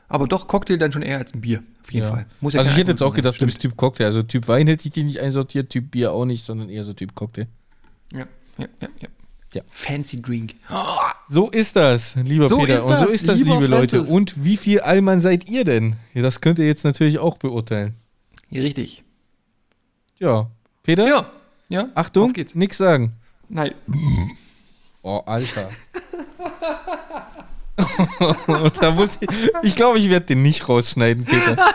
Aber 0.08 0.26
doch 0.26 0.46
Cocktail 0.46 0.76
dann 0.76 0.92
schon 0.92 1.02
eher 1.02 1.18
als 1.18 1.34
ein 1.34 1.40
Bier, 1.40 1.62
auf 1.82 1.92
jeden 1.92 2.06
ja. 2.06 2.12
Fall. 2.12 2.26
Muss 2.40 2.54
ja 2.54 2.60
also 2.60 2.70
ich 2.70 2.76
hätte 2.76 2.92
jetzt 2.92 3.02
auch 3.02 3.14
gedacht, 3.14 3.34
sein. 3.34 3.40
du 3.40 3.46
bist 3.46 3.60
Typ 3.60 3.76
Cocktail. 3.76 4.04
Also 4.04 4.22
Typ 4.22 4.46
Wein 4.48 4.66
hätte 4.66 4.86
ich 4.86 4.92
dir 4.92 5.04
nicht 5.04 5.20
einsortiert, 5.20 5.70
Typ 5.70 5.90
Bier 5.90 6.12
auch 6.12 6.24
nicht, 6.24 6.44
sondern 6.44 6.68
eher 6.68 6.84
so 6.84 6.92
Typ 6.92 7.14
Cocktail. 7.14 7.48
Ja, 8.12 8.26
ja, 8.58 8.66
ja, 8.80 8.88
ja. 9.00 9.08
Ja. 9.56 9.62
Fancy 9.68 10.20
Drink. 10.20 10.54
So 11.28 11.50
ist 11.50 11.76
das, 11.76 12.14
lieber 12.16 12.48
so 12.48 12.58
Peter. 12.58 12.84
Und 12.84 12.98
so 12.98 13.06
ist 13.06 13.26
das, 13.26 13.38
liebe 13.38 13.66
Leute. 13.66 14.02
Und 14.02 14.44
wie 14.44 14.56
viel 14.56 14.80
Allmann 14.80 15.20
seid 15.20 15.48
ihr 15.48 15.64
denn? 15.64 15.96
Ja, 16.14 16.22
das 16.22 16.40
könnt 16.40 16.58
ihr 16.58 16.66
jetzt 16.66 16.84
natürlich 16.84 17.18
auch 17.18 17.38
beurteilen. 17.38 17.94
Ja, 18.50 18.62
richtig. 18.62 19.02
Ja. 20.18 20.50
Peter? 20.82 21.08
Ja. 21.08 21.30
ja. 21.68 21.88
Achtung, 21.94 22.32
nix 22.54 22.76
sagen. 22.76 23.12
Nein. 23.48 23.74
Oh, 25.02 25.22
Alter. 25.26 25.70
da 28.80 28.90
muss 28.92 29.18
ich 29.20 29.28
ich 29.62 29.76
glaube, 29.76 29.98
ich 29.98 30.10
werde 30.10 30.26
den 30.26 30.42
nicht 30.42 30.68
rausschneiden, 30.68 31.24
Peter. 31.24 31.56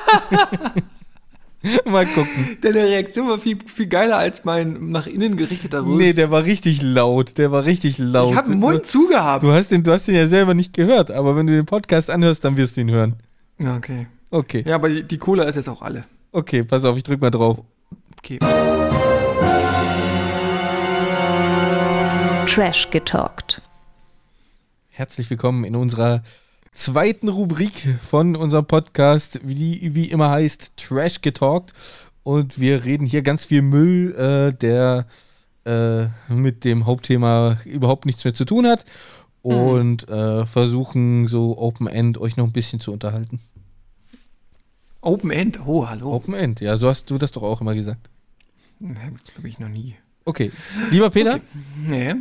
Mal 1.85 2.05
gucken. 2.07 2.57
Deine 2.61 2.79
Reaktion 2.87 3.27
war 3.27 3.37
viel, 3.37 3.57
viel 3.65 3.85
geiler 3.87 4.17
als 4.17 4.43
mein 4.43 4.89
nach 4.89 5.05
innen 5.05 5.37
gerichteter 5.37 5.85
Rülps. 5.85 5.97
Nee, 5.97 6.13
der 6.13 6.31
war 6.31 6.43
richtig 6.43 6.81
laut. 6.81 7.37
Der 7.37 7.51
war 7.51 7.65
richtig 7.65 7.97
laut. 7.99 8.31
Ich 8.31 8.37
habe 8.37 8.49
den 8.49 8.59
Mund 8.59 8.85
zugehabt. 8.85 9.43
Du 9.43 9.51
hast, 9.51 9.71
den, 9.71 9.83
du 9.83 9.91
hast 9.91 10.07
den 10.07 10.15
ja 10.15 10.27
selber 10.27 10.53
nicht 10.53 10.73
gehört, 10.73 11.11
aber 11.11 11.35
wenn 11.35 11.45
du 11.47 11.53
den 11.53 11.65
Podcast 11.65 12.09
anhörst, 12.09 12.43
dann 12.43 12.57
wirst 12.57 12.77
du 12.77 12.81
ihn 12.81 12.89
hören. 12.89 13.15
Ja, 13.59 13.75
okay. 13.75 14.07
Okay. 14.31 14.63
Ja, 14.65 14.75
aber 14.75 14.89
die, 14.89 15.03
die 15.03 15.17
Cola 15.17 15.43
ist 15.43 15.55
jetzt 15.55 15.69
auch 15.69 15.81
alle. 15.81 16.05
Okay, 16.31 16.63
pass 16.63 16.83
auf, 16.83 16.97
ich 16.97 17.03
drück 17.03 17.21
mal 17.21 17.29
drauf. 17.29 17.61
Okay. 18.17 18.39
Trash 22.47 22.89
getalkt. 22.89 23.61
Herzlich 24.89 25.29
willkommen 25.29 25.63
in 25.63 25.75
unserer 25.75 26.23
zweiten 26.73 27.29
Rubrik 27.29 27.97
von 28.01 28.35
unserem 28.35 28.65
Podcast, 28.65 29.39
wie, 29.43 29.93
wie 29.93 30.05
immer 30.05 30.29
heißt 30.29 30.77
Trash 30.77 31.21
Getalkt. 31.21 31.73
Und 32.23 32.59
wir 32.59 32.83
reden 32.83 33.05
hier 33.05 33.23
ganz 33.23 33.45
viel 33.45 33.61
Müll, 33.61 34.13
äh, 34.15 34.53
der 34.53 35.05
äh, 35.65 36.07
mit 36.29 36.63
dem 36.63 36.85
Hauptthema 36.85 37.57
überhaupt 37.65 38.05
nichts 38.05 38.23
mehr 38.23 38.33
zu 38.33 38.45
tun 38.45 38.67
hat. 38.67 38.85
Mhm. 39.43 39.51
Und 39.51 40.09
mhm. 40.09 40.15
äh, 40.15 40.45
versuchen 40.45 41.27
so 41.27 41.57
Open 41.57 41.87
End 41.87 42.17
euch 42.17 42.37
noch 42.37 42.45
ein 42.45 42.51
bisschen 42.51 42.79
zu 42.79 42.91
unterhalten. 42.91 43.39
Open 45.01 45.31
End? 45.31 45.59
Oh, 45.65 45.87
hallo. 45.87 46.13
Open 46.13 46.35
End, 46.35 46.61
ja, 46.61 46.77
so 46.77 46.87
hast 46.87 47.09
du 47.09 47.17
das 47.17 47.31
doch 47.31 47.41
auch 47.41 47.61
immer 47.61 47.73
gesagt. 47.73 48.09
Glaube 48.79 49.47
ich 49.47 49.59
noch 49.59 49.69
nie. 49.69 49.95
Okay. 50.25 50.51
Lieber 50.91 51.09
Peter? 51.09 51.35
Okay. 51.35 51.43
Nee. 51.87 52.15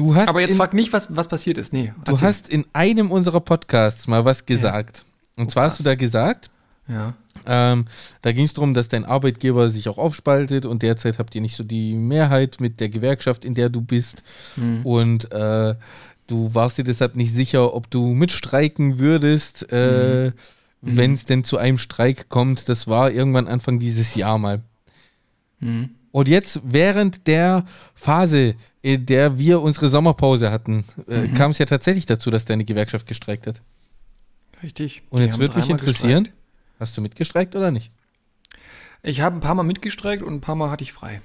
Du 0.00 0.14
hast 0.14 0.30
Aber 0.30 0.40
jetzt 0.40 0.52
in, 0.52 0.56
frag 0.56 0.72
nicht, 0.72 0.94
was, 0.94 1.14
was 1.14 1.28
passiert 1.28 1.58
ist. 1.58 1.74
Nee. 1.74 1.92
Du 2.06 2.12
erzähl. 2.12 2.26
hast 2.26 2.48
in 2.48 2.64
einem 2.72 3.10
unserer 3.10 3.40
Podcasts 3.40 4.08
mal 4.08 4.24
was 4.24 4.46
gesagt. 4.46 5.04
Ja. 5.36 5.42
Und 5.42 5.48
oh, 5.48 5.50
zwar 5.50 5.64
krass. 5.64 5.72
hast 5.72 5.80
du 5.80 5.84
da 5.84 5.94
gesagt, 5.94 6.50
ja. 6.88 7.12
Ähm, 7.46 7.84
da 8.22 8.32
ging 8.32 8.46
es 8.46 8.54
darum, 8.54 8.72
dass 8.72 8.88
dein 8.88 9.04
Arbeitgeber 9.04 9.68
sich 9.68 9.90
auch 9.90 9.98
aufspaltet 9.98 10.64
und 10.64 10.82
derzeit 10.82 11.18
habt 11.18 11.34
ihr 11.34 11.42
nicht 11.42 11.54
so 11.54 11.64
die 11.64 11.92
Mehrheit 11.92 12.60
mit 12.60 12.80
der 12.80 12.88
Gewerkschaft, 12.88 13.44
in 13.44 13.54
der 13.54 13.68
du 13.68 13.82
bist. 13.82 14.22
Mhm. 14.56 14.86
Und 14.86 15.32
äh, 15.32 15.74
du 16.26 16.54
warst 16.54 16.78
dir 16.78 16.84
deshalb 16.84 17.14
nicht 17.14 17.34
sicher, 17.34 17.74
ob 17.74 17.90
du 17.90 18.14
mitstreiken 18.14 18.98
würdest, 18.98 19.70
äh, 19.70 20.28
mhm. 20.28 20.32
wenn 20.80 21.12
es 21.12 21.26
denn 21.26 21.44
zu 21.44 21.58
einem 21.58 21.76
Streik 21.76 22.30
kommt. 22.30 22.70
Das 22.70 22.88
war 22.88 23.10
irgendwann 23.10 23.48
Anfang 23.48 23.78
dieses 23.78 24.14
Jahr 24.14 24.38
mal. 24.38 24.62
Mhm. 25.58 25.90
Und 26.12 26.28
jetzt 26.28 26.60
während 26.64 27.26
der 27.26 27.64
Phase, 27.94 28.54
in 28.82 29.06
der 29.06 29.38
wir 29.38 29.60
unsere 29.60 29.88
Sommerpause 29.88 30.50
hatten, 30.50 30.84
äh, 31.08 31.22
mhm. 31.22 31.34
kam 31.34 31.52
es 31.52 31.58
ja 31.58 31.66
tatsächlich 31.66 32.06
dazu, 32.06 32.30
dass 32.30 32.44
deine 32.44 32.64
Gewerkschaft 32.64 33.06
gestreikt 33.06 33.46
hat. 33.46 33.62
Richtig. 34.62 35.02
Und 35.10 35.22
jetzt 35.22 35.38
würde 35.38 35.56
mich 35.56 35.70
interessieren, 35.70 36.24
gestreikt. 36.24 36.80
hast 36.80 36.96
du 36.96 37.00
mitgestreikt 37.02 37.56
oder 37.56 37.70
nicht? 37.70 37.92
Ich 39.02 39.20
habe 39.20 39.36
ein 39.36 39.40
paar 39.40 39.54
Mal 39.54 39.62
mitgestreikt 39.62 40.22
und 40.22 40.34
ein 40.34 40.40
paar 40.40 40.56
Mal 40.56 40.70
hatte 40.70 40.82
ich 40.82 40.92
frei. 40.92 41.22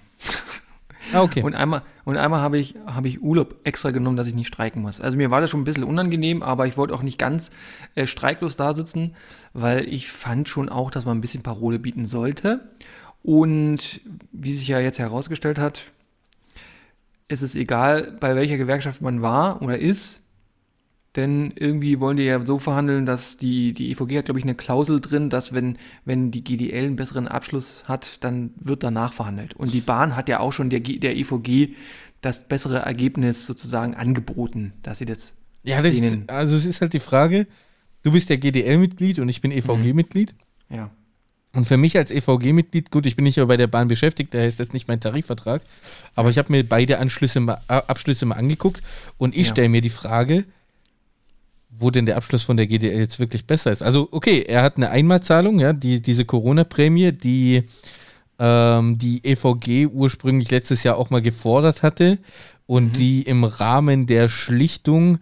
Ah, 1.13 1.21
okay. 1.21 1.43
Und 1.43 1.53
einmal, 1.53 1.83
und 2.03 2.17
einmal 2.17 2.41
habe 2.41 2.57
ich, 2.57 2.75
hab 2.87 3.05
ich 3.05 3.21
Urlaub 3.21 3.55
extra 3.63 3.91
genommen, 3.91 4.17
dass 4.17 4.27
ich 4.27 4.33
nicht 4.33 4.47
streiken 4.47 4.81
muss. 4.81 5.01
Also 5.01 5.17
mir 5.17 5.29
war 5.31 5.41
das 5.41 5.49
schon 5.49 5.61
ein 5.61 5.63
bisschen 5.63 5.83
unangenehm, 5.83 6.41
aber 6.41 6.67
ich 6.67 6.77
wollte 6.77 6.93
auch 6.93 7.03
nicht 7.03 7.19
ganz 7.19 7.51
äh, 7.93 8.07
streiklos 8.07 8.55
da 8.55 8.73
sitzen, 8.73 9.15
weil 9.53 9.87
ich 9.87 10.09
fand 10.09 10.49
schon 10.49 10.67
auch, 10.67 10.89
dass 10.89 11.05
man 11.05 11.17
ein 11.17 11.21
bisschen 11.21 11.43
Parole 11.43 11.79
bieten 11.79 12.05
sollte. 12.05 12.71
Und 13.25 14.01
wie 14.31 14.53
sich 14.53 14.67
ja 14.67 14.79
jetzt 14.79 14.99
herausgestellt 14.99 15.57
hat, 15.57 15.91
ist 17.27 17.41
es 17.41 17.55
egal, 17.55 18.15
bei 18.19 18.35
welcher 18.35 18.57
Gewerkschaft 18.57 19.01
man 19.01 19.23
war 19.23 19.63
oder 19.63 19.79
ist, 19.79 20.21
denn 21.15 21.51
irgendwie 21.55 21.99
wollen 21.99 22.17
die 22.17 22.23
ja 22.23 22.45
so 22.45 22.59
verhandeln, 22.59 23.07
dass 23.07 23.37
die, 23.37 23.73
die 23.73 23.89
EVG 23.89 24.19
hat, 24.19 24.25
glaube 24.25 24.37
ich, 24.37 24.45
eine 24.45 24.53
Klausel 24.53 25.01
drin, 25.01 25.31
dass 25.31 25.53
wenn, 25.53 25.79
wenn 26.03 26.29
die 26.29 26.43
GDL 26.43 26.85
einen 26.85 26.97
besseren 26.97 27.27
Abschluss 27.27 27.85
hat, 27.87 28.23
dann 28.23 28.51
wird 28.57 28.83
danach 28.83 29.11
verhandelt. 29.11 29.55
Und 29.55 29.73
die 29.73 29.81
Bahn 29.81 30.15
hat 30.15 30.29
ja 30.29 30.39
auch 30.39 30.53
schon 30.53 30.69
der, 30.69 30.81
der 30.81 31.17
EVG 31.17 31.73
das 32.21 32.47
bessere 32.47 32.79
Ergebnis 32.79 33.47
sozusagen 33.47 33.95
angeboten, 33.95 34.73
dass 34.83 34.99
sie 34.99 35.05
das. 35.05 35.33
Ja, 35.63 35.81
das 35.81 35.95
ist, 35.95 36.29
also 36.29 36.55
es 36.55 36.65
ist 36.65 36.81
halt 36.81 36.93
die 36.93 36.99
Frage, 36.99 37.47
du 38.03 38.11
bist 38.11 38.29
ja 38.29 38.35
GDL-Mitglied 38.35 39.17
und 39.17 39.29
ich 39.29 39.41
bin 39.41 39.51
EVG-Mitglied. 39.51 40.35
Mhm. 40.69 40.75
Ja. 40.75 40.91
Und 41.55 41.65
für 41.65 41.77
mich 41.77 41.97
als 41.97 42.11
EVG-Mitglied, 42.11 42.91
gut, 42.91 43.05
ich 43.05 43.15
bin 43.15 43.23
nicht 43.23 43.37
mehr 43.37 43.45
bei 43.45 43.57
der 43.57 43.67
Bahn 43.67 43.87
beschäftigt, 43.87 44.33
daher 44.33 44.47
ist 44.47 44.59
das 44.59 44.73
nicht 44.73 44.87
mein 44.87 44.99
Tarifvertrag, 44.99 45.61
aber 46.13 46.29
ich 46.29 46.37
habe 46.37 46.51
mir 46.51 46.67
beide 46.67 46.99
Anschlüsse 46.99 47.39
mal, 47.39 47.59
Abschlüsse 47.67 48.25
mal 48.25 48.35
angeguckt 48.35 48.83
und 49.17 49.35
ich 49.35 49.47
ja. 49.47 49.53
stelle 49.53 49.69
mir 49.69 49.81
die 49.81 49.89
Frage, 49.89 50.43
wo 51.69 51.91
denn 51.91 52.05
der 52.05 52.17
Abschluss 52.17 52.43
von 52.43 52.57
der 52.57 52.67
GDL 52.67 52.99
jetzt 52.99 53.19
wirklich 53.19 53.45
besser 53.45 53.71
ist. 53.71 53.81
Also, 53.81 54.07
okay, 54.11 54.43
er 54.47 54.63
hat 54.63 54.77
eine 54.77 54.89
Einmalzahlung, 54.89 55.59
ja, 55.59 55.73
die, 55.73 56.01
diese 56.01 56.25
Corona-Prämie, 56.25 57.11
die 57.11 57.63
ähm, 58.39 58.97
die 58.97 59.21
EVG 59.23 59.87
ursprünglich 59.87 60.51
letztes 60.51 60.83
Jahr 60.83 60.97
auch 60.97 61.09
mal 61.09 61.21
gefordert 61.21 61.83
hatte 61.83 62.17
und 62.65 62.87
mhm. 62.87 62.93
die 62.93 63.21
im 63.23 63.43
Rahmen 63.43 64.07
der 64.07 64.29
Schlichtung 64.29 65.19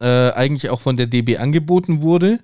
äh, 0.00 0.30
eigentlich 0.30 0.70
auch 0.70 0.80
von 0.80 0.96
der 0.96 1.06
DB 1.06 1.38
angeboten 1.38 2.02
wurde. 2.02 2.40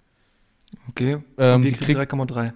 Okay, 0.88 1.18
ähm, 1.36 1.62
die 1.62 1.72
kriegt 1.72 1.98
3,3. 1.98 2.52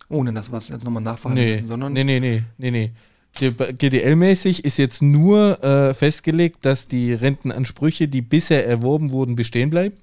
Ohne 0.09 0.33
dass 0.33 0.51
wir 0.51 0.57
es 0.57 0.69
jetzt 0.69 0.85
nochmal 0.85 1.03
nachverhandeln 1.03 1.47
nee, 1.47 1.55
müssen, 1.55 1.67
sondern. 1.67 1.93
Nee, 1.93 2.05
nee, 2.05 2.21
nee, 2.21 2.43
nee, 2.59 2.71
nee. 2.71 2.91
GDL-mäßig 3.39 4.65
ist 4.65 4.77
jetzt 4.77 5.03
nur 5.03 5.63
äh, 5.63 5.95
festgelegt, 5.95 6.59
dass 6.63 6.89
die 6.89 7.15
Rentenansprüche, 7.15 8.09
die 8.09 8.23
bisher 8.23 8.67
erworben 8.67 9.13
wurden, 9.13 9.37
bestehen 9.37 9.71
bleiben. 9.71 9.95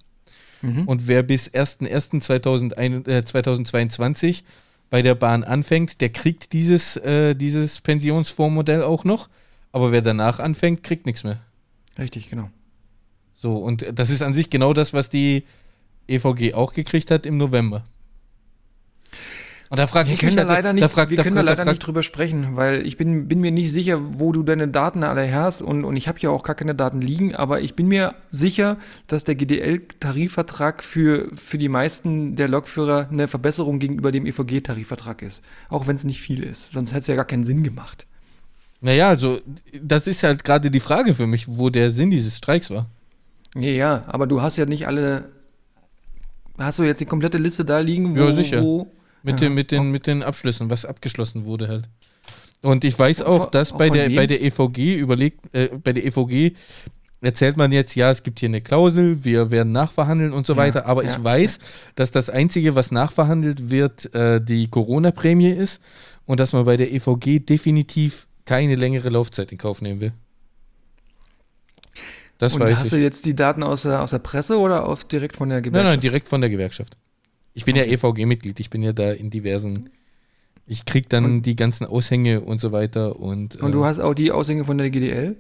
Mhm. 0.62 0.88
Und 0.88 1.08
wer 1.08 1.24
bis 1.24 1.52
01.01.2022 1.52 4.30
äh, 4.30 4.34
bei 4.90 5.02
der 5.02 5.16
Bahn 5.16 5.44
anfängt, 5.44 6.02
der 6.02 6.10
kriegt 6.10 6.54
dieses, 6.54 6.96
äh, 6.98 7.36
dieses 7.36 7.82
Pensionsfondsmodell 7.82 8.84
auch 8.84 9.04
noch. 9.04 9.30
Aber 9.72 9.92
wer 9.92 10.02
danach 10.02 10.40
anfängt, 10.40 10.84
kriegt 10.84 11.06
nichts 11.06 11.24
mehr. 11.24 11.40
Richtig, 12.00 12.30
genau. 12.30 12.50
So, 13.34 13.58
und 13.58 13.86
das 13.94 14.10
ist 14.10 14.22
an 14.22 14.34
sich 14.34 14.50
genau 14.50 14.74
das, 14.74 14.94
was 14.94 15.10
die 15.10 15.44
EVG 16.08 16.54
auch 16.54 16.74
gekriegt 16.74 17.12
hat 17.12 17.26
im 17.26 17.38
November. 17.38 17.86
Und 19.70 19.80
da 19.80 19.88
frage 19.88 20.12
ich 20.12 20.22
mich 20.22 20.38
halt, 20.38 20.48
leider 20.48 20.72
nicht, 20.72 20.84
da 20.84 20.88
frag, 20.88 21.10
wir 21.10 21.18
da 21.18 21.24
können 21.24 21.36
da 21.36 21.42
leider 21.42 21.66
nicht 21.66 21.80
drüber 21.80 22.02
sprechen, 22.02 22.56
weil 22.56 22.88
ich 22.88 22.96
bin, 22.96 23.28
bin 23.28 23.42
mir 23.42 23.52
nicht 23.52 23.72
sicher, 23.72 24.00
wo 24.14 24.32
du 24.32 24.44
deine 24.44 24.68
Daten 24.70 25.04
alle 25.04 25.34
hast 25.34 25.62
und, 25.62 25.84
und 25.84 25.96
ich 25.98 26.08
habe 26.08 26.20
ja 26.20 26.30
auch 26.30 26.44
gar 26.44 26.56
keine 26.56 26.74
Daten 26.74 27.02
liegen, 27.02 27.36
aber 27.36 27.60
ich 27.62 27.76
bin 27.76 27.88
mir 27.88 28.16
sicher, 28.30 28.78
dass 29.08 29.26
der 29.26 29.36
GDL-Tarifvertrag 29.36 30.84
für, 30.84 31.30
für 31.36 31.58
die 31.58 31.68
meisten 31.68 32.38
der 32.38 32.48
Lokführer 32.48 33.10
eine 33.12 33.28
Verbesserung 33.28 33.80
gegenüber 33.80 34.12
dem 34.12 34.26
EVG-Tarifvertrag 34.26 35.22
ist. 35.22 35.44
Auch 35.70 35.88
wenn 35.88 35.98
es 35.98 36.06
nicht 36.06 36.22
viel 36.22 36.44
ist. 36.44 36.72
Sonst 36.72 36.92
hätte 36.92 37.02
es 37.02 37.08
ja 37.08 37.16
gar 37.16 37.26
keinen 37.26 37.44
Sinn 37.44 37.64
gemacht. 37.64 38.08
Naja, 38.80 39.10
also 39.10 39.40
das 39.82 40.08
ist 40.08 40.24
halt 40.24 40.44
gerade 40.44 40.72
die 40.72 40.80
Frage 40.80 41.14
für 41.14 41.28
mich, 41.28 41.48
wo 41.48 41.70
der 41.70 41.92
Sinn 41.92 42.12
dieses 42.12 42.38
Streiks 42.38 42.70
war. 42.70 42.88
Ja, 43.56 43.70
ja, 43.70 44.04
aber 44.08 44.28
du 44.28 44.42
hast 44.42 44.58
ja 44.58 44.66
nicht 44.66 44.88
alle. 44.88 45.30
Hast 46.58 46.80
du 46.80 46.84
jetzt 46.84 47.02
die 47.02 47.06
komplette 47.06 47.38
Liste 47.38 47.66
da 47.66 47.80
liegen, 47.80 48.18
wo, 48.18 48.22
ja, 48.22 48.32
sicher. 48.32 48.62
wo 48.62 48.92
mit, 49.24 49.42
ja. 49.42 49.48
den, 49.48 49.54
mit, 49.54 49.72
den, 49.72 49.92
mit 49.92 50.08
den 50.08 50.24
Abschlüssen, 50.24 50.70
was 50.70 50.86
abgeschlossen 50.86 51.46
wurde 51.46 51.68
halt. 51.68 51.90
Und 52.62 52.84
ich 52.84 52.98
weiß 52.98 53.22
auch, 53.22 53.52
dass 53.52 53.72
auch 53.72 53.78
bei, 53.78 53.90
der, 53.90 54.10
bei 54.10 54.28
der 54.28 54.42
EVG 54.42 54.96
überlegt, 54.96 55.40
äh, 55.54 55.70
bei 55.84 55.94
der 55.94 56.06
EVG 56.06 56.56
erzählt 57.22 57.58
man 57.58 57.72
jetzt, 57.72 57.96
ja, 57.96 58.12
es 58.12 58.24
gibt 58.24 58.40
hier 58.40 58.50
eine 58.50 58.62
Klausel, 58.62 59.24
wir 59.24 59.52
werden 59.52 59.72
nachverhandeln 59.72 60.34
und 60.34 60.46
so 60.46 60.54
ja, 60.54 60.58
weiter, 60.58 60.86
aber 60.86 61.04
ja, 61.04 61.12
ich 61.12 61.24
weiß, 61.24 61.60
dass 61.96 62.12
das 62.12 62.30
Einzige, 62.30 62.76
was 62.76 62.92
nachverhandelt 62.92 63.70
wird, 63.70 64.14
äh, 64.14 64.42
die 64.42 64.70
Corona-Prämie 64.70 65.50
ist 65.50 65.82
und 66.26 66.40
dass 66.40 66.54
man 66.54 66.66
bei 66.66 66.78
der 66.78 66.92
EVG 66.92 67.40
definitiv 67.40 68.28
keine 68.46 68.76
längere 68.76 69.10
Laufzeit 69.10 69.52
in 69.52 69.58
Kauf 69.58 69.82
nehmen 69.82 70.00
will. 70.00 70.14
Das 72.38 72.54
und 72.54 72.62
weiß 72.62 72.78
hast 72.80 72.86
ich. 72.86 72.92
du 72.92 72.98
jetzt 72.98 73.26
die 73.26 73.36
Daten 73.36 73.64
aus 73.64 73.84
der, 73.84 74.02
aus 74.02 74.12
der 74.12 74.20
Presse 74.20 74.60
oder 74.60 74.86
auf, 74.86 75.04
direkt 75.06 75.38
von 75.38 75.50
der 75.50 75.62
Gewerkschaft? 75.62 75.84
Nein, 75.84 75.94
nein, 75.94 76.00
direkt 76.00 76.28
von 76.28 76.42
der 76.42 76.50
Gewerkschaft. 76.50 76.98
Ich 77.58 77.66
bin 77.66 77.76
ja 77.76 77.86
EVG-Mitglied, 77.86 78.60
ich 78.60 78.70
bin 78.70 78.84
ja 78.84 78.94
da 78.94 79.12
in 79.12 79.32
diversen. 79.32 79.90
Ich 80.68 80.86
krieg 80.86 81.10
dann 81.10 81.26
und, 81.26 81.42
die 81.42 81.56
ganzen 81.56 81.88
Aushänge 81.88 82.42
und 82.42 82.60
so 82.60 82.72
weiter. 82.72 83.20
Und, 83.20 83.56
und 83.56 83.72
du 83.72 83.82
äh, 83.82 83.86
hast 83.86 84.00
auch 84.00 84.14
die 84.14 84.32
Aushänge 84.32 84.64
von 84.64 84.78
der 84.78 84.92
GDL? 84.92 85.36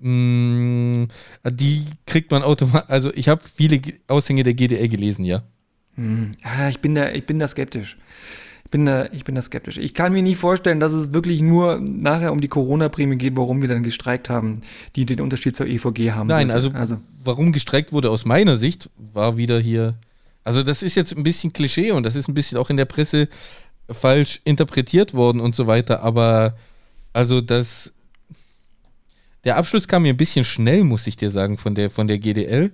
Mh, 0.00 0.10
mm, 0.10 1.08
die 1.52 1.84
kriegt 2.06 2.32
man 2.32 2.42
automatisch. 2.42 2.90
Also 2.90 3.12
ich 3.14 3.28
habe 3.28 3.40
viele 3.54 3.80
Aushänge 4.08 4.42
der 4.42 4.54
GDL 4.54 4.88
gelesen, 4.88 5.24
ja. 5.24 5.44
Hm. 5.94 6.32
Ja, 6.42 6.70
ich 6.70 6.80
bin 6.80 6.96
da, 6.96 7.12
ich 7.12 7.24
bin 7.24 7.38
da 7.38 7.46
skeptisch. 7.46 7.98
Ich 8.64 8.72
bin 8.72 8.84
da, 8.84 9.06
ich 9.12 9.22
bin 9.22 9.36
da 9.36 9.42
skeptisch. 9.42 9.78
Ich 9.78 9.94
kann 9.94 10.12
mir 10.12 10.24
nicht 10.24 10.38
vorstellen, 10.38 10.80
dass 10.80 10.92
es 10.92 11.12
wirklich 11.12 11.40
nur 11.40 11.78
nachher 11.78 12.32
um 12.32 12.40
die 12.40 12.48
Corona-Prämie 12.48 13.16
geht, 13.16 13.36
warum 13.36 13.62
wir 13.62 13.68
dann 13.68 13.84
gestreikt 13.84 14.28
haben, 14.28 14.62
die 14.96 15.06
den 15.06 15.20
Unterschied 15.20 15.54
zur 15.54 15.68
EVG 15.68 16.10
haben. 16.10 16.26
Nein, 16.26 16.50
also, 16.50 16.70
also 16.72 16.98
warum 17.22 17.52
gestreikt 17.52 17.92
wurde 17.92 18.10
aus 18.10 18.24
meiner 18.24 18.56
Sicht, 18.56 18.90
war 18.96 19.36
wieder 19.36 19.60
hier 19.60 19.94
also 20.48 20.62
das 20.62 20.82
ist 20.82 20.94
jetzt 20.94 21.14
ein 21.14 21.22
bisschen 21.22 21.52
Klischee 21.52 21.92
und 21.92 22.04
das 22.04 22.16
ist 22.16 22.26
ein 22.26 22.32
bisschen 22.32 22.56
auch 22.56 22.70
in 22.70 22.78
der 22.78 22.86
Presse 22.86 23.28
falsch 23.90 24.40
interpretiert 24.44 25.12
worden 25.12 25.40
und 25.40 25.54
so 25.54 25.66
weiter, 25.66 26.02
aber 26.02 26.56
also 27.12 27.42
das 27.42 27.92
der 29.44 29.56
Abschluss 29.56 29.86
kam 29.86 30.04
mir 30.04 30.14
ein 30.14 30.16
bisschen 30.16 30.46
schnell, 30.46 30.84
muss 30.84 31.06
ich 31.06 31.16
dir 31.16 31.30
sagen, 31.30 31.58
von 31.58 31.74
der, 31.74 31.90
von 31.90 32.08
der 32.08 32.18
GDL. 32.18 32.72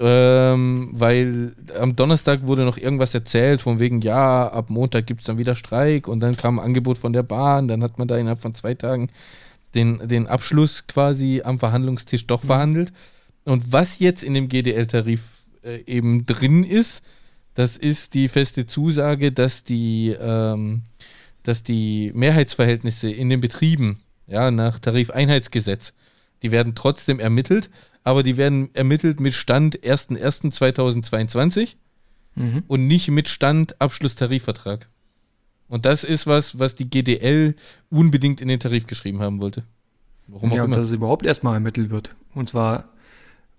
Ähm, 0.00 0.90
weil 0.92 1.54
am 1.80 1.94
Donnerstag 1.94 2.46
wurde 2.46 2.64
noch 2.64 2.76
irgendwas 2.76 3.14
erzählt, 3.14 3.62
von 3.62 3.78
wegen, 3.78 4.00
ja, 4.00 4.48
ab 4.48 4.68
Montag 4.68 5.06
gibt 5.06 5.20
es 5.20 5.26
dann 5.26 5.38
wieder 5.38 5.54
Streik 5.54 6.08
und 6.08 6.20
dann 6.20 6.36
kam 6.36 6.58
ein 6.58 6.66
Angebot 6.66 6.98
von 6.98 7.12
der 7.12 7.22
Bahn, 7.22 7.68
dann 7.68 7.82
hat 7.82 7.98
man 7.98 8.08
da 8.08 8.18
innerhalb 8.18 8.40
von 8.40 8.54
zwei 8.54 8.74
Tagen 8.74 9.10
den, 9.74 10.06
den 10.06 10.26
Abschluss 10.26 10.88
quasi 10.88 11.42
am 11.44 11.60
Verhandlungstisch 11.60 12.26
doch 12.26 12.42
mhm. 12.42 12.46
verhandelt. 12.48 12.92
Und 13.44 13.72
was 13.72 14.00
jetzt 14.00 14.24
in 14.24 14.34
dem 14.34 14.48
GDL-Tarif 14.48 15.22
äh, 15.66 15.82
eben 15.86 16.24
drin 16.26 16.64
ist, 16.64 17.02
das 17.54 17.76
ist 17.76 18.14
die 18.14 18.28
feste 18.28 18.66
Zusage, 18.66 19.32
dass 19.32 19.64
die, 19.64 20.14
ähm, 20.18 20.82
dass 21.42 21.62
die 21.62 22.12
Mehrheitsverhältnisse 22.14 23.10
in 23.10 23.28
den 23.28 23.40
Betrieben, 23.40 24.02
ja, 24.26 24.50
nach 24.50 24.78
Tarifeinheitsgesetz, 24.78 25.94
die 26.42 26.50
werden 26.50 26.74
trotzdem 26.74 27.18
ermittelt, 27.18 27.70
aber 28.04 28.22
die 28.22 28.36
werden 28.36 28.70
ermittelt 28.74 29.20
mit 29.20 29.34
Stand 29.34 29.80
1.1.2022 29.80 31.76
mhm. 32.34 32.62
und 32.68 32.86
nicht 32.86 33.08
mit 33.08 33.28
Stand 33.28 33.80
Abschlusstarifvertrag. 33.80 34.88
Und 35.68 35.84
das 35.84 36.04
ist 36.04 36.26
was, 36.26 36.58
was 36.58 36.74
die 36.74 36.88
GDL 36.88 37.56
unbedingt 37.90 38.40
in 38.40 38.48
den 38.48 38.60
Tarif 38.60 38.86
geschrieben 38.86 39.20
haben 39.20 39.40
wollte. 39.40 39.64
Warum 40.28 40.52
ja, 40.52 40.62
auch 40.62 40.66
immer. 40.66 40.76
dass 40.76 40.86
es 40.86 40.92
überhaupt 40.92 41.26
erstmal 41.26 41.54
ermittelt 41.54 41.90
wird. 41.90 42.14
Und 42.34 42.48
zwar, 42.48 42.90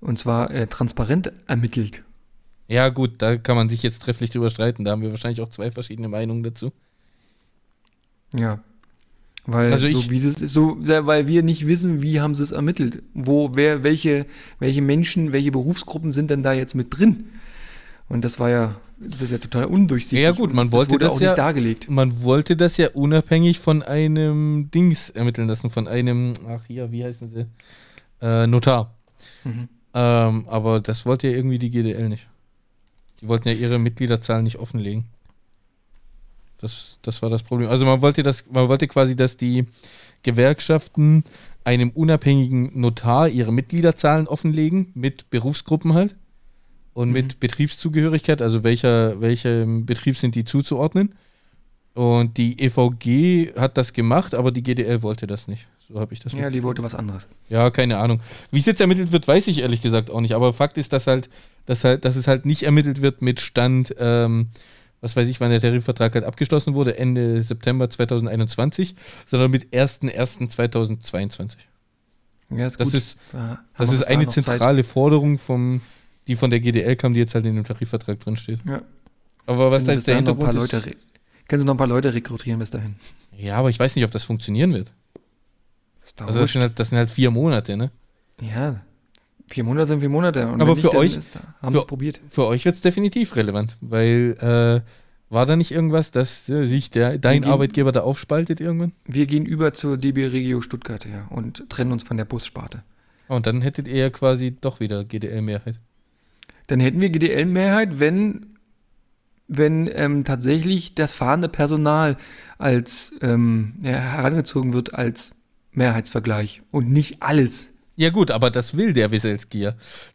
und 0.02 0.20
zwar 0.20 0.52
äh, 0.52 0.68
transparent 0.68 1.32
ermittelt. 1.48 2.04
Ja, 2.68 2.90
gut, 2.90 3.22
da 3.22 3.38
kann 3.38 3.56
man 3.56 3.70
sich 3.70 3.82
jetzt 3.84 4.02
trefflich 4.02 4.30
drüber 4.30 4.50
streiten. 4.50 4.84
Da 4.84 4.92
haben 4.92 5.02
wir 5.02 5.12
wahrscheinlich 5.12 5.42
auch 5.42 5.50
zwei 5.50 5.72
verschiedene 5.72 6.10
Meinungen 6.10 6.44
dazu. 6.44 6.72
Ja. 8.34 8.60
Weil, 9.46 9.72
also 9.72 9.88
so 9.88 10.10
wie 10.10 10.20
so, 10.20 10.78
weil 10.82 11.30
wir 11.30 11.42
nicht 11.42 11.66
wissen, 11.68 12.02
wie 12.02 12.20
haben 12.20 12.36
sie 12.36 12.44
es 12.44 12.52
ermittelt. 12.52 13.02
Wo, 13.14 13.52
wer, 13.56 13.86
welche, 13.86 14.26
welche 14.60 14.82
Menschen, 14.82 15.32
welche 15.32 15.52
Berufsgruppen 15.52 16.12
sind 16.12 16.30
denn 16.30 16.44
da 16.44 16.52
jetzt 16.52 16.76
mit 16.76 16.98
drin? 16.98 17.30
Und 18.10 18.26
das 18.26 18.40
war 18.40 18.50
ja, 18.50 18.76
das 19.00 19.22
ist 19.22 19.32
ja 19.32 19.38
total 19.38 19.66
undurchsichtig. 19.66 20.20
Ja 20.20 20.32
gut, 20.32 20.54
man 20.54 20.74
wollte 20.74 20.98
das, 20.98 21.10
das 21.10 21.12
auch 21.12 21.22
ja, 21.22 21.30
nicht 21.30 21.38
dargelegt. 21.38 21.90
Man 21.90 22.22
wollte 22.24 22.58
das 22.58 22.76
ja 22.76 22.90
unabhängig 22.90 23.60
von 23.60 23.84
einem 23.84 24.70
Dings 24.72 25.10
ermitteln 25.10 25.48
lassen, 25.48 25.70
von 25.70 25.88
einem, 25.88 26.34
ach 26.50 26.66
hier, 26.66 26.92
wie 26.92 27.06
heißen 27.06 27.30
sie? 27.30 27.46
Äh, 28.22 28.48
Notar. 28.48 28.96
Mhm. 29.46 29.70
Ähm, 29.94 30.46
aber 30.48 30.80
das 30.80 31.06
wollte 31.06 31.28
ja 31.28 31.36
irgendwie 31.36 31.60
die 31.60 31.70
GDL 31.70 32.10
nicht. 32.10 32.28
Die 33.22 33.28
wollten 33.28 33.48
ja 33.48 33.54
ihre 33.54 33.80
Mitgliederzahlen 33.80 34.44
nicht 34.44 34.58
offenlegen. 34.58 35.06
Das, 36.60 37.00
das 37.02 37.22
war 37.22 37.30
das 37.30 37.44
Problem. 37.44 37.70
Also 37.70 37.86
man 37.86 38.02
wollte 38.02 38.24
das, 38.24 38.46
man 38.52 38.68
wollte 38.68 38.88
quasi, 38.88 39.16
dass 39.16 39.38
die 39.38 39.66
Gewerkschaften 40.24 41.24
einem 41.64 41.90
unabhängigen 41.92 42.80
Notar 42.80 43.30
ihre 43.30 43.52
Mitgliederzahlen 43.52 44.28
offenlegen, 44.28 44.92
mit 44.94 45.30
Berufsgruppen 45.30 45.94
halt. 45.94 46.16
Und 46.94 47.10
mhm. 47.10 47.14
mit 47.14 47.40
Betriebszugehörigkeit, 47.40 48.42
also 48.42 48.64
welcher, 48.64 49.22
welchem 49.22 49.86
Betrieb 49.86 50.18
sind 50.18 50.36
die 50.36 50.46
zuzuordnen. 50.46 51.14
Und 51.94 52.38
die 52.38 52.60
EVG 52.60 53.56
hat 53.60 53.78
das 53.78 53.94
gemacht, 53.94 54.34
aber 54.34 54.52
die 54.52 54.64
GDL 54.64 55.02
wollte 55.02 55.28
das 55.28 55.48
nicht. 55.48 55.68
So 55.90 56.00
habe 56.00 56.14
ich 56.14 56.20
das. 56.20 56.34
Ja, 56.34 56.50
die 56.50 56.64
wollte 56.64 56.84
was 56.84 56.96
anderes. 56.96 57.28
Ja, 57.48 57.70
keine 57.70 57.98
Ahnung. 57.98 58.20
Wie 58.52 58.60
es 58.60 58.66
jetzt 58.66 58.82
ermittelt 58.82 59.12
wird, 59.12 59.28
weiß 59.28 59.48
ich 59.48 59.60
ehrlich 59.60 59.82
gesagt 59.82 60.10
auch 60.10 60.20
nicht. 60.20 60.34
Aber 60.34 60.52
Fakt 60.54 60.78
ist, 60.78 60.92
dass 60.92 61.08
halt, 61.08 61.30
dass 61.66 61.84
halt, 61.84 62.04
dass 62.04 62.16
es 62.18 62.28
halt 62.28 62.46
nicht 62.46 62.64
ermittelt 62.64 63.02
wird 63.02 63.22
mit 63.22 63.40
Stand, 63.40 63.96
ähm, 63.98 64.48
was 65.00 65.16
weiß 65.16 65.30
ich, 65.30 65.40
wann 65.40 65.50
der 65.50 65.62
Tarifvertrag 65.62 66.14
halt 66.14 66.26
abgeschlossen 66.26 66.74
wurde, 66.74 66.98
Ende 66.98 67.42
September 67.42 67.90
2021, 67.90 68.96
sondern 69.26 69.50
mit 69.50 69.74
1.1.2022. 69.74 71.56
Ja, 72.50 72.68
ist 72.68 72.80
das 72.80 72.86
gut. 72.86 72.94
ist, 72.94 73.18
da 73.32 73.60
das 73.78 73.94
ist 73.94 74.04
eine 74.04 74.26
da 74.26 74.32
zentrale 74.32 74.84
Zeit. 74.84 74.92
Forderung, 74.92 75.38
vom, 75.38 75.82
die 76.28 76.36
von 76.36 76.50
der 76.50 76.60
GDL 76.60 76.96
kam, 76.96 77.14
die 77.14 77.20
jetzt 77.20 77.36
halt 77.36 77.46
in 77.46 77.56
dem 77.56 77.66
Tarifvertrag 77.66 78.20
drinsteht. 78.20 78.60
Ja. 78.66 78.82
Aber 79.46 79.72
was 79.72 79.86
da 79.86 79.94
jetzt 79.94 80.08
der 80.08 80.18
Hintergrund 80.18 80.54
ist... 80.56 80.96
Kannst 81.48 81.64
du 81.64 81.66
noch 81.66 81.76
ein 81.76 81.78
paar 81.78 81.88
Leute 81.88 82.14
rekrutieren 82.14 82.60
bis 82.60 82.72
dahin? 82.72 82.96
Ja, 83.38 83.56
aber 83.56 83.70
ich 83.70 83.80
weiß 83.80 83.96
nicht, 83.96 84.04
ob 84.04 84.12
das 84.12 84.24
funktionieren 84.24 84.74
wird. 84.74 84.92
Das 86.16 86.28
also 86.28 86.42
das 86.42 86.52
sind, 86.52 86.62
halt, 86.62 86.80
das 86.80 86.90
sind 86.90 86.98
halt 86.98 87.12
vier 87.12 87.32
Monate, 87.32 87.78
ne? 87.78 87.92
Ja, 88.42 88.82
vier 89.48 89.64
Monate 89.64 89.88
sind 89.88 90.00
vier 90.00 90.10
Monate. 90.10 90.48
Und 90.48 90.62
Aber 90.62 90.76
für 90.76 90.94
euch, 90.94 91.18
ist, 91.18 91.30
haben 91.62 91.74
sie 91.74 91.80
es 91.80 91.88
probiert. 91.88 92.22
Für 92.30 92.46
euch 92.46 92.66
wird 92.66 92.76
es 92.76 92.82
definitiv 92.82 93.36
relevant, 93.36 93.78
weil 93.82 94.36
äh, 94.40 94.90
war 95.30 95.46
da 95.46 95.56
nicht 95.56 95.72
irgendwas, 95.72 96.12
dass 96.12 96.48
äh, 96.50 96.66
sich 96.66 96.90
der, 96.90 97.18
dein 97.18 97.42
gehen, 97.42 97.52
Arbeitgeber 97.52 97.92
da 97.92 98.02
aufspaltet 98.02 98.62
irgendwann? 98.62 98.94
Wir 99.06 99.26
gehen 99.26 99.46
über 99.46 99.74
zur 99.74 99.98
DB 99.98 100.28
Regio 100.28 100.62
Stuttgart 100.62 101.06
ja, 101.06 101.28
und 101.30 101.70
trennen 101.70 101.92
uns 101.92 102.04
von 102.04 102.18
der 102.18 102.26
Bussparte. 102.26 102.84
Oh, 103.30 103.36
und 103.36 103.46
dann 103.46 103.62
hättet 103.62 103.88
ihr 103.88 104.10
quasi 104.10 104.56
doch 104.60 104.80
wieder 104.80 105.04
GDL-Mehrheit. 105.04 105.80
Dann 106.68 106.80
hätten 106.80 107.02
wir 107.02 107.10
GDL-Mehrheit, 107.10 108.00
wenn, 108.00 108.58
wenn 109.48 109.90
ähm, 109.94 110.24
tatsächlich 110.24 110.96
das 110.96 111.14
fahrende 111.14 111.50
Personal 111.50 112.16
als 112.58 113.14
ähm, 113.22 113.74
ja, 113.82 113.92
herangezogen 113.92 114.74
wird 114.74 114.94
als 114.94 115.32
Mehrheitsvergleich 115.78 116.62
und 116.72 116.90
nicht 116.92 117.22
alles. 117.22 117.74
Ja 117.96 118.10
gut, 118.12 118.30
aber 118.30 118.52
das 118.52 118.78
will 118.78 118.94
der 118.94 119.12
Wieselski 119.12 119.70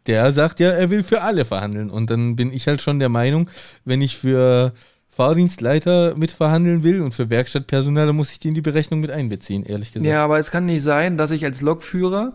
Der 0.07 0.31
sagt 0.31 0.59
ja, 0.59 0.69
er 0.69 0.89
will 0.89 1.03
für 1.03 1.21
alle 1.21 1.43
verhandeln. 1.43 1.89
Und 1.89 2.09
dann 2.09 2.35
bin 2.35 2.53
ich 2.53 2.67
halt 2.67 2.81
schon 2.81 2.99
der 2.99 3.09
Meinung, 3.09 3.49
wenn 3.83 4.01
ich 4.01 4.17
für 4.17 4.73
Fahrdienstleiter 5.09 6.15
mitverhandeln 6.17 6.83
will 6.83 7.01
und 7.01 7.13
für 7.13 7.29
Werkstattpersonal, 7.29 8.07
dann 8.07 8.15
muss 8.15 8.31
ich 8.31 8.39
die 8.39 8.47
in 8.47 8.53
die 8.53 8.61
Berechnung 8.61 8.99
mit 8.99 9.11
einbeziehen, 9.11 9.63
ehrlich 9.63 9.91
gesagt. 9.91 10.09
Ja, 10.09 10.23
aber 10.23 10.39
es 10.39 10.49
kann 10.49 10.65
nicht 10.65 10.81
sein, 10.81 11.17
dass 11.17 11.31
ich 11.31 11.43
als 11.43 11.61
Lokführer 11.61 12.33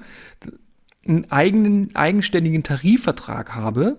einen 1.06 1.30
eigenen, 1.30 1.96
eigenständigen 1.96 2.62
Tarifvertrag 2.62 3.54
habe 3.54 3.96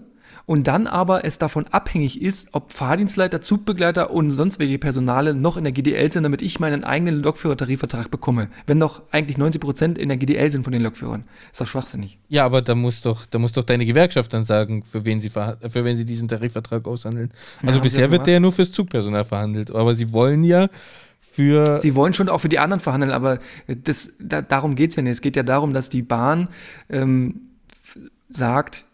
und 0.50 0.68
dann 0.68 0.88
aber 0.88 1.26
es 1.26 1.38
davon 1.38 1.68
abhängig 1.68 2.24
ist, 2.24 2.50
ob 2.54 2.74
Fahrdienstleiter, 2.74 3.40
Zugbegleiter 3.40 4.10
und 4.10 4.32
sonst 4.32 4.58
welche 4.58 4.80
Personale 4.80 5.36
noch 5.36 5.58
in 5.58 5.64
der 5.64 5.72
GDL 5.72 6.10
sind, 6.10 6.24
damit 6.24 6.42
ich 6.42 6.60
meinen 6.60 6.84
eigenen 6.84 7.22
Lokführertarifvertrag 7.22 8.10
bekomme. 8.10 8.48
Wenn 8.66 8.80
doch 8.80 9.04
eigentlich 9.12 9.38
90 9.38 9.62
Prozent 9.62 9.98
in 10.00 10.10
der 10.10 10.18
GDL 10.18 10.50
sind 10.50 10.64
von 10.64 10.74
den 10.74 10.82
Lokführern. 10.82 11.26
Ist 11.52 11.62
doch 11.62 11.68
schwachsinnig. 11.68 12.18
Ja, 12.30 12.46
aber 12.46 12.64
da 12.64 12.74
muss 12.74 13.04
doch, 13.04 13.28
da 13.28 13.38
muss 13.38 13.52
doch 13.52 13.64
deine 13.64 13.86
Gewerkschaft 13.86 14.34
dann 14.34 14.44
sagen, 14.44 14.84
für 14.92 15.06
wen 15.06 15.22
sie, 15.22 15.30
für 15.30 15.86
wen 15.86 15.96
sie 15.96 16.06
diesen 16.06 16.28
Tarifvertrag 16.28 16.88
aushandeln. 16.88 17.30
Also 17.64 17.78
ja, 17.78 17.84
bisher 17.84 18.10
wird 18.10 18.26
der 18.26 18.34
ja 18.34 18.40
nur 18.40 18.52
fürs 18.52 18.72
Zugpersonal 18.72 19.26
verhandelt. 19.26 19.70
Aber 19.70 19.94
sie 19.94 20.12
wollen 20.12 20.44
ja 20.44 20.70
für. 21.32 21.80
Sie 21.80 21.94
wollen 21.94 22.16
schon 22.16 22.28
auch 22.28 22.40
für 22.40 22.50
die 22.50 22.58
anderen 22.58 22.80
verhandeln, 22.80 23.12
aber 23.12 23.38
das, 23.68 24.14
da, 24.18 24.42
darum 24.42 24.74
geht 24.74 24.90
es 24.90 24.96
ja 24.96 25.04
nicht. 25.04 25.12
Es 25.12 25.22
geht 25.22 25.36
ja 25.36 25.44
darum, 25.44 25.76
dass 25.76 25.90
die 25.90 26.02
Bahn 26.02 26.48
ähm, 26.90 27.42
sagt, 28.34 28.86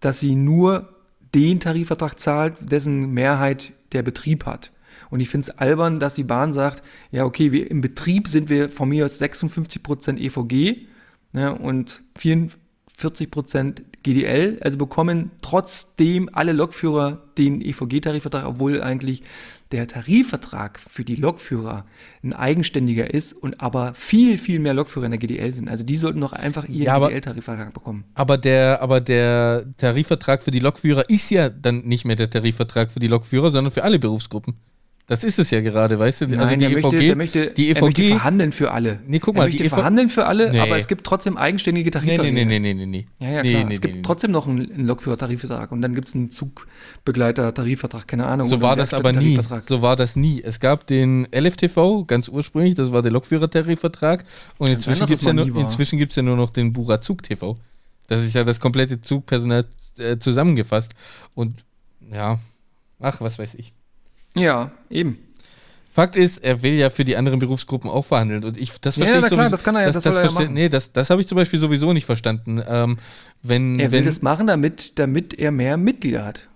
dass 0.00 0.18
sie 0.18 0.34
nur 0.34 0.88
den 1.34 1.60
Tarifvertrag 1.60 2.18
zahlt, 2.18 2.54
dessen 2.60 3.10
Mehrheit 3.12 3.72
der 3.92 4.02
Betrieb 4.02 4.46
hat. 4.46 4.70
Und 5.10 5.20
ich 5.20 5.28
finde 5.28 5.50
es 5.50 5.58
albern, 5.58 6.00
dass 6.00 6.14
die 6.14 6.24
Bahn 6.24 6.52
sagt, 6.52 6.82
ja, 7.10 7.24
okay, 7.24 7.52
wir, 7.52 7.70
im 7.70 7.80
Betrieb 7.80 8.28
sind 8.28 8.48
wir 8.48 8.68
von 8.68 8.88
mir 8.88 9.04
aus 9.04 9.20
56% 9.20 10.18
EVG 10.18 10.86
ne, 11.32 11.54
und 11.54 12.02
44% 12.18 13.82
GDL, 14.02 14.58
also 14.60 14.78
bekommen 14.78 15.30
trotzdem 15.40 16.28
alle 16.32 16.52
Lokführer 16.52 17.22
den 17.38 17.60
EVG-Tarifvertrag, 17.60 18.46
obwohl 18.46 18.82
eigentlich 18.82 19.22
der 19.74 19.88
Tarifvertrag 19.88 20.78
für 20.78 21.04
die 21.04 21.16
Lokführer 21.16 21.84
ein 22.22 22.32
eigenständiger 22.32 23.12
ist 23.12 23.32
und 23.32 23.60
aber 23.60 23.92
viel, 23.94 24.38
viel 24.38 24.60
mehr 24.60 24.72
Lokführer 24.72 25.06
in 25.06 25.10
der 25.10 25.18
GDL 25.18 25.52
sind. 25.52 25.68
Also 25.68 25.82
die 25.82 25.96
sollten 25.96 26.20
doch 26.20 26.32
einfach 26.32 26.68
ihren 26.68 26.84
ja, 26.84 26.98
GDL-Tarifvertrag 27.00 27.74
bekommen. 27.74 28.04
Aber 28.14 28.38
der, 28.38 28.80
aber 28.80 29.00
der 29.00 29.66
Tarifvertrag 29.76 30.44
für 30.44 30.52
die 30.52 30.60
Lokführer 30.60 31.10
ist 31.10 31.28
ja 31.30 31.48
dann 31.48 31.80
nicht 31.80 32.04
mehr 32.04 32.14
der 32.14 32.30
Tarifvertrag 32.30 32.92
für 32.92 33.00
die 33.00 33.08
Lokführer, 33.08 33.50
sondern 33.50 33.72
für 33.72 33.82
alle 33.82 33.98
Berufsgruppen. 33.98 34.54
Das 35.06 35.22
ist 35.22 35.38
es 35.38 35.50
ja 35.50 35.60
gerade, 35.60 35.98
weißt 35.98 36.22
du? 36.22 36.24
Also 36.24 36.36
Nein, 36.36 36.58
die, 36.58 36.64
EVG, 36.64 36.82
möchte, 36.82 36.96
der 36.96 37.16
möchte, 37.16 37.50
die 37.50 37.68
EVG, 37.68 37.76
er 37.76 37.82
möchte 37.82 38.04
verhandeln 38.04 38.52
für 38.52 38.70
alle. 38.70 39.00
Nee, 39.06 39.18
guck 39.18 39.34
mal, 39.34 39.42
er 39.42 39.46
möchte 39.48 39.62
die 39.62 39.68
verhandeln 39.68 40.08
für 40.08 40.24
alle, 40.24 40.50
nee. 40.50 40.60
aber 40.60 40.78
es 40.78 40.88
gibt 40.88 41.04
trotzdem 41.04 41.36
eigenständige 41.36 41.90
Tarifverträge. 41.90 42.32
Nee, 42.32 42.46
nee, 42.46 42.58
nee, 42.58 42.74
nee, 42.74 42.86
nee, 42.86 43.06
nee. 43.18 43.26
Ja, 43.26 43.30
ja, 43.30 43.42
klar. 43.42 43.64
Nee, 43.64 43.74
es 43.74 43.82
gibt 43.82 44.06
trotzdem 44.06 44.30
noch 44.30 44.48
einen, 44.48 44.86
Lokführer-Tarifvertrag 44.86 45.72
und 45.72 45.82
dann 45.82 45.94
gibt 45.94 46.08
es 46.08 46.14
einen 46.14 46.30
Zugbegleiter-Tarifvertrag, 46.30 48.08
keine 48.08 48.26
Ahnung. 48.26 48.48
So 48.48 48.62
war 48.62 48.76
das 48.76 48.94
aber 48.94 49.12
nie. 49.12 49.38
So 49.66 49.82
war 49.82 49.94
das 49.96 50.16
nie. 50.16 50.42
Es 50.42 50.58
gab 50.58 50.86
den 50.86 51.28
LFTV, 51.34 52.06
ganz 52.06 52.28
ursprünglich, 52.28 52.74
das 52.74 52.90
war 52.90 53.02
der 53.02 53.12
Lokführer-Tarifvertrag 53.12 54.24
und 54.56 54.68
inzwischen 54.70 55.06
gibt 55.06 55.20
es 55.20 55.26
ja, 55.26 55.34
nur, 55.34 55.46
ja 55.46 56.22
nur 56.22 56.36
noch 56.36 56.48
den 56.48 56.72
Bura-Zug-TV. 56.72 57.58
Das 58.06 58.20
ist 58.22 58.34
ja 58.34 58.44
das 58.44 58.58
komplette 58.58 59.02
Zugpersonal 59.02 59.66
äh, 59.98 60.16
zusammengefasst 60.18 60.94
und 61.34 61.62
ja, 62.10 62.38
ach, 63.00 63.20
was 63.20 63.38
weiß 63.38 63.54
ich. 63.54 63.74
Ja, 64.34 64.72
eben. 64.90 65.18
Fakt 65.90 66.16
ist, 66.16 66.42
er 66.42 66.60
will 66.62 66.72
ja 66.72 66.90
für 66.90 67.04
die 67.04 67.16
anderen 67.16 67.38
Berufsgruppen 67.38 67.88
auch 67.88 68.04
verhandeln. 68.04 68.42
Und 68.44 68.56
ich, 68.56 68.72
das 68.80 68.96
verstehe 68.96 69.20
ja, 69.20 69.26
ich 69.26 69.32
klar, 69.32 69.48
das 69.48 69.62
kann 69.62 69.76
er 69.76 69.82
ja, 69.82 69.92
das, 69.92 70.02
das, 70.02 70.14
das 70.16 70.34
ja 70.34 70.48
Nee, 70.48 70.68
das, 70.68 70.90
das 70.90 71.08
habe 71.08 71.20
ich 71.20 71.28
zum 71.28 71.36
Beispiel 71.36 71.60
sowieso 71.60 71.92
nicht 71.92 72.04
verstanden. 72.04 72.60
Ähm, 72.66 72.96
wenn, 73.44 73.78
er 73.78 73.92
will 73.92 74.00
wenn, 74.00 74.06
das 74.06 74.20
machen, 74.20 74.48
damit, 74.48 74.98
damit 74.98 75.34
er 75.34 75.52
mehr 75.52 75.76
Mitglieder 75.76 76.24
hat. 76.24 76.48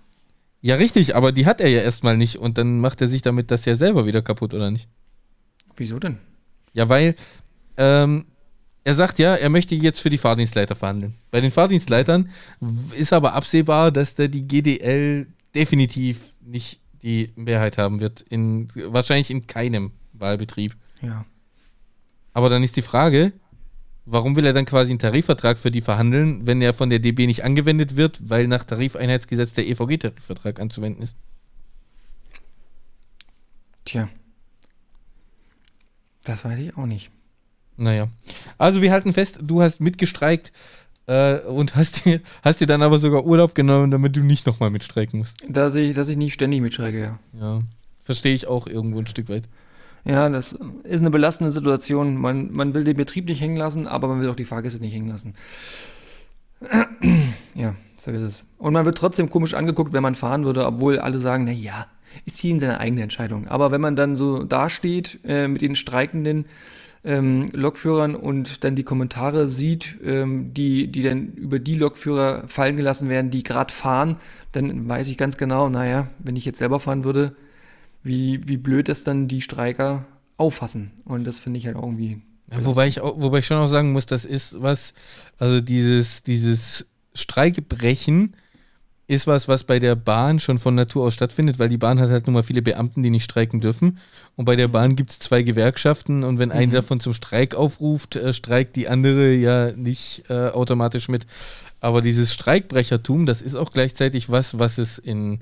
Ja, 0.61 0.75
richtig, 0.75 1.15
aber 1.15 1.31
die 1.31 1.45
hat 1.45 1.61
er 1.61 1.69
ja 1.69 1.79
erstmal 1.79 2.17
nicht. 2.17 2.37
Und 2.37 2.57
dann 2.57 2.81
macht 2.81 2.99
er 2.99 3.07
sich 3.07 3.21
damit 3.21 3.49
das 3.49 3.63
ja 3.63 3.75
selber 3.75 4.05
wieder 4.05 4.21
kaputt, 4.21 4.53
oder 4.53 4.71
nicht? 4.71 4.89
Wieso 5.77 5.99
denn? 5.99 6.17
Ja, 6.73 6.89
weil 6.89 7.15
ähm, 7.77 8.25
er 8.83 8.93
sagt 8.93 9.19
ja, 9.19 9.35
er 9.35 9.49
möchte 9.49 9.73
jetzt 9.73 10.01
für 10.01 10.09
die 10.09 10.17
Fahrdienstleiter 10.17 10.75
verhandeln. 10.75 11.13
Bei 11.31 11.39
den 11.39 11.51
Fahrdienstleitern 11.51 12.29
ist 12.97 13.13
aber 13.13 13.35
absehbar, 13.35 13.91
dass 13.91 14.15
da 14.15 14.27
die 14.27 14.45
GDL 14.45 15.27
definitiv 15.55 16.19
nicht 16.43 16.81
die 17.01 17.31
Mehrheit 17.35 17.77
haben 17.77 17.99
wird. 17.99 18.21
In, 18.21 18.67
wahrscheinlich 18.75 19.31
in 19.31 19.47
keinem 19.47 19.91
Wahlbetrieb. 20.13 20.75
Ja. 21.01 21.25
Aber 22.33 22.49
dann 22.49 22.63
ist 22.63 22.75
die 22.75 22.81
Frage, 22.81 23.33
warum 24.05 24.35
will 24.35 24.45
er 24.45 24.53
dann 24.53 24.65
quasi 24.65 24.91
einen 24.91 24.99
Tarifvertrag 24.99 25.57
für 25.57 25.71
die 25.71 25.81
verhandeln, 25.81 26.45
wenn 26.45 26.61
er 26.61 26.73
von 26.73 26.89
der 26.89 26.99
DB 26.99 27.27
nicht 27.27 27.43
angewendet 27.43 27.95
wird, 27.95 28.29
weil 28.29 28.47
nach 28.47 28.63
Tarifeinheitsgesetz 28.63 29.53
der 29.53 29.67
EVG-Tarifvertrag 29.67 30.59
anzuwenden 30.59 31.03
ist? 31.03 31.15
Tja. 33.85 34.09
Das 36.23 36.45
weiß 36.45 36.59
ich 36.59 36.77
auch 36.77 36.85
nicht. 36.85 37.11
Naja. 37.77 38.09
Also 38.57 38.81
wir 38.81 38.91
halten 38.91 39.13
fest, 39.13 39.39
du 39.41 39.61
hast 39.61 39.79
mitgestreikt 39.79 40.51
äh, 41.09 41.39
und 41.47 41.75
hast 41.75 42.05
dir, 42.05 42.21
hast 42.43 42.61
dir 42.61 42.67
dann 42.67 42.83
aber 42.83 42.99
sogar 42.99 43.25
Urlaub 43.25 43.55
genommen, 43.55 43.89
damit 43.89 44.15
du 44.15 44.21
nicht 44.21 44.45
nochmal 44.45 44.69
mitstreiken 44.69 45.19
musst. 45.19 45.37
Dass 45.47 45.73
ich, 45.75 45.95
dass 45.95 46.07
ich 46.07 46.17
nicht 46.17 46.33
ständig 46.33 46.61
mitstreike, 46.61 46.99
ja. 46.99 47.19
Ja. 47.39 47.61
Verstehe 48.03 48.35
ich 48.35 48.47
auch 48.47 48.67
irgendwo 48.67 48.99
ein 48.99 49.07
Stück 49.07 49.27
weit. 49.29 49.43
Ja, 50.05 50.29
das 50.29 50.57
ist 50.83 51.01
eine 51.01 51.09
belastende 51.09 51.51
Situation. 51.51 52.15
Man, 52.15 52.51
man 52.51 52.73
will 52.73 52.83
den 52.83 52.95
Betrieb 52.95 53.25
nicht 53.25 53.41
hängen 53.41 53.57
lassen, 53.57 53.87
aber 53.87 54.07
man 54.07 54.21
will 54.21 54.29
auch 54.29 54.35
die 54.35 54.45
Fahrgäste 54.45 54.79
nicht 54.79 54.93
hängen 54.93 55.09
lassen. 55.09 55.33
ja, 57.55 57.75
so 57.97 58.11
ist 58.11 58.21
es. 58.21 58.43
Und 58.57 58.73
man 58.73 58.85
wird 58.85 58.97
trotzdem 58.97 59.29
komisch 59.29 59.55
angeguckt, 59.55 59.93
wenn 59.93 60.03
man 60.03 60.15
fahren 60.15 60.45
würde, 60.45 60.65
obwohl 60.65 60.99
alle 60.99 61.19
sagen, 61.19 61.43
na 61.45 61.51
ja, 61.51 61.87
ist 62.25 62.37
hier 62.37 62.51
in 62.51 62.59
seiner 62.59 62.79
eigenen 62.79 63.03
Entscheidung. 63.03 63.47
Aber 63.47 63.71
wenn 63.71 63.81
man 63.81 63.95
dann 63.95 64.15
so 64.15 64.43
dasteht 64.43 65.19
äh, 65.25 65.47
mit 65.47 65.61
den 65.61 65.75
streikenden 65.75 66.45
ähm, 67.03 67.49
Lokführern 67.53 68.15
und 68.15 68.63
dann 68.63 68.75
die 68.75 68.83
Kommentare 68.83 69.47
sieht, 69.47 69.97
ähm, 70.03 70.53
die, 70.53 70.91
die 70.91 71.03
dann 71.03 71.33
über 71.33 71.59
die 71.59 71.75
Lokführer 71.75 72.47
fallen 72.47 72.77
gelassen 72.77 73.09
werden, 73.09 73.31
die 73.31 73.43
gerade 73.43 73.73
fahren, 73.73 74.17
dann 74.51 74.87
weiß 74.87 75.09
ich 75.09 75.17
ganz 75.17 75.37
genau, 75.37 75.69
naja, 75.69 76.09
wenn 76.19 76.35
ich 76.35 76.45
jetzt 76.45 76.59
selber 76.59 76.79
fahren 76.79 77.03
würde, 77.03 77.35
wie, 78.03 78.47
wie 78.47 78.57
blöd 78.57 78.89
das 78.89 79.03
dann 79.03 79.27
die 79.27 79.41
Streiker 79.41 80.05
auffassen. 80.37 80.91
Und 81.05 81.25
das 81.25 81.39
finde 81.39 81.59
ich 81.59 81.65
halt 81.65 81.75
irgendwie. 81.75 82.21
Ja, 82.51 82.65
wobei, 82.65 82.87
ich 82.87 83.01
auch, 83.01 83.21
wobei 83.21 83.39
ich 83.39 83.45
schon 83.45 83.57
auch 83.57 83.67
sagen 83.67 83.91
muss, 83.91 84.05
das 84.05 84.25
ist 84.25 84.61
was, 84.61 84.93
also 85.37 85.61
dieses, 85.61 86.23
dieses 86.23 86.87
Streikebrechen 87.13 88.35
ist 89.09 89.25
was, 89.25 89.47
was 89.47 89.63
bei 89.63 89.79
der 89.79 89.95
Bahn 89.95 90.39
schon 90.39 90.59
von 90.59 90.75
Natur 90.75 91.05
aus 91.05 91.15
stattfindet, 91.15 91.57
weil 91.57 91.67
die 91.67 91.79
Bahn 91.79 91.99
hat 91.99 92.11
halt 92.11 92.27
nun 92.27 92.35
mal 92.35 92.43
viele 92.43 92.61
Beamten, 92.61 93.01
die 93.01 93.09
nicht 93.09 93.23
streiken 93.23 93.59
dürfen. 93.59 93.97
Und 94.35 94.45
bei 94.45 94.55
der 94.55 94.67
mhm. 94.67 94.71
Bahn 94.71 94.95
gibt 94.95 95.09
es 95.09 95.17
zwei 95.17 95.41
Gewerkschaften 95.41 96.23
und 96.23 96.37
wenn 96.37 96.49
mhm. 96.49 96.55
eine 96.55 96.71
davon 96.73 96.99
zum 96.99 97.15
Streik 97.15 97.55
aufruft, 97.55 98.15
äh, 98.15 98.33
streikt 98.35 98.75
die 98.75 98.87
andere 98.87 99.33
ja 99.33 99.71
nicht 99.71 100.25
äh, 100.29 100.49
automatisch 100.49 101.09
mit. 101.09 101.25
Aber 101.79 102.03
dieses 102.03 102.31
Streikbrechertum, 102.35 103.25
das 103.25 103.41
ist 103.41 103.55
auch 103.55 103.71
gleichzeitig 103.71 104.29
was, 104.29 104.59
was 104.59 104.77
es 104.77 104.99
in 104.99 105.39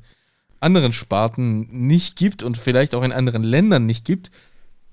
anderen 0.62 0.94
Sparten 0.94 1.68
nicht 1.88 2.16
gibt 2.16 2.44
und 2.44 2.58
vielleicht 2.58 2.96
auch 2.96 3.04
in 3.04 3.12
anderen 3.12 3.44
Ländern 3.44 3.86
nicht 3.86 4.06
gibt 4.06 4.32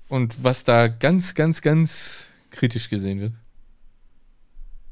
und 0.09 0.43
was 0.43 0.65
da 0.65 0.89
ganz, 0.89 1.33
ganz, 1.33 1.61
ganz 1.61 2.27
kritisch 2.51 2.89
gesehen 2.89 3.21
wird. 3.21 3.33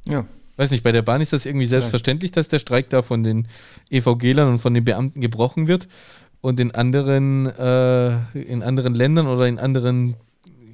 Ja, 0.05 0.25
Weiß 0.55 0.69
nicht, 0.69 0.83
bei 0.83 0.91
der 0.91 1.01
Bahn 1.01 1.21
ist 1.21 1.33
das 1.33 1.45
irgendwie 1.45 1.65
selbstverständlich, 1.65 2.31
dass 2.31 2.47
der 2.47 2.59
Streik 2.59 2.89
da 2.89 3.01
von 3.01 3.23
den 3.23 3.47
EVG-Lern 3.89 4.49
und 4.49 4.59
von 4.59 4.73
den 4.73 4.85
Beamten 4.85 5.19
gebrochen 5.19 5.67
wird. 5.67 5.87
Und 6.41 6.59
in 6.59 6.71
anderen, 6.71 7.47
äh, 7.47 8.15
in 8.39 8.61
anderen 8.61 8.93
Ländern 8.93 9.27
oder 9.27 9.47
in 9.47 9.57
anderen 9.57 10.15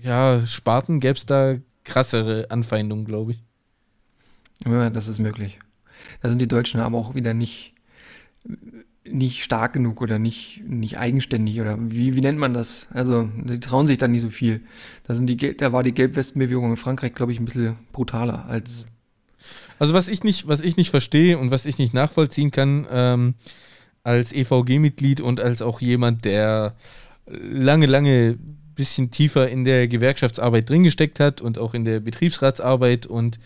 ja, 0.01 0.45
Sparten 0.45 0.99
gäbe 0.99 1.13
es 1.13 1.25
da 1.25 1.55
krassere 1.83 2.47
Anfeindungen, 2.49 3.05
glaube 3.05 3.33
ich. 3.33 3.43
Ja, 4.65 4.89
das 4.89 5.07
ist 5.07 5.19
möglich. 5.19 5.59
Da 6.21 6.29
sind 6.29 6.39
die 6.39 6.47
Deutschen 6.47 6.79
aber 6.81 6.97
auch 6.97 7.15
wieder 7.15 7.33
nicht, 7.33 7.73
nicht 9.05 9.43
stark 9.43 9.73
genug 9.73 10.01
oder 10.01 10.19
nicht, 10.19 10.63
nicht 10.67 10.97
eigenständig 10.97 11.61
oder 11.61 11.77
wie, 11.79 12.15
wie 12.15 12.21
nennt 12.21 12.39
man 12.39 12.53
das? 12.53 12.87
Also, 12.91 13.29
die 13.35 13.59
trauen 13.59 13.87
sich 13.87 13.97
da 13.97 14.07
nicht 14.07 14.21
so 14.21 14.29
viel. 14.29 14.61
Da, 15.03 15.15
sind 15.15 15.27
die, 15.27 15.55
da 15.55 15.71
war 15.71 15.83
die 15.83 15.93
Gelbwestenbewegung 15.93 16.71
in 16.71 16.77
Frankreich, 16.77 17.13
glaube 17.13 17.31
ich, 17.31 17.39
ein 17.39 17.45
bisschen 17.45 17.75
brutaler 17.91 18.45
als 18.45 18.85
also 19.79 19.93
was 19.93 20.07
ich 20.07 20.23
nicht, 20.23 20.47
was 20.47 20.61
ich 20.61 20.77
nicht 20.77 20.91
verstehe 20.91 21.37
und 21.37 21.51
was 21.51 21.65
ich 21.65 21.77
nicht 21.77 21.93
nachvollziehen 21.93 22.51
kann, 22.51 22.87
ähm, 22.91 23.35
als 24.03 24.31
EVG-Mitglied 24.31 25.21
und 25.21 25.39
als 25.39 25.61
auch 25.61 25.81
jemand, 25.81 26.25
der 26.25 26.75
lange, 27.25 27.85
lange 27.85 28.37
bisschen 28.75 29.11
tiefer 29.11 29.49
in 29.49 29.65
der 29.65 29.87
Gewerkschaftsarbeit 29.89 30.69
drin 30.69 30.83
gesteckt 30.83 31.19
hat 31.19 31.41
und 31.41 31.57
auch 31.57 31.73
in 31.73 31.83
der 31.83 31.99
Betriebsratsarbeit 31.99 33.05
und 33.05 33.39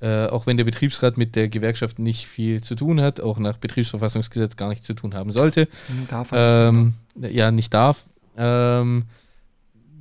äh, 0.00 0.26
auch 0.26 0.46
wenn 0.46 0.56
der 0.56 0.64
Betriebsrat 0.64 1.16
mit 1.16 1.36
der 1.36 1.48
Gewerkschaft 1.48 2.00
nicht 2.00 2.26
viel 2.26 2.62
zu 2.62 2.74
tun 2.74 3.00
hat, 3.00 3.20
auch 3.20 3.38
nach 3.38 3.58
Betriebsverfassungsgesetz 3.58 4.56
gar 4.56 4.68
nichts 4.68 4.84
zu 4.84 4.94
tun 4.94 5.14
haben 5.14 5.30
sollte. 5.30 5.68
Darf 6.08 6.30
ähm, 6.32 6.94
ja, 7.16 7.52
nicht 7.52 7.72
darf. 7.72 8.04
Ähm, 8.36 9.04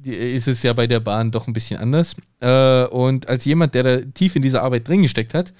ist 0.03 0.47
es 0.47 0.63
ja 0.63 0.73
bei 0.73 0.87
der 0.87 0.99
Bahn 0.99 1.29
doch 1.29 1.45
ein 1.45 1.53
bisschen 1.53 1.79
anders. 1.79 2.15
Äh, 2.39 2.85
und 2.85 3.29
als 3.29 3.45
jemand, 3.45 3.75
der 3.75 3.83
da 3.83 3.97
tief 4.15 4.35
in 4.35 4.41
dieser 4.41 4.63
Arbeit 4.63 4.87
drin 4.87 5.03
gesteckt 5.03 5.35
hat, 5.35 5.53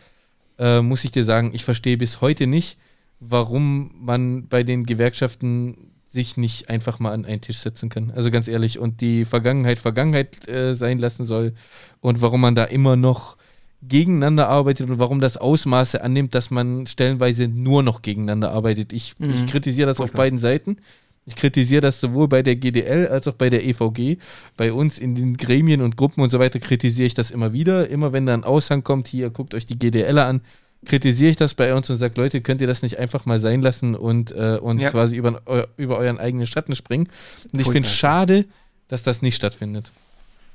äh, 0.61 0.81
muss 0.81 1.03
ich 1.03 1.11
dir 1.11 1.25
sagen, 1.25 1.51
ich 1.53 1.65
verstehe 1.65 1.97
bis 1.97 2.21
heute 2.21 2.47
nicht, 2.47 2.77
warum 3.19 3.91
man 3.99 4.47
bei 4.47 4.63
den 4.63 4.85
Gewerkschaften 4.85 5.91
sich 6.13 6.37
nicht 6.37 6.69
einfach 6.69 6.99
mal 6.99 7.13
an 7.13 7.25
einen 7.25 7.41
Tisch 7.41 7.59
setzen 7.59 7.89
kann. 7.89 8.11
Also 8.11 8.31
ganz 8.31 8.47
ehrlich, 8.47 8.77
und 8.77 9.01
die 9.01 9.25
Vergangenheit 9.25 9.79
Vergangenheit 9.79 10.47
äh, 10.47 10.75
sein 10.75 10.99
lassen 10.99 11.25
soll 11.25 11.53
und 11.99 12.21
warum 12.21 12.41
man 12.41 12.55
da 12.55 12.65
immer 12.65 12.95
noch 12.95 13.37
gegeneinander 13.81 14.47
arbeitet 14.47 14.89
und 14.89 14.99
warum 14.99 15.19
das 15.19 15.37
Ausmaße 15.37 16.03
annimmt, 16.03 16.35
dass 16.35 16.51
man 16.51 16.85
stellenweise 16.85 17.47
nur 17.47 17.81
noch 17.81 18.03
gegeneinander 18.03 18.51
arbeitet. 18.51 18.93
Ich, 18.93 19.17
mhm. 19.17 19.31
ich 19.31 19.47
kritisiere 19.47 19.87
das 19.87 19.97
Vollkommen. 19.97 20.13
auf 20.13 20.17
beiden 20.17 20.39
Seiten. 20.39 20.77
Ich 21.25 21.35
kritisiere 21.35 21.81
das 21.81 22.01
sowohl 22.01 22.27
bei 22.27 22.41
der 22.41 22.55
GDL 22.55 23.07
als 23.07 23.27
auch 23.27 23.33
bei 23.33 23.49
der 23.49 23.63
EVG. 23.63 24.17
Bei 24.57 24.73
uns 24.73 24.97
in 24.97 25.13
den 25.13 25.37
Gremien 25.37 25.81
und 25.81 25.95
Gruppen 25.95 26.21
und 26.21 26.29
so 26.29 26.39
weiter 26.39 26.59
kritisiere 26.59 27.05
ich 27.05 27.13
das 27.13 27.29
immer 27.29 27.53
wieder. 27.53 27.89
Immer 27.89 28.11
wenn 28.11 28.25
da 28.25 28.33
ein 28.33 28.43
Aushang 28.43 28.83
kommt, 28.83 29.07
hier 29.07 29.29
guckt 29.29 29.53
euch 29.53 29.67
die 29.67 29.77
GDL 29.77 30.17
an, 30.17 30.41
kritisiere 30.85 31.29
ich 31.29 31.35
das 31.35 31.53
bei 31.53 31.75
uns 31.75 31.89
und 31.89 31.97
sage, 31.97 32.19
Leute, 32.19 32.41
könnt 32.41 32.59
ihr 32.61 32.67
das 32.67 32.81
nicht 32.81 32.97
einfach 32.97 33.25
mal 33.25 33.39
sein 33.39 33.61
lassen 33.61 33.95
und, 33.95 34.31
äh, 34.31 34.57
und 34.59 34.79
ja. 34.79 34.89
quasi 34.89 35.15
über, 35.15 35.41
über 35.77 35.97
euren 35.97 36.17
eigenen 36.17 36.47
Schatten 36.47 36.75
springen. 36.75 37.07
Und 37.53 37.59
ich 37.59 37.67
finde 37.67 37.87
es 37.87 37.93
schade, 37.93 38.45
dass 38.87 39.03
das 39.03 39.21
nicht 39.21 39.35
stattfindet. 39.35 39.91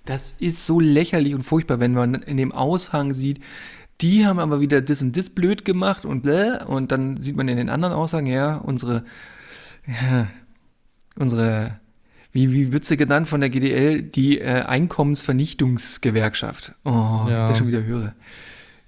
Das 0.05 0.33
ist 0.39 0.67
so 0.67 0.81
lächerlich 0.81 1.35
und 1.35 1.43
furchtbar, 1.45 1.81
wenn 1.81 1.93
man 1.93 2.14
in 2.14 2.37
dem 2.37 2.53
Aushang 2.53 3.12
sieht, 3.12 3.41
die 4.01 4.27
haben 4.27 4.39
aber 4.39 4.61
wieder 4.61 4.83
das 4.83 5.01
und 5.01 5.17
das 5.17 5.31
blöd 5.31 5.64
gemacht 5.64 6.05
und 6.05 6.23
bläh, 6.23 6.62
und 6.64 6.93
dann 6.93 7.21
sieht 7.21 7.37
man 7.37 7.49
in 7.49 7.57
den 7.57 7.69
anderen 7.69 7.95
Aussagen, 7.95 8.27
ja, 8.27 8.57
unsere, 8.57 9.05
ja, 9.87 10.29
unsere, 11.19 11.81
wie, 12.33 12.53
wie 12.53 12.73
wird 12.73 12.85
sie 12.85 12.97
genannt 12.97 13.29
von 13.29 13.41
der 13.41 13.51
GDL, 13.51 14.03
die 14.03 14.39
äh, 14.39 14.62
Einkommensvernichtungsgewerkschaft. 14.62 16.73
Oh, 16.85 17.27
ja. 17.29 17.51
ich 17.51 17.59
schon 17.59 17.69
wieder 17.69 17.85
höre. 17.85 18.14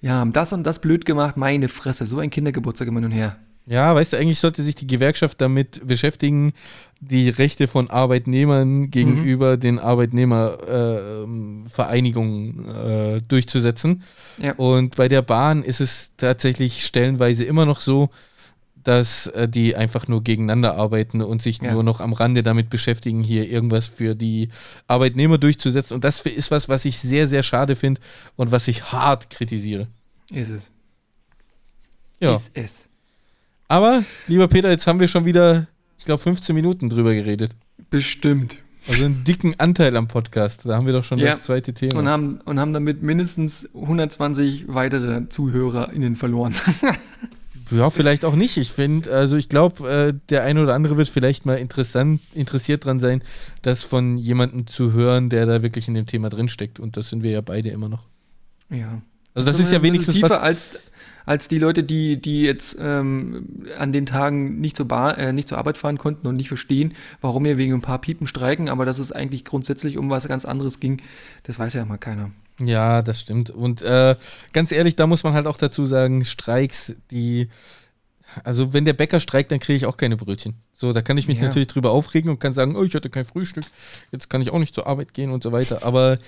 Ja, 0.00 0.14
haben 0.14 0.32
das 0.32 0.52
und 0.52 0.64
das 0.64 0.80
blöd 0.80 1.04
gemacht, 1.04 1.36
meine 1.36 1.68
Fresse, 1.68 2.06
so 2.06 2.20
ein 2.20 2.30
Kindergeburtstag 2.30 2.88
immer 2.88 3.00
nun 3.00 3.10
her. 3.10 3.36
Ja, 3.70 3.94
weißt 3.94 4.14
du, 4.14 4.16
eigentlich 4.16 4.38
sollte 4.38 4.64
sich 4.64 4.76
die 4.76 4.86
Gewerkschaft 4.86 5.42
damit 5.42 5.86
beschäftigen, 5.86 6.54
die 7.00 7.28
Rechte 7.28 7.68
von 7.68 7.90
Arbeitnehmern 7.90 8.90
gegenüber 8.90 9.56
mhm. 9.56 9.60
den 9.60 9.78
Arbeitnehmervereinigungen 9.78 12.66
äh, 12.66 13.16
äh, 13.16 13.20
durchzusetzen. 13.28 14.04
Ja. 14.38 14.54
Und 14.54 14.96
bei 14.96 15.08
der 15.08 15.20
Bahn 15.20 15.62
ist 15.62 15.82
es 15.82 16.12
tatsächlich 16.16 16.86
stellenweise 16.86 17.44
immer 17.44 17.66
noch 17.66 17.82
so, 17.82 18.08
dass 18.84 19.26
äh, 19.28 19.48
die 19.48 19.76
einfach 19.76 20.08
nur 20.08 20.22
gegeneinander 20.22 20.76
arbeiten 20.76 21.22
und 21.22 21.42
sich 21.42 21.60
ja. 21.60 21.72
nur 21.72 21.82
noch 21.82 22.00
am 22.00 22.12
Rande 22.12 22.42
damit 22.42 22.70
beschäftigen, 22.70 23.22
hier 23.22 23.48
irgendwas 23.48 23.86
für 23.86 24.14
die 24.14 24.48
Arbeitnehmer 24.86 25.38
durchzusetzen. 25.38 25.94
Und 25.94 26.04
das 26.04 26.20
ist 26.22 26.50
was, 26.50 26.68
was 26.68 26.84
ich 26.84 26.98
sehr, 26.98 27.28
sehr 27.28 27.42
schade 27.42 27.76
finde 27.76 28.00
und 28.36 28.50
was 28.50 28.68
ich 28.68 28.92
hart 28.92 29.30
kritisiere. 29.30 29.88
Ist 30.30 30.50
es. 30.50 30.70
Ja. 32.20 32.34
Ist 32.34 32.50
es. 32.54 32.88
Aber, 33.68 34.02
lieber 34.26 34.48
Peter, 34.48 34.70
jetzt 34.70 34.86
haben 34.86 35.00
wir 35.00 35.08
schon 35.08 35.24
wieder, 35.24 35.66
ich 35.98 36.04
glaube, 36.04 36.22
15 36.22 36.54
Minuten 36.54 36.88
drüber 36.88 37.14
geredet. 37.14 37.54
Bestimmt. 37.90 38.58
Also 38.88 39.04
einen 39.04 39.24
dicken 39.24 39.54
Anteil 39.58 39.94
am 39.96 40.08
Podcast. 40.08 40.62
Da 40.64 40.76
haben 40.76 40.86
wir 40.86 40.94
doch 40.94 41.04
schon 41.04 41.18
ja. 41.18 41.32
das 41.32 41.42
zweite 41.42 41.74
Thema. 41.74 41.98
Und 41.98 42.08
haben, 42.08 42.40
und 42.46 42.58
haben 42.58 42.72
damit 42.72 43.02
mindestens 43.02 43.68
120 43.74 44.64
weitere 44.68 45.28
ZuhörerInnen 45.28 46.16
verloren. 46.16 46.54
Ja, 47.70 47.90
vielleicht 47.90 48.24
auch 48.24 48.34
nicht. 48.34 48.56
Ich 48.56 48.72
finde, 48.72 49.12
also 49.12 49.36
ich 49.36 49.48
glaube, 49.48 49.88
äh, 49.88 50.14
der 50.30 50.44
eine 50.44 50.62
oder 50.62 50.74
andere 50.74 50.96
wird 50.96 51.08
vielleicht 51.08 51.46
mal 51.46 51.56
interessant, 51.56 52.20
interessiert 52.34 52.84
dran 52.84 53.00
sein, 53.00 53.22
das 53.62 53.84
von 53.84 54.16
jemandem 54.16 54.66
zu 54.66 54.92
hören, 54.92 55.28
der 55.28 55.46
da 55.46 55.62
wirklich 55.62 55.88
in 55.88 55.94
dem 55.94 56.06
Thema 56.06 56.30
drinsteckt. 56.30 56.80
Und 56.80 56.96
das 56.96 57.10
sind 57.10 57.22
wir 57.22 57.30
ja 57.30 57.40
beide 57.40 57.68
immer 57.68 57.88
noch. 57.88 58.04
Ja. 58.70 59.02
Also 59.34 59.46
das, 59.46 59.56
das 59.56 59.66
ist 59.66 59.72
ja 59.72 59.82
wenigstens 59.82 60.14
tiefer 60.14 60.30
was 60.30 60.38
als 60.38 60.78
als 61.28 61.46
die 61.46 61.58
Leute, 61.58 61.84
die, 61.84 62.18
die 62.18 62.40
jetzt 62.40 62.78
ähm, 62.80 63.66
an 63.76 63.92
den 63.92 64.06
Tagen 64.06 64.62
nicht 64.62 64.78
zur, 64.78 64.88
Bahn, 64.88 65.14
äh, 65.16 65.30
nicht 65.34 65.46
zur 65.46 65.58
Arbeit 65.58 65.76
fahren 65.76 65.98
konnten 65.98 66.26
und 66.26 66.36
nicht 66.36 66.48
verstehen, 66.48 66.94
warum 67.20 67.44
wir 67.44 67.58
wegen 67.58 67.74
ein 67.74 67.82
paar 67.82 68.00
Piepen 68.00 68.26
streiken, 68.26 68.70
aber 68.70 68.86
dass 68.86 68.98
es 68.98 69.12
eigentlich 69.12 69.44
grundsätzlich 69.44 69.98
um 69.98 70.08
was 70.08 70.26
ganz 70.26 70.46
anderes 70.46 70.80
ging, 70.80 71.02
das 71.42 71.58
weiß 71.58 71.74
ja 71.74 71.84
mal 71.84 71.98
keiner. 71.98 72.30
Ja, 72.58 73.02
das 73.02 73.20
stimmt. 73.20 73.50
Und 73.50 73.82
äh, 73.82 74.16
ganz 74.52 74.72
ehrlich, 74.72 74.96
da 74.96 75.06
muss 75.06 75.22
man 75.22 75.32
halt 75.32 75.46
auch 75.46 75.56
dazu 75.56 75.86
sagen, 75.86 76.24
Streiks, 76.24 76.94
die, 77.10 77.48
also 78.42 78.72
wenn 78.72 78.84
der 78.84 78.94
Bäcker 78.94 79.20
streikt, 79.20 79.52
dann 79.52 79.60
kriege 79.60 79.76
ich 79.76 79.86
auch 79.86 79.96
keine 79.96 80.16
Brötchen. 80.16 80.54
So, 80.74 80.92
da 80.92 81.02
kann 81.02 81.18
ich 81.18 81.28
mich 81.28 81.38
ja. 81.38 81.46
natürlich 81.46 81.68
drüber 81.68 81.92
aufregen 81.92 82.30
und 82.30 82.40
kann 82.40 82.54
sagen, 82.54 82.76
oh, 82.76 82.82
ich 82.82 82.94
hatte 82.94 83.10
kein 83.10 83.24
Frühstück, 83.24 83.64
jetzt 84.10 84.28
kann 84.28 84.42
ich 84.42 84.50
auch 84.50 84.58
nicht 84.58 84.74
zur 84.74 84.86
Arbeit 84.86 85.14
gehen 85.14 85.30
und 85.30 85.42
so 85.42 85.52
weiter. 85.52 85.84
Aber 85.84 86.18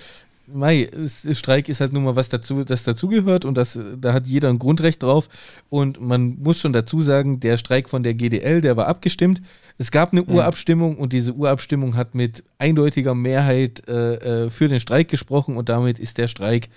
Mei, 0.53 0.89
Streik 1.07 1.69
ist 1.69 1.81
halt 1.81 1.93
nun 1.93 2.03
mal 2.03 2.15
was 2.15 2.29
dazu, 2.29 2.63
das 2.63 2.83
dazugehört 2.83 3.45
und 3.45 3.55
das, 3.55 3.77
da 3.99 4.13
hat 4.13 4.27
jeder 4.27 4.49
ein 4.49 4.59
Grundrecht 4.59 5.03
drauf. 5.03 5.29
Und 5.69 6.01
man 6.01 6.37
muss 6.39 6.59
schon 6.59 6.73
dazu 6.73 7.01
sagen, 7.01 7.39
der 7.39 7.57
Streik 7.57 7.89
von 7.89 8.03
der 8.03 8.13
GDL, 8.13 8.61
der 8.61 8.77
war 8.77 8.87
abgestimmt. 8.87 9.41
Es 9.77 9.91
gab 9.91 10.11
eine 10.11 10.21
ja. 10.21 10.27
Urabstimmung 10.27 10.97
und 10.97 11.13
diese 11.13 11.33
Urabstimmung 11.33 11.95
hat 11.95 12.15
mit 12.15 12.43
eindeutiger 12.57 13.15
Mehrheit 13.15 13.87
äh, 13.87 14.45
äh, 14.45 14.49
für 14.49 14.67
den 14.67 14.79
Streik 14.79 15.09
gesprochen 15.09 15.57
und 15.57 15.69
damit 15.69 15.99
ist 15.99 16.17
der 16.17 16.27
Streik 16.27 16.69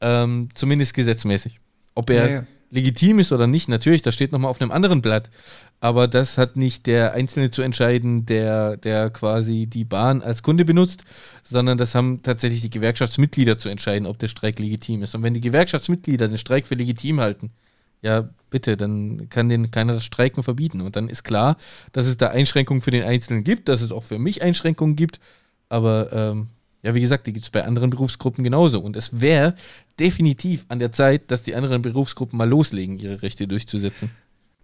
ähm, 0.00 0.48
zumindest 0.54 0.94
gesetzmäßig. 0.94 1.60
Ob 1.94 2.10
er 2.10 2.28
ja, 2.28 2.34
ja. 2.36 2.46
legitim 2.70 3.18
ist 3.18 3.32
oder 3.32 3.46
nicht, 3.46 3.68
natürlich, 3.68 4.02
das 4.02 4.14
steht 4.14 4.32
nochmal 4.32 4.50
auf 4.50 4.60
einem 4.60 4.70
anderen 4.70 5.02
Blatt 5.02 5.30
aber 5.80 6.08
das 6.08 6.38
hat 6.38 6.56
nicht 6.56 6.86
der 6.86 7.12
Einzelne 7.12 7.50
zu 7.50 7.62
entscheiden, 7.62 8.26
der, 8.26 8.76
der 8.76 9.10
quasi 9.10 9.66
die 9.66 9.84
Bahn 9.84 10.22
als 10.22 10.42
Kunde 10.42 10.64
benutzt, 10.64 11.04
sondern 11.44 11.76
das 11.78 11.94
haben 11.94 12.22
tatsächlich 12.22 12.62
die 12.62 12.70
Gewerkschaftsmitglieder 12.70 13.58
zu 13.58 13.68
entscheiden, 13.68 14.06
ob 14.06 14.18
der 14.18 14.28
Streik 14.28 14.58
legitim 14.58 15.02
ist. 15.02 15.14
Und 15.14 15.22
wenn 15.22 15.34
die 15.34 15.40
Gewerkschaftsmitglieder 15.40 16.28
den 16.28 16.38
Streik 16.38 16.66
für 16.66 16.74
legitim 16.74 17.20
halten, 17.20 17.50
ja, 18.02 18.28
bitte, 18.50 18.76
dann 18.76 19.28
kann 19.28 19.48
den 19.48 19.70
keiner 19.70 19.94
das 19.94 20.04
Streiken 20.04 20.42
verbieten. 20.42 20.80
Und 20.80 20.96
dann 20.96 21.08
ist 21.08 21.24
klar, 21.24 21.56
dass 21.92 22.06
es 22.06 22.16
da 22.16 22.28
Einschränkungen 22.28 22.82
für 22.82 22.90
den 22.90 23.04
Einzelnen 23.04 23.44
gibt, 23.44 23.68
dass 23.68 23.82
es 23.82 23.92
auch 23.92 24.04
für 24.04 24.18
mich 24.18 24.42
Einschränkungen 24.42 24.96
gibt. 24.96 25.20
Aber 25.68 26.12
ähm, 26.12 26.48
ja, 26.82 26.94
wie 26.94 27.00
gesagt, 27.00 27.26
die 27.26 27.32
gibt 27.32 27.44
es 27.44 27.50
bei 27.50 27.64
anderen 27.64 27.90
Berufsgruppen 27.90 28.44
genauso. 28.44 28.80
Und 28.80 28.96
es 28.96 29.20
wäre 29.20 29.54
definitiv 29.98 30.64
an 30.68 30.78
der 30.78 30.92
Zeit, 30.92 31.30
dass 31.30 31.42
die 31.42 31.54
anderen 31.54 31.82
Berufsgruppen 31.82 32.36
mal 32.38 32.48
loslegen, 32.48 32.98
ihre 32.98 33.22
Rechte 33.22 33.48
durchzusetzen. 33.48 34.10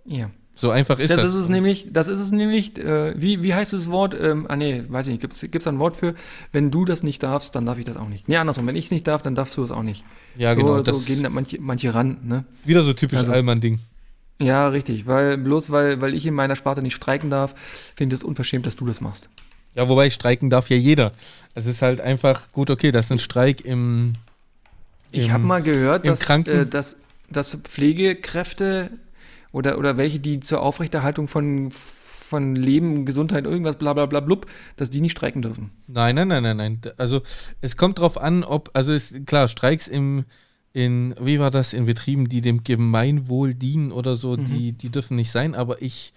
Ja, 0.05 0.31
so 0.55 0.71
einfach 0.71 0.99
ist 0.99 1.11
das. 1.11 1.21
Das 1.21 1.31
ist 1.31 1.35
es 1.35 1.49
nämlich, 1.49 1.89
das 1.91 2.09
ist 2.09 2.21
es 2.21 2.31
nämlich, 2.31 2.79
äh, 2.79 3.21
wie, 3.21 3.43
wie 3.43 3.55
heißt 3.55 3.73
das 3.73 3.91
Wort? 3.91 4.15
Ähm, 4.19 4.47
ah 4.49 4.57
nee, 4.57 4.85
weiß 4.87 5.07
ich 5.09 5.13
nicht, 5.13 5.51
gibt 5.51 5.63
es 5.63 5.67
ein 5.67 5.79
Wort 5.79 5.97
für, 5.97 6.15
wenn 6.53 6.71
du 6.71 6.85
das 6.85 7.03
nicht 7.03 7.23
darfst, 7.23 7.55
dann 7.55 7.65
darf 7.65 7.79
ich 7.79 7.85
das 7.85 7.97
auch 7.97 8.09
nicht. 8.09 8.29
Nee, 8.29 8.37
andersrum, 8.37 8.67
wenn 8.67 8.77
ich 8.77 8.87
es 8.87 8.91
nicht 8.91 9.07
darf, 9.07 9.23
dann 9.23 9.35
darfst 9.35 9.57
du 9.57 9.65
es 9.65 9.71
auch 9.71 9.83
nicht. 9.83 10.05
Ja, 10.37 10.55
so, 10.55 10.61
genau. 10.61 10.83
So 10.83 10.99
gehen 11.01 11.27
manche, 11.31 11.61
manche 11.61 11.95
ran, 11.95 12.19
ne? 12.23 12.45
Wieder 12.65 12.83
so 12.83 12.93
typisch 12.93 13.21
also, 13.21 13.33
Allmann-Ding. 13.33 13.81
Ja, 14.39 14.69
richtig, 14.69 15.07
weil 15.07 15.39
bloß 15.39 15.71
weil, 15.71 16.01
weil 16.01 16.15
ich 16.15 16.27
in 16.27 16.35
meiner 16.35 16.57
Sparte 16.57 16.83
nicht 16.83 16.95
streiken 16.95 17.31
darf, 17.31 17.55
finde 17.95 18.15
ich 18.15 18.21
es 18.21 18.25
unverschämt, 18.25 18.67
dass 18.67 18.77
du 18.77 18.87
das 18.87 19.01
machst. 19.01 19.29
Ja, 19.75 19.89
wobei 19.89 20.11
streiken 20.11 20.51
darf 20.51 20.69
ja 20.69 20.77
jeder. 20.77 21.13
Es 21.55 21.67
ist 21.67 21.81
halt 21.81 22.01
einfach 22.01 22.53
gut, 22.53 22.69
okay, 22.69 22.93
das 22.93 23.07
ist 23.07 23.13
ein 23.13 23.19
Streik 23.19 23.65
im. 23.65 24.13
im 25.13 25.21
ich 25.21 25.31
habe 25.31 25.45
mal 25.45 25.63
gehört, 25.63 26.07
dass, 26.07 26.29
äh, 26.29 26.67
dass, 26.67 26.97
dass 27.31 27.55
Pflegekräfte 27.55 28.91
oder, 29.53 29.79
oder 29.79 29.97
welche, 29.97 30.19
die 30.19 30.41
zur 30.41 30.63
Aufrechterhaltung 30.63 31.29
von, 31.29 31.71
von 31.71 32.57
Leben, 32.57 33.07
Gesundheit, 33.07 33.45
irgendwas, 33.45 33.77
bla 33.77 33.93
bla 33.93 34.07
bla 34.07 34.21
blub, 34.21 34.47
dass 34.77 34.91
die 34.91 35.01
nicht 35.01 35.13
streiken 35.13 35.43
dürfen. 35.43 35.71
Nein, 35.87 36.15
nein, 36.15 36.29
nein, 36.29 36.43
nein, 36.43 36.57
nein. 36.57 36.81
Also 36.97 37.23
es 37.61 37.77
kommt 37.77 37.99
drauf 37.99 38.21
an, 38.21 38.43
ob, 38.43 38.71
also 38.73 38.93
ist 38.93 39.27
klar, 39.27 39.49
Streiks 39.49 39.87
im, 39.87 40.25
in, 40.73 41.15
wie 41.21 41.39
war 41.39 41.51
das, 41.51 41.75
in 41.75 41.87
Betrieben, 41.87 42.29
die 42.29 42.41
dem 42.41 42.65
Gemeinwohl 42.65 43.55
dienen 43.55 43.93
oder 43.93 44.17
so, 44.17 44.37
mhm. 44.37 44.45
die, 44.45 44.73
die 44.73 44.89
dürfen 44.89 45.17
nicht 45.17 45.31
sein, 45.31 45.55
aber 45.55 45.83
ich, 45.83 46.15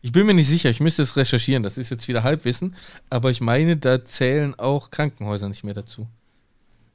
ich 0.00 0.12
bin 0.12 0.26
mir 0.26 0.34
nicht 0.34 0.48
sicher, 0.48 0.70
ich 0.70 0.80
müsste 0.80 1.02
es 1.02 1.16
recherchieren, 1.16 1.64
das 1.64 1.76
ist 1.76 1.90
jetzt 1.90 2.06
wieder 2.06 2.22
Halbwissen, 2.22 2.76
aber 3.10 3.30
ich 3.30 3.40
meine, 3.40 3.76
da 3.76 4.04
zählen 4.04 4.54
auch 4.56 4.90
Krankenhäuser 4.90 5.48
nicht 5.48 5.64
mehr 5.64 5.74
dazu. 5.74 6.06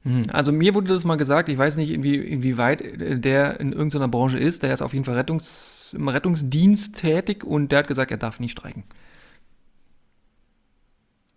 Mhm. 0.04 0.26
Also 0.30 0.52
mir 0.52 0.74
wurde 0.74 0.88
das 0.88 1.04
mal 1.04 1.16
gesagt, 1.16 1.48
ich 1.48 1.58
weiß 1.58 1.76
nicht, 1.76 1.90
inwie, 1.90 2.16
inwieweit 2.16 2.82
der 3.24 3.58
in 3.58 3.72
irgendeiner 3.72 4.08
Branche 4.08 4.38
ist, 4.38 4.62
der 4.62 4.72
ist 4.72 4.82
auf 4.82 4.92
jeden 4.92 5.04
Fall 5.04 5.16
Rettungs, 5.16 5.92
im 5.94 6.08
Rettungsdienst 6.08 6.98
tätig 6.98 7.44
und 7.44 7.72
der 7.72 7.80
hat 7.80 7.88
gesagt, 7.88 8.10
er 8.10 8.18
darf 8.18 8.40
nicht 8.40 8.52
streiken. 8.52 8.84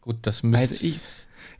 Gut, 0.01 0.17
das 0.21 0.43
müsste... 0.43 0.75
Also 0.75 0.85
ich 0.85 0.99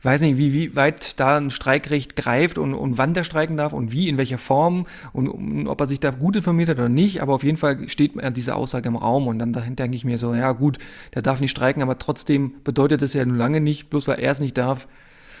weiß 0.02 0.20
nicht, 0.20 0.38
wie, 0.38 0.52
wie 0.52 0.76
weit 0.76 1.18
da 1.18 1.38
ein 1.38 1.50
Streikrecht 1.50 2.14
greift 2.14 2.56
und, 2.56 2.72
und 2.72 2.98
wann 2.98 3.14
der 3.14 3.24
streiken 3.24 3.56
darf 3.56 3.72
und 3.72 3.90
wie, 3.90 4.08
in 4.08 4.16
welcher 4.16 4.38
Form 4.38 4.86
und, 5.12 5.28
und 5.28 5.66
ob 5.66 5.80
er 5.80 5.86
sich 5.86 5.98
da 5.98 6.10
gut 6.10 6.36
informiert 6.36 6.68
hat 6.68 6.78
oder 6.78 6.88
nicht, 6.88 7.20
aber 7.20 7.34
auf 7.34 7.42
jeden 7.42 7.56
Fall 7.56 7.88
steht 7.88 8.12
diese 8.36 8.54
Aussage 8.54 8.88
im 8.88 8.94
Raum 8.94 9.26
und 9.26 9.40
dann 9.40 9.52
dahinter 9.52 9.82
denke 9.84 9.96
ich 9.96 10.04
mir 10.04 10.16
so, 10.16 10.34
ja 10.34 10.52
gut, 10.52 10.78
der 11.14 11.22
darf 11.22 11.40
nicht 11.40 11.50
streiken, 11.50 11.82
aber 11.82 11.98
trotzdem 11.98 12.54
bedeutet 12.62 13.02
das 13.02 13.12
ja 13.12 13.24
nun 13.24 13.36
lange 13.36 13.60
nicht, 13.60 13.90
bloß 13.90 14.06
weil 14.06 14.20
er 14.20 14.30
es 14.30 14.38
nicht 14.38 14.56
darf, 14.56 14.86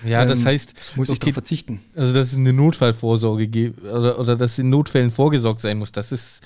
ja, 0.04 0.24
das 0.24 0.40
ähm, 0.40 0.46
heißt, 0.46 0.96
muss 0.96 1.08
ich 1.08 1.12
okay, 1.12 1.20
darauf 1.20 1.34
verzichten. 1.34 1.80
Also, 1.94 2.12
dass 2.12 2.28
es 2.28 2.36
eine 2.36 2.52
Notfallvorsorge 2.52 3.48
gibt 3.48 3.82
oder, 3.84 4.18
oder 4.18 4.36
dass 4.36 4.58
in 4.58 4.70
Notfällen 4.70 5.10
vorgesorgt 5.10 5.60
sein 5.60 5.78
muss, 5.78 5.92
das 5.92 6.12
ist, 6.12 6.40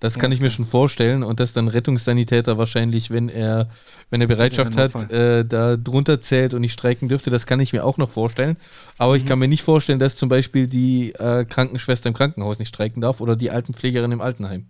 das 0.00 0.14
ja, 0.14 0.20
kann 0.20 0.32
ich 0.32 0.40
mir 0.40 0.50
schon 0.50 0.64
vorstellen 0.64 1.22
und 1.22 1.40
dass 1.40 1.52
dann 1.52 1.68
Rettungssanitäter 1.68 2.58
wahrscheinlich, 2.58 3.10
wenn 3.10 3.28
er, 3.28 3.68
wenn 4.10 4.20
er 4.20 4.26
Bereitschaft 4.26 4.76
hat, 4.76 5.10
äh, 5.10 5.44
da 5.44 5.76
drunter 5.76 6.20
zählt 6.20 6.54
und 6.54 6.60
nicht 6.60 6.72
streiken 6.72 7.08
dürfte, 7.08 7.30
das 7.30 7.46
kann 7.46 7.60
ich 7.60 7.72
mir 7.72 7.84
auch 7.84 7.98
noch 7.98 8.10
vorstellen. 8.10 8.56
Aber 8.96 9.12
mhm. 9.12 9.18
ich 9.18 9.26
kann 9.26 9.38
mir 9.38 9.48
nicht 9.48 9.62
vorstellen, 9.62 9.98
dass 9.98 10.16
zum 10.16 10.28
Beispiel 10.28 10.66
die 10.66 11.12
äh, 11.14 11.44
Krankenschwester 11.44 12.08
im 12.08 12.14
Krankenhaus 12.14 12.58
nicht 12.58 12.68
streiken 12.68 13.00
darf 13.00 13.20
oder 13.20 13.36
die 13.36 13.50
Altenpflegerin 13.50 14.12
im 14.12 14.20
Altenheim. 14.20 14.66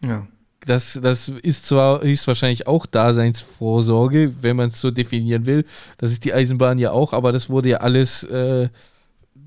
Ja 0.00 0.26
das, 0.66 0.98
das 1.02 1.28
ist 1.28 1.66
zwar 1.66 2.02
höchstwahrscheinlich 2.02 2.66
auch 2.66 2.86
Daseinsvorsorge, 2.86 4.34
wenn 4.40 4.56
man 4.56 4.68
es 4.68 4.80
so 4.80 4.90
definieren 4.90 5.46
will. 5.46 5.64
Das 5.98 6.10
ist 6.10 6.24
die 6.24 6.32
Eisenbahn 6.32 6.78
ja 6.78 6.92
auch, 6.92 7.12
aber 7.12 7.32
das 7.32 7.50
wurde 7.50 7.70
ja 7.70 7.78
alles, 7.78 8.22
äh, 8.24 8.68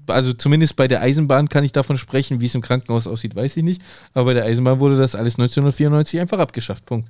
also 0.07 0.33
zumindest 0.33 0.75
bei 0.75 0.87
der 0.87 1.01
Eisenbahn 1.01 1.49
kann 1.49 1.63
ich 1.63 1.71
davon 1.71 1.97
sprechen, 1.97 2.41
wie 2.41 2.47
es 2.47 2.55
im 2.55 2.61
Krankenhaus 2.61 3.07
aussieht, 3.07 3.35
weiß 3.35 3.55
ich 3.57 3.63
nicht. 3.63 3.81
Aber 4.13 4.25
bei 4.25 4.33
der 4.33 4.43
Eisenbahn 4.43 4.79
wurde 4.79 4.97
das 4.97 5.15
alles 5.15 5.35
1994 5.35 6.19
einfach 6.19 6.39
abgeschafft. 6.39 6.85
Punkt. 6.85 7.09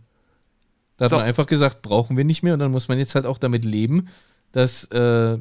Da 0.98 1.10
so. 1.10 1.16
hat 1.16 1.22
man 1.22 1.28
einfach 1.28 1.48
gesagt, 1.48 1.82
brauchen 1.82 2.16
wir 2.16 2.24
nicht 2.24 2.44
mehr 2.44 2.54
und 2.54 2.60
dann 2.60 2.72
muss 2.72 2.88
man 2.88 3.00
jetzt 3.00 3.16
halt 3.16 3.26
auch 3.26 3.38
damit 3.38 3.66
leben, 3.66 4.08
dass 4.52 4.86
äh, 4.86 5.38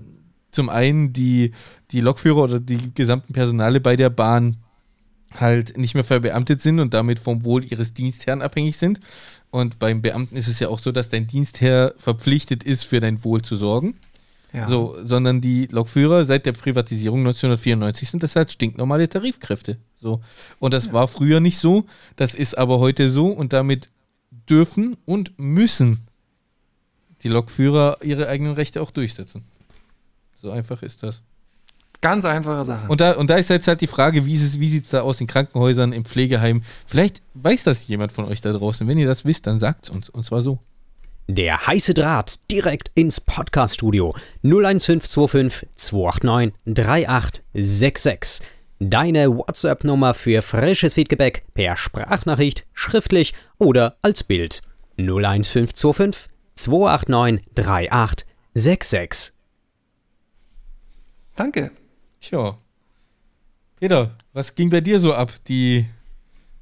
zum 0.50 0.68
einen 0.68 1.12
die, 1.12 1.52
die 1.90 2.00
Lokführer 2.00 2.44
oder 2.44 2.60
die 2.60 2.94
gesamten 2.94 3.32
Personale 3.32 3.80
bei 3.80 3.96
der 3.96 4.10
Bahn 4.10 4.56
halt 5.40 5.76
nicht 5.76 5.94
mehr 5.94 6.04
verbeamtet 6.04 6.60
sind 6.60 6.80
und 6.80 6.94
damit 6.94 7.18
vom 7.18 7.44
Wohl 7.44 7.64
ihres 7.64 7.94
Dienstherrn 7.94 8.42
abhängig 8.42 8.76
sind. 8.76 9.00
Und 9.50 9.78
beim 9.78 10.02
Beamten 10.02 10.36
ist 10.36 10.48
es 10.48 10.58
ja 10.58 10.68
auch 10.68 10.78
so, 10.78 10.92
dass 10.92 11.08
dein 11.08 11.26
Dienstherr 11.26 11.94
verpflichtet 11.98 12.64
ist, 12.64 12.84
für 12.84 13.00
dein 13.00 13.24
Wohl 13.24 13.42
zu 13.42 13.56
sorgen. 13.56 13.96
Ja. 14.52 14.68
So, 14.68 14.96
sondern 15.02 15.40
die 15.40 15.66
Lokführer 15.66 16.24
seit 16.24 16.46
der 16.46 16.52
Privatisierung 16.52 17.20
1994 17.20 18.08
sind 18.08 18.22
das 18.22 18.36
halt 18.36 18.52
stinknormale 18.52 19.08
Tarifkräfte. 19.08 19.78
So. 19.96 20.20
Und 20.60 20.72
das 20.72 20.86
ja. 20.86 20.92
war 20.92 21.08
früher 21.08 21.40
nicht 21.40 21.58
so, 21.58 21.86
das 22.14 22.36
ist 22.36 22.56
aber 22.56 22.78
heute 22.78 23.10
so 23.10 23.28
und 23.28 23.52
damit 23.52 23.88
dürfen 24.48 24.96
und 25.04 25.36
müssen 25.38 26.02
die 27.24 27.28
Lokführer 27.28 27.98
ihre 28.02 28.28
eigenen 28.28 28.52
Rechte 28.54 28.80
auch 28.80 28.92
durchsetzen. 28.92 29.42
So 30.36 30.50
einfach 30.50 30.82
ist 30.82 31.02
das. 31.02 31.22
Ganz 32.04 32.26
einfache 32.26 32.66
Sache. 32.66 32.86
Und 32.88 33.00
da, 33.00 33.12
und 33.12 33.30
da 33.30 33.36
ist 33.36 33.48
jetzt 33.48 33.66
halt 33.66 33.80
die 33.80 33.86
Frage, 33.86 34.26
wie, 34.26 34.38
wie 34.38 34.68
sieht 34.68 34.84
es 34.84 34.90
da 34.90 35.00
aus 35.00 35.22
in 35.22 35.26
Krankenhäusern, 35.26 35.94
im 35.94 36.04
Pflegeheim? 36.04 36.62
Vielleicht 36.84 37.22
weiß 37.32 37.62
das 37.62 37.88
jemand 37.88 38.12
von 38.12 38.26
euch 38.26 38.42
da 38.42 38.52
draußen. 38.52 38.86
Wenn 38.86 38.98
ihr 38.98 39.06
das 39.06 39.24
wisst, 39.24 39.46
dann 39.46 39.58
sagt 39.58 39.84
es 39.84 39.90
uns. 39.90 40.10
Und 40.10 40.22
zwar 40.22 40.42
so. 40.42 40.58
Der 41.28 41.66
heiße 41.66 41.94
Draht 41.94 42.50
direkt 42.50 42.90
ins 42.94 43.22
Podcast-Studio 43.22 44.14
01525 44.42 45.66
289 45.76 46.52
3866. 46.66 48.46
Deine 48.80 49.34
WhatsApp-Nummer 49.34 50.12
für 50.12 50.42
frisches 50.42 50.92
Feedback 50.92 51.46
per 51.54 51.78
Sprachnachricht, 51.78 52.66
schriftlich 52.74 53.32
oder 53.56 53.96
als 54.02 54.24
Bild 54.24 54.60
01525 54.98 56.28
289 56.54 57.46
3866. 57.54 59.32
Danke. 61.34 61.70
Tja. 62.24 62.56
Peter, 63.78 64.16
was 64.32 64.54
ging 64.54 64.70
bei 64.70 64.80
dir 64.80 64.98
so 64.98 65.12
ab 65.12 65.30
die 65.46 65.84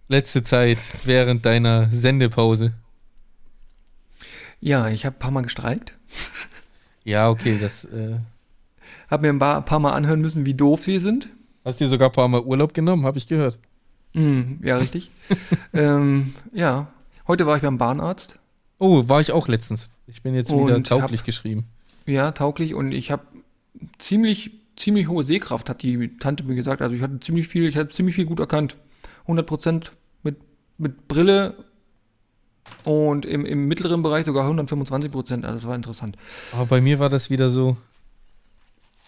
letzte 0.09 0.43
Zeit 0.43 0.79
während 1.05 1.47
deiner 1.47 1.89
Sendepause? 1.93 2.73
Ja, 4.59 4.89
ich 4.89 5.07
habe 5.07 5.15
ein 5.15 5.19
paar 5.21 5.31
Mal 5.31 5.43
gestreikt. 5.43 5.95
Ja, 7.05 7.31
okay, 7.31 7.59
das. 7.61 7.85
Äh 7.87 8.19
hab 9.11 9.23
mir 9.23 9.31
ein 9.31 9.41
paar, 9.41 9.57
ein 9.57 9.65
paar, 9.65 9.81
Mal 9.81 9.91
anhören 9.91 10.21
müssen, 10.21 10.47
wie 10.47 10.55
doof 10.55 10.87
wir 10.87 11.01
sind. 11.01 11.29
Hast 11.65 11.81
dir 11.81 11.89
sogar 11.89 12.11
ein 12.11 12.13
paar 12.13 12.29
Mal 12.29 12.43
Urlaub 12.43 12.75
genommen, 12.75 13.05
habe 13.05 13.19
ich 13.19 13.27
gehört. 13.27 13.59
Mm, 14.13 14.63
ja, 14.63 14.77
richtig. 14.77 15.11
ähm, 15.73 16.33
ja, 16.53 16.93
heute 17.27 17.45
war 17.45 17.57
ich 17.57 17.63
beim 17.63 17.77
Bahnarzt. 17.77 18.39
Oh, 18.79 19.09
war 19.09 19.21
ich 19.21 19.33
auch 19.33 19.49
letztens. 19.49 19.91
Ich 20.07 20.23
bin 20.23 20.37
jetzt 20.37 20.53
wieder 20.53 20.81
tauglich 20.85 21.23
hab, 21.23 21.27
geschrieben. 21.27 21.67
Ja, 22.07 22.31
tauglich 22.31 22.73
und 22.75 22.93
ich 22.93 23.11
habe 23.11 23.25
ziemlich 23.99 24.62
ziemlich 24.77 25.09
hohe 25.09 25.25
Sehkraft, 25.25 25.68
hat 25.68 25.83
die 25.83 26.16
Tante 26.18 26.45
mir 26.45 26.55
gesagt. 26.55 26.83
Also 26.83 26.95
ich 26.95 27.03
hatte 27.03 27.20
ziemlich 27.20 27.49
viel, 27.49 27.68
ich 27.68 27.77
hatte 27.77 27.89
ziemlich 27.89 28.14
viel 28.14 28.27
gut 28.27 28.41
erkannt. 28.41 28.77
100 29.23 29.93
mit, 30.23 30.37
mit 30.79 31.09
Brille 31.09 31.55
und 32.85 33.27
im, 33.27 33.45
im 33.45 33.66
mittleren 33.68 34.03
Bereich 34.03 34.25
sogar 34.25 34.49
125% 34.51 35.45
Also 35.45 35.55
das 35.55 35.66
war 35.66 35.75
interessant. 35.75 36.16
Aber 36.53 36.66
bei 36.66 36.81
mir 36.81 36.99
war 36.99 37.09
das 37.09 37.31
wieder 37.31 37.49
so, 37.51 37.77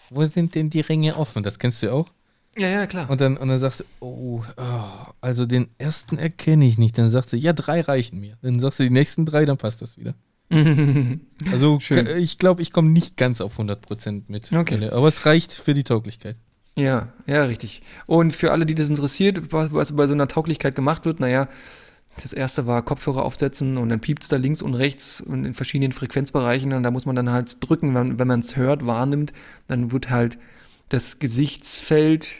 wo 0.09 0.25
sind 0.25 0.55
denn 0.55 0.69
die 0.69 0.81
Ränge 0.81 1.15
offen? 1.17 1.43
Das 1.43 1.59
kennst 1.59 1.81
du 1.81 1.87
ja 1.87 1.93
auch. 1.93 2.09
Ja, 2.57 2.69
ja, 2.69 2.87
klar. 2.87 3.09
Und 3.09 3.19
dann, 3.19 3.35
und 3.35 3.49
dann 3.49 3.59
sagst 3.59 3.81
du, 3.81 3.83
oh, 3.99 4.41
oh, 4.55 5.11
also 5.19 5.45
den 5.45 5.69
ersten 5.77 6.17
erkenne 6.17 6.65
ich 6.65 6.77
nicht. 6.77 6.97
Dann 6.97 7.09
sagst 7.09 7.33
du, 7.33 7.37
ja, 7.37 7.51
drei 7.51 7.81
reichen 7.81 8.19
mir. 8.19 8.37
Dann 8.41 8.61
sagst 8.61 8.79
du 8.79 8.83
die 8.83 8.91
nächsten 8.91 9.25
drei, 9.25 9.45
dann 9.45 9.57
passt 9.57 9.81
das 9.81 9.97
wieder. 9.97 10.13
also 11.51 11.79
Schön. 11.79 12.07
ich 12.17 12.37
glaube, 12.37 12.61
ich 12.61 12.71
komme 12.71 12.89
nicht 12.89 13.17
ganz 13.17 13.41
auf 13.41 13.59
100% 13.59 14.23
mit. 14.27 14.51
Okay. 14.51 14.89
Aber 14.89 15.07
es 15.07 15.25
reicht 15.25 15.51
für 15.53 15.73
die 15.73 15.83
Tauglichkeit. 15.83 16.37
Ja, 16.77 17.07
ja, 17.25 17.43
richtig. 17.45 17.81
Und 18.05 18.33
für 18.33 18.51
alle, 18.51 18.65
die 18.65 18.75
das 18.75 18.89
interessiert, 18.89 19.51
was 19.53 19.95
bei 19.95 20.07
so 20.07 20.13
einer 20.13 20.27
Tauglichkeit 20.27 20.75
gemacht 20.75 21.05
wird, 21.05 21.19
naja, 21.19 21.47
das 22.21 22.33
erste 22.33 22.67
war 22.67 22.81
Kopfhörer 22.83 23.23
aufsetzen 23.23 23.77
und 23.77 23.89
dann 23.89 23.99
piept 23.99 24.23
es 24.23 24.29
da 24.29 24.37
links 24.37 24.61
und 24.61 24.73
rechts 24.73 25.21
und 25.21 25.45
in 25.45 25.53
verschiedenen 25.53 25.91
Frequenzbereichen 25.91 26.71
und 26.73 26.83
da 26.83 26.91
muss 26.91 27.05
man 27.05 27.15
dann 27.15 27.29
halt 27.29 27.57
drücken, 27.59 27.93
wenn, 27.93 28.19
wenn 28.19 28.27
man 28.27 28.39
es 28.39 28.55
hört, 28.55 28.85
wahrnimmt, 28.85 29.33
dann 29.67 29.91
wird 29.91 30.09
halt 30.09 30.37
das 30.89 31.19
Gesichtsfeld, 31.19 32.31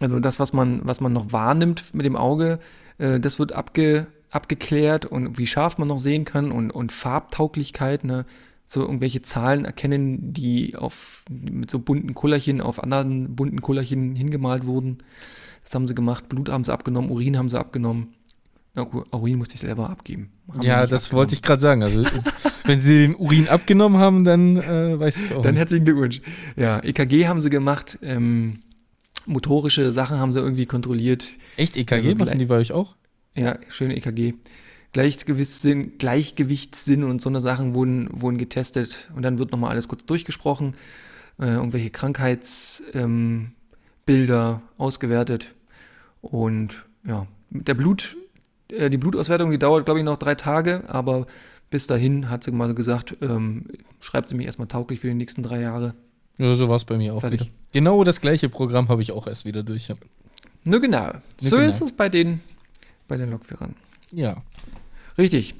also 0.00 0.20
das, 0.20 0.38
was 0.38 0.52
man, 0.52 0.80
was 0.84 1.00
man 1.00 1.12
noch 1.12 1.32
wahrnimmt 1.32 1.94
mit 1.94 2.06
dem 2.06 2.16
Auge, 2.16 2.60
äh, 2.98 3.20
das 3.20 3.38
wird 3.38 3.52
abge, 3.52 4.06
abgeklärt 4.34 5.06
und 5.06 5.38
wie 5.38 5.46
scharf 5.46 5.78
man 5.78 5.88
noch 5.88 5.98
sehen 5.98 6.24
kann 6.24 6.50
und, 6.50 6.70
und 6.70 6.92
Farbtauglichkeit, 6.92 8.04
ne? 8.04 8.26
so 8.66 8.80
irgendwelche 8.80 9.22
Zahlen 9.22 9.64
erkennen, 9.64 10.32
die 10.32 10.74
auf, 10.76 11.24
mit 11.30 11.70
so 11.70 11.78
bunten 11.78 12.14
Kullerchen 12.14 12.60
auf 12.60 12.82
anderen 12.82 13.36
bunten 13.36 13.60
Kullerchen 13.60 14.16
hingemalt 14.16 14.66
wurden. 14.66 14.98
Das 15.62 15.74
haben 15.74 15.86
sie 15.86 15.94
gemacht. 15.94 16.28
Blut 16.28 16.48
haben 16.48 16.64
sie 16.64 16.72
abgenommen, 16.72 17.10
Urin 17.10 17.38
haben 17.38 17.48
sie 17.48 17.58
abgenommen. 17.58 18.14
Na 18.74 18.82
gut, 18.82 19.06
Urin 19.12 19.38
musste 19.38 19.54
ich 19.54 19.60
selber 19.60 19.88
abgeben. 19.88 20.30
Haben 20.48 20.62
ja, 20.62 20.86
das 20.86 21.12
wollte 21.12 21.34
ich 21.34 21.42
gerade 21.42 21.62
sagen. 21.62 21.84
Also, 21.84 22.04
wenn 22.64 22.80
sie 22.80 23.06
den 23.06 23.14
Urin 23.14 23.48
abgenommen 23.48 23.98
haben, 23.98 24.24
dann 24.24 24.56
äh, 24.56 24.98
weiß 24.98 25.16
ich 25.18 25.34
auch. 25.34 25.42
Dann 25.42 25.54
herzlichen 25.54 25.84
Glückwunsch. 25.84 26.20
Ja, 26.56 26.80
EKG 26.80 27.28
haben 27.28 27.40
sie 27.40 27.50
gemacht. 27.50 27.98
Ähm, 28.02 28.60
motorische 29.26 29.92
Sachen 29.92 30.18
haben 30.18 30.32
sie 30.32 30.40
irgendwie 30.40 30.66
kontrolliert. 30.66 31.28
Echt? 31.56 31.76
EKG 31.76 31.94
also, 31.94 32.14
machen 32.16 32.38
die 32.40 32.46
bei 32.46 32.56
euch 32.56 32.72
auch? 32.72 32.96
Ja, 33.34 33.58
schöne 33.68 33.96
EKG. 33.96 34.34
Gleichgewichtssinn, 34.92 35.98
Gleichgewichtssinn 35.98 37.02
und 37.02 37.20
so 37.20 37.28
eine 37.28 37.40
Sachen 37.40 37.74
wurden, 37.74 38.08
wurden 38.12 38.38
getestet 38.38 39.10
und 39.16 39.22
dann 39.22 39.38
wird 39.38 39.50
nochmal 39.50 39.70
alles 39.70 39.88
kurz 39.88 40.06
durchgesprochen, 40.06 40.76
äh, 41.40 41.46
irgendwelche 41.46 41.90
Krankheitsbilder 41.90 43.52
ähm, 44.06 44.62
ausgewertet 44.78 45.48
und 46.22 46.84
ja, 47.04 47.26
der 47.50 47.74
Blut, 47.74 48.16
äh, 48.70 48.88
die 48.88 48.96
Blutauswertung, 48.96 49.50
die 49.50 49.58
dauert 49.58 49.84
glaube 49.84 49.98
ich 49.98 50.04
noch 50.04 50.16
drei 50.16 50.36
Tage, 50.36 50.84
aber 50.86 51.26
bis 51.70 51.88
dahin 51.88 52.30
hat 52.30 52.44
sie 52.44 52.52
mal 52.52 52.72
gesagt, 52.72 53.16
ähm, 53.20 53.64
schreibt 53.98 54.28
sie 54.28 54.36
mich 54.36 54.46
erstmal 54.46 54.68
tauglich 54.68 55.00
für 55.00 55.08
die 55.08 55.14
nächsten 55.14 55.42
drei 55.42 55.60
Jahre. 55.60 55.94
Ja, 56.38 56.54
so 56.54 56.68
war 56.68 56.76
es 56.76 56.84
bei 56.84 56.96
mir 56.96 57.14
auch 57.14 57.20
Fertig. 57.20 57.40
wieder. 57.40 57.50
Genau 57.72 58.04
das 58.04 58.20
gleiche 58.20 58.48
Programm 58.48 58.88
habe 58.88 59.02
ich 59.02 59.10
auch 59.10 59.26
erst 59.26 59.44
wieder 59.44 59.64
durch. 59.64 59.88
Ja. 59.88 59.96
Nur 60.62 60.80
genau. 60.80 61.06
Nur 61.06 61.22
so 61.36 61.56
genau. 61.56 61.68
ist 61.68 61.80
es 61.80 61.90
bei 61.90 62.08
den, 62.08 62.40
bei 63.08 63.16
den 63.16 63.30
Lokführern. 63.30 63.74
Ja. 64.12 64.42
Richtig. 65.18 65.54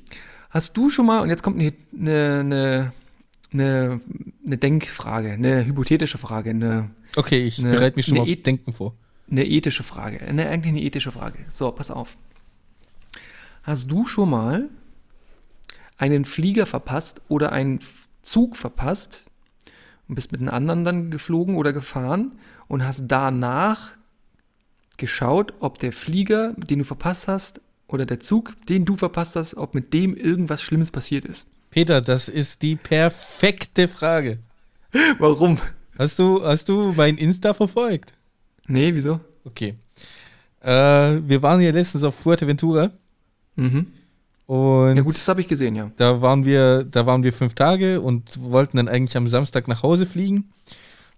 Hast 0.50 0.76
du 0.76 0.90
schon 0.90 1.06
mal, 1.06 1.20
und 1.20 1.28
jetzt 1.28 1.42
kommt 1.42 1.60
eine, 1.60 1.72
eine, 1.98 2.92
eine, 3.52 4.00
eine 4.44 4.58
Denkfrage, 4.58 5.32
eine 5.32 5.64
hypothetische 5.64 6.18
Frage. 6.18 6.50
Eine, 6.50 6.90
okay, 7.16 7.46
ich 7.46 7.58
eine, 7.58 7.72
bereite 7.72 7.96
mich 7.96 8.06
schon 8.06 8.16
mal 8.16 8.22
aufs 8.22 8.30
e 8.30 8.36
Denken 8.36 8.72
vor. 8.72 8.94
Eine 9.30 9.46
ethische 9.46 9.82
Frage. 9.82 10.20
Eine, 10.20 10.48
eigentlich 10.48 10.72
eine 10.72 10.82
ethische 10.82 11.12
Frage. 11.12 11.38
So, 11.50 11.70
pass 11.72 11.90
auf. 11.90 12.16
Hast 13.62 13.90
du 13.90 14.06
schon 14.06 14.30
mal 14.30 14.68
einen 15.96 16.24
Flieger 16.24 16.66
verpasst 16.66 17.22
oder 17.28 17.52
einen 17.52 17.80
Zug 18.22 18.56
verpasst 18.56 19.24
und 20.08 20.14
bist 20.14 20.32
mit 20.32 20.40
einem 20.40 20.50
anderen 20.50 20.84
dann 20.84 21.10
geflogen 21.10 21.56
oder 21.56 21.72
gefahren 21.72 22.36
und 22.68 22.84
hast 22.84 23.08
danach 23.08 23.96
geschaut, 24.98 25.54
ob 25.60 25.78
der 25.78 25.92
Flieger, 25.92 26.54
den 26.56 26.80
du 26.80 26.84
verpasst 26.84 27.28
hast, 27.28 27.60
oder 27.86 28.06
der 28.06 28.20
Zug, 28.20 28.54
den 28.68 28.84
du 28.84 28.96
verpasst 28.96 29.36
hast, 29.36 29.56
ob 29.56 29.74
mit 29.74 29.92
dem 29.92 30.16
irgendwas 30.16 30.62
Schlimmes 30.62 30.90
passiert 30.90 31.24
ist? 31.24 31.46
Peter, 31.70 32.00
das 32.00 32.28
ist 32.28 32.62
die 32.62 32.76
perfekte 32.76 33.88
Frage. 33.88 34.38
Warum? 35.18 35.58
Hast 35.98 36.18
du, 36.18 36.44
hast 36.44 36.68
du 36.68 36.92
mein 36.96 37.16
Insta 37.16 37.54
verfolgt? 37.54 38.14
Nee, 38.66 38.94
wieso? 38.94 39.20
Okay. 39.44 39.74
Äh, 40.60 40.68
wir 40.70 41.42
waren 41.42 41.60
ja 41.60 41.70
letztens 41.70 42.04
auf 42.04 42.14
Fuerteventura. 42.14 42.90
Mhm. 43.56 43.86
Und 44.46 44.96
ja 44.96 45.02
gut, 45.02 45.14
das 45.14 45.26
habe 45.28 45.40
ich 45.40 45.48
gesehen, 45.48 45.74
ja. 45.74 45.90
Da 45.96 46.20
waren 46.20 46.44
wir, 46.44 46.84
da 46.84 47.06
waren 47.06 47.22
wir 47.22 47.32
fünf 47.32 47.54
Tage 47.54 48.00
und 48.00 48.40
wollten 48.40 48.76
dann 48.76 48.88
eigentlich 48.88 49.16
am 49.16 49.28
Samstag 49.28 49.68
nach 49.68 49.82
Hause 49.82 50.06
fliegen. 50.06 50.50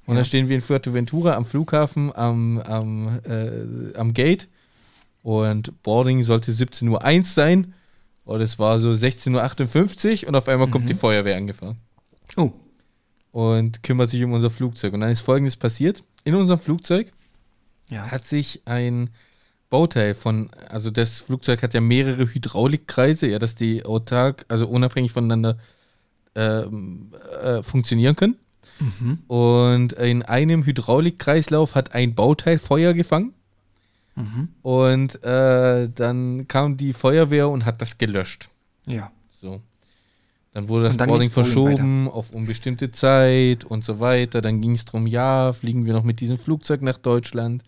Und 0.06 0.14
ja. 0.14 0.20
dann 0.20 0.24
stehen 0.24 0.48
wir 0.48 0.56
in 0.56 0.62
Fuerteventura 0.62 1.34
am 1.34 1.44
Flughafen 1.44 2.14
am, 2.14 2.58
am, 2.60 3.20
äh, 3.24 3.96
am 3.96 4.14
Gate 4.14 4.48
und 5.26 5.82
Boarding 5.82 6.22
sollte 6.22 6.52
17.01 6.52 7.18
Uhr 7.18 7.24
sein. 7.24 7.74
Und 8.24 8.40
es 8.40 8.60
war 8.60 8.78
so 8.78 8.90
16.58 8.90 10.22
Uhr 10.22 10.28
und 10.28 10.36
auf 10.36 10.46
einmal 10.48 10.68
mhm. 10.68 10.70
kommt 10.70 10.88
die 10.88 10.94
Feuerwehr 10.94 11.36
angefahren. 11.36 11.78
Oh. 12.36 12.52
Und 13.32 13.82
kümmert 13.82 14.10
sich 14.10 14.22
um 14.22 14.32
unser 14.32 14.50
Flugzeug. 14.50 14.94
Und 14.94 15.00
dann 15.00 15.10
ist 15.10 15.22
folgendes 15.22 15.56
passiert. 15.56 16.04
In 16.22 16.36
unserem 16.36 16.60
Flugzeug 16.60 17.12
ja. 17.90 18.08
hat 18.08 18.24
sich 18.24 18.62
ein 18.66 19.10
Bauteil 19.68 20.14
von, 20.14 20.48
also 20.68 20.92
das 20.92 21.20
Flugzeug 21.22 21.60
hat 21.64 21.74
ja 21.74 21.80
mehrere 21.80 22.32
Hydraulikkreise, 22.32 23.26
ja, 23.26 23.40
dass 23.40 23.56
die 23.56 23.84
autark, 23.84 24.44
also 24.46 24.68
unabhängig 24.68 25.10
voneinander 25.10 25.58
äh, 26.36 26.62
äh, 26.62 27.62
funktionieren 27.64 28.14
können. 28.14 28.36
Mhm. 28.78 29.18
Und 29.26 29.92
in 29.94 30.22
einem 30.22 30.64
Hydraulikkreislauf 30.64 31.74
hat 31.74 31.94
ein 31.94 32.14
Bauteil 32.14 32.58
Feuer 32.58 32.94
gefangen. 32.94 33.32
Mhm. 34.14 34.48
Und 34.62 35.22
äh, 35.24 35.88
dann 35.94 36.48
kam 36.48 36.76
die 36.76 36.92
Feuerwehr 36.92 37.48
und 37.48 37.64
hat 37.64 37.82
das 37.82 37.98
gelöscht. 37.98 38.48
Ja. 38.86 39.10
So. 39.40 39.60
Dann 40.52 40.70
wurde 40.70 40.84
das 40.84 40.96
Boarding 40.96 41.30
verschoben 41.30 42.08
auf 42.08 42.30
unbestimmte 42.30 42.90
Zeit 42.90 43.64
und 43.64 43.84
so 43.84 44.00
weiter. 44.00 44.40
Dann 44.40 44.62
ging 44.62 44.74
es 44.74 44.86
darum, 44.86 45.06
ja, 45.06 45.52
fliegen 45.52 45.84
wir 45.84 45.92
noch 45.92 46.02
mit 46.02 46.20
diesem 46.20 46.38
Flugzeug 46.38 46.80
nach 46.80 46.96
Deutschland? 46.96 47.62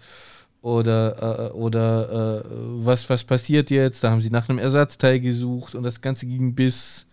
Oder, 0.62 1.50
äh, 1.50 1.52
oder 1.52 2.44
äh, 2.44 2.50
was, 2.84 3.08
was 3.10 3.24
passiert 3.24 3.70
jetzt? 3.70 4.02
Da 4.02 4.10
haben 4.10 4.22
sie 4.22 4.30
nach 4.30 4.48
einem 4.48 4.58
Ersatzteil 4.58 5.20
gesucht 5.20 5.74
und 5.74 5.82
das 5.82 6.00
Ganze 6.00 6.26
ging 6.26 6.54
bis 6.54 7.06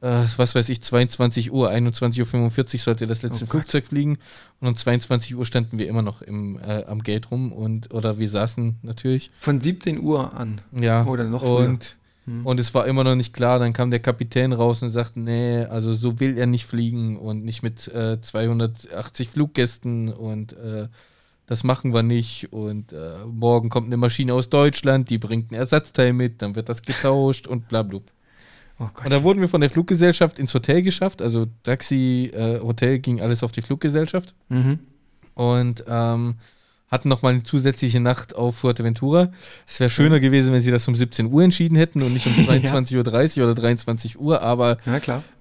äh, 0.00 0.24
was 0.36 0.54
weiß 0.54 0.68
ich, 0.68 0.82
22 0.82 1.52
Uhr, 1.52 1.70
21.45 1.70 2.74
Uhr 2.74 2.78
sollte 2.80 3.06
das 3.06 3.22
letzte 3.22 3.44
oh 3.44 3.48
Flugzeug 3.48 3.86
fliegen 3.86 4.18
und 4.60 4.68
um 4.68 4.76
22 4.76 5.34
Uhr 5.36 5.46
standen 5.46 5.78
wir 5.78 5.88
immer 5.88 6.02
noch 6.02 6.22
im, 6.22 6.58
äh, 6.58 6.84
am 6.84 7.02
Gate 7.02 7.30
rum 7.30 7.52
und 7.52 7.92
oder 7.94 8.18
wir 8.18 8.28
saßen 8.28 8.76
natürlich. 8.82 9.30
Von 9.40 9.60
17 9.60 10.00
Uhr 10.00 10.34
an. 10.34 10.60
Ja. 10.72 11.04
Oder 11.06 11.24
noch 11.24 11.42
früher. 11.42 11.68
Und, 11.68 11.96
hm. 12.26 12.44
und 12.44 12.60
es 12.60 12.74
war 12.74 12.86
immer 12.86 13.04
noch 13.04 13.14
nicht 13.14 13.32
klar. 13.32 13.58
Dann 13.58 13.72
kam 13.72 13.90
der 13.90 14.00
Kapitän 14.00 14.52
raus 14.52 14.82
und 14.82 14.90
sagte, 14.90 15.20
nee, 15.20 15.64
also 15.64 15.94
so 15.94 16.20
will 16.20 16.36
er 16.36 16.46
nicht 16.46 16.66
fliegen 16.66 17.16
und 17.16 17.44
nicht 17.44 17.62
mit 17.62 17.88
äh, 17.88 18.20
280 18.20 19.30
Fluggästen 19.30 20.12
und 20.12 20.52
äh, 20.54 20.88
das 21.46 21.64
machen 21.64 21.94
wir 21.94 22.02
nicht. 22.02 22.52
Und 22.52 22.92
äh, 22.92 23.24
morgen 23.24 23.70
kommt 23.70 23.86
eine 23.86 23.96
Maschine 23.96 24.34
aus 24.34 24.50
Deutschland, 24.50 25.08
die 25.08 25.18
bringt 25.18 25.52
ein 25.52 25.54
Ersatzteil 25.54 26.12
mit, 26.12 26.42
dann 26.42 26.54
wird 26.54 26.68
das 26.68 26.82
getauscht 26.82 27.46
und 27.46 27.68
bla 27.68 27.82
bla. 27.82 28.00
Oh 28.78 28.88
und 29.04 29.10
da 29.10 29.22
wurden 29.22 29.40
wir 29.40 29.48
von 29.48 29.60
der 29.60 29.70
Fluggesellschaft 29.70 30.38
ins 30.38 30.52
Hotel 30.52 30.82
geschafft. 30.82 31.22
Also 31.22 31.46
Taxi, 31.62 32.30
äh, 32.34 32.60
Hotel 32.60 32.98
ging 32.98 33.20
alles 33.20 33.42
auf 33.42 33.52
die 33.52 33.62
Fluggesellschaft. 33.62 34.34
Mhm. 34.48 34.80
Und 35.34 35.84
ähm, 35.88 36.36
hatten 36.90 37.08
nochmal 37.08 37.34
eine 37.34 37.42
zusätzliche 37.42 38.00
Nacht 38.00 38.34
auf 38.34 38.58
Fuerteventura. 38.58 39.32
Es 39.66 39.80
wäre 39.80 39.90
schöner 39.90 40.20
gewesen, 40.20 40.52
wenn 40.52 40.62
sie 40.62 40.70
das 40.70 40.86
um 40.88 40.94
17 40.94 41.32
Uhr 41.32 41.42
entschieden 41.42 41.76
hätten 41.76 42.02
und 42.02 42.12
nicht 42.12 42.26
um 42.26 42.32
22.30 42.46 43.38
Uhr 43.38 43.44
oder 43.44 43.54
23 43.54 44.20
Uhr, 44.20 44.42
aber 44.42 44.78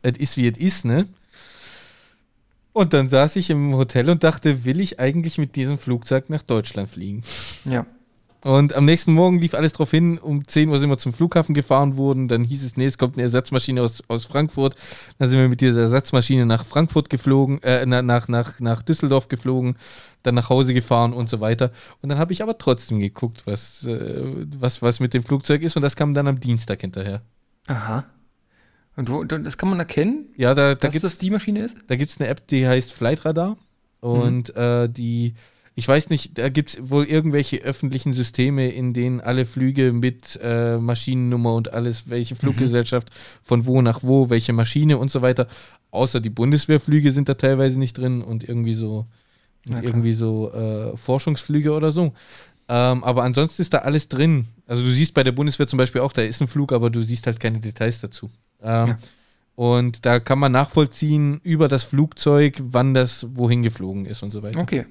es 0.02 0.18
ist 0.18 0.38
wie 0.38 0.48
es 0.48 0.58
ist, 0.58 0.86
ne? 0.86 1.08
Und 2.74 2.94
dann 2.94 3.08
saß 3.08 3.38
ich 3.38 3.50
im 3.50 3.74
Hotel 3.76 4.10
und 4.10 4.26
dachte, 4.26 4.66
will 4.66 4.82
ich 4.82 5.00
eigentlich 5.00 5.38
mit 5.38 5.56
diesem 5.56 5.78
Flugzeug 5.78 6.30
nach 6.30 6.42
Deutschland 6.42 6.90
fliegen? 6.90 7.24
Ja. 7.64 7.86
Und 8.46 8.76
am 8.76 8.86
nächsten 8.86 9.12
Morgen 9.12 9.40
lief 9.40 9.56
alles 9.56 9.74
darauf 9.74 9.90
hin, 9.90 10.20
um 10.20 10.48
10 10.48 10.70
Uhr 10.70 10.78
sind 10.78 10.92
wir 10.92 11.00
zum 11.00 11.14
Flughafen 11.14 11.56
gefahren 11.56 11.98
worden, 11.98 12.28
dann 12.28 12.44
hieß 12.44 12.64
es, 12.64 12.78
nee, 12.78 12.86
es 12.86 13.00
kommt 13.00 13.16
eine 13.16 13.24
Ersatzmaschine 13.24 13.82
aus, 13.82 14.04
aus 14.08 14.26
Frankfurt. 14.26 14.76
Dann 15.18 15.30
sind 15.30 15.40
wir 15.40 15.50
mit 15.50 15.62
dieser 15.62 15.82
Ersatzmaschine 15.82 16.46
nach 16.46 16.64
Frankfurt 16.64 17.10
geflogen, 17.10 17.60
äh, 17.64 17.88
nach, 17.88 18.28
nach, 18.28 18.60
nach 18.60 18.84
Düsseldorf 18.84 19.30
geflogen, 19.30 19.78
dann 20.22 20.36
nach 20.36 20.52
Hause 20.52 20.76
gefahren 20.76 21.12
und 21.14 21.28
so 21.28 21.40
weiter. 21.40 21.72
Und 22.04 22.10
dann 22.10 22.20
habe 22.20 22.34
ich 22.34 22.44
aber 22.44 22.60
trotzdem 22.60 23.00
geguckt, 23.00 23.48
was, 23.48 23.84
äh, 23.84 24.46
was, 24.60 24.84
was 24.84 25.00
mit 25.00 25.16
dem 25.16 25.24
Flugzeug 25.24 25.64
ist 25.64 25.76
und 25.76 25.82
das 25.82 25.96
kam 25.96 26.14
dann 26.14 26.28
am 26.28 26.40
Dienstag 26.40 26.82
hinterher. 26.82 27.24
Aha. 27.66 28.06
Und 28.96 29.10
wo, 29.10 29.24
das 29.24 29.58
kann 29.58 29.70
man 29.70 29.80
erkennen? 29.80 30.28
Ja, 30.38 30.54
da, 30.54 30.76
da 30.76 30.88
dass 30.88 31.02
das 31.02 31.18
die 31.18 31.32
Maschine 31.32 31.62
ist? 31.66 31.78
Da 31.88 31.96
gibt 31.96 32.12
es 32.12 32.20
eine 32.20 32.30
App, 32.30 32.46
die 32.46 32.68
heißt 32.68 32.94
Flightradar. 32.94 33.58
Und 34.02 34.56
mhm. 34.56 34.62
äh, 34.62 34.88
die 34.88 35.34
ich 35.78 35.88
weiß 35.88 36.10
nicht, 36.10 36.38
da 36.38 36.48
gibt 36.48 36.70
es 36.70 36.90
wohl 36.90 37.04
irgendwelche 37.04 37.58
öffentlichen 37.58 38.14
Systeme, 38.14 38.70
in 38.70 38.94
denen 38.94 39.20
alle 39.20 39.46
Flüge 39.46 39.92
mit 39.92 40.40
äh, 40.42 40.78
Maschinennummer 40.78 41.54
und 41.54 41.74
alles, 41.74 42.10
welche 42.10 42.36
mhm. 42.36 42.40
Fluggesellschaft 42.40 43.10
mhm. 43.10 43.14
von 43.44 43.66
wo 43.66 43.82
nach 43.82 44.02
wo, 44.02 44.30
welche 44.30 44.54
Maschine 44.54 44.98
und 44.98 45.12
so 45.12 45.22
weiter. 45.22 45.48
Außer 45.92 46.22
die 46.22 46.30
Bundeswehrflüge 46.30 47.12
sind 47.12 47.28
da 47.28 47.34
teilweise 47.34 47.78
nicht 47.78 47.98
drin 47.98 48.22
und 48.22 48.48
irgendwie 48.48 48.74
so, 48.74 49.06
ja, 49.66 49.82
irgendwie 49.82 50.14
so 50.14 50.52
äh, 50.54 50.96
Forschungsflüge 50.96 51.74
oder 51.74 51.92
so. 51.92 52.14
Ähm, 52.70 53.04
aber 53.04 53.24
ansonsten 53.24 53.62
ist 53.62 53.74
da 53.74 53.80
alles 53.80 54.08
drin. 54.08 54.48
Also 54.68 54.82
du 54.82 54.90
siehst 54.90 55.14
bei 55.14 55.24
der 55.24 55.34
Bundeswehr 55.34 55.68
zum 55.68 55.78
Beispiel 55.78 56.02
auch, 56.02 56.14
da 56.14 56.22
ist 56.22 56.42
ein 56.42 56.48
Flug, 56.48 56.72
aber 56.72 56.90
du 56.90 57.04
siehst 57.04 57.28
halt 57.28 57.42
keine 57.42 57.60
Details 57.60 58.00
dazu. 58.00 58.32
Ähm, 58.62 58.88
ja. 58.88 58.98
Und 59.56 60.06
da 60.06 60.20
kann 60.20 60.40
man 60.40 60.54
nachvollziehen 60.54 61.40
über 61.44 61.68
das 61.68 61.84
Flugzeug, 61.84 62.62
wann 62.62 62.94
das 62.94 63.28
wohin 63.36 63.62
geflogen 63.62 64.06
ist 64.06 64.24
und 64.24 64.32
so 64.32 64.42
weiter. 64.42 64.60
Okay. 64.60 64.86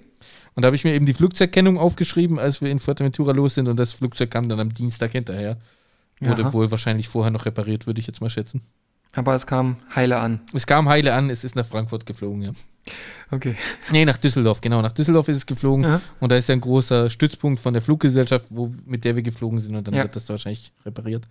Und 0.55 0.63
da 0.63 0.67
habe 0.67 0.77
ich 0.77 0.85
mir 0.85 0.95
eben 0.95 1.07
die 1.07 1.15
Flugzeugkennung 1.15 1.79
aufgeschrieben, 1.79 2.39
als 2.39 2.61
wir 2.61 2.71
in 2.71 2.79
Fuerteventura 2.79 3.33
los 3.33 3.55
sind 3.55 3.69
und 3.69 3.77
das 3.77 3.93
Flugzeug 3.93 4.31
kam 4.31 4.49
dann 4.49 4.61
am 4.61 4.73
Dienstag 4.73 5.13
hinterher. 5.13 5.59
Wurde 6.21 6.45
Aha. 6.45 6.53
wohl 6.53 6.71
wahrscheinlich 6.71 7.09
vorher 7.09 7.33
noch 7.33 7.45
repariert, 7.45 7.87
würde 7.87 8.01
ich 8.01 8.07
jetzt 8.07 8.21
mal 8.21 8.31
schätzen. 8.31 8.63
Aber 9.15 9.35
es 9.35 9.47
kam 9.47 9.77
heile 9.95 10.19
an. 10.19 10.41
Es 10.53 10.67
kam 10.67 10.89
heile 10.89 11.15
an, 11.15 11.31
es 11.31 11.45
ist 11.45 11.57
nach 11.57 11.67
Frankfurt 11.67 12.07
geflogen, 12.07 12.43
ja. 12.43 12.53
Okay. 13.31 13.57
Nee, 13.91 14.05
nach 14.05 14.19
Düsseldorf, 14.19 14.61
genau. 14.61 14.83
Nach 14.83 14.93
Düsseldorf 14.93 15.29
ist 15.29 15.37
es 15.37 15.47
geflogen. 15.47 15.85
Aha. 15.85 16.01
Und 16.21 16.31
da 16.31 16.37
ist 16.37 16.49
ja 16.49 16.55
ein 16.55 16.61
großer 16.61 17.11
Stützpunkt 17.11 17.61
von 17.61 17.73
der 17.73 17.83
Fluggesellschaft, 17.83 18.47
wo, 18.51 18.73
mit 18.87 19.05
der 19.05 19.17
wir 19.17 19.23
geflogen 19.23 19.61
sind. 19.61 19.75
Und 19.75 19.87
dann 19.87 19.95
ja. 19.95 20.03
wird 20.03 20.15
das 20.15 20.27
da 20.27 20.35
wahrscheinlich 20.35 20.73
repariert. 20.85 21.25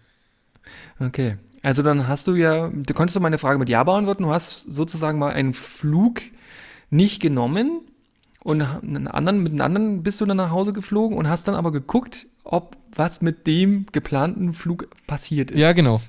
Okay. 1.00 1.38
Also 1.62 1.84
dann 1.84 2.08
hast 2.08 2.28
du 2.28 2.36
ja, 2.36 2.70
du 2.70 2.94
konntest 2.94 3.16
doch 3.16 3.22
meine 3.22 3.38
Frage 3.38 3.60
mit 3.60 3.70
Ja 3.70 3.84
beantworten. 3.84 4.24
Du 4.24 4.32
hast 4.32 4.64
sozusagen 4.64 5.20
mal 5.20 5.32
einen 5.32 5.54
Flug 5.54 6.22
nicht 6.90 7.22
genommen 7.22 7.82
und 8.44 8.62
einen 8.62 9.08
anderen, 9.08 9.42
mit 9.42 9.54
einem 9.54 9.62
anderen 9.62 10.04
bist 10.04 10.20
du 10.20 10.26
dann 10.26 10.38
nach 10.38 10.52
Hause 10.52 10.74
geflogen 10.74 11.18
und 11.18 11.30
hast 11.30 11.48
dann 11.48 11.56
aber 11.56 11.72
geguckt, 11.72 12.28
ob 12.44 12.76
was 12.94 13.22
mit 13.22 13.48
dem 13.48 13.86
geplanten 13.92 14.54
Flug 14.54 14.90
passiert 15.08 15.52
ist. 15.52 15.60
Ja, 15.60 15.74
genau. 15.74 16.02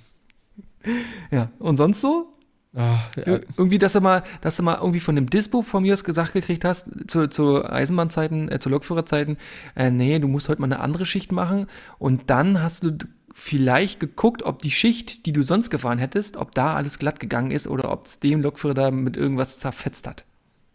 Ja, 1.30 1.50
und 1.58 1.76
sonst 1.76 2.00
so? 2.00 2.34
Ach, 2.76 3.16
ja. 3.16 3.38
Irgendwie, 3.56 3.78
dass 3.78 3.92
du 3.92 4.00
mal, 4.00 4.24
dass 4.40 4.56
du 4.56 4.64
mal 4.64 4.78
irgendwie 4.80 4.98
von 4.98 5.14
dem 5.14 5.30
Dispo 5.30 5.62
von 5.62 5.84
mir 5.84 5.92
aus 5.92 6.02
gesagt 6.02 6.32
gekriegt 6.32 6.64
hast, 6.64 6.88
zu, 7.06 7.28
zu 7.28 7.64
Eisenbahnzeiten, 7.64 8.50
äh, 8.50 8.58
zu 8.58 8.68
Lokführerzeiten, 8.68 9.36
äh, 9.76 9.90
nee, 9.90 10.18
du 10.18 10.26
musst 10.26 10.48
heute 10.48 10.60
mal 10.60 10.66
eine 10.66 10.80
andere 10.80 11.06
Schicht 11.06 11.30
machen. 11.30 11.68
Und 11.98 12.30
dann 12.30 12.60
hast 12.60 12.82
du 12.82 12.98
vielleicht 13.32 14.00
geguckt, 14.00 14.42
ob 14.42 14.60
die 14.60 14.72
Schicht, 14.72 15.24
die 15.24 15.32
du 15.32 15.44
sonst 15.44 15.70
gefahren 15.70 15.98
hättest, 15.98 16.36
ob 16.36 16.52
da 16.54 16.74
alles 16.74 16.98
glatt 16.98 17.20
gegangen 17.20 17.52
ist 17.52 17.68
oder 17.68 17.92
ob 17.92 18.06
es 18.06 18.18
dem 18.18 18.42
Lokführer 18.42 18.74
da 18.74 18.90
mit 18.90 19.16
irgendwas 19.16 19.60
zerfetzt 19.60 20.08
hat. 20.08 20.24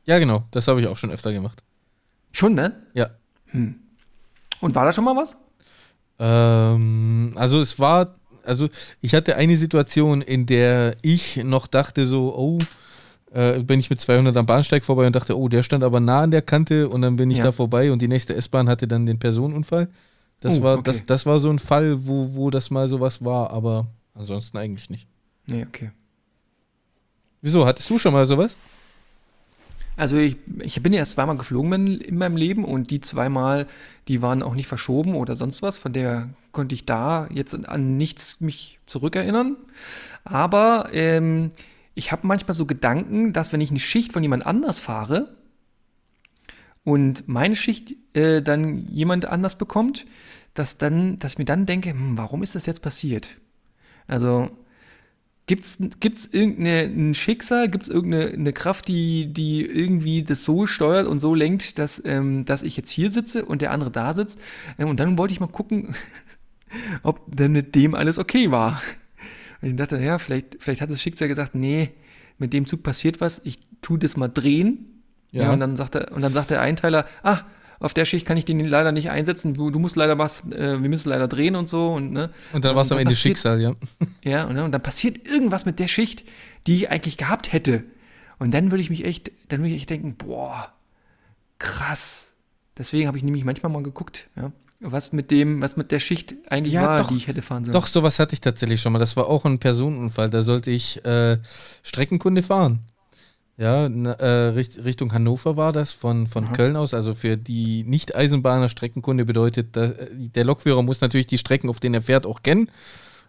Ja, 0.09 0.17
genau. 0.17 0.43
Das 0.49 0.67
habe 0.67 0.81
ich 0.81 0.87
auch 0.87 0.97
schon 0.97 1.11
öfter 1.11 1.31
gemacht. 1.31 1.61
Schon, 2.31 2.55
ne? 2.55 2.81
Ja. 2.95 3.11
Hm. 3.51 3.75
Und 4.59 4.73
war 4.73 4.83
da 4.83 4.91
schon 4.91 5.03
mal 5.03 5.15
was? 5.15 5.37
Ähm, 6.17 7.33
also 7.35 7.61
es 7.61 7.77
war, 7.77 8.15
also 8.43 8.69
ich 9.01 9.13
hatte 9.13 9.35
eine 9.35 9.55
Situation, 9.55 10.23
in 10.23 10.47
der 10.47 10.97
ich 11.03 11.37
noch 11.43 11.67
dachte 11.67 12.07
so, 12.07 12.35
oh, 12.35 12.57
äh, 13.31 13.59
bin 13.59 13.79
ich 13.79 13.91
mit 13.91 14.01
200 14.01 14.35
am 14.35 14.47
Bahnsteig 14.47 14.83
vorbei 14.83 15.05
und 15.05 15.15
dachte, 15.15 15.37
oh, 15.37 15.47
der 15.47 15.61
stand 15.61 15.83
aber 15.83 15.99
nah 15.99 16.21
an 16.23 16.31
der 16.31 16.41
Kante 16.41 16.89
und 16.89 17.03
dann 17.03 17.15
bin 17.15 17.29
ich 17.29 17.37
ja. 17.37 17.43
da 17.43 17.51
vorbei 17.51 17.91
und 17.91 18.01
die 18.01 18.07
nächste 18.07 18.35
S-Bahn 18.35 18.67
hatte 18.67 18.87
dann 18.87 19.05
den 19.05 19.19
Personenunfall. 19.19 19.89
Das, 20.41 20.57
oh, 20.57 20.63
war, 20.63 20.79
okay. 20.79 20.85
das, 20.85 21.05
das 21.05 21.25
war 21.27 21.37
so 21.39 21.51
ein 21.51 21.59
Fall, 21.59 22.07
wo, 22.07 22.33
wo 22.33 22.49
das 22.49 22.71
mal 22.71 22.87
sowas 22.87 23.23
war, 23.23 23.51
aber 23.51 23.85
ansonsten 24.15 24.57
eigentlich 24.57 24.89
nicht. 24.89 25.07
Nee, 25.45 25.67
okay. 25.67 25.91
Wieso? 27.43 27.67
Hattest 27.67 27.87
du 27.91 27.99
schon 27.99 28.13
mal 28.13 28.25
sowas? 28.25 28.57
Also 29.99 30.15
ich, 30.15 30.37
ich 30.59 30.81
bin 30.81 30.93
ja 30.93 30.99
erst 30.99 31.11
zweimal 31.11 31.35
geflogen 31.35 31.99
in 31.99 32.17
meinem 32.17 32.37
Leben 32.37 32.63
und 32.63 32.89
die 32.89 33.01
zweimal, 33.01 33.67
die 34.07 34.21
waren 34.21 34.41
auch 34.41 34.55
nicht 34.55 34.67
verschoben 34.67 35.13
oder 35.13 35.35
sonst 35.35 35.61
was. 35.61 35.77
Von 35.77 35.91
der 35.91 36.29
konnte 36.53 36.73
ich 36.73 36.85
da 36.85 37.27
jetzt 37.33 37.53
an 37.67 37.97
nichts 37.97 38.39
mich 38.39 38.79
zurückerinnern. 38.85 39.57
Aber 40.23 40.87
ähm, 40.93 41.51
ich 41.95 42.13
habe 42.13 42.25
manchmal 42.25 42.55
so 42.55 42.65
Gedanken, 42.65 43.33
dass 43.33 43.51
wenn 43.51 43.59
ich 43.59 43.71
eine 43.71 43.81
Schicht 43.81 44.13
von 44.13 44.23
jemand 44.23 44.45
anders 44.45 44.79
fahre, 44.79 45.35
und 46.85 47.27
meine 47.27 47.57
Schicht 47.57 47.93
äh, 48.15 48.41
dann 48.41 48.87
jemand 48.87 49.25
anders 49.25 49.57
bekommt, 49.57 50.05
dass, 50.53 50.77
dann, 50.77 51.19
dass 51.19 51.33
ich 51.33 51.37
mir 51.37 51.45
dann 51.45 51.65
denke, 51.65 51.91
hm, 51.91 52.17
warum 52.17 52.41
ist 52.41 52.55
das 52.55 52.65
jetzt 52.65 52.81
passiert? 52.81 53.35
Also 54.07 54.49
gibt 55.49 55.65
es 56.17 56.29
irgendein 56.31 57.15
Schicksal, 57.15 57.69
gibt 57.69 57.85
es 57.85 57.89
irgendeine 57.89 58.53
Kraft, 58.53 58.87
die, 58.87 59.33
die 59.33 59.65
irgendwie 59.65 60.21
das 60.21 60.45
so 60.45 60.67
steuert 60.67 61.07
und 61.07 61.19
so 61.19 61.33
lenkt, 61.33 61.79
dass, 61.79 61.99
ähm, 62.05 62.45
dass 62.45 62.61
ich 62.61 62.77
jetzt 62.77 62.91
hier 62.91 63.09
sitze 63.09 63.43
und 63.45 63.63
der 63.63 63.71
andere 63.71 63.89
da 63.89 64.13
sitzt? 64.13 64.39
Ähm, 64.77 64.89
und 64.89 64.99
dann 64.99 65.17
wollte 65.17 65.33
ich 65.33 65.39
mal 65.39 65.47
gucken, 65.47 65.95
ob 67.03 67.35
denn 67.35 67.51
mit 67.51 67.73
dem 67.73 67.95
alles 67.95 68.19
okay 68.19 68.51
war. 68.51 68.79
Und 69.61 69.69
ich 69.69 69.75
dachte, 69.75 69.99
ja, 69.99 70.19
vielleicht, 70.19 70.57
vielleicht 70.59 70.81
hat 70.81 70.91
das 70.91 71.01
Schicksal 71.01 71.27
gesagt, 71.27 71.55
nee, 71.55 71.89
mit 72.37 72.53
dem 72.53 72.67
Zug 72.67 72.83
passiert 72.83 73.19
was, 73.19 73.41
ich 73.43 73.57
tue 73.81 73.97
das 73.97 74.17
mal 74.17 74.27
drehen 74.27 75.01
ja. 75.31 75.43
ja. 75.43 75.53
und, 75.53 75.59
dann 75.61 75.75
sagt 75.75 75.95
er, 75.95 76.11
und 76.11 76.21
dann 76.21 76.31
sagt 76.31 76.51
der 76.51 76.61
Einteiler, 76.61 77.07
ah, 77.23 77.39
auf 77.79 77.93
der 77.93 78.05
Schicht 78.05 78.25
kann 78.25 78.37
ich 78.37 78.45
den 78.45 78.59
leider 78.63 78.91
nicht 78.91 79.09
einsetzen, 79.09 79.53
du, 79.53 79.71
du 79.71 79.79
musst 79.79 79.95
leider 79.95 80.17
was, 80.17 80.45
äh, 80.51 80.81
wir 80.81 80.89
müssen 80.89 81.09
leider 81.09 81.27
drehen 81.27 81.55
und 81.55 81.69
so. 81.69 81.89
Und, 81.93 82.11
ne? 82.11 82.29
und 82.53 82.65
dann 82.65 82.75
war 82.75 82.83
es 82.83 82.91
am 82.91 82.97
Ende 82.97 83.11
passiert, 83.11 83.37
Schicksal, 83.37 83.61
ja. 83.61 83.73
Ja, 84.23 84.45
und, 84.45 84.55
ne, 84.55 84.63
und 84.63 84.71
dann 84.71 84.81
passiert 84.81 85.25
irgendwas 85.25 85.65
mit 85.65 85.79
der 85.79 85.87
Schicht, 85.87 86.25
die 86.67 86.75
ich 86.75 86.91
eigentlich 86.91 87.17
gehabt 87.17 87.53
hätte. 87.53 87.83
Und 88.37 88.53
dann 88.53 88.71
würde 88.71 88.81
ich 88.81 88.89
mich 88.89 89.05
echt, 89.05 89.31
dann 89.47 89.61
würde 89.61 89.69
ich 89.69 89.81
echt 89.81 89.89
denken, 89.89 90.15
boah, 90.15 90.73
krass. 91.57 92.31
Deswegen 92.77 93.07
habe 93.07 93.17
ich 93.17 93.23
nämlich 93.23 93.43
manchmal 93.43 93.71
mal 93.71 93.83
geguckt, 93.83 94.27
ja, 94.35 94.51
was 94.79 95.11
mit 95.11 95.31
dem, 95.31 95.61
was 95.61 95.75
mit 95.75 95.91
der 95.91 95.99
Schicht 95.99 96.35
eigentlich 96.49 96.73
ja, 96.73 96.87
war, 96.87 96.97
doch, 96.99 97.07
die 97.09 97.17
ich 97.17 97.27
hätte 97.27 97.41
fahren 97.41 97.65
sollen. 97.65 97.73
Doch, 97.73 97.87
sowas 97.87 98.19
hatte 98.19 98.33
ich 98.33 98.41
tatsächlich 98.41 98.81
schon 98.81 98.93
mal. 98.93 98.99
Das 98.99 99.17
war 99.17 99.27
auch 99.27 99.45
ein 99.45 99.59
Personenunfall. 99.59 100.29
Da 100.29 100.41
sollte 100.41 100.71
ich 100.71 101.03
äh, 101.05 101.37
Streckenkunde 101.83 102.43
fahren. 102.43 102.79
Ja, 103.59 103.87
äh, 103.87 104.53
Richtung 104.85 105.11
Hannover 105.11 105.57
war 105.57 105.73
das, 105.73 105.91
von, 105.91 106.27
von 106.27 106.53
Köln 106.53 106.77
aus. 106.77 106.93
Also 106.93 107.13
für 107.13 107.35
die 107.35 107.83
Nicht-Eisenbahner 107.83 108.69
Streckenkunde 108.69 109.25
bedeutet, 109.25 109.75
der 109.75 110.45
Lokführer 110.45 110.81
muss 110.81 111.01
natürlich 111.01 111.27
die 111.27 111.37
Strecken, 111.37 111.69
auf 111.69 111.81
denen 111.81 111.95
er 111.95 112.01
fährt, 112.01 112.25
auch 112.25 112.41
kennen. 112.41 112.71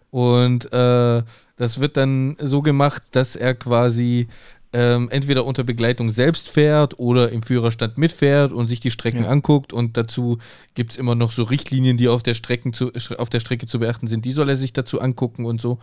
Und 0.09 0.71
äh, 0.71 1.23
das 1.57 1.81
wird 1.81 1.97
dann 1.97 2.37
so 2.39 2.61
gemacht, 2.61 3.03
dass 3.11 3.35
er 3.35 3.55
quasi 3.55 4.29
ähm, 4.71 5.09
entweder 5.09 5.45
unter 5.45 5.65
Begleitung 5.65 6.11
selbst 6.11 6.47
fährt 6.47 6.97
oder 6.97 7.29
im 7.29 7.43
Führerstand 7.43 7.97
mitfährt 7.97 8.53
und 8.53 8.67
sich 8.67 8.79
die 8.79 8.91
Strecken 8.91 9.23
ja. 9.23 9.29
anguckt. 9.29 9.73
Und 9.73 9.97
dazu 9.97 10.37
gibt 10.75 10.91
es 10.91 10.97
immer 10.97 11.13
noch 11.13 11.33
so 11.33 11.43
Richtlinien, 11.43 11.97
die 11.97 12.07
auf 12.07 12.23
der, 12.23 12.35
Strecken 12.35 12.71
zu, 12.71 12.93
auf 13.17 13.27
der 13.27 13.41
Strecke 13.41 13.67
zu 13.67 13.79
beachten 13.79 14.07
sind. 14.07 14.23
Die 14.23 14.31
soll 14.31 14.47
er 14.47 14.55
sich 14.55 14.71
dazu 14.71 15.01
angucken 15.01 15.43
und 15.43 15.59
so. 15.59 15.79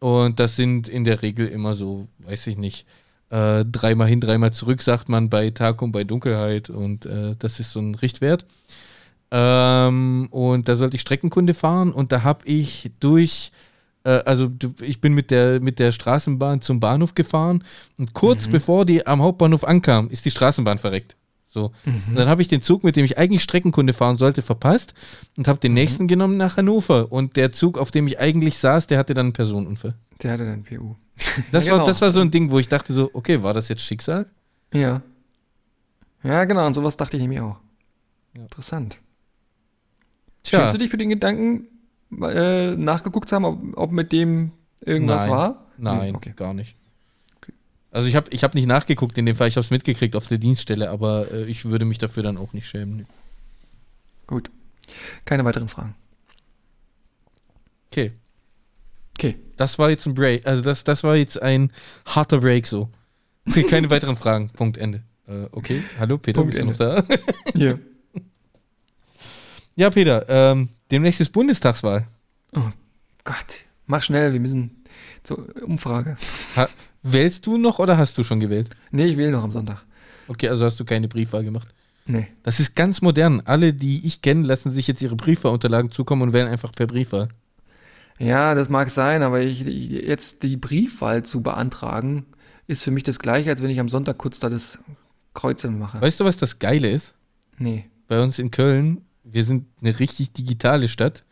Und 0.00 0.40
das 0.40 0.56
sind 0.56 0.88
in 0.88 1.04
der 1.04 1.20
Regel 1.20 1.46
immer 1.46 1.74
so, 1.74 2.08
weiß 2.20 2.46
ich 2.46 2.56
nicht, 2.56 2.86
äh, 3.32 3.64
dreimal 3.64 4.08
hin, 4.08 4.20
dreimal 4.20 4.52
zurück, 4.52 4.82
sagt 4.82 5.08
man 5.08 5.30
bei 5.30 5.50
Tag 5.50 5.80
und 5.80 5.90
bei 5.90 6.04
Dunkelheit. 6.04 6.68
Und 6.68 7.06
äh, 7.06 7.34
das 7.38 7.58
ist 7.60 7.72
so 7.72 7.80
ein 7.80 7.94
Richtwert. 7.94 8.44
Ähm, 9.30 10.28
und 10.30 10.68
da 10.68 10.76
sollte 10.76 10.96
ich 10.96 11.00
Streckenkunde 11.00 11.54
fahren 11.54 11.92
und 11.92 12.12
da 12.12 12.22
habe 12.22 12.46
ich 12.46 12.90
durch, 13.00 13.50
äh, 14.04 14.10
also 14.26 14.50
ich 14.82 15.00
bin 15.00 15.14
mit 15.14 15.30
der, 15.30 15.60
mit 15.60 15.78
der 15.78 15.92
Straßenbahn 15.92 16.60
zum 16.60 16.80
Bahnhof 16.80 17.14
gefahren 17.14 17.64
und 17.96 18.12
kurz 18.12 18.46
mhm. 18.46 18.52
bevor 18.52 18.84
die 18.84 19.06
am 19.06 19.22
Hauptbahnhof 19.22 19.64
ankam, 19.64 20.10
ist 20.10 20.26
die 20.26 20.30
Straßenbahn 20.30 20.76
verreckt. 20.76 21.16
So. 21.46 21.72
Mhm. 21.86 22.02
Und 22.08 22.16
dann 22.16 22.28
habe 22.28 22.42
ich 22.42 22.48
den 22.48 22.60
Zug, 22.60 22.84
mit 22.84 22.96
dem 22.96 23.06
ich 23.06 23.16
eigentlich 23.16 23.42
Streckenkunde 23.42 23.94
fahren 23.94 24.18
sollte, 24.18 24.42
verpasst 24.42 24.92
und 25.38 25.48
habe 25.48 25.58
den 25.58 25.72
mhm. 25.72 25.76
nächsten 25.76 26.08
genommen 26.08 26.36
nach 26.36 26.58
Hannover. 26.58 27.10
Und 27.10 27.36
der 27.36 27.52
Zug, 27.52 27.78
auf 27.78 27.90
dem 27.90 28.06
ich 28.06 28.20
eigentlich 28.20 28.58
saß, 28.58 28.86
der 28.88 28.98
hatte 28.98 29.14
dann 29.14 29.26
einen 29.26 29.32
Personenunfall. 29.32 29.94
Der 30.22 30.32
hatte 30.32 30.44
dann 30.44 30.64
PU. 30.64 30.96
Das, 31.50 31.64
genau. 31.64 31.78
war, 31.78 31.84
das 31.86 32.00
war 32.00 32.10
so 32.10 32.20
ein 32.20 32.30
Ding, 32.30 32.50
wo 32.50 32.58
ich 32.58 32.68
dachte 32.68 32.92
so, 32.92 33.10
okay, 33.12 33.42
war 33.42 33.54
das 33.54 33.68
jetzt 33.68 33.82
Schicksal? 33.82 34.26
Ja. 34.72 35.02
Ja, 36.22 36.44
genau, 36.44 36.66
und 36.66 36.74
sowas 36.74 36.96
dachte 36.96 37.16
ich 37.16 37.20
nämlich 37.20 37.40
auch. 37.40 37.58
Ja. 38.34 38.42
Interessant. 38.42 38.98
Tja. 40.42 40.60
Schämst 40.60 40.74
du 40.74 40.78
dich 40.78 40.90
für 40.90 40.96
den 40.96 41.10
Gedanken, 41.10 41.68
äh, 42.22 42.74
nachgeguckt 42.76 43.28
zu 43.28 43.36
haben, 43.36 43.44
ob, 43.44 43.76
ob, 43.76 43.92
mit 43.92 44.12
dem 44.12 44.52
irgendwas 44.80 45.22
Nein. 45.22 45.30
war? 45.30 45.66
Nein, 45.78 46.14
okay. 46.14 46.32
gar 46.34 46.54
nicht. 46.54 46.76
Okay. 47.36 47.52
Also 47.90 48.08
ich 48.08 48.16
habe 48.16 48.30
ich 48.30 48.44
hab 48.44 48.54
nicht 48.54 48.66
nachgeguckt 48.66 49.16
in 49.18 49.26
dem 49.26 49.36
Fall, 49.36 49.48
ich 49.48 49.56
habe 49.56 49.64
es 49.64 49.70
mitgekriegt 49.70 50.16
auf 50.16 50.26
der 50.26 50.38
Dienststelle, 50.38 50.90
aber 50.90 51.30
äh, 51.30 51.44
ich 51.44 51.64
würde 51.64 51.84
mich 51.84 51.98
dafür 51.98 52.22
dann 52.22 52.36
auch 52.36 52.52
nicht 52.52 52.66
schämen. 52.66 53.06
Gut. 54.26 54.50
Keine 55.24 55.44
weiteren 55.44 55.68
Fragen. 55.68 55.94
Okay. 57.90 58.12
Okay. 59.18 59.36
Das 59.56 59.78
war 59.78 59.90
jetzt 59.90 60.06
ein 60.06 60.14
Break. 60.14 60.46
Also 60.46 60.62
das, 60.62 60.84
das 60.84 61.04
war 61.04 61.16
jetzt 61.16 61.40
ein 61.40 61.70
harter 62.06 62.40
Break 62.40 62.66
so. 62.66 62.88
Okay, 63.48 63.62
keine 63.64 63.90
weiteren 63.90 64.16
Fragen. 64.16 64.50
Punkt, 64.50 64.78
Ende. 64.78 65.02
Äh, 65.28 65.46
okay, 65.52 65.82
hallo 65.98 66.18
Peter, 66.18 66.40
Punkt, 66.40 66.52
bist 66.52 66.62
du 66.62 66.66
noch 66.66 66.76
da? 66.76 67.04
ja. 67.54 67.74
Ja, 69.74 69.88
Peter, 69.88 70.26
ähm, 70.28 70.68
demnächst 70.90 71.22
ist 71.22 71.30
Bundestagswahl. 71.32 72.06
Oh 72.54 72.60
Gott, 73.24 73.64
mach 73.86 74.02
schnell, 74.02 74.34
wir 74.34 74.40
müssen 74.40 74.84
zur 75.22 75.46
Umfrage. 75.64 76.18
Ha, 76.56 76.68
wählst 77.02 77.46
du 77.46 77.56
noch 77.56 77.78
oder 77.78 77.96
hast 77.96 78.18
du 78.18 78.22
schon 78.22 78.38
gewählt? 78.38 78.68
Nee, 78.90 79.06
ich 79.06 79.16
wähle 79.16 79.32
noch 79.32 79.42
am 79.42 79.50
Sonntag. 79.50 79.82
Okay, 80.28 80.48
also 80.50 80.66
hast 80.66 80.78
du 80.78 80.84
keine 80.84 81.08
Briefwahl 81.08 81.42
gemacht? 81.42 81.68
Nee. 82.04 82.26
Das 82.42 82.60
ist 82.60 82.76
ganz 82.76 83.00
modern. 83.00 83.40
Alle, 83.46 83.72
die 83.72 84.06
ich 84.06 84.20
kenne, 84.20 84.46
lassen 84.46 84.72
sich 84.72 84.86
jetzt 84.88 85.00
ihre 85.00 85.16
Briefwahlunterlagen 85.16 85.90
zukommen 85.90 86.20
und 86.20 86.32
wählen 86.34 86.48
einfach 86.48 86.72
per 86.72 86.86
Briefwahl. 86.86 87.28
Ja, 88.22 88.54
das 88.54 88.68
mag 88.68 88.90
sein, 88.90 89.22
aber 89.22 89.40
ich, 89.40 89.60
jetzt 89.60 90.44
die 90.44 90.56
Briefwahl 90.56 91.24
zu 91.24 91.42
beantragen, 91.42 92.26
ist 92.66 92.84
für 92.84 92.92
mich 92.92 93.02
das 93.02 93.18
gleiche, 93.18 93.50
als 93.50 93.62
wenn 93.62 93.70
ich 93.70 93.80
am 93.80 93.88
Sonntag 93.88 94.18
kurz 94.18 94.38
da 94.38 94.48
das 94.48 94.78
Kreuzeln 95.34 95.78
mache. 95.78 96.00
Weißt 96.00 96.20
du, 96.20 96.24
was 96.24 96.36
das 96.36 96.58
Geile 96.58 96.90
ist? 96.90 97.14
Nee. 97.58 97.86
Bei 98.06 98.22
uns 98.22 98.38
in 98.38 98.50
Köln, 98.50 99.04
wir 99.24 99.44
sind 99.44 99.66
eine 99.80 99.98
richtig 99.98 100.32
digitale 100.32 100.88
Stadt. 100.88 101.24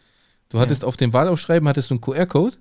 Du 0.48 0.58
hattest 0.58 0.82
ja. 0.82 0.88
auf 0.88 0.96
dem 0.96 1.12
Wahlausschreiben 1.12 1.68
hattest 1.68 1.90
du 1.90 1.94
einen 1.94 2.00
QR-Code. 2.00 2.56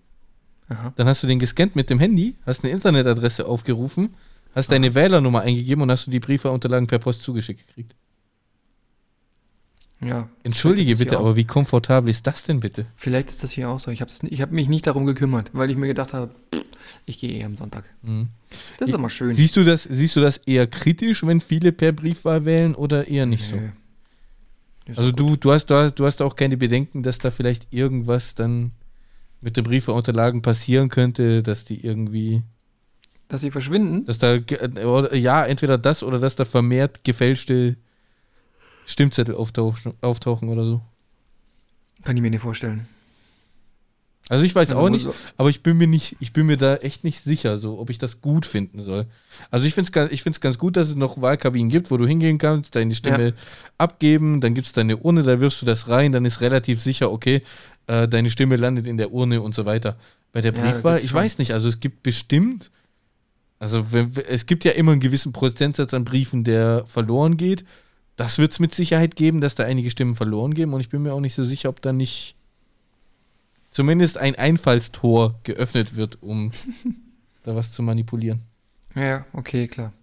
Dann 0.96 1.08
hast 1.08 1.24
du 1.24 1.28
den 1.28 1.40
gescannt 1.40 1.76
mit 1.76 1.90
dem 1.90 1.98
Handy, 1.98 2.36
hast 2.46 2.64
eine 2.64 2.72
Internetadresse 2.72 3.48
aufgerufen, 3.48 4.14
hast 4.54 4.70
Aha. 4.70 4.76
deine 4.76 4.94
Wählernummer 4.94 5.42
eingegeben 5.42 5.82
und 5.82 5.90
hast 5.90 6.06
du 6.06 6.12
die 6.12 6.20
Briefwahlunterlagen 6.20 6.86
per 6.86 7.00
Post 7.00 7.24
zugeschickt 7.24 7.66
gekriegt. 7.66 7.96
Ja. 10.02 10.30
Entschuldige 10.44 10.96
bitte, 10.96 11.18
aber 11.18 11.36
wie 11.36 11.46
komfortabel 11.46 12.10
ist 12.10 12.26
das 12.26 12.44
denn 12.44 12.62
bitte? 12.62 12.86
Vielleicht 12.96 13.30
ist 13.30 13.44
das 13.44 13.52
hier 13.52 13.70
auch 13.70 13.80
so. 13.80 13.92
Ich 13.92 14.02
habe 14.02 14.12
hab 14.12 14.52
mich 14.52 14.70
nicht 14.70 14.88
darum 14.88 15.06
gekümmert, 15.06 15.52
weil 15.54 15.70
ich 15.70 15.78
mir 15.78 15.88
gedacht 15.88 16.14
habe, 16.14 16.32
ich 17.06 17.20
gehe 17.20 17.32
eh 17.32 17.44
am 17.44 17.58
Sonntag. 17.58 17.84
Mhm. 18.02 18.30
Das 18.78 18.90
ist 18.90 18.96
immer 18.96 19.10
schön. 19.10 19.34
Siehst 19.34 19.58
du, 19.58 19.64
das, 19.64 19.84
siehst 19.84 20.16
du 20.16 20.22
das 20.22 20.38
eher 20.38 20.68
kritisch, 20.68 21.26
wenn 21.26 21.42
viele 21.42 21.72
per 21.72 21.92
Briefwahl 21.92 22.46
wählen 22.46 22.76
oder 22.76 23.08
eher 23.08 23.26
nicht 23.26 23.54
nee. 23.54 23.72
so? 24.88 25.00
Also 25.02 25.12
du, 25.12 25.36
du, 25.36 25.52
hast, 25.52 25.68
du, 25.68 25.76
hast, 25.76 25.96
du 25.96 26.06
hast 26.06 26.22
auch 26.22 26.36
keine 26.36 26.58
Bedenken, 26.58 27.04
dass 27.04 27.20
da 27.20 27.30
vielleicht 27.30 27.68
irgendwas 27.72 28.34
dann 28.36 28.72
mit 29.42 29.56
den 29.56 29.64
Briefwahlunterlagen 29.64 30.42
passieren 30.42 30.90
könnte, 30.90 31.44
dass 31.44 31.66
die 31.66 31.86
irgendwie. 31.86 32.42
Dass 33.28 33.42
sie 33.42 33.52
verschwinden? 33.52 34.06
Dass 34.06 34.18
da, 34.18 34.36
ja, 35.14 35.46
entweder 35.46 35.78
das 35.78 36.02
oder 36.02 36.20
dass 36.20 36.36
da 36.36 36.46
vermehrt 36.46 37.04
gefälschte 37.04 37.76
Stimmzettel 38.90 39.36
auftauchen, 39.36 39.94
auftauchen 40.02 40.50
oder 40.50 40.66
so. 40.66 40.82
Kann 42.04 42.18
ich 42.18 42.22
mir 42.22 42.32
nicht 42.32 42.42
vorstellen. 42.42 42.88
Also 44.30 44.44
ich 44.46 44.54
weiß 44.54 44.70
also 44.70 44.82
auch 44.82 44.90
nicht, 44.90 45.08
aber 45.38 45.50
ich 45.50 45.64
bin 45.64 45.78
mir 45.78 45.88
nicht, 45.88 46.16
ich 46.20 46.34
bin 46.34 46.46
mir 46.46 46.58
da 46.58 46.76
echt 46.78 47.04
nicht 47.04 47.24
sicher, 47.24 47.58
so 47.58 47.80
ob 47.80 47.90
ich 47.90 47.98
das 47.98 48.22
gut 48.22 48.46
finden 48.46 48.82
soll. 48.82 49.06
Also 49.50 49.66
ich 49.66 49.74
finde 49.74 49.92
es 50.06 50.12
ich 50.12 50.42
ganz 50.42 50.58
gut, 50.60 50.78
dass 50.78 50.90
es 50.90 50.96
noch 50.96 51.20
Wahlkabinen 51.20 51.70
gibt, 51.70 51.90
wo 51.90 51.98
du 51.98 52.06
hingehen 52.06 52.38
kannst, 52.38 52.76
deine 52.76 52.94
Stimme 52.94 53.28
ja. 53.30 53.34
abgeben, 53.80 54.40
dann 54.40 54.54
gibt 54.54 54.68
es 54.68 54.74
deine 54.74 54.98
Urne, 54.98 55.24
da 55.24 55.40
wirfst 55.40 55.64
du 55.64 55.66
das 55.66 55.90
rein, 55.90 56.12
dann 56.12 56.26
ist 56.26 56.42
relativ 56.42 56.80
sicher, 56.80 57.12
okay, 57.12 57.42
äh, 57.88 58.08
deine 58.08 58.30
Stimme 58.30 58.56
landet 58.56 58.86
in 58.86 58.98
der 58.98 59.12
Urne 59.12 59.42
und 59.42 59.56
so 59.56 59.66
weiter. 59.66 59.98
Bei 60.32 60.42
der 60.42 60.52
Briefwahl, 60.52 60.98
ja, 60.98 61.04
ich 61.04 61.14
weiß 61.14 61.40
nicht, 61.40 61.54
also 61.54 61.68
es 61.68 61.80
gibt 61.80 62.04
bestimmt, 62.04 62.70
also 63.58 63.92
wenn, 63.92 64.12
es 64.28 64.46
gibt 64.46 64.64
ja 64.64 64.72
immer 64.72 64.92
einen 64.92 65.02
gewissen 65.02 65.34
Prozentsatz 65.34 65.94
an 65.94 66.06
Briefen, 66.06 66.44
der 66.44 66.86
verloren 66.86 67.36
geht. 67.36 67.66
Das 68.20 68.38
wird 68.38 68.52
es 68.52 68.60
mit 68.60 68.76
Sicherheit 68.76 69.16
geben, 69.16 69.40
dass 69.40 69.56
da 69.56 69.64
einige 69.64 69.90
Stimmen 69.90 70.14
verloren 70.14 70.54
gehen 70.54 70.74
und 70.74 70.82
ich 70.82 70.90
bin 70.90 71.02
mir 71.02 71.14
auch 71.14 71.22
nicht 71.22 71.36
so 71.36 71.46
sicher, 71.46 71.70
ob 71.70 71.82
da 71.82 71.94
nicht 71.94 72.36
zumindest 73.72 74.18
ein 74.18 74.36
Einfallstor 74.36 75.40
geöffnet 75.44 75.96
wird, 75.96 76.22
um 76.22 76.52
da 77.44 77.56
was 77.56 77.72
zu 77.72 77.82
manipulieren. 77.82 78.42
Ja, 78.94 79.26
okay, 79.32 79.70
klar. 79.70 79.94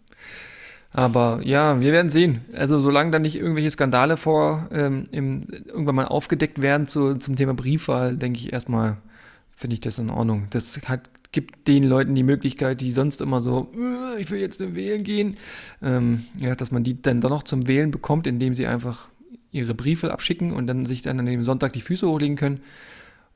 Aber 0.95 1.41
ja, 1.45 1.83
wir 1.83 1.93
werden 1.93 2.09
sehen. 2.09 2.43
Also 2.55 2.81
solange 2.81 3.11
da 3.11 3.19
nicht 3.19 3.37
irgendwelche 3.37 3.71
Skandale 3.71 4.17
vor 4.17 4.67
ähm, 4.73 5.09
im, 5.11 5.49
irgendwann 5.67 5.97
mal 5.97 6.07
aufgedeckt 6.07 6.63
werden 6.63 6.87
zu, 6.87 7.17
zum 7.17 7.37
Thema 7.37 7.53
Briefwahl, 7.53 8.17
denke 8.17 8.39
ich 8.39 8.51
erstmal, 8.51 8.97
finde 9.55 9.75
ich 9.75 9.81
das 9.83 9.99
in 9.99 10.09
Ordnung. 10.09 10.47
Das 10.49 10.81
hat, 10.87 11.11
gibt 11.37 11.69
den 11.69 11.85
Leuten 11.85 12.15
die 12.15 12.23
Möglichkeit, 12.23 12.81
die 12.81 12.93
sonst 12.93 13.21
immer 13.21 13.43
so, 13.43 13.71
äh, 13.77 14.23
ich 14.23 14.31
will 14.31 14.41
jetzt 14.41 14.75
wählen 14.75 15.05
gehen, 15.05 15.37
ähm, 15.83 16.25
ja, 16.41 16.55
dass 16.55 16.71
man 16.71 16.83
die 16.83 17.03
dann 17.03 17.21
doch 17.21 17.29
noch 17.29 17.43
zum 17.43 17.69
Wählen 17.69 17.91
bekommt, 17.91 18.27
indem 18.27 18.55
sie 18.55 18.67
einfach 18.67 19.11
ihre 19.51 19.75
Briefe 19.75 20.13
abschicken 20.13 20.55
und 20.55 20.67
dann 20.67 20.87
sich 20.87 21.03
dann 21.03 21.21
an 21.21 21.27
dem 21.27 21.45
Sonntag 21.45 21.75
die 21.75 21.83
Füße 21.83 22.09
hochlegen 22.09 22.37
können. 22.37 22.61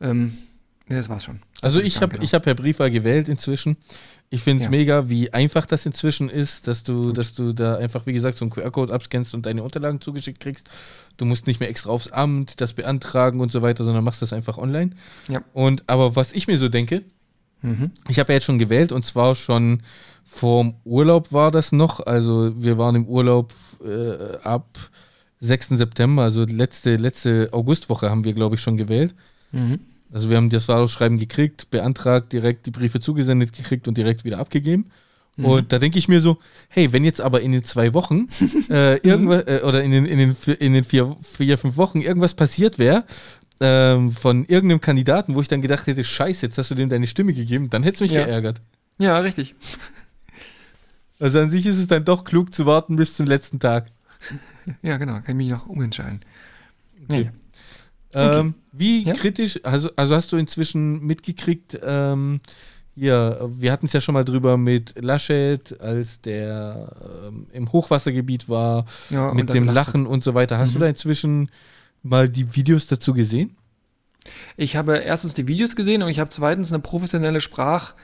Ähm, 0.00 0.32
ja, 0.88 0.96
das 0.96 1.10
war's 1.10 1.24
schon. 1.24 1.40
Das 1.56 1.64
also 1.64 1.80
ich 1.80 2.00
habe 2.00 2.16
genau. 2.16 2.26
hab 2.26 2.42
per 2.42 2.54
Briefwahl 2.54 2.90
gewählt 2.90 3.28
inzwischen. 3.28 3.76
Ich 4.30 4.42
finde 4.44 4.62
es 4.62 4.64
ja. 4.64 4.70
mega, 4.70 5.10
wie 5.10 5.30
einfach 5.34 5.66
das 5.66 5.84
inzwischen 5.84 6.30
ist, 6.30 6.66
dass 6.68 6.82
du, 6.82 7.12
dass 7.12 7.34
du 7.34 7.52
da 7.52 7.76
einfach, 7.76 8.06
wie 8.06 8.14
gesagt, 8.14 8.38
so 8.38 8.46
einen 8.46 8.50
QR-Code 8.50 8.94
abscannst 8.94 9.34
und 9.34 9.44
deine 9.44 9.62
Unterlagen 9.62 10.00
zugeschickt 10.00 10.40
kriegst. 10.40 10.70
Du 11.18 11.26
musst 11.26 11.46
nicht 11.46 11.60
mehr 11.60 11.68
extra 11.68 11.90
aufs 11.90 12.10
Amt, 12.10 12.62
das 12.62 12.72
beantragen 12.72 13.40
und 13.40 13.52
so 13.52 13.60
weiter, 13.60 13.84
sondern 13.84 14.04
machst 14.04 14.22
das 14.22 14.32
einfach 14.32 14.56
online. 14.56 14.92
Ja. 15.28 15.42
Und 15.52 15.84
aber 15.86 16.16
was 16.16 16.32
ich 16.32 16.46
mir 16.46 16.56
so 16.56 16.70
denke, 16.70 17.04
mhm. 17.62 17.90
ich 18.08 18.18
habe 18.18 18.32
ja 18.32 18.36
jetzt 18.36 18.44
schon 18.44 18.58
gewählt 18.58 18.92
und 18.92 19.06
zwar 19.06 19.34
schon 19.34 19.82
vorm 20.24 20.74
Urlaub 20.84 21.32
war 21.32 21.50
das 21.50 21.72
noch. 21.72 22.00
Also 22.00 22.52
wir 22.62 22.78
waren 22.78 22.94
im 22.94 23.06
Urlaub 23.06 23.52
äh, 23.84 24.36
ab 24.42 24.66
6. 25.40 25.70
September, 25.70 26.22
also 26.22 26.44
letzte, 26.44 26.96
letzte 26.96 27.48
Augustwoche 27.52 28.10
haben 28.10 28.24
wir, 28.24 28.34
glaube 28.34 28.54
ich, 28.54 28.60
schon 28.60 28.76
gewählt. 28.76 29.14
Mhm. 29.52 29.80
Also 30.12 30.28
wir 30.28 30.36
haben 30.36 30.50
das 30.50 30.68
Wahlausschreiben 30.68 31.18
gekriegt, 31.18 31.70
beantragt, 31.70 32.32
direkt 32.32 32.66
die 32.66 32.70
Briefe 32.70 33.00
zugesendet 33.00 33.52
gekriegt 33.52 33.88
und 33.88 33.96
direkt 33.96 34.24
wieder 34.24 34.38
abgegeben. 34.38 34.86
Mhm. 35.36 35.44
Und 35.44 35.72
da 35.72 35.78
denke 35.78 35.98
ich 35.98 36.08
mir 36.08 36.20
so, 36.20 36.38
hey, 36.68 36.92
wenn 36.92 37.04
jetzt 37.04 37.20
aber 37.20 37.40
in 37.40 37.52
den 37.52 37.64
zwei 37.64 37.94
Wochen 37.94 38.28
äh, 38.70 38.96
irgendwas, 38.98 39.44
äh, 39.46 39.62
oder 39.64 39.82
in 39.82 39.90
den, 39.90 40.06
in 40.06 40.18
den, 40.18 40.36
in 40.58 40.72
den 40.74 40.84
vier, 40.84 41.16
vier, 41.22 41.58
fünf 41.58 41.76
Wochen 41.76 42.00
irgendwas 42.00 42.34
passiert 42.34 42.78
wäre, 42.78 43.04
ähm, 43.60 44.12
von 44.12 44.44
irgendeinem 44.46 44.80
Kandidaten, 44.80 45.34
wo 45.34 45.40
ich 45.40 45.48
dann 45.48 45.60
gedacht 45.60 45.86
hätte, 45.86 46.02
scheiße, 46.02 46.46
jetzt 46.46 46.58
hast 46.58 46.70
du 46.70 46.74
dem 46.74 46.88
deine 46.88 47.06
Stimme 47.06 47.34
gegeben, 47.34 47.70
dann 47.70 47.82
hätte 47.82 47.96
es 47.96 48.00
mich 48.00 48.10
ja. 48.12 48.24
geärgert. 48.24 48.60
Ja, 48.98 49.18
richtig. 49.18 49.54
Also 51.18 51.38
an 51.38 51.50
sich 51.50 51.66
ist 51.66 51.78
es 51.78 51.86
dann 51.86 52.04
doch 52.04 52.24
klug 52.24 52.54
zu 52.54 52.64
warten 52.64 52.96
bis 52.96 53.14
zum 53.14 53.26
letzten 53.26 53.58
Tag. 53.60 53.86
Ja, 54.82 54.96
genau, 54.96 55.14
kann 55.14 55.28
ich 55.28 55.34
mich 55.34 55.50
noch 55.50 55.66
umentscheiden. 55.66 56.20
Okay. 57.04 57.30
Ja. 58.14 58.40
Ähm, 58.40 58.54
wie 58.72 59.04
ja? 59.04 59.14
kritisch, 59.14 59.60
also, 59.62 59.90
also 59.96 60.14
hast 60.14 60.32
du 60.32 60.36
inzwischen 60.36 61.04
mitgekriegt, 61.06 61.78
ähm, 61.82 62.40
hier, 62.94 63.48
wir 63.56 63.72
hatten 63.72 63.86
es 63.86 63.92
ja 63.92 64.00
schon 64.00 64.14
mal 64.14 64.24
drüber 64.24 64.56
mit 64.56 64.94
Laschet, 65.02 65.80
als 65.80 66.20
der 66.20 66.92
ähm, 67.26 67.46
im 67.52 67.72
Hochwassergebiet 67.72 68.48
war, 68.48 68.84
ja, 69.10 69.32
mit 69.32 69.54
dem 69.54 69.66
Lachen 69.66 70.06
und 70.06 70.24
so 70.24 70.34
weiter. 70.34 70.58
Hast 70.58 70.70
mhm. 70.70 70.74
du 70.74 70.78
da 70.80 70.86
inzwischen 70.88 71.50
mal 72.02 72.28
die 72.28 72.54
Videos 72.54 72.86
dazu 72.86 73.14
gesehen? 73.14 73.56
Ich 74.56 74.76
habe 74.76 74.98
erstens 74.98 75.34
die 75.34 75.48
Videos 75.48 75.76
gesehen 75.76 76.02
und 76.02 76.10
ich 76.10 76.18
habe 76.18 76.30
zweitens 76.30 76.72
eine 76.72 76.82
professionelle 76.82 77.40
Sprach, 77.40 77.94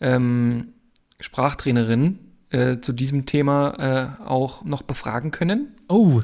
ähm, 0.00 0.72
Sprachtrainerin 1.20 2.18
äh, 2.50 2.78
zu 2.78 2.92
diesem 2.92 3.26
Thema 3.26 4.18
äh, 4.20 4.24
auch 4.24 4.64
noch 4.64 4.82
befragen 4.82 5.30
können. 5.30 5.76
Oh. 5.88 6.22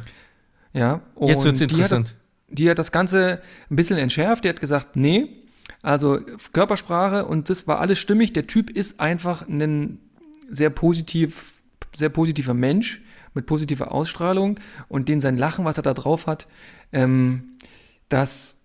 Ja. 0.73 1.03
Jetzt 1.21 1.45
wird 1.45 1.57
es 1.57 1.61
interessant 1.61 2.15
die 2.53 2.69
hat 2.71 2.79
das 2.79 2.93
Ganze 2.93 3.41
ein 3.71 3.77
bisschen 3.77 3.99
entschärft. 3.99 4.45
Die 4.45 4.49
hat 4.49 4.61
gesagt, 4.61 4.97
nee, 4.97 5.29
also 5.81 6.21
Körpersprache 6.53 7.27
und 7.27 7.51
das 7.51 7.67
war 7.67 7.81
alles 7.81 7.99
stimmig. 7.99 8.33
Der 8.33 8.47
Typ 8.47 8.71
ist 8.71 9.01
einfach 9.01 9.49
ein 9.49 9.99
sehr 10.49 10.71
positiv, 10.71 11.63
sehr 11.95 12.11
positiver 12.11 12.55
Mensch 12.55 13.03
mit 13.35 13.47
positiver 13.47 13.93
Ausstrahlung 13.93 14.59
und 14.89 15.09
den 15.09 15.21
sein 15.21 15.37
Lachen, 15.37 15.65
was 15.65 15.77
er 15.77 15.83
da 15.83 15.95
drauf 15.95 16.27
hat, 16.27 16.47
ähm, 16.93 17.57
das, 18.09 18.59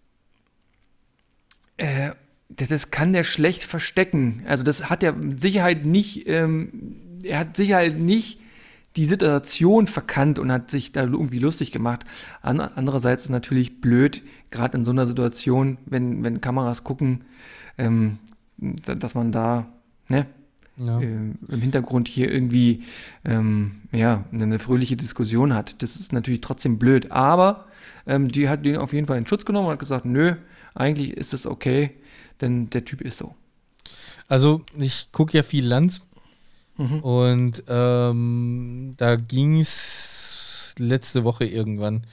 äh, 1.77 2.11
das, 2.49 2.91
kann 2.91 3.14
der 3.14 3.23
schlecht 3.23 3.64
verstecken. 3.64 4.44
Also 4.48 4.64
das 4.64 4.89
hat 4.89 5.03
er 5.03 5.14
mit 5.14 5.39
Sicherheit 5.41 5.85
nicht, 5.85 6.27
ähm, 6.27 7.19
er 7.23 7.39
hat 7.39 7.57
Sicherheit 7.57 7.98
nicht 7.98 8.39
die 8.95 9.06
Situation 9.06 9.85
verkannt 9.85 10.39
und 10.39 10.52
hat 10.52 10.72
sich 10.72 10.91
da 10.91 11.03
irgendwie 11.03 11.39
lustig 11.39 11.72
gemacht. 11.72 12.03
Andererseits 12.41 13.26
ist 13.26 13.30
natürlich 13.30 13.80
blöd, 13.80 14.23
gerade 14.49 14.77
in 14.77 14.85
so 14.85 14.91
einer 14.91 15.06
Situation, 15.07 15.77
wenn, 15.85 16.23
wenn 16.23 16.41
Kameras 16.41 16.84
gucken, 16.84 17.23
ähm, 17.77 18.18
dass 18.57 19.14
man 19.14 19.31
da 19.31 19.68
ne, 20.07 20.26
ja. 20.77 20.99
äh, 20.99 21.05
im 21.05 21.61
Hintergrund 21.61 22.07
hier 22.07 22.31
irgendwie 22.31 22.83
ähm, 23.25 23.81
ja, 23.91 24.25
eine 24.31 24.59
fröhliche 24.59 24.97
Diskussion 24.97 25.53
hat. 25.53 25.81
Das 25.81 25.95
ist 25.95 26.13
natürlich 26.13 26.41
trotzdem 26.41 26.77
blöd. 26.77 27.11
Aber 27.11 27.65
ähm, 28.05 28.31
die 28.31 28.49
hat 28.49 28.65
den 28.65 28.77
auf 28.77 28.93
jeden 28.93 29.07
Fall 29.07 29.17
in 29.17 29.27
Schutz 29.27 29.45
genommen 29.45 29.67
und 29.67 29.73
hat 29.73 29.79
gesagt, 29.79 30.05
nö, 30.05 30.35
eigentlich 30.75 31.11
ist 31.11 31.33
das 31.33 31.45
okay, 31.45 31.91
denn 32.41 32.69
der 32.69 32.85
Typ 32.85 33.01
ist 33.01 33.17
so. 33.17 33.35
Also 34.27 34.61
ich 34.77 35.09
gucke 35.11 35.37
ja 35.37 35.43
viel 35.43 35.65
Land 35.65 36.01
Mhm. 36.77 36.99
Und 36.99 37.63
ähm, 37.67 38.93
da 38.97 39.15
ging 39.15 39.59
es 39.59 40.75
letzte 40.77 41.23
Woche 41.23 41.45
irgendwann. 41.45 42.03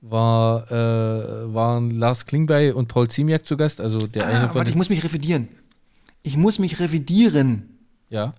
War, 0.00 0.70
äh, 0.70 1.52
waren 1.52 1.90
Lars 1.90 2.26
Klingbeil 2.26 2.72
und 2.72 2.88
Paul 2.88 3.08
Ziemiak 3.08 3.46
zu 3.46 3.56
Gast. 3.56 3.80
Also 3.80 4.06
der 4.06 4.24
ah, 4.24 4.28
eine 4.28 4.46
von 4.48 4.56
warte, 4.56 4.70
ich 4.70 4.76
muss 4.76 4.90
mich 4.90 5.02
revidieren. 5.02 5.48
Ich 6.22 6.36
muss 6.36 6.58
mich 6.58 6.78
revidieren. 6.78 7.77
Ja. 8.10 8.32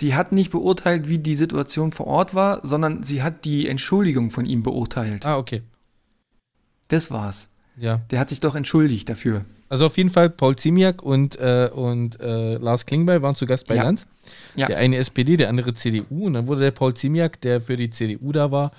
Die 0.00 0.14
hat 0.14 0.32
nicht 0.32 0.50
beurteilt, 0.50 1.08
wie 1.08 1.18
die 1.18 1.34
Situation 1.34 1.92
vor 1.92 2.06
Ort 2.06 2.34
war, 2.34 2.66
sondern 2.66 3.02
sie 3.02 3.22
hat 3.22 3.44
die 3.44 3.68
Entschuldigung 3.68 4.30
von 4.30 4.46
ihm 4.46 4.62
beurteilt. 4.62 5.26
Ah, 5.26 5.36
okay. 5.36 5.62
Das 6.88 7.10
war's. 7.10 7.48
Ja. 7.76 8.00
Der 8.10 8.18
hat 8.18 8.30
sich 8.30 8.40
doch 8.40 8.54
entschuldigt 8.54 9.08
dafür. 9.08 9.44
Also 9.68 9.86
auf 9.86 9.96
jeden 9.96 10.10
Fall 10.10 10.30
Paul 10.30 10.56
Ziemiak 10.56 11.02
und, 11.02 11.38
äh, 11.38 11.70
und 11.72 12.18
äh, 12.20 12.56
Lars 12.56 12.86
Klingbeil 12.86 13.22
waren 13.22 13.36
zu 13.36 13.46
Gast 13.46 13.66
bei 13.66 13.76
ja. 13.76 13.84
Lanz. 13.84 14.06
Ja. 14.56 14.66
Der 14.66 14.78
eine 14.78 14.96
SPD, 14.96 15.36
der 15.36 15.48
andere 15.48 15.74
CDU. 15.74 16.26
Und 16.26 16.34
dann 16.34 16.46
wurde 16.46 16.62
der 16.62 16.72
Paul 16.72 16.94
Ziemiak, 16.94 17.40
der 17.42 17.60
für 17.60 17.76
die 17.76 17.90
CDU 17.90 18.32
da 18.32 18.50
war, 18.50 18.72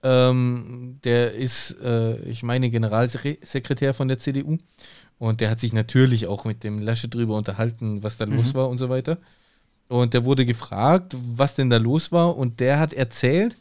Ähm, 0.00 1.00
der 1.02 1.34
ist, 1.34 1.76
äh, 1.82 2.20
ich 2.20 2.44
meine, 2.44 2.70
Generalsekretär 2.70 3.94
von 3.94 4.06
der 4.06 4.20
CDU. 4.20 4.56
Und 5.18 5.40
der 5.40 5.50
hat 5.50 5.60
sich 5.60 5.72
natürlich 5.72 6.26
auch 6.26 6.44
mit 6.44 6.62
dem 6.62 6.78
Lasche 6.78 7.08
drüber 7.08 7.36
unterhalten, 7.36 8.02
was 8.02 8.16
da 8.16 8.26
mhm. 8.26 8.36
los 8.36 8.54
war 8.54 8.68
und 8.68 8.78
so 8.78 8.88
weiter. 8.88 9.18
Und 9.88 10.14
der 10.14 10.24
wurde 10.24 10.44
gefragt, 10.46 11.16
was 11.34 11.54
denn 11.54 11.70
da 11.70 11.78
los 11.78 12.12
war. 12.12 12.36
Und 12.36 12.60
der 12.60 12.78
hat 12.78 12.92
erzählt, 12.92 13.56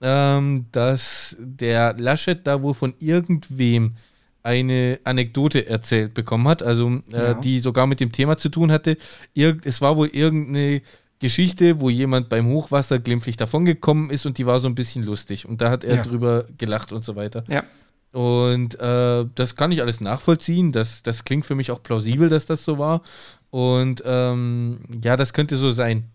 ähm, 0.00 0.66
dass 0.72 1.36
der 1.38 1.94
Laschet 1.98 2.46
da 2.46 2.62
wohl 2.62 2.74
von 2.74 2.94
irgendwem 2.98 3.94
eine 4.42 4.98
Anekdote 5.04 5.66
erzählt 5.66 6.14
bekommen 6.14 6.48
hat, 6.48 6.62
also 6.62 7.00
äh, 7.12 7.16
ja. 7.16 7.34
die 7.34 7.58
sogar 7.58 7.86
mit 7.86 8.00
dem 8.00 8.12
Thema 8.12 8.38
zu 8.38 8.48
tun 8.48 8.72
hatte. 8.72 8.96
Irg 9.34 9.66
es 9.66 9.80
war 9.80 9.96
wohl 9.96 10.08
irgendeine 10.08 10.80
Geschichte, 11.18 11.80
wo 11.80 11.90
jemand 11.90 12.28
beim 12.28 12.46
Hochwasser 12.46 12.98
glimpflich 12.98 13.36
davongekommen 13.36 14.10
ist 14.10 14.24
und 14.24 14.38
die 14.38 14.46
war 14.46 14.60
so 14.60 14.68
ein 14.68 14.74
bisschen 14.74 15.04
lustig. 15.04 15.46
Und 15.46 15.60
da 15.60 15.70
hat 15.70 15.84
er 15.84 15.96
ja. 15.96 16.02
drüber 16.02 16.44
gelacht 16.56 16.92
und 16.92 17.04
so 17.04 17.16
weiter. 17.16 17.44
Ja. 17.48 17.64
Und 18.12 18.78
äh, 18.80 19.26
das 19.34 19.54
kann 19.54 19.72
ich 19.72 19.82
alles 19.82 20.00
nachvollziehen. 20.00 20.72
Das, 20.72 21.02
das 21.02 21.24
klingt 21.24 21.46
für 21.46 21.54
mich 21.54 21.70
auch 21.70 21.82
plausibel, 21.82 22.28
dass 22.28 22.46
das 22.46 22.64
so 22.64 22.78
war. 22.78 23.02
Und 23.50 24.02
ähm, 24.04 24.80
ja, 25.02 25.16
das 25.16 25.32
könnte 25.32 25.56
so 25.56 25.72
sein. 25.72 26.10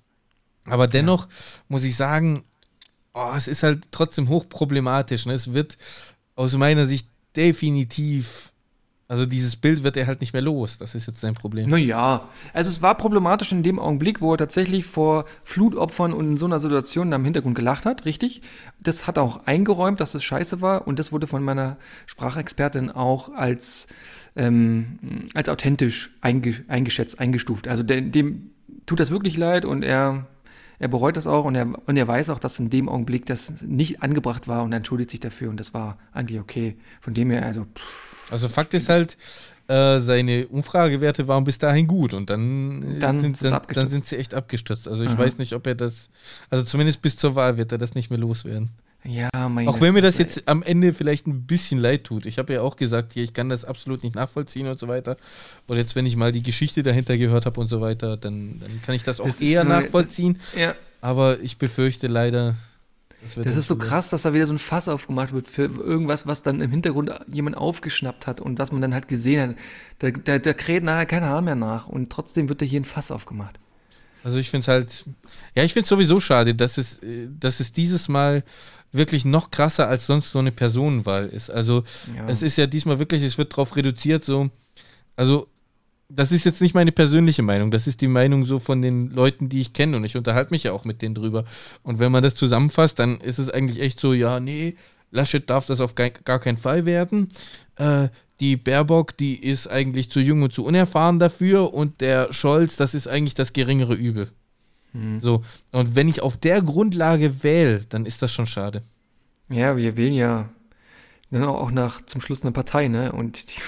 Aber 0.66 0.88
dennoch 0.88 1.28
ja. 1.28 1.36
muss 1.68 1.84
ich 1.84 1.96
sagen, 1.96 2.46
oh, 3.14 3.32
es 3.36 3.48
ist 3.48 3.64
halt 3.64 3.88
trotzdem 3.92 4.30
hochproblematisch. 4.30 5.26
Ne? 5.26 5.34
Es 5.34 5.54
wird 5.54 5.78
aus 6.36 6.54
meiner 6.54 6.86
Sicht 6.86 7.08
definitiv 7.36 8.53
also 9.14 9.28
dieses 9.28 9.56
Bild 9.56 9.84
wird 9.84 9.96
er 9.96 10.08
halt 10.08 10.22
nicht 10.22 10.34
mehr 10.34 10.42
los. 10.42 10.80
Das 10.80 10.96
ist 10.96 11.06
jetzt 11.06 11.22
sein 11.22 11.36
Problem. 11.36 11.70
Naja, 11.70 12.28
also 12.52 12.72
es 12.72 12.82
war 12.82 12.98
problematisch 12.98 13.52
in 13.52 13.62
dem 13.62 13.78
Augenblick, 13.78 14.22
wo 14.22 14.34
er 14.34 14.40
tatsächlich 14.40 14.86
vor 14.88 15.26
Flutopfern 15.44 16.14
und 16.14 16.32
in 16.32 16.38
so 16.38 16.48
einer 16.48 16.60
Situation 16.60 17.14
am 17.14 17.24
Hintergrund 17.24 17.54
gelacht 17.54 17.86
hat, 17.86 18.06
richtig. 18.06 18.42
Das 18.80 19.06
hat 19.06 19.20
auch 19.20 19.46
eingeräumt, 19.46 20.00
dass 20.00 20.16
es 20.16 20.24
scheiße 20.24 20.62
war 20.62 20.88
und 20.88 20.98
das 20.98 21.12
wurde 21.12 21.28
von 21.28 21.44
meiner 21.44 21.78
Sprachexpertin 22.08 22.90
auch 22.90 23.32
als, 23.32 23.86
ähm, 24.36 24.98
als 25.36 25.48
authentisch 25.48 26.10
einge 26.22 26.56
eingeschätzt, 26.68 27.20
eingestuft. 27.20 27.68
Also 27.68 27.84
der, 27.84 28.02
dem 28.02 28.50
tut 28.88 29.00
das 29.00 29.12
wirklich 29.12 29.38
leid 29.38 29.64
und 29.64 29.84
er 29.84 30.26
er 30.84 30.90
bereut 30.90 31.16
das 31.16 31.28
auch 31.28 31.46
und 31.46 31.56
er, 31.56 31.66
und 31.88 31.96
er 31.96 32.08
weiß 32.10 32.30
auch, 32.30 32.40
dass 32.40 32.60
in 32.60 32.70
dem 32.70 32.90
Augenblick 32.90 33.26
das 33.26 33.62
nicht 33.62 34.04
angebracht 34.04 34.50
war 34.50 34.64
und 34.64 34.74
er 34.74 34.78
entschuldigt 34.78 35.12
sich 35.12 35.22
dafür 35.22 35.50
und 35.50 35.58
das 35.58 35.74
war 35.74 35.98
eigentlich 36.12 36.42
okay. 36.42 36.76
Von 37.00 37.14
dem 37.14 37.32
her, 37.32 37.46
also. 37.46 37.64
Pff, 37.64 38.32
also 38.32 38.50
Fakt 38.50 38.74
ist 38.74 38.90
halt, 38.90 39.18
äh, 39.70 40.02
seine 40.02 40.46
Umfragewerte 40.48 41.30
waren 41.30 41.46
bis 41.46 41.58
dahin 41.58 41.88
gut 41.88 42.14
und 42.14 42.30
dann, 42.30 43.00
dann, 43.00 43.22
sind, 43.22 43.42
dann, 43.42 43.62
dann 43.72 43.90
sind 43.90 44.06
sie 44.06 44.18
echt 44.18 44.34
abgestürzt. 44.34 44.90
Also 44.90 45.04
ich 45.04 45.12
Aha. 45.12 45.20
weiß 45.20 45.38
nicht, 45.38 45.54
ob 45.54 45.66
er 45.68 45.76
das, 45.76 46.10
also 46.50 46.66
zumindest 46.66 47.02
bis 47.02 47.16
zur 47.16 47.36
Wahl 47.36 47.56
wird 47.56 47.72
er 47.72 47.78
das 47.78 47.96
nicht 47.96 48.10
mehr 48.10 48.20
loswerden. 48.20 48.72
Ja, 49.06 49.30
meine 49.50 49.70
Auch 49.70 49.82
wenn 49.82 49.94
mir 49.94 50.02
das 50.02 50.18
jetzt 50.18 50.48
am 50.48 50.64
Ende 50.64 50.94
vielleicht 50.94 51.28
ein 51.28 51.46
bisschen 51.46 51.80
leid 51.80 52.06
tut. 52.06 52.26
Ich 52.26 52.40
habe 52.40 52.54
ja 52.54 52.62
auch 52.62 52.78
gesagt, 52.78 53.14
hier, 53.14 53.24
ich 53.24 53.34
kann 53.34 53.50
das 53.50 53.66
absolut 53.66 54.04
nicht 54.04 54.16
nachvollziehen 54.16 54.68
und 54.68 54.80
so 54.80 54.88
weiter. 54.88 55.18
Und 55.68 55.78
jetzt, 55.78 55.96
wenn 55.96 56.06
ich 56.06 56.16
mal 56.16 56.32
die 56.32 56.44
Geschichte 56.44 56.84
dahinter 56.84 57.18
gehört 57.18 57.46
habe 57.46 57.60
und 57.60 57.68
so 57.68 57.82
weiter, 57.82 58.16
dann, 58.16 58.60
dann 58.60 58.82
kann 58.82 58.96
ich 58.96 59.04
das 59.04 59.20
auch 59.20 59.26
das 59.26 59.42
eher 59.42 59.64
so, 59.64 59.68
nachvollziehen. 59.68 60.40
Ja. 60.58 60.76
Aber 61.02 61.40
ich 61.42 61.58
befürchte 61.58 62.08
leider. 62.08 62.56
Das, 63.22 63.36
das 63.36 63.56
ist 63.58 63.68
so 63.68 63.78
krass, 63.78 64.10
dass 64.10 64.22
da 64.22 64.34
wieder 64.34 64.46
so 64.48 64.54
ein 64.54 64.60
Fass 64.60 64.88
aufgemacht 64.88 65.34
wird 65.34 65.48
für 65.48 65.64
irgendwas, 65.64 66.26
was 66.26 66.44
dann 66.44 66.62
im 66.62 66.72
Hintergrund 66.72 67.12
jemand 67.32 67.58
aufgeschnappt 67.58 68.28
hat 68.28 68.40
und 68.40 68.60
was 68.60 68.72
man 68.72 68.82
dann 68.82 68.94
halt 68.94 69.08
gesehen 69.10 69.50
hat. 69.50 69.56
Da, 70.00 70.12
da, 70.12 70.40
da 70.40 70.54
kräht 70.54 70.84
nachher 70.84 71.06
kein 71.06 71.24
Hahn 71.24 71.46
mehr 71.46 71.56
nach 71.56 71.88
und 71.88 72.10
trotzdem 72.10 72.48
wird 72.48 72.62
da 72.62 72.66
hier 72.66 72.80
ein 72.80 72.86
Fass 72.86 73.12
aufgemacht. 73.12 73.60
Also 74.24 74.38
ich 74.38 74.50
finde 74.50 74.62
es 74.62 74.68
halt, 74.70 75.06
ja, 75.56 75.64
ich 75.64 75.74
finde 75.74 75.84
es 75.84 75.90
sowieso 75.90 76.22
schade, 76.22 76.56
dass 76.56 76.78
es, 76.78 77.02
dass 77.40 77.60
es 77.60 77.74
dieses 77.74 78.08
Mal 78.08 78.44
wirklich 78.94 79.26
noch 79.26 79.52
krasser 79.52 79.90
als 79.90 80.08
sonst 80.08 80.32
so 80.32 80.40
eine 80.40 80.52
Personenwahl 80.52 81.28
ist. 81.28 81.50
Also 81.50 81.84
ja. 82.16 82.26
es 82.28 82.42
ist 82.42 82.58
ja 82.58 82.68
diesmal 82.68 83.00
wirklich, 83.00 83.24
es 83.24 83.38
wird 83.38 83.52
darauf 83.52 83.76
reduziert, 83.76 84.24
so, 84.24 84.50
also 85.16 85.48
das 86.10 86.32
ist 86.32 86.46
jetzt 86.46 86.62
nicht 86.62 86.76
meine 86.76 86.92
persönliche 86.92 87.42
Meinung, 87.42 87.72
das 87.72 87.88
ist 87.88 88.02
die 88.02 88.08
Meinung 88.08 88.46
so 88.46 88.60
von 88.60 88.82
den 88.82 89.10
Leuten, 89.10 89.50
die 89.50 89.62
ich 89.62 89.74
kenne 89.74 89.98
und 89.98 90.04
ich 90.04 90.16
unterhalte 90.16 90.54
mich 90.54 90.64
ja 90.64 90.72
auch 90.72 90.86
mit 90.86 91.02
denen 91.02 91.16
drüber. 91.16 91.44
Und 91.82 92.00
wenn 92.00 92.12
man 92.12 92.24
das 92.24 92.36
zusammenfasst, 92.36 93.00
dann 93.00 93.20
ist 93.20 93.40
es 93.40 93.50
eigentlich 93.50 93.82
echt 93.82 94.00
so, 94.00 94.14
ja, 94.14 94.40
nee, 94.40 94.76
Laschet 95.12 95.50
darf 95.50 95.66
das 95.66 95.82
auf 95.82 95.96
gar, 95.96 96.10
gar 96.10 96.40
keinen 96.40 96.58
Fall 96.58 96.86
werden. 96.86 97.30
Äh, 97.78 98.10
die 98.40 98.58
Baerbock, 98.58 99.16
die 99.18 99.36
ist 99.44 99.68
eigentlich 99.68 100.12
zu 100.12 100.20
jung 100.20 100.42
und 100.44 100.54
zu 100.54 100.66
unerfahren 100.66 101.20
dafür 101.20 101.74
und 101.74 102.02
der 102.02 102.34
Scholz, 102.34 102.76
das 102.76 102.94
ist 102.94 103.08
eigentlich 103.08 103.36
das 103.36 103.54
geringere 103.54 103.94
Übel. 103.94 104.30
Mhm. 104.94 105.20
So, 105.20 105.44
und 105.72 105.96
wenn 105.96 106.08
ich 106.08 106.22
auf 106.22 106.38
der 106.38 106.62
Grundlage 106.62 107.44
wähle, 107.44 107.82
dann 107.90 108.06
ist 108.06 108.22
das 108.22 108.32
schon 108.32 108.48
schade. 108.48 108.82
Ja, 109.50 109.76
wir 109.76 109.98
wählen 109.98 110.14
ja 110.14 110.50
dann 111.32 111.44
auch 111.44 111.72
nach 111.72 112.06
zum 112.06 112.22
Schluss 112.22 112.44
eine 112.44 112.52
Partei, 112.52 112.88
ne? 112.88 113.12
Und 113.12 113.52
die 113.52 113.60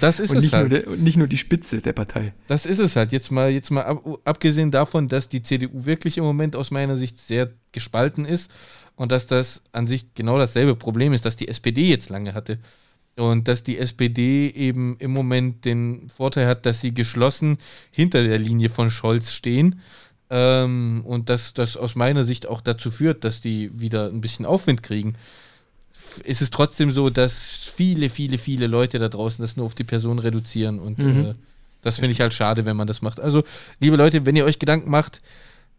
das 0.00 0.20
ist 0.20 0.30
und 0.30 0.44
es 0.44 0.52
halt. 0.52 0.70
Der, 0.70 0.86
nicht 0.96 1.16
nur 1.16 1.28
die 1.28 1.38
Spitze 1.38 1.78
der 1.78 1.94
Partei. 1.94 2.34
Das 2.46 2.66
ist 2.66 2.78
es 2.78 2.94
halt. 2.94 3.12
Jetzt 3.12 3.30
mal, 3.30 3.50
jetzt 3.50 3.70
mal 3.70 3.84
ab, 3.84 4.04
abgesehen 4.24 4.70
davon, 4.70 5.08
dass 5.08 5.28
die 5.28 5.42
CDU 5.42 5.86
wirklich 5.86 6.18
im 6.18 6.24
Moment 6.24 6.56
aus 6.56 6.70
meiner 6.70 6.96
Sicht 6.96 7.18
sehr 7.18 7.50
gespalten 7.72 8.26
ist 8.26 8.50
und 8.96 9.12
dass 9.12 9.26
das 9.26 9.62
an 9.72 9.86
sich 9.86 10.14
genau 10.14 10.36
dasselbe 10.38 10.76
Problem 10.76 11.12
ist, 11.12 11.24
das 11.24 11.36
die 11.36 11.48
SPD 11.48 11.88
jetzt 11.88 12.10
lange 12.10 12.34
hatte. 12.34 12.58
Und 13.16 13.48
dass 13.48 13.64
die 13.64 13.78
SPD 13.78 14.50
eben 14.50 14.96
im 14.98 15.10
Moment 15.12 15.64
den 15.64 16.08
Vorteil 16.10 16.46
hat, 16.46 16.66
dass 16.66 16.80
sie 16.80 16.94
geschlossen 16.94 17.58
hinter 17.90 18.22
der 18.22 18.38
Linie 18.38 18.68
von 18.68 18.90
Scholz 18.90 19.32
stehen 19.32 19.80
ähm, 20.30 21.02
und 21.04 21.28
dass 21.28 21.54
das 21.54 21.76
aus 21.76 21.94
meiner 21.94 22.24
Sicht 22.24 22.46
auch 22.46 22.60
dazu 22.60 22.90
führt, 22.90 23.24
dass 23.24 23.40
die 23.40 23.70
wieder 23.78 24.06
ein 24.06 24.20
bisschen 24.20 24.46
Aufwind 24.46 24.82
kriegen. 24.82 25.14
Ist 26.24 26.42
es 26.42 26.50
trotzdem 26.50 26.90
so, 26.90 27.10
dass 27.10 27.70
viele, 27.74 28.10
viele, 28.10 28.38
viele 28.38 28.66
Leute 28.66 28.98
da 28.98 29.08
draußen 29.08 29.42
das 29.42 29.56
nur 29.56 29.66
auf 29.66 29.74
die 29.74 29.84
Person 29.84 30.18
reduzieren 30.18 30.78
und 30.78 30.98
mhm. 30.98 31.24
äh, 31.24 31.34
das 31.82 31.96
finde 31.96 32.12
ich 32.12 32.20
halt 32.20 32.34
schade, 32.34 32.64
wenn 32.64 32.76
man 32.76 32.88
das 32.88 33.02
macht. 33.02 33.20
Also, 33.20 33.44
liebe 33.78 33.96
Leute, 33.96 34.26
wenn 34.26 34.34
ihr 34.34 34.44
euch 34.44 34.58
Gedanken 34.58 34.90
macht, 34.90 35.20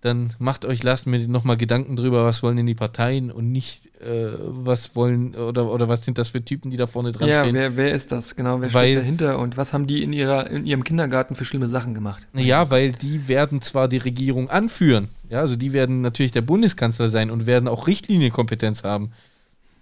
dann 0.01 0.33
macht 0.39 0.63
euch, 0.63 0.81
lasst 0.81 1.07
mir 1.07 1.27
nochmal 1.27 1.57
Gedanken 1.57 1.97
drüber, 1.97 2.23
was 2.23 2.41
wollen 2.41 2.55
denn 2.55 2.67
die 2.67 2.75
Parteien 2.75 3.31
und 3.31 3.51
nicht, 3.51 3.87
äh, 4.01 4.29
was 4.39 4.95
wollen 4.95 5.35
oder, 5.35 5.69
oder 5.69 5.89
was 5.89 6.05
sind 6.05 6.17
das 6.17 6.29
für 6.29 6.43
Typen, 6.43 6.71
die 6.71 6.77
da 6.77 6.87
vorne 6.87 7.11
dran 7.11 7.27
ja, 7.27 7.41
stehen. 7.41 7.55
Ja, 7.55 7.61
wer, 7.61 7.77
wer 7.77 7.93
ist 7.93 8.11
das? 8.11 8.35
Genau, 8.35 8.61
wer 8.61 8.73
weil, 8.73 8.87
steht 8.87 8.99
dahinter 8.99 9.39
und 9.39 9.57
was 9.57 9.73
haben 9.73 9.87
die 9.87 10.01
in, 10.01 10.13
ihrer, 10.13 10.49
in 10.49 10.65
ihrem 10.65 10.85
Kindergarten 10.85 11.35
für 11.35 11.43
schlimme 11.43 11.67
Sachen 11.67 11.93
gemacht? 11.93 12.25
Ja, 12.33 12.69
weil 12.69 12.93
die 12.93 13.27
werden 13.27 13.61
zwar 13.61 13.89
die 13.89 13.97
Regierung 13.97 14.49
anführen, 14.49 15.09
ja, 15.29 15.41
also 15.41 15.55
die 15.55 15.73
werden 15.73 16.01
natürlich 16.01 16.31
der 16.31 16.41
Bundeskanzler 16.41 17.09
sein 17.09 17.29
und 17.29 17.45
werden 17.45 17.67
auch 17.67 17.87
Richtlinienkompetenz 17.87 18.83
haben. 18.83 19.11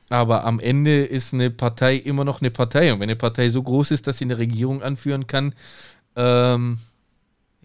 Aber 0.09 0.45
am 0.45 0.59
Ende 0.59 1.03
ist 1.03 1.33
eine 1.33 1.49
Partei 1.49 1.95
immer 1.95 2.23
noch 2.23 2.41
eine 2.41 2.49
Partei. 2.49 2.93
Und 2.93 2.99
wenn 2.99 3.09
eine 3.09 3.17
Partei 3.17 3.49
so 3.49 3.61
groß 3.61 3.91
ist, 3.91 4.07
dass 4.07 4.17
sie 4.17 4.25
eine 4.25 4.37
Regierung 4.37 4.81
anführen 4.81 5.27
kann, 5.27 5.53
ähm, 6.15 6.79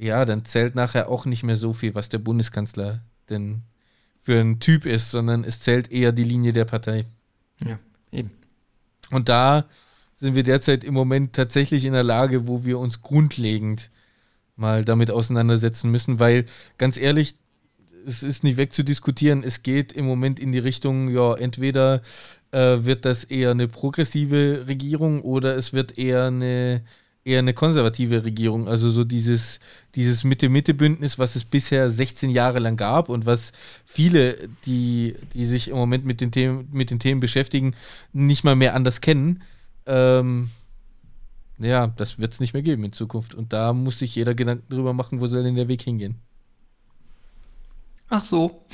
ja, 0.03 0.25
dann 0.25 0.45
zählt 0.45 0.75
nachher 0.75 1.09
auch 1.09 1.27
nicht 1.27 1.45
mehr 1.45 1.57
so 1.57 1.73
viel, 1.73 1.95
was 1.95 2.09
der 2.09 2.19
Bundeskanzler 2.19 3.01
denn 3.31 3.63
für 4.21 4.41
ein 4.41 4.61
Typ 4.61 4.85
ist, 4.85 5.11
sondern 5.11 5.45
es 5.45 5.61
zählt 5.61 5.91
eher 5.91 6.13
die 6.13 6.25
Linie 6.25 6.53
der 6.53 6.65
Partei. 6.65 7.05
Ja, 7.65 7.79
eben. 8.11 8.31
Und 9.11 9.29
da 9.29 9.65
sind 10.17 10.35
wir 10.35 10.43
derzeit 10.43 10.85
im 10.85 10.95
Moment 10.95 11.35
tatsächlich 11.35 11.85
in 11.85 11.93
der 11.93 12.03
Lage, 12.03 12.47
wo 12.47 12.65
wir 12.65 12.79
uns 12.79 13.03
grundlegend 13.03 13.91
mal 14.57 14.85
damit 14.85 15.11
auseinandersetzen 15.11 15.91
müssen, 15.91 16.19
weil 16.19 16.47
ganz 16.79 16.97
ehrlich, 16.97 17.37
es 18.07 18.23
ist 18.23 18.43
nicht 18.43 18.57
wegzudiskutieren, 18.57 19.45
es 19.45 19.63
geht 19.63 19.93
im 19.93 20.05
Moment 20.05 20.41
in 20.41 20.51
die 20.51 20.59
Richtung, 20.59 21.09
ja, 21.09 21.35
entweder 21.35 22.03
äh, 22.51 22.85
wird 22.85 23.05
das 23.05 23.25
eher 23.25 23.53
eine 23.53 23.69
progressive 23.69 24.65
Regierung 24.67 25.23
oder 25.23 25.57
es 25.57 25.73
wird 25.73 25.99
eher 25.99 26.25
eine 26.25 26.83
eher 27.25 27.39
eine 27.39 27.55
konservative 27.55 28.25
Regierung, 28.25 28.69
also 28.69 28.91
so 28.91 29.05
dieses, 29.05 29.61
dieses 29.95 30.25
Mitte-Mitte-Bündnis, 30.25 31.19
was 31.19 31.37
es 31.37 31.45
bisher 31.45 31.89
16 31.89 32.31
Jahre 32.31 32.59
lang 32.59 32.77
gab 32.77 33.09
und 33.09 33.27
was 33.27 33.53
viele, 33.85 34.49
die, 34.67 35.15
die 35.35 35.47
sich 35.47 35.69
im 35.69 35.77
Moment 35.77 36.05
mit 36.05 36.21
den 36.21 36.33
Themen, 36.33 36.69
mit 36.73 36.91
den 36.91 36.99
Themen 36.99 37.21
beschäftigen, 37.21 37.75
nicht 38.13 38.43
mal 38.43 38.57
mehr 38.57 38.75
anders 38.75 39.01
kennen. 39.01 39.43
Ähm, 39.87 40.51
ja, 41.59 41.87
das 41.87 42.19
wird 42.19 42.33
es 42.33 42.41
nicht 42.41 42.55
mehr 42.55 42.63
geben 42.63 42.85
in 42.85 42.93
Zukunft. 42.93 43.35
Und 43.35 43.53
da 43.53 43.73
muss 43.73 44.01
sich 44.01 44.17
jeder 44.17 44.35
Gedanken 44.35 44.69
drüber 44.69 44.93
machen, 44.93 45.21
wo 45.21 45.27
soll 45.27 45.45
denn 45.45 45.55
der 45.55 45.69
Weg 45.69 45.83
hingehen. 45.83 46.17
Ach 48.09 48.25
so. 48.25 48.65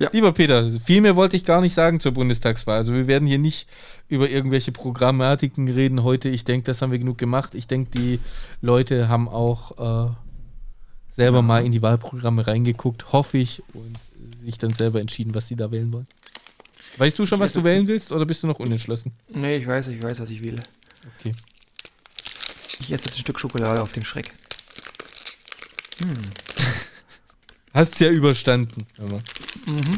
Ja. 0.00 0.08
Lieber 0.12 0.32
Peter, 0.32 0.66
viel 0.80 1.02
mehr 1.02 1.14
wollte 1.14 1.36
ich 1.36 1.44
gar 1.44 1.60
nicht 1.60 1.74
sagen 1.74 2.00
zur 2.00 2.12
Bundestagswahl. 2.12 2.78
Also 2.78 2.94
wir 2.94 3.06
werden 3.06 3.28
hier 3.28 3.38
nicht 3.38 3.68
über 4.08 4.30
irgendwelche 4.30 4.72
Programmatiken 4.72 5.68
reden 5.68 6.02
heute. 6.02 6.30
Ich 6.30 6.44
denke, 6.44 6.64
das 6.64 6.80
haben 6.80 6.90
wir 6.90 6.98
genug 6.98 7.18
gemacht. 7.18 7.54
Ich 7.54 7.66
denke, 7.66 7.90
die 7.90 8.18
Leute 8.62 9.10
haben 9.10 9.28
auch 9.28 10.08
äh, 10.08 10.10
selber 11.14 11.38
ja. 11.38 11.42
mal 11.42 11.66
in 11.66 11.72
die 11.72 11.82
Wahlprogramme 11.82 12.46
reingeguckt, 12.46 13.12
hoffe 13.12 13.36
ich, 13.36 13.62
und 13.74 13.94
sich 14.42 14.56
dann 14.56 14.70
selber 14.70 15.02
entschieden, 15.02 15.34
was 15.34 15.48
sie 15.48 15.56
da 15.56 15.70
wählen 15.70 15.92
wollen. 15.92 16.06
Weißt 16.96 17.18
du 17.18 17.26
schon, 17.26 17.38
was 17.38 17.52
du 17.52 17.62
wählen 17.62 17.86
willst 17.86 18.10
oder 18.10 18.24
bist 18.24 18.42
du 18.42 18.46
noch 18.46 18.58
unentschlossen? 18.58 19.12
Nee, 19.28 19.56
ich 19.56 19.66
weiß, 19.66 19.88
ich 19.88 20.02
weiß, 20.02 20.18
was 20.18 20.30
ich 20.30 20.42
wähle. 20.42 20.62
Okay. 21.18 21.32
Ich 22.80 22.90
esse 22.90 23.04
jetzt 23.04 23.18
ein 23.18 23.20
Stück 23.20 23.38
Schokolade 23.38 23.82
auf 23.82 23.92
den 23.92 24.04
Schreck. 24.04 24.32
Hm. 25.98 26.08
Hast 27.72 27.94
es 27.94 28.00
ja 28.00 28.10
überstanden. 28.10 28.84
Aber. 28.98 29.18
Mhm. 29.66 29.96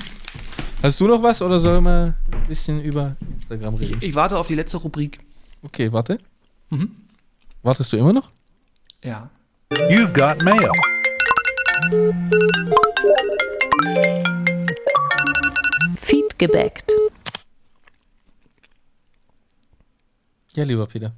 Hast 0.82 1.01
du 1.01 1.07
noch 1.07 1.23
was 1.23 1.40
oder 1.40 1.59
sollen 1.61 1.85
wir 1.85 2.16
ein 2.32 2.47
bisschen 2.49 2.82
über 2.82 3.16
Instagram 3.35 3.77
reden? 3.77 3.99
Ich, 4.01 4.09
ich 4.09 4.15
warte 4.15 4.36
auf 4.36 4.47
die 4.49 4.55
letzte 4.55 4.77
Rubrik. 4.78 5.20
Okay, 5.62 5.93
warte. 5.93 6.19
Mhm. 6.70 6.90
Wartest 7.62 7.93
du 7.93 7.97
immer 7.97 8.12
noch? 8.12 8.32
Ja. 9.03 9.31
You've 9.70 10.12
got 10.12 10.43
mail. 10.43 10.70
Feed 15.97 16.39
gebackt. 16.39 16.93
Ja, 20.55 20.65
lieber 20.65 20.86
Peter. 20.86 21.12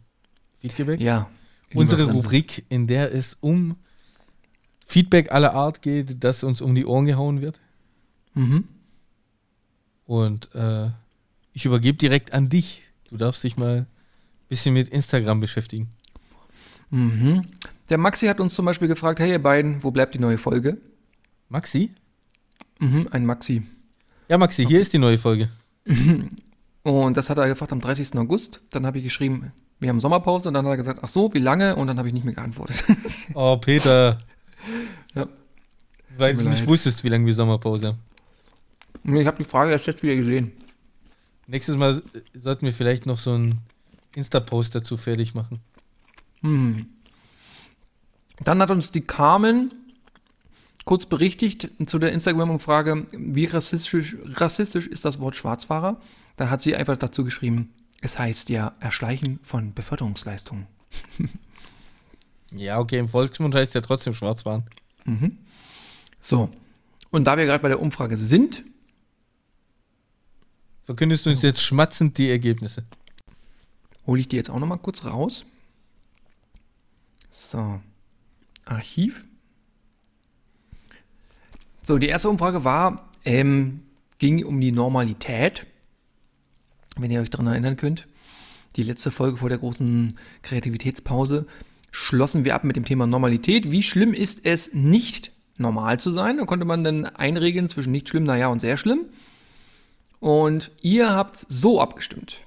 Feed 0.60 0.76
gebackt? 0.76 1.00
Ja. 1.00 1.28
Unsere 1.74 2.04
Rubrik, 2.04 2.64
in 2.68 2.86
der 2.86 3.12
es 3.12 3.36
um 3.40 3.76
Feedback 4.84 5.32
aller 5.32 5.54
Art 5.54 5.82
geht, 5.82 6.22
das 6.22 6.44
uns 6.44 6.60
um 6.60 6.74
die 6.74 6.84
Ohren 6.86 7.06
gehauen 7.06 7.40
wird. 7.40 7.60
Mhm. 8.34 8.64
Und 10.06 10.54
äh, 10.54 10.90
ich 11.52 11.64
übergebe 11.64 11.98
direkt 11.98 12.32
an 12.32 12.48
dich. 12.48 12.82
Du 13.08 13.16
darfst 13.16 13.42
dich 13.44 13.56
mal 13.56 13.78
ein 13.78 13.86
bisschen 14.48 14.74
mit 14.74 14.88
Instagram 14.90 15.40
beschäftigen. 15.40 15.88
Mhm. 16.90 17.46
Der 17.88 17.98
Maxi 17.98 18.26
hat 18.26 18.40
uns 18.40 18.54
zum 18.54 18.66
Beispiel 18.66 18.88
gefragt, 18.88 19.20
hey 19.20 19.30
ihr 19.30 19.42
beiden, 19.42 19.82
wo 19.82 19.90
bleibt 19.90 20.14
die 20.14 20.18
neue 20.18 20.38
Folge? 20.38 20.78
Maxi? 21.48 21.90
Mhm, 22.78 23.08
ein 23.10 23.26
Maxi. 23.26 23.62
Ja, 24.28 24.38
Maxi, 24.38 24.64
hier 24.66 24.80
ist 24.80 24.92
die 24.92 24.98
neue 24.98 25.18
Folge. 25.18 25.48
Und 26.82 27.16
das 27.16 27.30
hat 27.30 27.38
er 27.38 27.48
gefragt 27.48 27.72
am 27.72 27.80
30. 27.80 28.14
August. 28.16 28.60
Dann 28.70 28.84
habe 28.84 28.98
ich 28.98 29.04
geschrieben, 29.04 29.52
wir 29.80 29.88
haben 29.88 30.00
Sommerpause 30.00 30.48
und 30.48 30.54
dann 30.54 30.66
hat 30.66 30.72
er 30.72 30.76
gesagt, 30.76 31.00
ach 31.02 31.08
so, 31.08 31.32
wie 31.32 31.38
lange? 31.38 31.76
Und 31.76 31.86
dann 31.86 31.98
habe 31.98 32.08
ich 32.08 32.14
nicht 32.14 32.24
mehr 32.24 32.34
geantwortet. 32.34 32.84
oh, 33.34 33.56
Peter. 33.56 34.18
Ja. 35.14 35.28
Weil 36.16 36.34
du 36.34 36.48
nicht 36.48 36.66
wusstest, 36.66 37.02
wie 37.04 37.08
lange 37.08 37.26
wir 37.26 37.34
Sommerpause 37.34 37.88
haben. 37.88 39.18
Ich 39.18 39.26
habe 39.26 39.42
die 39.42 39.48
Frage 39.48 39.72
erst 39.72 39.86
jetzt 39.86 40.02
wieder 40.02 40.16
gesehen. 40.16 40.52
Nächstes 41.46 41.76
Mal 41.76 42.02
sollten 42.34 42.66
wir 42.66 42.72
vielleicht 42.72 43.06
noch 43.06 43.18
so 43.18 43.32
einen 43.32 43.58
Insta-Post 44.14 44.74
dazu 44.74 44.96
fertig 44.96 45.34
machen. 45.34 45.60
Hm. 46.40 46.86
Dann 48.40 48.60
hat 48.60 48.70
uns 48.70 48.92
die 48.92 49.02
Carmen 49.02 49.72
kurz 50.84 51.06
berichtigt 51.06 51.70
zu 51.86 51.98
der 51.98 52.12
Instagram-Umfrage, 52.12 53.06
wie 53.12 53.46
rassistisch, 53.46 54.16
rassistisch 54.24 54.86
ist 54.86 55.04
das 55.04 55.20
Wort 55.20 55.34
Schwarzfahrer. 55.34 56.00
Da 56.36 56.50
hat 56.50 56.60
sie 56.60 56.74
einfach 56.74 56.96
dazu 56.96 57.24
geschrieben, 57.24 57.72
es 58.00 58.18
heißt 58.18 58.48
ja 58.50 58.72
Erschleichen 58.80 59.40
von 59.42 59.72
Beförderungsleistungen. 59.74 60.66
ja, 62.56 62.78
okay, 62.78 62.98
im 62.98 63.08
Volksmund 63.08 63.54
heißt 63.54 63.74
ja 63.74 63.80
trotzdem 63.80 64.14
Schwarzfahren. 64.14 64.64
Mhm. 65.04 65.38
So, 66.20 66.50
und 67.10 67.24
da 67.24 67.36
wir 67.36 67.44
gerade 67.44 67.62
bei 67.62 67.68
der 67.68 67.80
Umfrage 67.80 68.16
sind, 68.16 68.64
verkündest 70.84 71.26
du 71.26 71.30
uns 71.30 71.42
jetzt 71.42 71.62
schmatzend 71.62 72.18
die 72.18 72.30
Ergebnisse. 72.30 72.84
Hole 74.06 74.20
ich 74.20 74.28
die 74.28 74.36
jetzt 74.36 74.50
auch 74.50 74.58
noch 74.58 74.66
mal 74.66 74.78
kurz 74.78 75.04
raus. 75.04 75.44
So, 77.30 77.80
Archiv. 78.64 79.24
So, 81.82 81.98
die 81.98 82.08
erste 82.08 82.28
Umfrage 82.28 82.64
war, 82.64 83.08
ähm, 83.24 83.82
ging 84.18 84.44
um 84.44 84.60
die 84.60 84.72
Normalität. 84.72 85.66
Wenn 86.96 87.10
ihr 87.10 87.20
euch 87.20 87.30
daran 87.30 87.48
erinnern 87.48 87.76
könnt, 87.76 88.06
die 88.76 88.82
letzte 88.82 89.10
Folge 89.10 89.38
vor 89.38 89.48
der 89.48 89.58
großen 89.58 90.18
Kreativitätspause 90.42 91.46
schlossen 91.94 92.44
wir 92.44 92.56
ab 92.56 92.64
mit 92.64 92.74
dem 92.74 92.84
Thema 92.84 93.06
Normalität. 93.06 93.70
Wie 93.70 93.82
schlimm 93.82 94.14
ist 94.14 94.44
es, 94.44 94.74
nicht 94.74 95.30
normal 95.56 96.00
zu 96.00 96.10
sein? 96.10 96.38
Da 96.38 96.44
konnte 96.44 96.64
man 96.64 96.82
dann 96.82 97.06
einregeln 97.06 97.68
zwischen 97.68 97.92
nicht 97.92 98.08
schlimm, 98.08 98.24
naja 98.24 98.48
und 98.48 98.60
sehr 98.60 98.76
schlimm. 98.76 99.02
Und 100.18 100.72
ihr 100.82 101.12
habt 101.12 101.46
so 101.48 101.80
abgestimmt. 101.80 102.38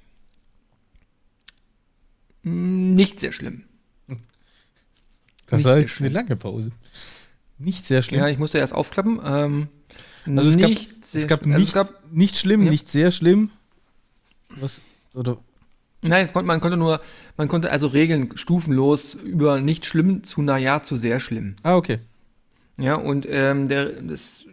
Nicht 2.43 3.21
sehr 3.21 3.31
schlimm. 3.31 3.63
Das 5.45 5.63
war 5.63 5.79
jetzt 5.79 6.01
eine 6.01 6.09
lange 6.09 6.35
Pause. 6.35 6.71
Nicht 7.57 7.85
sehr 7.85 8.03
schlimm. 8.03 8.19
Ja, 8.19 8.27
ich 8.27 8.37
musste 8.37 8.57
erst 8.57 8.73
aufklappen. 8.73 9.21
Ähm, 9.23 9.67
also 10.25 10.49
es 10.49 10.57
gab, 10.57 10.71
es 10.71 11.27
gab, 11.27 11.45
nicht, 11.45 11.55
also 11.55 11.67
es 11.67 11.73
gab 11.73 12.11
nicht 12.11 12.37
schlimm, 12.37 12.63
ja. 12.63 12.69
nicht 12.69 12.91
sehr 12.91 13.11
schlimm. 13.11 13.49
Was, 14.49 14.81
oder? 15.13 15.37
Nein, 16.01 16.29
man 16.33 16.61
konnte 16.61 16.77
nur, 16.77 17.01
man 17.37 17.47
konnte 17.47 17.71
also 17.71 17.87
regeln 17.87 18.37
stufenlos 18.37 19.15
über 19.15 19.59
nicht 19.59 19.85
schlimm 19.85 20.23
zu 20.23 20.41
naja 20.41 20.83
zu 20.83 20.95
sehr 20.95 21.19
schlimm. 21.19 21.55
Ah, 21.63 21.75
okay. 21.75 21.99
Ja, 22.77 22.95
und 22.95 23.25
ähm, 23.27 23.67
der, 23.67 24.01
das, 24.03 24.45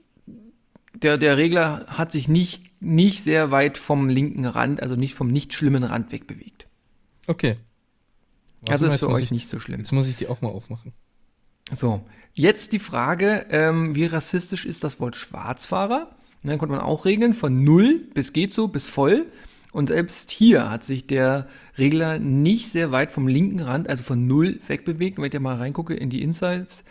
der, 0.94 1.18
der 1.18 1.36
Regler 1.36 1.84
hat 1.88 2.12
sich 2.12 2.28
nicht, 2.28 2.82
nicht 2.82 3.22
sehr 3.22 3.50
weit 3.50 3.76
vom 3.76 4.08
linken 4.08 4.46
Rand, 4.46 4.82
also 4.82 4.96
nicht 4.96 5.14
vom 5.14 5.28
nicht 5.28 5.52
schlimmen 5.52 5.84
Rand 5.84 6.12
wegbewegt. 6.12 6.66
Okay. 7.26 7.56
Warte 8.62 8.72
also 8.72 8.86
ist 8.86 9.00
für 9.00 9.10
euch 9.10 9.24
ich, 9.24 9.30
nicht 9.30 9.48
so 9.48 9.60
schlimm. 9.60 9.80
Jetzt 9.80 9.92
muss 9.92 10.08
ich 10.08 10.16
die 10.16 10.28
auch 10.28 10.40
mal 10.40 10.48
aufmachen. 10.48 10.92
So, 11.72 12.02
jetzt 12.32 12.72
die 12.72 12.78
Frage, 12.78 13.46
ähm, 13.50 13.94
wie 13.94 14.06
rassistisch 14.06 14.64
ist 14.64 14.84
das 14.84 15.00
Wort 15.00 15.16
Schwarzfahrer? 15.16 16.14
Und 16.42 16.50
dann 16.50 16.58
konnte 16.58 16.74
man 16.74 16.84
auch 16.84 17.04
regeln, 17.04 17.34
von 17.34 17.64
null 17.64 18.06
bis 18.14 18.32
geht 18.32 18.52
so 18.54 18.68
bis 18.68 18.86
voll. 18.86 19.26
Und 19.74 19.88
selbst 19.88 20.30
hier 20.30 20.70
hat 20.70 20.84
sich 20.84 21.08
der 21.08 21.48
Regler 21.76 22.20
nicht 22.20 22.70
sehr 22.70 22.92
weit 22.92 23.10
vom 23.10 23.26
linken 23.26 23.58
Rand, 23.58 23.88
also 23.88 24.04
von 24.04 24.24
null 24.24 24.60
wegbewegt. 24.68 25.18
wenn 25.18 25.24
ich 25.24 25.32
da 25.32 25.40
mal 25.40 25.56
reingucke 25.56 25.94
in 25.94 26.10
die 26.10 26.22
Insights, 26.22 26.84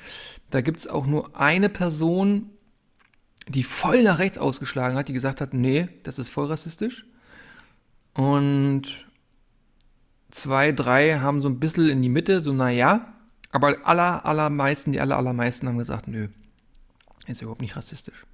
da 0.49 0.59
gibt 0.59 0.79
es 0.79 0.89
auch 0.89 1.07
nur 1.07 1.39
eine 1.39 1.69
Person, 1.69 2.49
die 3.47 3.63
voll 3.63 4.03
nach 4.03 4.19
rechts 4.19 4.37
ausgeschlagen 4.37 4.97
hat, 4.97 5.07
die 5.07 5.13
gesagt 5.13 5.39
hat, 5.39 5.53
nee, 5.53 5.87
das 6.03 6.19
ist 6.19 6.27
voll 6.27 6.47
rassistisch. 6.47 7.05
Und 8.15 9.07
zwei, 10.29 10.73
drei 10.73 11.19
haben 11.19 11.41
so 11.41 11.47
ein 11.47 11.61
bisschen 11.61 11.87
in 11.87 12.01
die 12.01 12.09
Mitte, 12.09 12.41
so 12.41 12.51
naja. 12.51 13.13
Aber 13.51 13.77
aller, 13.85 14.25
allermeisten, 14.25 14.91
die 14.91 14.99
aller, 14.99 15.15
allermeisten 15.15 15.69
haben 15.69 15.77
gesagt, 15.77 16.09
nö, 16.09 16.27
ist 17.27 17.41
überhaupt 17.41 17.61
nicht 17.61 17.77
rassistisch. 17.77 18.25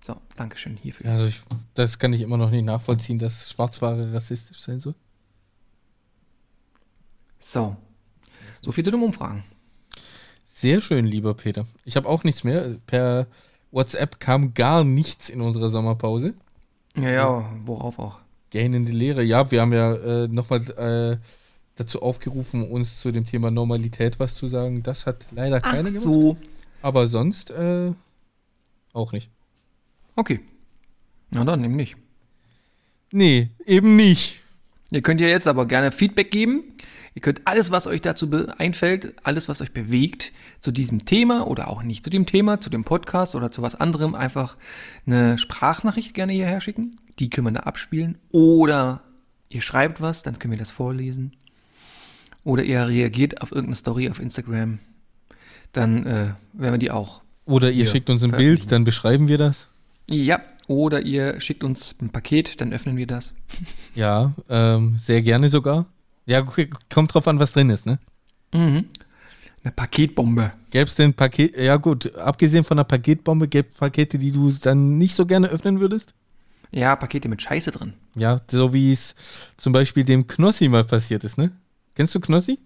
So, 0.00 0.16
Dankeschön 0.36 0.76
hierfür. 0.76 1.10
Also 1.10 1.26
ich, 1.26 1.42
das 1.74 1.98
kann 1.98 2.12
ich 2.12 2.20
immer 2.20 2.36
noch 2.36 2.50
nicht 2.50 2.64
nachvollziehen, 2.64 3.18
dass 3.18 3.50
Schwarzware 3.50 4.12
rassistisch 4.12 4.60
sein 4.60 4.80
soll. 4.80 4.94
So. 7.38 7.76
So 8.60 8.72
viel 8.72 8.84
zu 8.84 8.90
den 8.90 9.02
Umfragen. 9.02 9.44
Sehr 10.46 10.80
schön, 10.80 11.06
lieber 11.06 11.34
Peter. 11.34 11.66
Ich 11.84 11.96
habe 11.96 12.08
auch 12.08 12.24
nichts 12.24 12.44
mehr. 12.44 12.76
Per 12.86 13.26
WhatsApp 13.70 14.18
kam 14.20 14.54
gar 14.54 14.84
nichts 14.84 15.28
in 15.28 15.40
unserer 15.40 15.68
Sommerpause. 15.68 16.34
Ja, 16.96 17.10
ja, 17.10 17.50
worauf 17.64 17.98
auch? 17.98 18.18
Gähnende 18.50 18.92
Lehre. 18.92 19.22
Ja, 19.22 19.50
wir 19.50 19.60
haben 19.60 19.72
ja 19.72 19.94
äh, 19.94 20.28
nochmal 20.28 20.62
äh, 20.70 21.18
dazu 21.74 22.00
aufgerufen, 22.00 22.68
uns 22.68 23.00
zu 23.00 23.12
dem 23.12 23.26
Thema 23.26 23.50
Normalität 23.50 24.18
was 24.18 24.34
zu 24.34 24.48
sagen. 24.48 24.82
Das 24.82 25.04
hat 25.06 25.26
leider 25.30 25.60
Ach 25.62 25.72
keiner 25.72 25.90
so. 25.90 26.34
gemacht. 26.34 26.48
Aber 26.82 27.06
sonst 27.06 27.50
äh, 27.50 27.92
auch 28.92 29.12
nicht. 29.12 29.30
Okay. 30.16 30.40
Na 31.30 31.44
dann, 31.44 31.62
eben 31.62 31.76
nicht. 31.76 31.96
Nee, 33.12 33.50
eben 33.64 33.96
nicht. 33.96 34.40
Ihr 34.90 35.02
könnt 35.02 35.20
ja 35.20 35.28
jetzt 35.28 35.48
aber 35.48 35.66
gerne 35.66 35.92
Feedback 35.92 36.30
geben. 36.30 36.64
Ihr 37.14 37.22
könnt 37.22 37.42
alles, 37.46 37.70
was 37.70 37.86
euch 37.86 38.02
dazu 38.02 38.28
einfällt, 38.58 39.14
alles, 39.22 39.48
was 39.48 39.62
euch 39.62 39.72
bewegt, 39.72 40.32
zu 40.60 40.70
diesem 40.70 41.04
Thema 41.04 41.46
oder 41.46 41.68
auch 41.68 41.82
nicht 41.82 42.04
zu 42.04 42.10
dem 42.10 42.26
Thema, 42.26 42.60
zu 42.60 42.68
dem 42.68 42.84
Podcast 42.84 43.34
oder 43.34 43.50
zu 43.50 43.62
was 43.62 43.74
anderem, 43.74 44.14
einfach 44.14 44.56
eine 45.06 45.38
Sprachnachricht 45.38 46.12
gerne 46.12 46.32
hierher 46.32 46.60
schicken. 46.60 46.96
Die 47.18 47.30
können 47.30 47.46
wir 47.46 47.52
da 47.52 47.60
abspielen. 47.60 48.18
Oder 48.32 49.02
ihr 49.48 49.62
schreibt 49.62 50.00
was, 50.00 50.22
dann 50.22 50.38
können 50.38 50.52
wir 50.52 50.58
das 50.58 50.70
vorlesen. 50.70 51.32
Oder 52.44 52.64
ihr 52.64 52.86
reagiert 52.86 53.40
auf 53.40 53.50
irgendeine 53.50 53.76
Story 53.76 54.10
auf 54.10 54.20
Instagram. 54.20 54.78
Dann 55.72 56.06
äh, 56.06 56.34
werden 56.52 56.74
wir 56.74 56.78
die 56.78 56.90
auch. 56.90 57.22
Oder 57.46 57.70
ihr 57.70 57.86
schickt 57.86 58.10
uns 58.10 58.22
ein 58.22 58.30
Bild, 58.30 58.70
dann 58.70 58.84
beschreiben 58.84 59.26
wir 59.26 59.38
das. 59.38 59.68
Ja, 60.08 60.40
oder 60.68 61.02
ihr 61.02 61.40
schickt 61.40 61.64
uns 61.64 61.94
ein 62.00 62.10
Paket, 62.10 62.60
dann 62.60 62.72
öffnen 62.72 62.96
wir 62.96 63.06
das. 63.06 63.34
Ja, 63.94 64.34
ähm, 64.48 64.98
sehr 64.98 65.22
gerne 65.22 65.48
sogar. 65.48 65.86
Ja, 66.26 66.44
kommt 66.92 67.14
drauf 67.14 67.28
an, 67.28 67.38
was 67.38 67.52
drin 67.52 67.70
ist, 67.70 67.86
ne? 67.86 67.98
Mhm. 68.52 68.86
Eine 69.62 69.72
Paketbombe. 69.74 70.50
Gäbe 70.70 70.84
es 70.84 70.94
denn 70.94 71.14
Paket, 71.14 71.56
ja 71.56 71.76
gut, 71.76 72.14
abgesehen 72.16 72.62
von 72.64 72.78
einer 72.78 72.84
Paketbombe, 72.84 73.48
gäbe 73.48 73.68
es 73.72 73.78
Pakete, 73.78 74.18
die 74.18 74.32
du 74.32 74.52
dann 74.52 74.98
nicht 74.98 75.14
so 75.14 75.26
gerne 75.26 75.48
öffnen 75.48 75.80
würdest? 75.80 76.14
Ja, 76.70 76.94
Pakete 76.94 77.28
mit 77.28 77.42
Scheiße 77.42 77.70
drin. 77.70 77.94
Ja, 78.16 78.40
so 78.50 78.72
wie 78.72 78.92
es 78.92 79.14
zum 79.56 79.72
Beispiel 79.72 80.04
dem 80.04 80.26
Knossi 80.26 80.68
mal 80.68 80.84
passiert 80.84 81.24
ist, 81.24 81.38
ne? 81.38 81.52
Kennst 81.94 82.14
du 82.14 82.20
Knossi? 82.20 82.58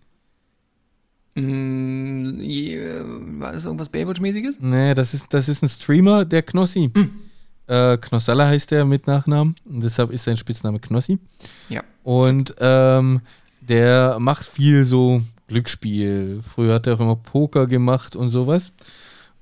Mm, 1.36 2.40
yeah, 2.40 3.04
war 3.38 3.52
das 3.52 3.64
irgendwas 3.64 3.88
Baywatch-mäßiges? 3.88 4.58
Nee, 4.60 4.94
das 4.94 5.14
ist, 5.14 5.26
das 5.30 5.48
ist 5.48 5.62
ein 5.62 5.68
Streamer, 5.68 6.24
der 6.24 6.42
Knossi. 6.42 6.90
Mhm. 6.92 7.29
Äh, 7.70 7.98
Knossalla 7.98 8.48
heißt 8.48 8.72
der 8.72 8.84
mit 8.84 9.06
Nachnamen 9.06 9.54
und 9.64 9.82
deshalb 9.82 10.10
ist 10.10 10.24
sein 10.24 10.36
Spitzname 10.36 10.80
Knossi. 10.80 11.20
Ja. 11.68 11.84
Und 12.02 12.56
ähm, 12.58 13.20
der 13.60 14.16
macht 14.18 14.44
viel 14.44 14.84
so 14.84 15.22
Glücksspiel. 15.46 16.42
Früher 16.42 16.74
hat 16.74 16.88
er 16.88 16.94
auch 16.94 17.00
immer 17.00 17.14
Poker 17.14 17.68
gemacht 17.68 18.16
und 18.16 18.30
sowas. 18.30 18.72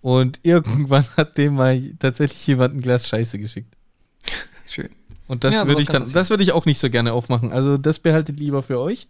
Und 0.03 0.41
irgendwann 0.43 1.07
hat 1.17 1.39
dem 1.39 1.55
mal 1.55 1.81
tatsächlich 1.99 2.47
jemand 2.47 2.75
ein 2.75 2.83
Glas 2.83 3.09
Scheiße 3.09 3.39
geschickt. 3.39 3.75
Schön. 4.67 4.91
Und 5.27 5.45
das 5.45 5.55
ja, 5.55 5.67
würde 5.67 5.81
ich 5.81 5.89
dann, 5.89 6.13
das 6.13 6.29
würde 6.29 6.43
ich 6.43 6.53
auch 6.53 6.67
nicht 6.67 6.79
so 6.79 6.91
gerne 6.91 7.15
aufmachen. 7.15 7.51
Also 7.51 7.79
das 7.79 7.99
behaltet 7.99 8.39
lieber 8.39 8.63
für 8.63 8.79
euch. 8.79 9.09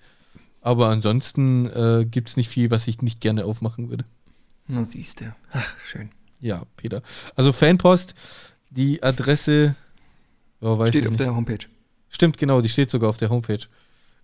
Aber 0.61 0.91
ansonsten 0.91 1.67
äh, 1.67 2.05
gibt 2.09 2.29
es 2.29 2.37
nicht 2.37 2.51
viel, 2.51 2.71
was 2.71 2.87
ich 2.87 3.03
nicht 3.03 3.21
gerne 3.21 3.47
aufmachen 3.47 3.91
würde. 3.91 4.05
Na 4.69 4.85
siehst 4.85 5.23
du. 5.23 5.35
Ach, 5.53 5.67
schön. 5.85 6.11
Ja, 6.41 6.63
Peter. 6.77 7.03
Also 7.35 7.53
Fanpost, 7.53 8.15
die 8.71 9.03
Adresse 9.03 9.75
oh, 10.61 10.75
steht 10.87 11.05
auf 11.05 11.11
nicht. 11.11 11.21
der 11.21 11.35
Homepage. 11.35 11.67
Stimmt, 12.11 12.39
genau, 12.39 12.61
die 12.61 12.69
steht 12.69 12.91
sogar 12.91 13.11
auf 13.11 13.17
der 13.17 13.31
Homepage. 13.31 13.61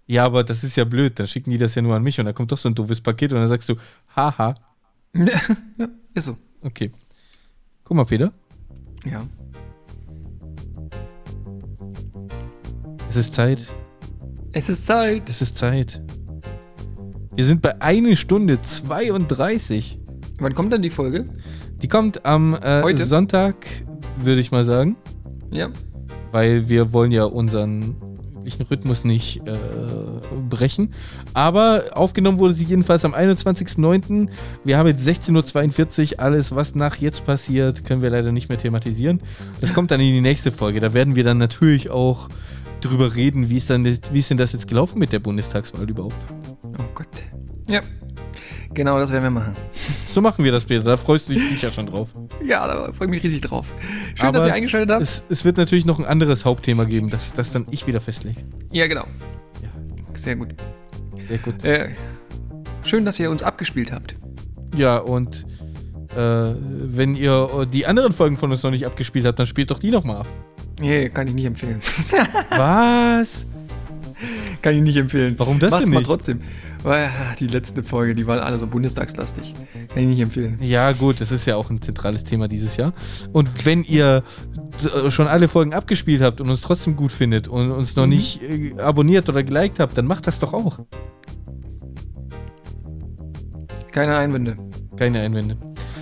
Ja, 0.07 0.25
aber 0.25 0.45
das 0.45 0.65
ist 0.65 0.77
ja 0.77 0.85
blöd. 0.85 1.19
Dann 1.19 1.27
schicken 1.27 1.51
die 1.51 1.59
das 1.59 1.75
ja 1.75 1.83
nur 1.83 1.95
an 1.95 2.03
mich 2.03 2.19
und 2.19 2.27
dann 2.27 2.35
kommt 2.35 2.53
doch 2.53 2.59
so 2.59 2.69
ein 2.69 2.75
doofes 2.75 3.01
Paket 3.01 3.33
und 3.33 3.39
dann 3.39 3.49
sagst 3.49 3.69
du, 3.69 3.77
haha. 4.15 4.55
ja, 5.15 5.89
ist 6.15 6.25
so. 6.25 6.37
Okay. 6.63 6.91
Guck 7.85 7.97
mal, 7.97 8.05
Peter. 8.05 8.33
Ja. 9.05 9.27
Es 13.09 13.17
ist 13.17 13.35
Zeit. 13.35 13.67
Es 14.53 14.69
ist 14.69 14.87
Zeit. 14.87 15.29
Es 15.29 15.41
ist 15.41 15.59
Zeit. 15.59 16.03
Wir 17.35 17.45
sind 17.45 17.63
bei 17.63 17.81
1 17.81 18.19
Stunde 18.19 18.61
32. 18.61 19.99
Wann 20.39 20.55
kommt 20.55 20.73
dann 20.73 20.83
die 20.83 20.91
Folge? 20.91 21.29
Die 21.83 21.89
kommt 21.89 22.25
am 22.25 22.55
äh, 22.55 22.95
Sonntag, 23.05 23.67
würde 24.17 24.41
ich 24.41 24.51
mal 24.51 24.65
sagen. 24.65 24.97
Ja. 25.51 25.69
Weil 26.33 26.69
wir 26.69 26.93
wollen 26.93 27.13
ja 27.13 27.25
unseren 27.25 27.97
üblichen 28.45 28.67
Rhythmus 28.67 29.05
nicht 29.05 29.41
äh, 29.47 29.57
brechen. 30.51 30.93
Aber 31.33 31.85
aufgenommen 31.93 32.39
wurde 32.39 32.55
sie 32.55 32.65
jedenfalls 32.65 33.05
am 33.05 33.15
21.09. 33.15 34.29
Wir 34.65 34.77
haben 34.77 34.87
jetzt 34.87 35.07
16.42 35.07 36.13
Uhr. 36.13 36.21
Alles, 36.21 36.55
was 36.55 36.75
nach 36.75 36.97
jetzt 36.97 37.25
passiert, 37.25 37.85
können 37.85 38.03
wir 38.03 38.11
leider 38.11 38.33
nicht 38.33 38.51
mehr 38.51 38.59
thematisieren. 38.59 39.21
Das 39.63 39.73
kommt 39.73 39.91
dann 39.91 40.01
in 40.01 40.13
die 40.13 40.21
nächste 40.21 40.53
Folge. 40.53 40.81
Da 40.81 40.93
werden 40.93 41.17
wir 41.17 41.25
dann 41.25 41.39
natürlich 41.39 41.89
auch 41.89 42.29
drüber 42.83 43.17
reden, 43.17 43.49
wie 43.49 43.57
ist, 43.57 43.71
dann, 43.71 43.85
wie 43.85 44.19
ist 44.19 44.29
denn 44.29 44.37
das 44.37 44.53
jetzt 44.53 44.69
gelaufen 44.69 44.99
mit 44.99 45.11
der 45.13 45.21
Bundestagswahl 45.21 45.89
überhaupt. 45.89 46.15
Oh 46.63 46.85
Gott. 46.95 47.09
Ja. 47.67 47.81
Genau, 48.75 48.99
das 48.99 49.11
werden 49.13 49.23
wir 49.23 49.31
machen. 49.31 49.53
So 50.07 50.21
machen 50.21 50.45
wir 50.45 50.51
das, 50.51 50.65
Peter. 50.65 50.83
Da 50.83 50.97
freust 50.97 51.29
du 51.29 51.33
dich 51.33 51.49
sicher 51.49 51.71
schon 51.71 51.87
drauf. 51.87 52.09
Ja, 52.45 52.67
da 52.67 52.93
freue 52.93 53.07
ich 53.07 53.11
mich 53.11 53.23
riesig 53.23 53.41
drauf. 53.41 53.67
Schön, 54.15 54.29
Aber 54.29 54.39
dass 54.39 54.49
ihr 54.49 54.55
eingeschaltet 54.55 54.91
habt. 54.91 55.03
Es, 55.03 55.25
es, 55.29 55.45
wird 55.45 55.57
natürlich 55.57 55.85
noch 55.85 55.99
ein 55.99 56.05
anderes 56.05 56.45
Hauptthema 56.45 56.85
geben, 56.85 57.09
das, 57.09 57.33
das 57.33 57.53
dann 57.53 57.67
ich 57.71 57.87
wieder 57.87 58.01
festlege. 58.01 58.41
Ja, 58.73 58.87
genau. 58.87 59.05
Ja. 59.63 59.69
Sehr 60.15 60.37
gut. 60.37 60.55
Sehr 61.27 61.39
gut. 61.39 61.65
Äh, 61.65 61.91
schön, 62.83 63.05
dass 63.05 63.19
ihr 63.19 63.31
uns 63.31 63.43
abgespielt 63.43 63.93
habt. 63.93 64.17
Ja, 64.77 64.99
und 64.99 65.47
äh, 66.17 66.55
wenn 66.57 67.15
ihr 67.15 67.67
die 67.73 67.87
anderen 67.87 68.13
Folgen 68.13 68.37
von 68.37 68.51
uns 68.51 68.63
noch 68.63 68.71
nicht 68.73 68.87
abgespielt 68.87 69.25
habt, 69.25 69.39
dann 69.39 69.47
spielt 69.47 69.71
doch 69.71 69.79
die 69.79 69.91
nochmal 69.91 70.19
ab. 70.19 70.27
Nee, 70.81 71.09
kann 71.09 71.29
ich 71.29 71.35
nicht 71.35 71.47
empfehlen. 71.47 71.81
Was? 72.51 73.47
kann 74.63 74.75
ich 74.75 74.83
nicht 74.83 74.97
empfehlen. 74.97 75.35
Warum 75.39 75.59
das 75.59 75.71
Macht's 75.71 75.85
denn 75.85 75.91
nicht? 75.93 76.03
mal 76.03 76.07
trotzdem. 76.07 76.41
Weil 76.85 77.11
die 77.41 77.47
letzte 77.47 77.83
Folge, 77.83 78.15
die 78.15 78.27
waren 78.27 78.41
alle 78.41 78.59
so 78.59 78.67
bundestagslastig. 78.67 79.55
Kann 79.89 80.03
ich 80.03 80.07
nicht 80.07 80.21
empfehlen. 80.21 80.59
Ja, 80.61 80.93
gut, 80.93 81.19
das 81.19 81.33
ist 81.33 81.47
ja 81.47 81.57
auch 81.57 81.71
ein 81.71 81.81
zentrales 81.81 82.25
Thema 82.25 82.47
dieses 82.47 82.77
Jahr. 82.77 82.93
Und 83.33 83.65
wenn 83.65 83.85
ihr 83.85 84.23
schon 85.09 85.27
alle 85.27 85.49
Folgen 85.49 85.73
abgespielt 85.73 86.21
habt 86.21 86.43
und 86.43 86.51
uns 86.51 86.61
trotzdem 86.61 86.95
gut 86.95 87.11
findet 87.11 87.49
und 87.49 87.71
uns 87.71 87.97
noch 87.97 88.05
mhm. 88.05 88.11
nicht 88.11 88.43
äh, 88.43 88.79
abonniert 88.79 89.31
oder 89.31 89.43
geliked 89.43 89.81
habt, 89.81 89.97
dann 89.97 90.05
macht 90.05 90.27
das 90.27 90.39
doch 90.41 90.53
auch. 90.53 90.81
Keine 93.91 94.17
Einwände. 94.19 94.59
Keine 94.99 95.23
Einwände. 95.23 95.57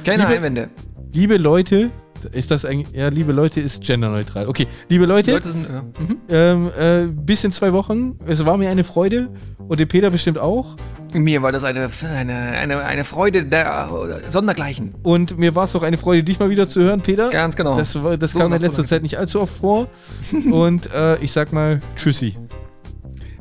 Keine 0.05 0.25
liebe, 0.25 0.35
Einwände. 0.35 0.71
Liebe 1.13 1.37
Leute, 1.37 1.91
ist 2.25 2.51
das 2.51 2.65
eigentlich. 2.65 2.89
Ja, 2.95 3.09
liebe 3.09 3.33
Leute, 3.33 3.61
ist 3.61 3.83
genderneutral. 3.83 4.47
Okay, 4.49 4.67
liebe 4.89 5.07
Leute, 5.07 5.33
Leute 5.33 5.49
sind, 5.49 5.67
ja. 5.69 5.83
mhm. 5.83 6.19
ähm, 6.29 6.71
äh, 6.79 7.07
bis 7.11 7.45
in 7.45 7.53
zwei 7.53 7.73
Wochen. 7.73 8.19
Es 8.27 8.45
war 8.45 8.57
mir 8.57 8.71
eine 8.71 8.85
Freude 8.85 9.31
und 9.69 9.81
dem 9.81 9.89
Peter 9.89 10.11
bestimmt 10.11 10.39
auch. 10.39 10.77
Mir 11.13 11.43
war 11.43 11.53
das 11.53 11.65
eine, 11.65 11.91
eine, 12.03 12.35
eine, 12.35 12.85
eine 12.85 13.05
Freude 13.05 13.45
der 13.45 13.89
Sondergleichen. 14.29 14.95
Und 15.03 15.39
mir 15.39 15.55
war 15.55 15.65
es 15.65 15.77
auch 15.77 15.83
eine 15.83 15.99
Freude, 15.99 16.25
dich 16.25 16.39
mal 16.39 16.49
wieder 16.49 16.69
zu 16.69 16.81
hören, 16.81 17.01
Peter. 17.01 17.31
Ganz 17.31 17.55
genau. 17.55 17.77
Das, 17.77 17.99
das 18.19 18.33
so 18.33 18.39
kam 18.39 18.53
in 18.53 18.63
letzter 18.63 18.87
Zeit 18.87 19.03
nicht 19.03 19.19
allzu 19.19 19.41
oft 19.41 19.55
vor. 19.55 19.89
und 20.51 20.91
äh, 20.93 21.17
ich 21.19 21.33
sag 21.33 21.53
mal 21.53 21.81
Tschüssi. 21.97 22.37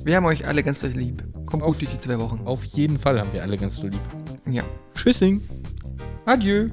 Wir 0.03 0.15
haben 0.15 0.25
euch 0.25 0.47
alle 0.47 0.63
ganz 0.63 0.79
doll 0.79 0.89
lieb. 0.89 1.23
Kommt 1.45 1.63
auf, 1.63 1.73
gut 1.73 1.81
durch 1.81 1.91
die 1.91 1.99
zwei 1.99 2.19
Wochen. 2.19 2.41
Auf 2.45 2.63
jeden 2.65 2.97
Fall 2.97 3.19
haben 3.19 3.29
wir 3.33 3.43
alle 3.43 3.57
ganz 3.57 3.79
doll 3.79 3.91
lieb. 3.91 4.01
Ja. 4.49 4.63
Tschüssing. 4.95 5.41
Adieu. 6.25 6.69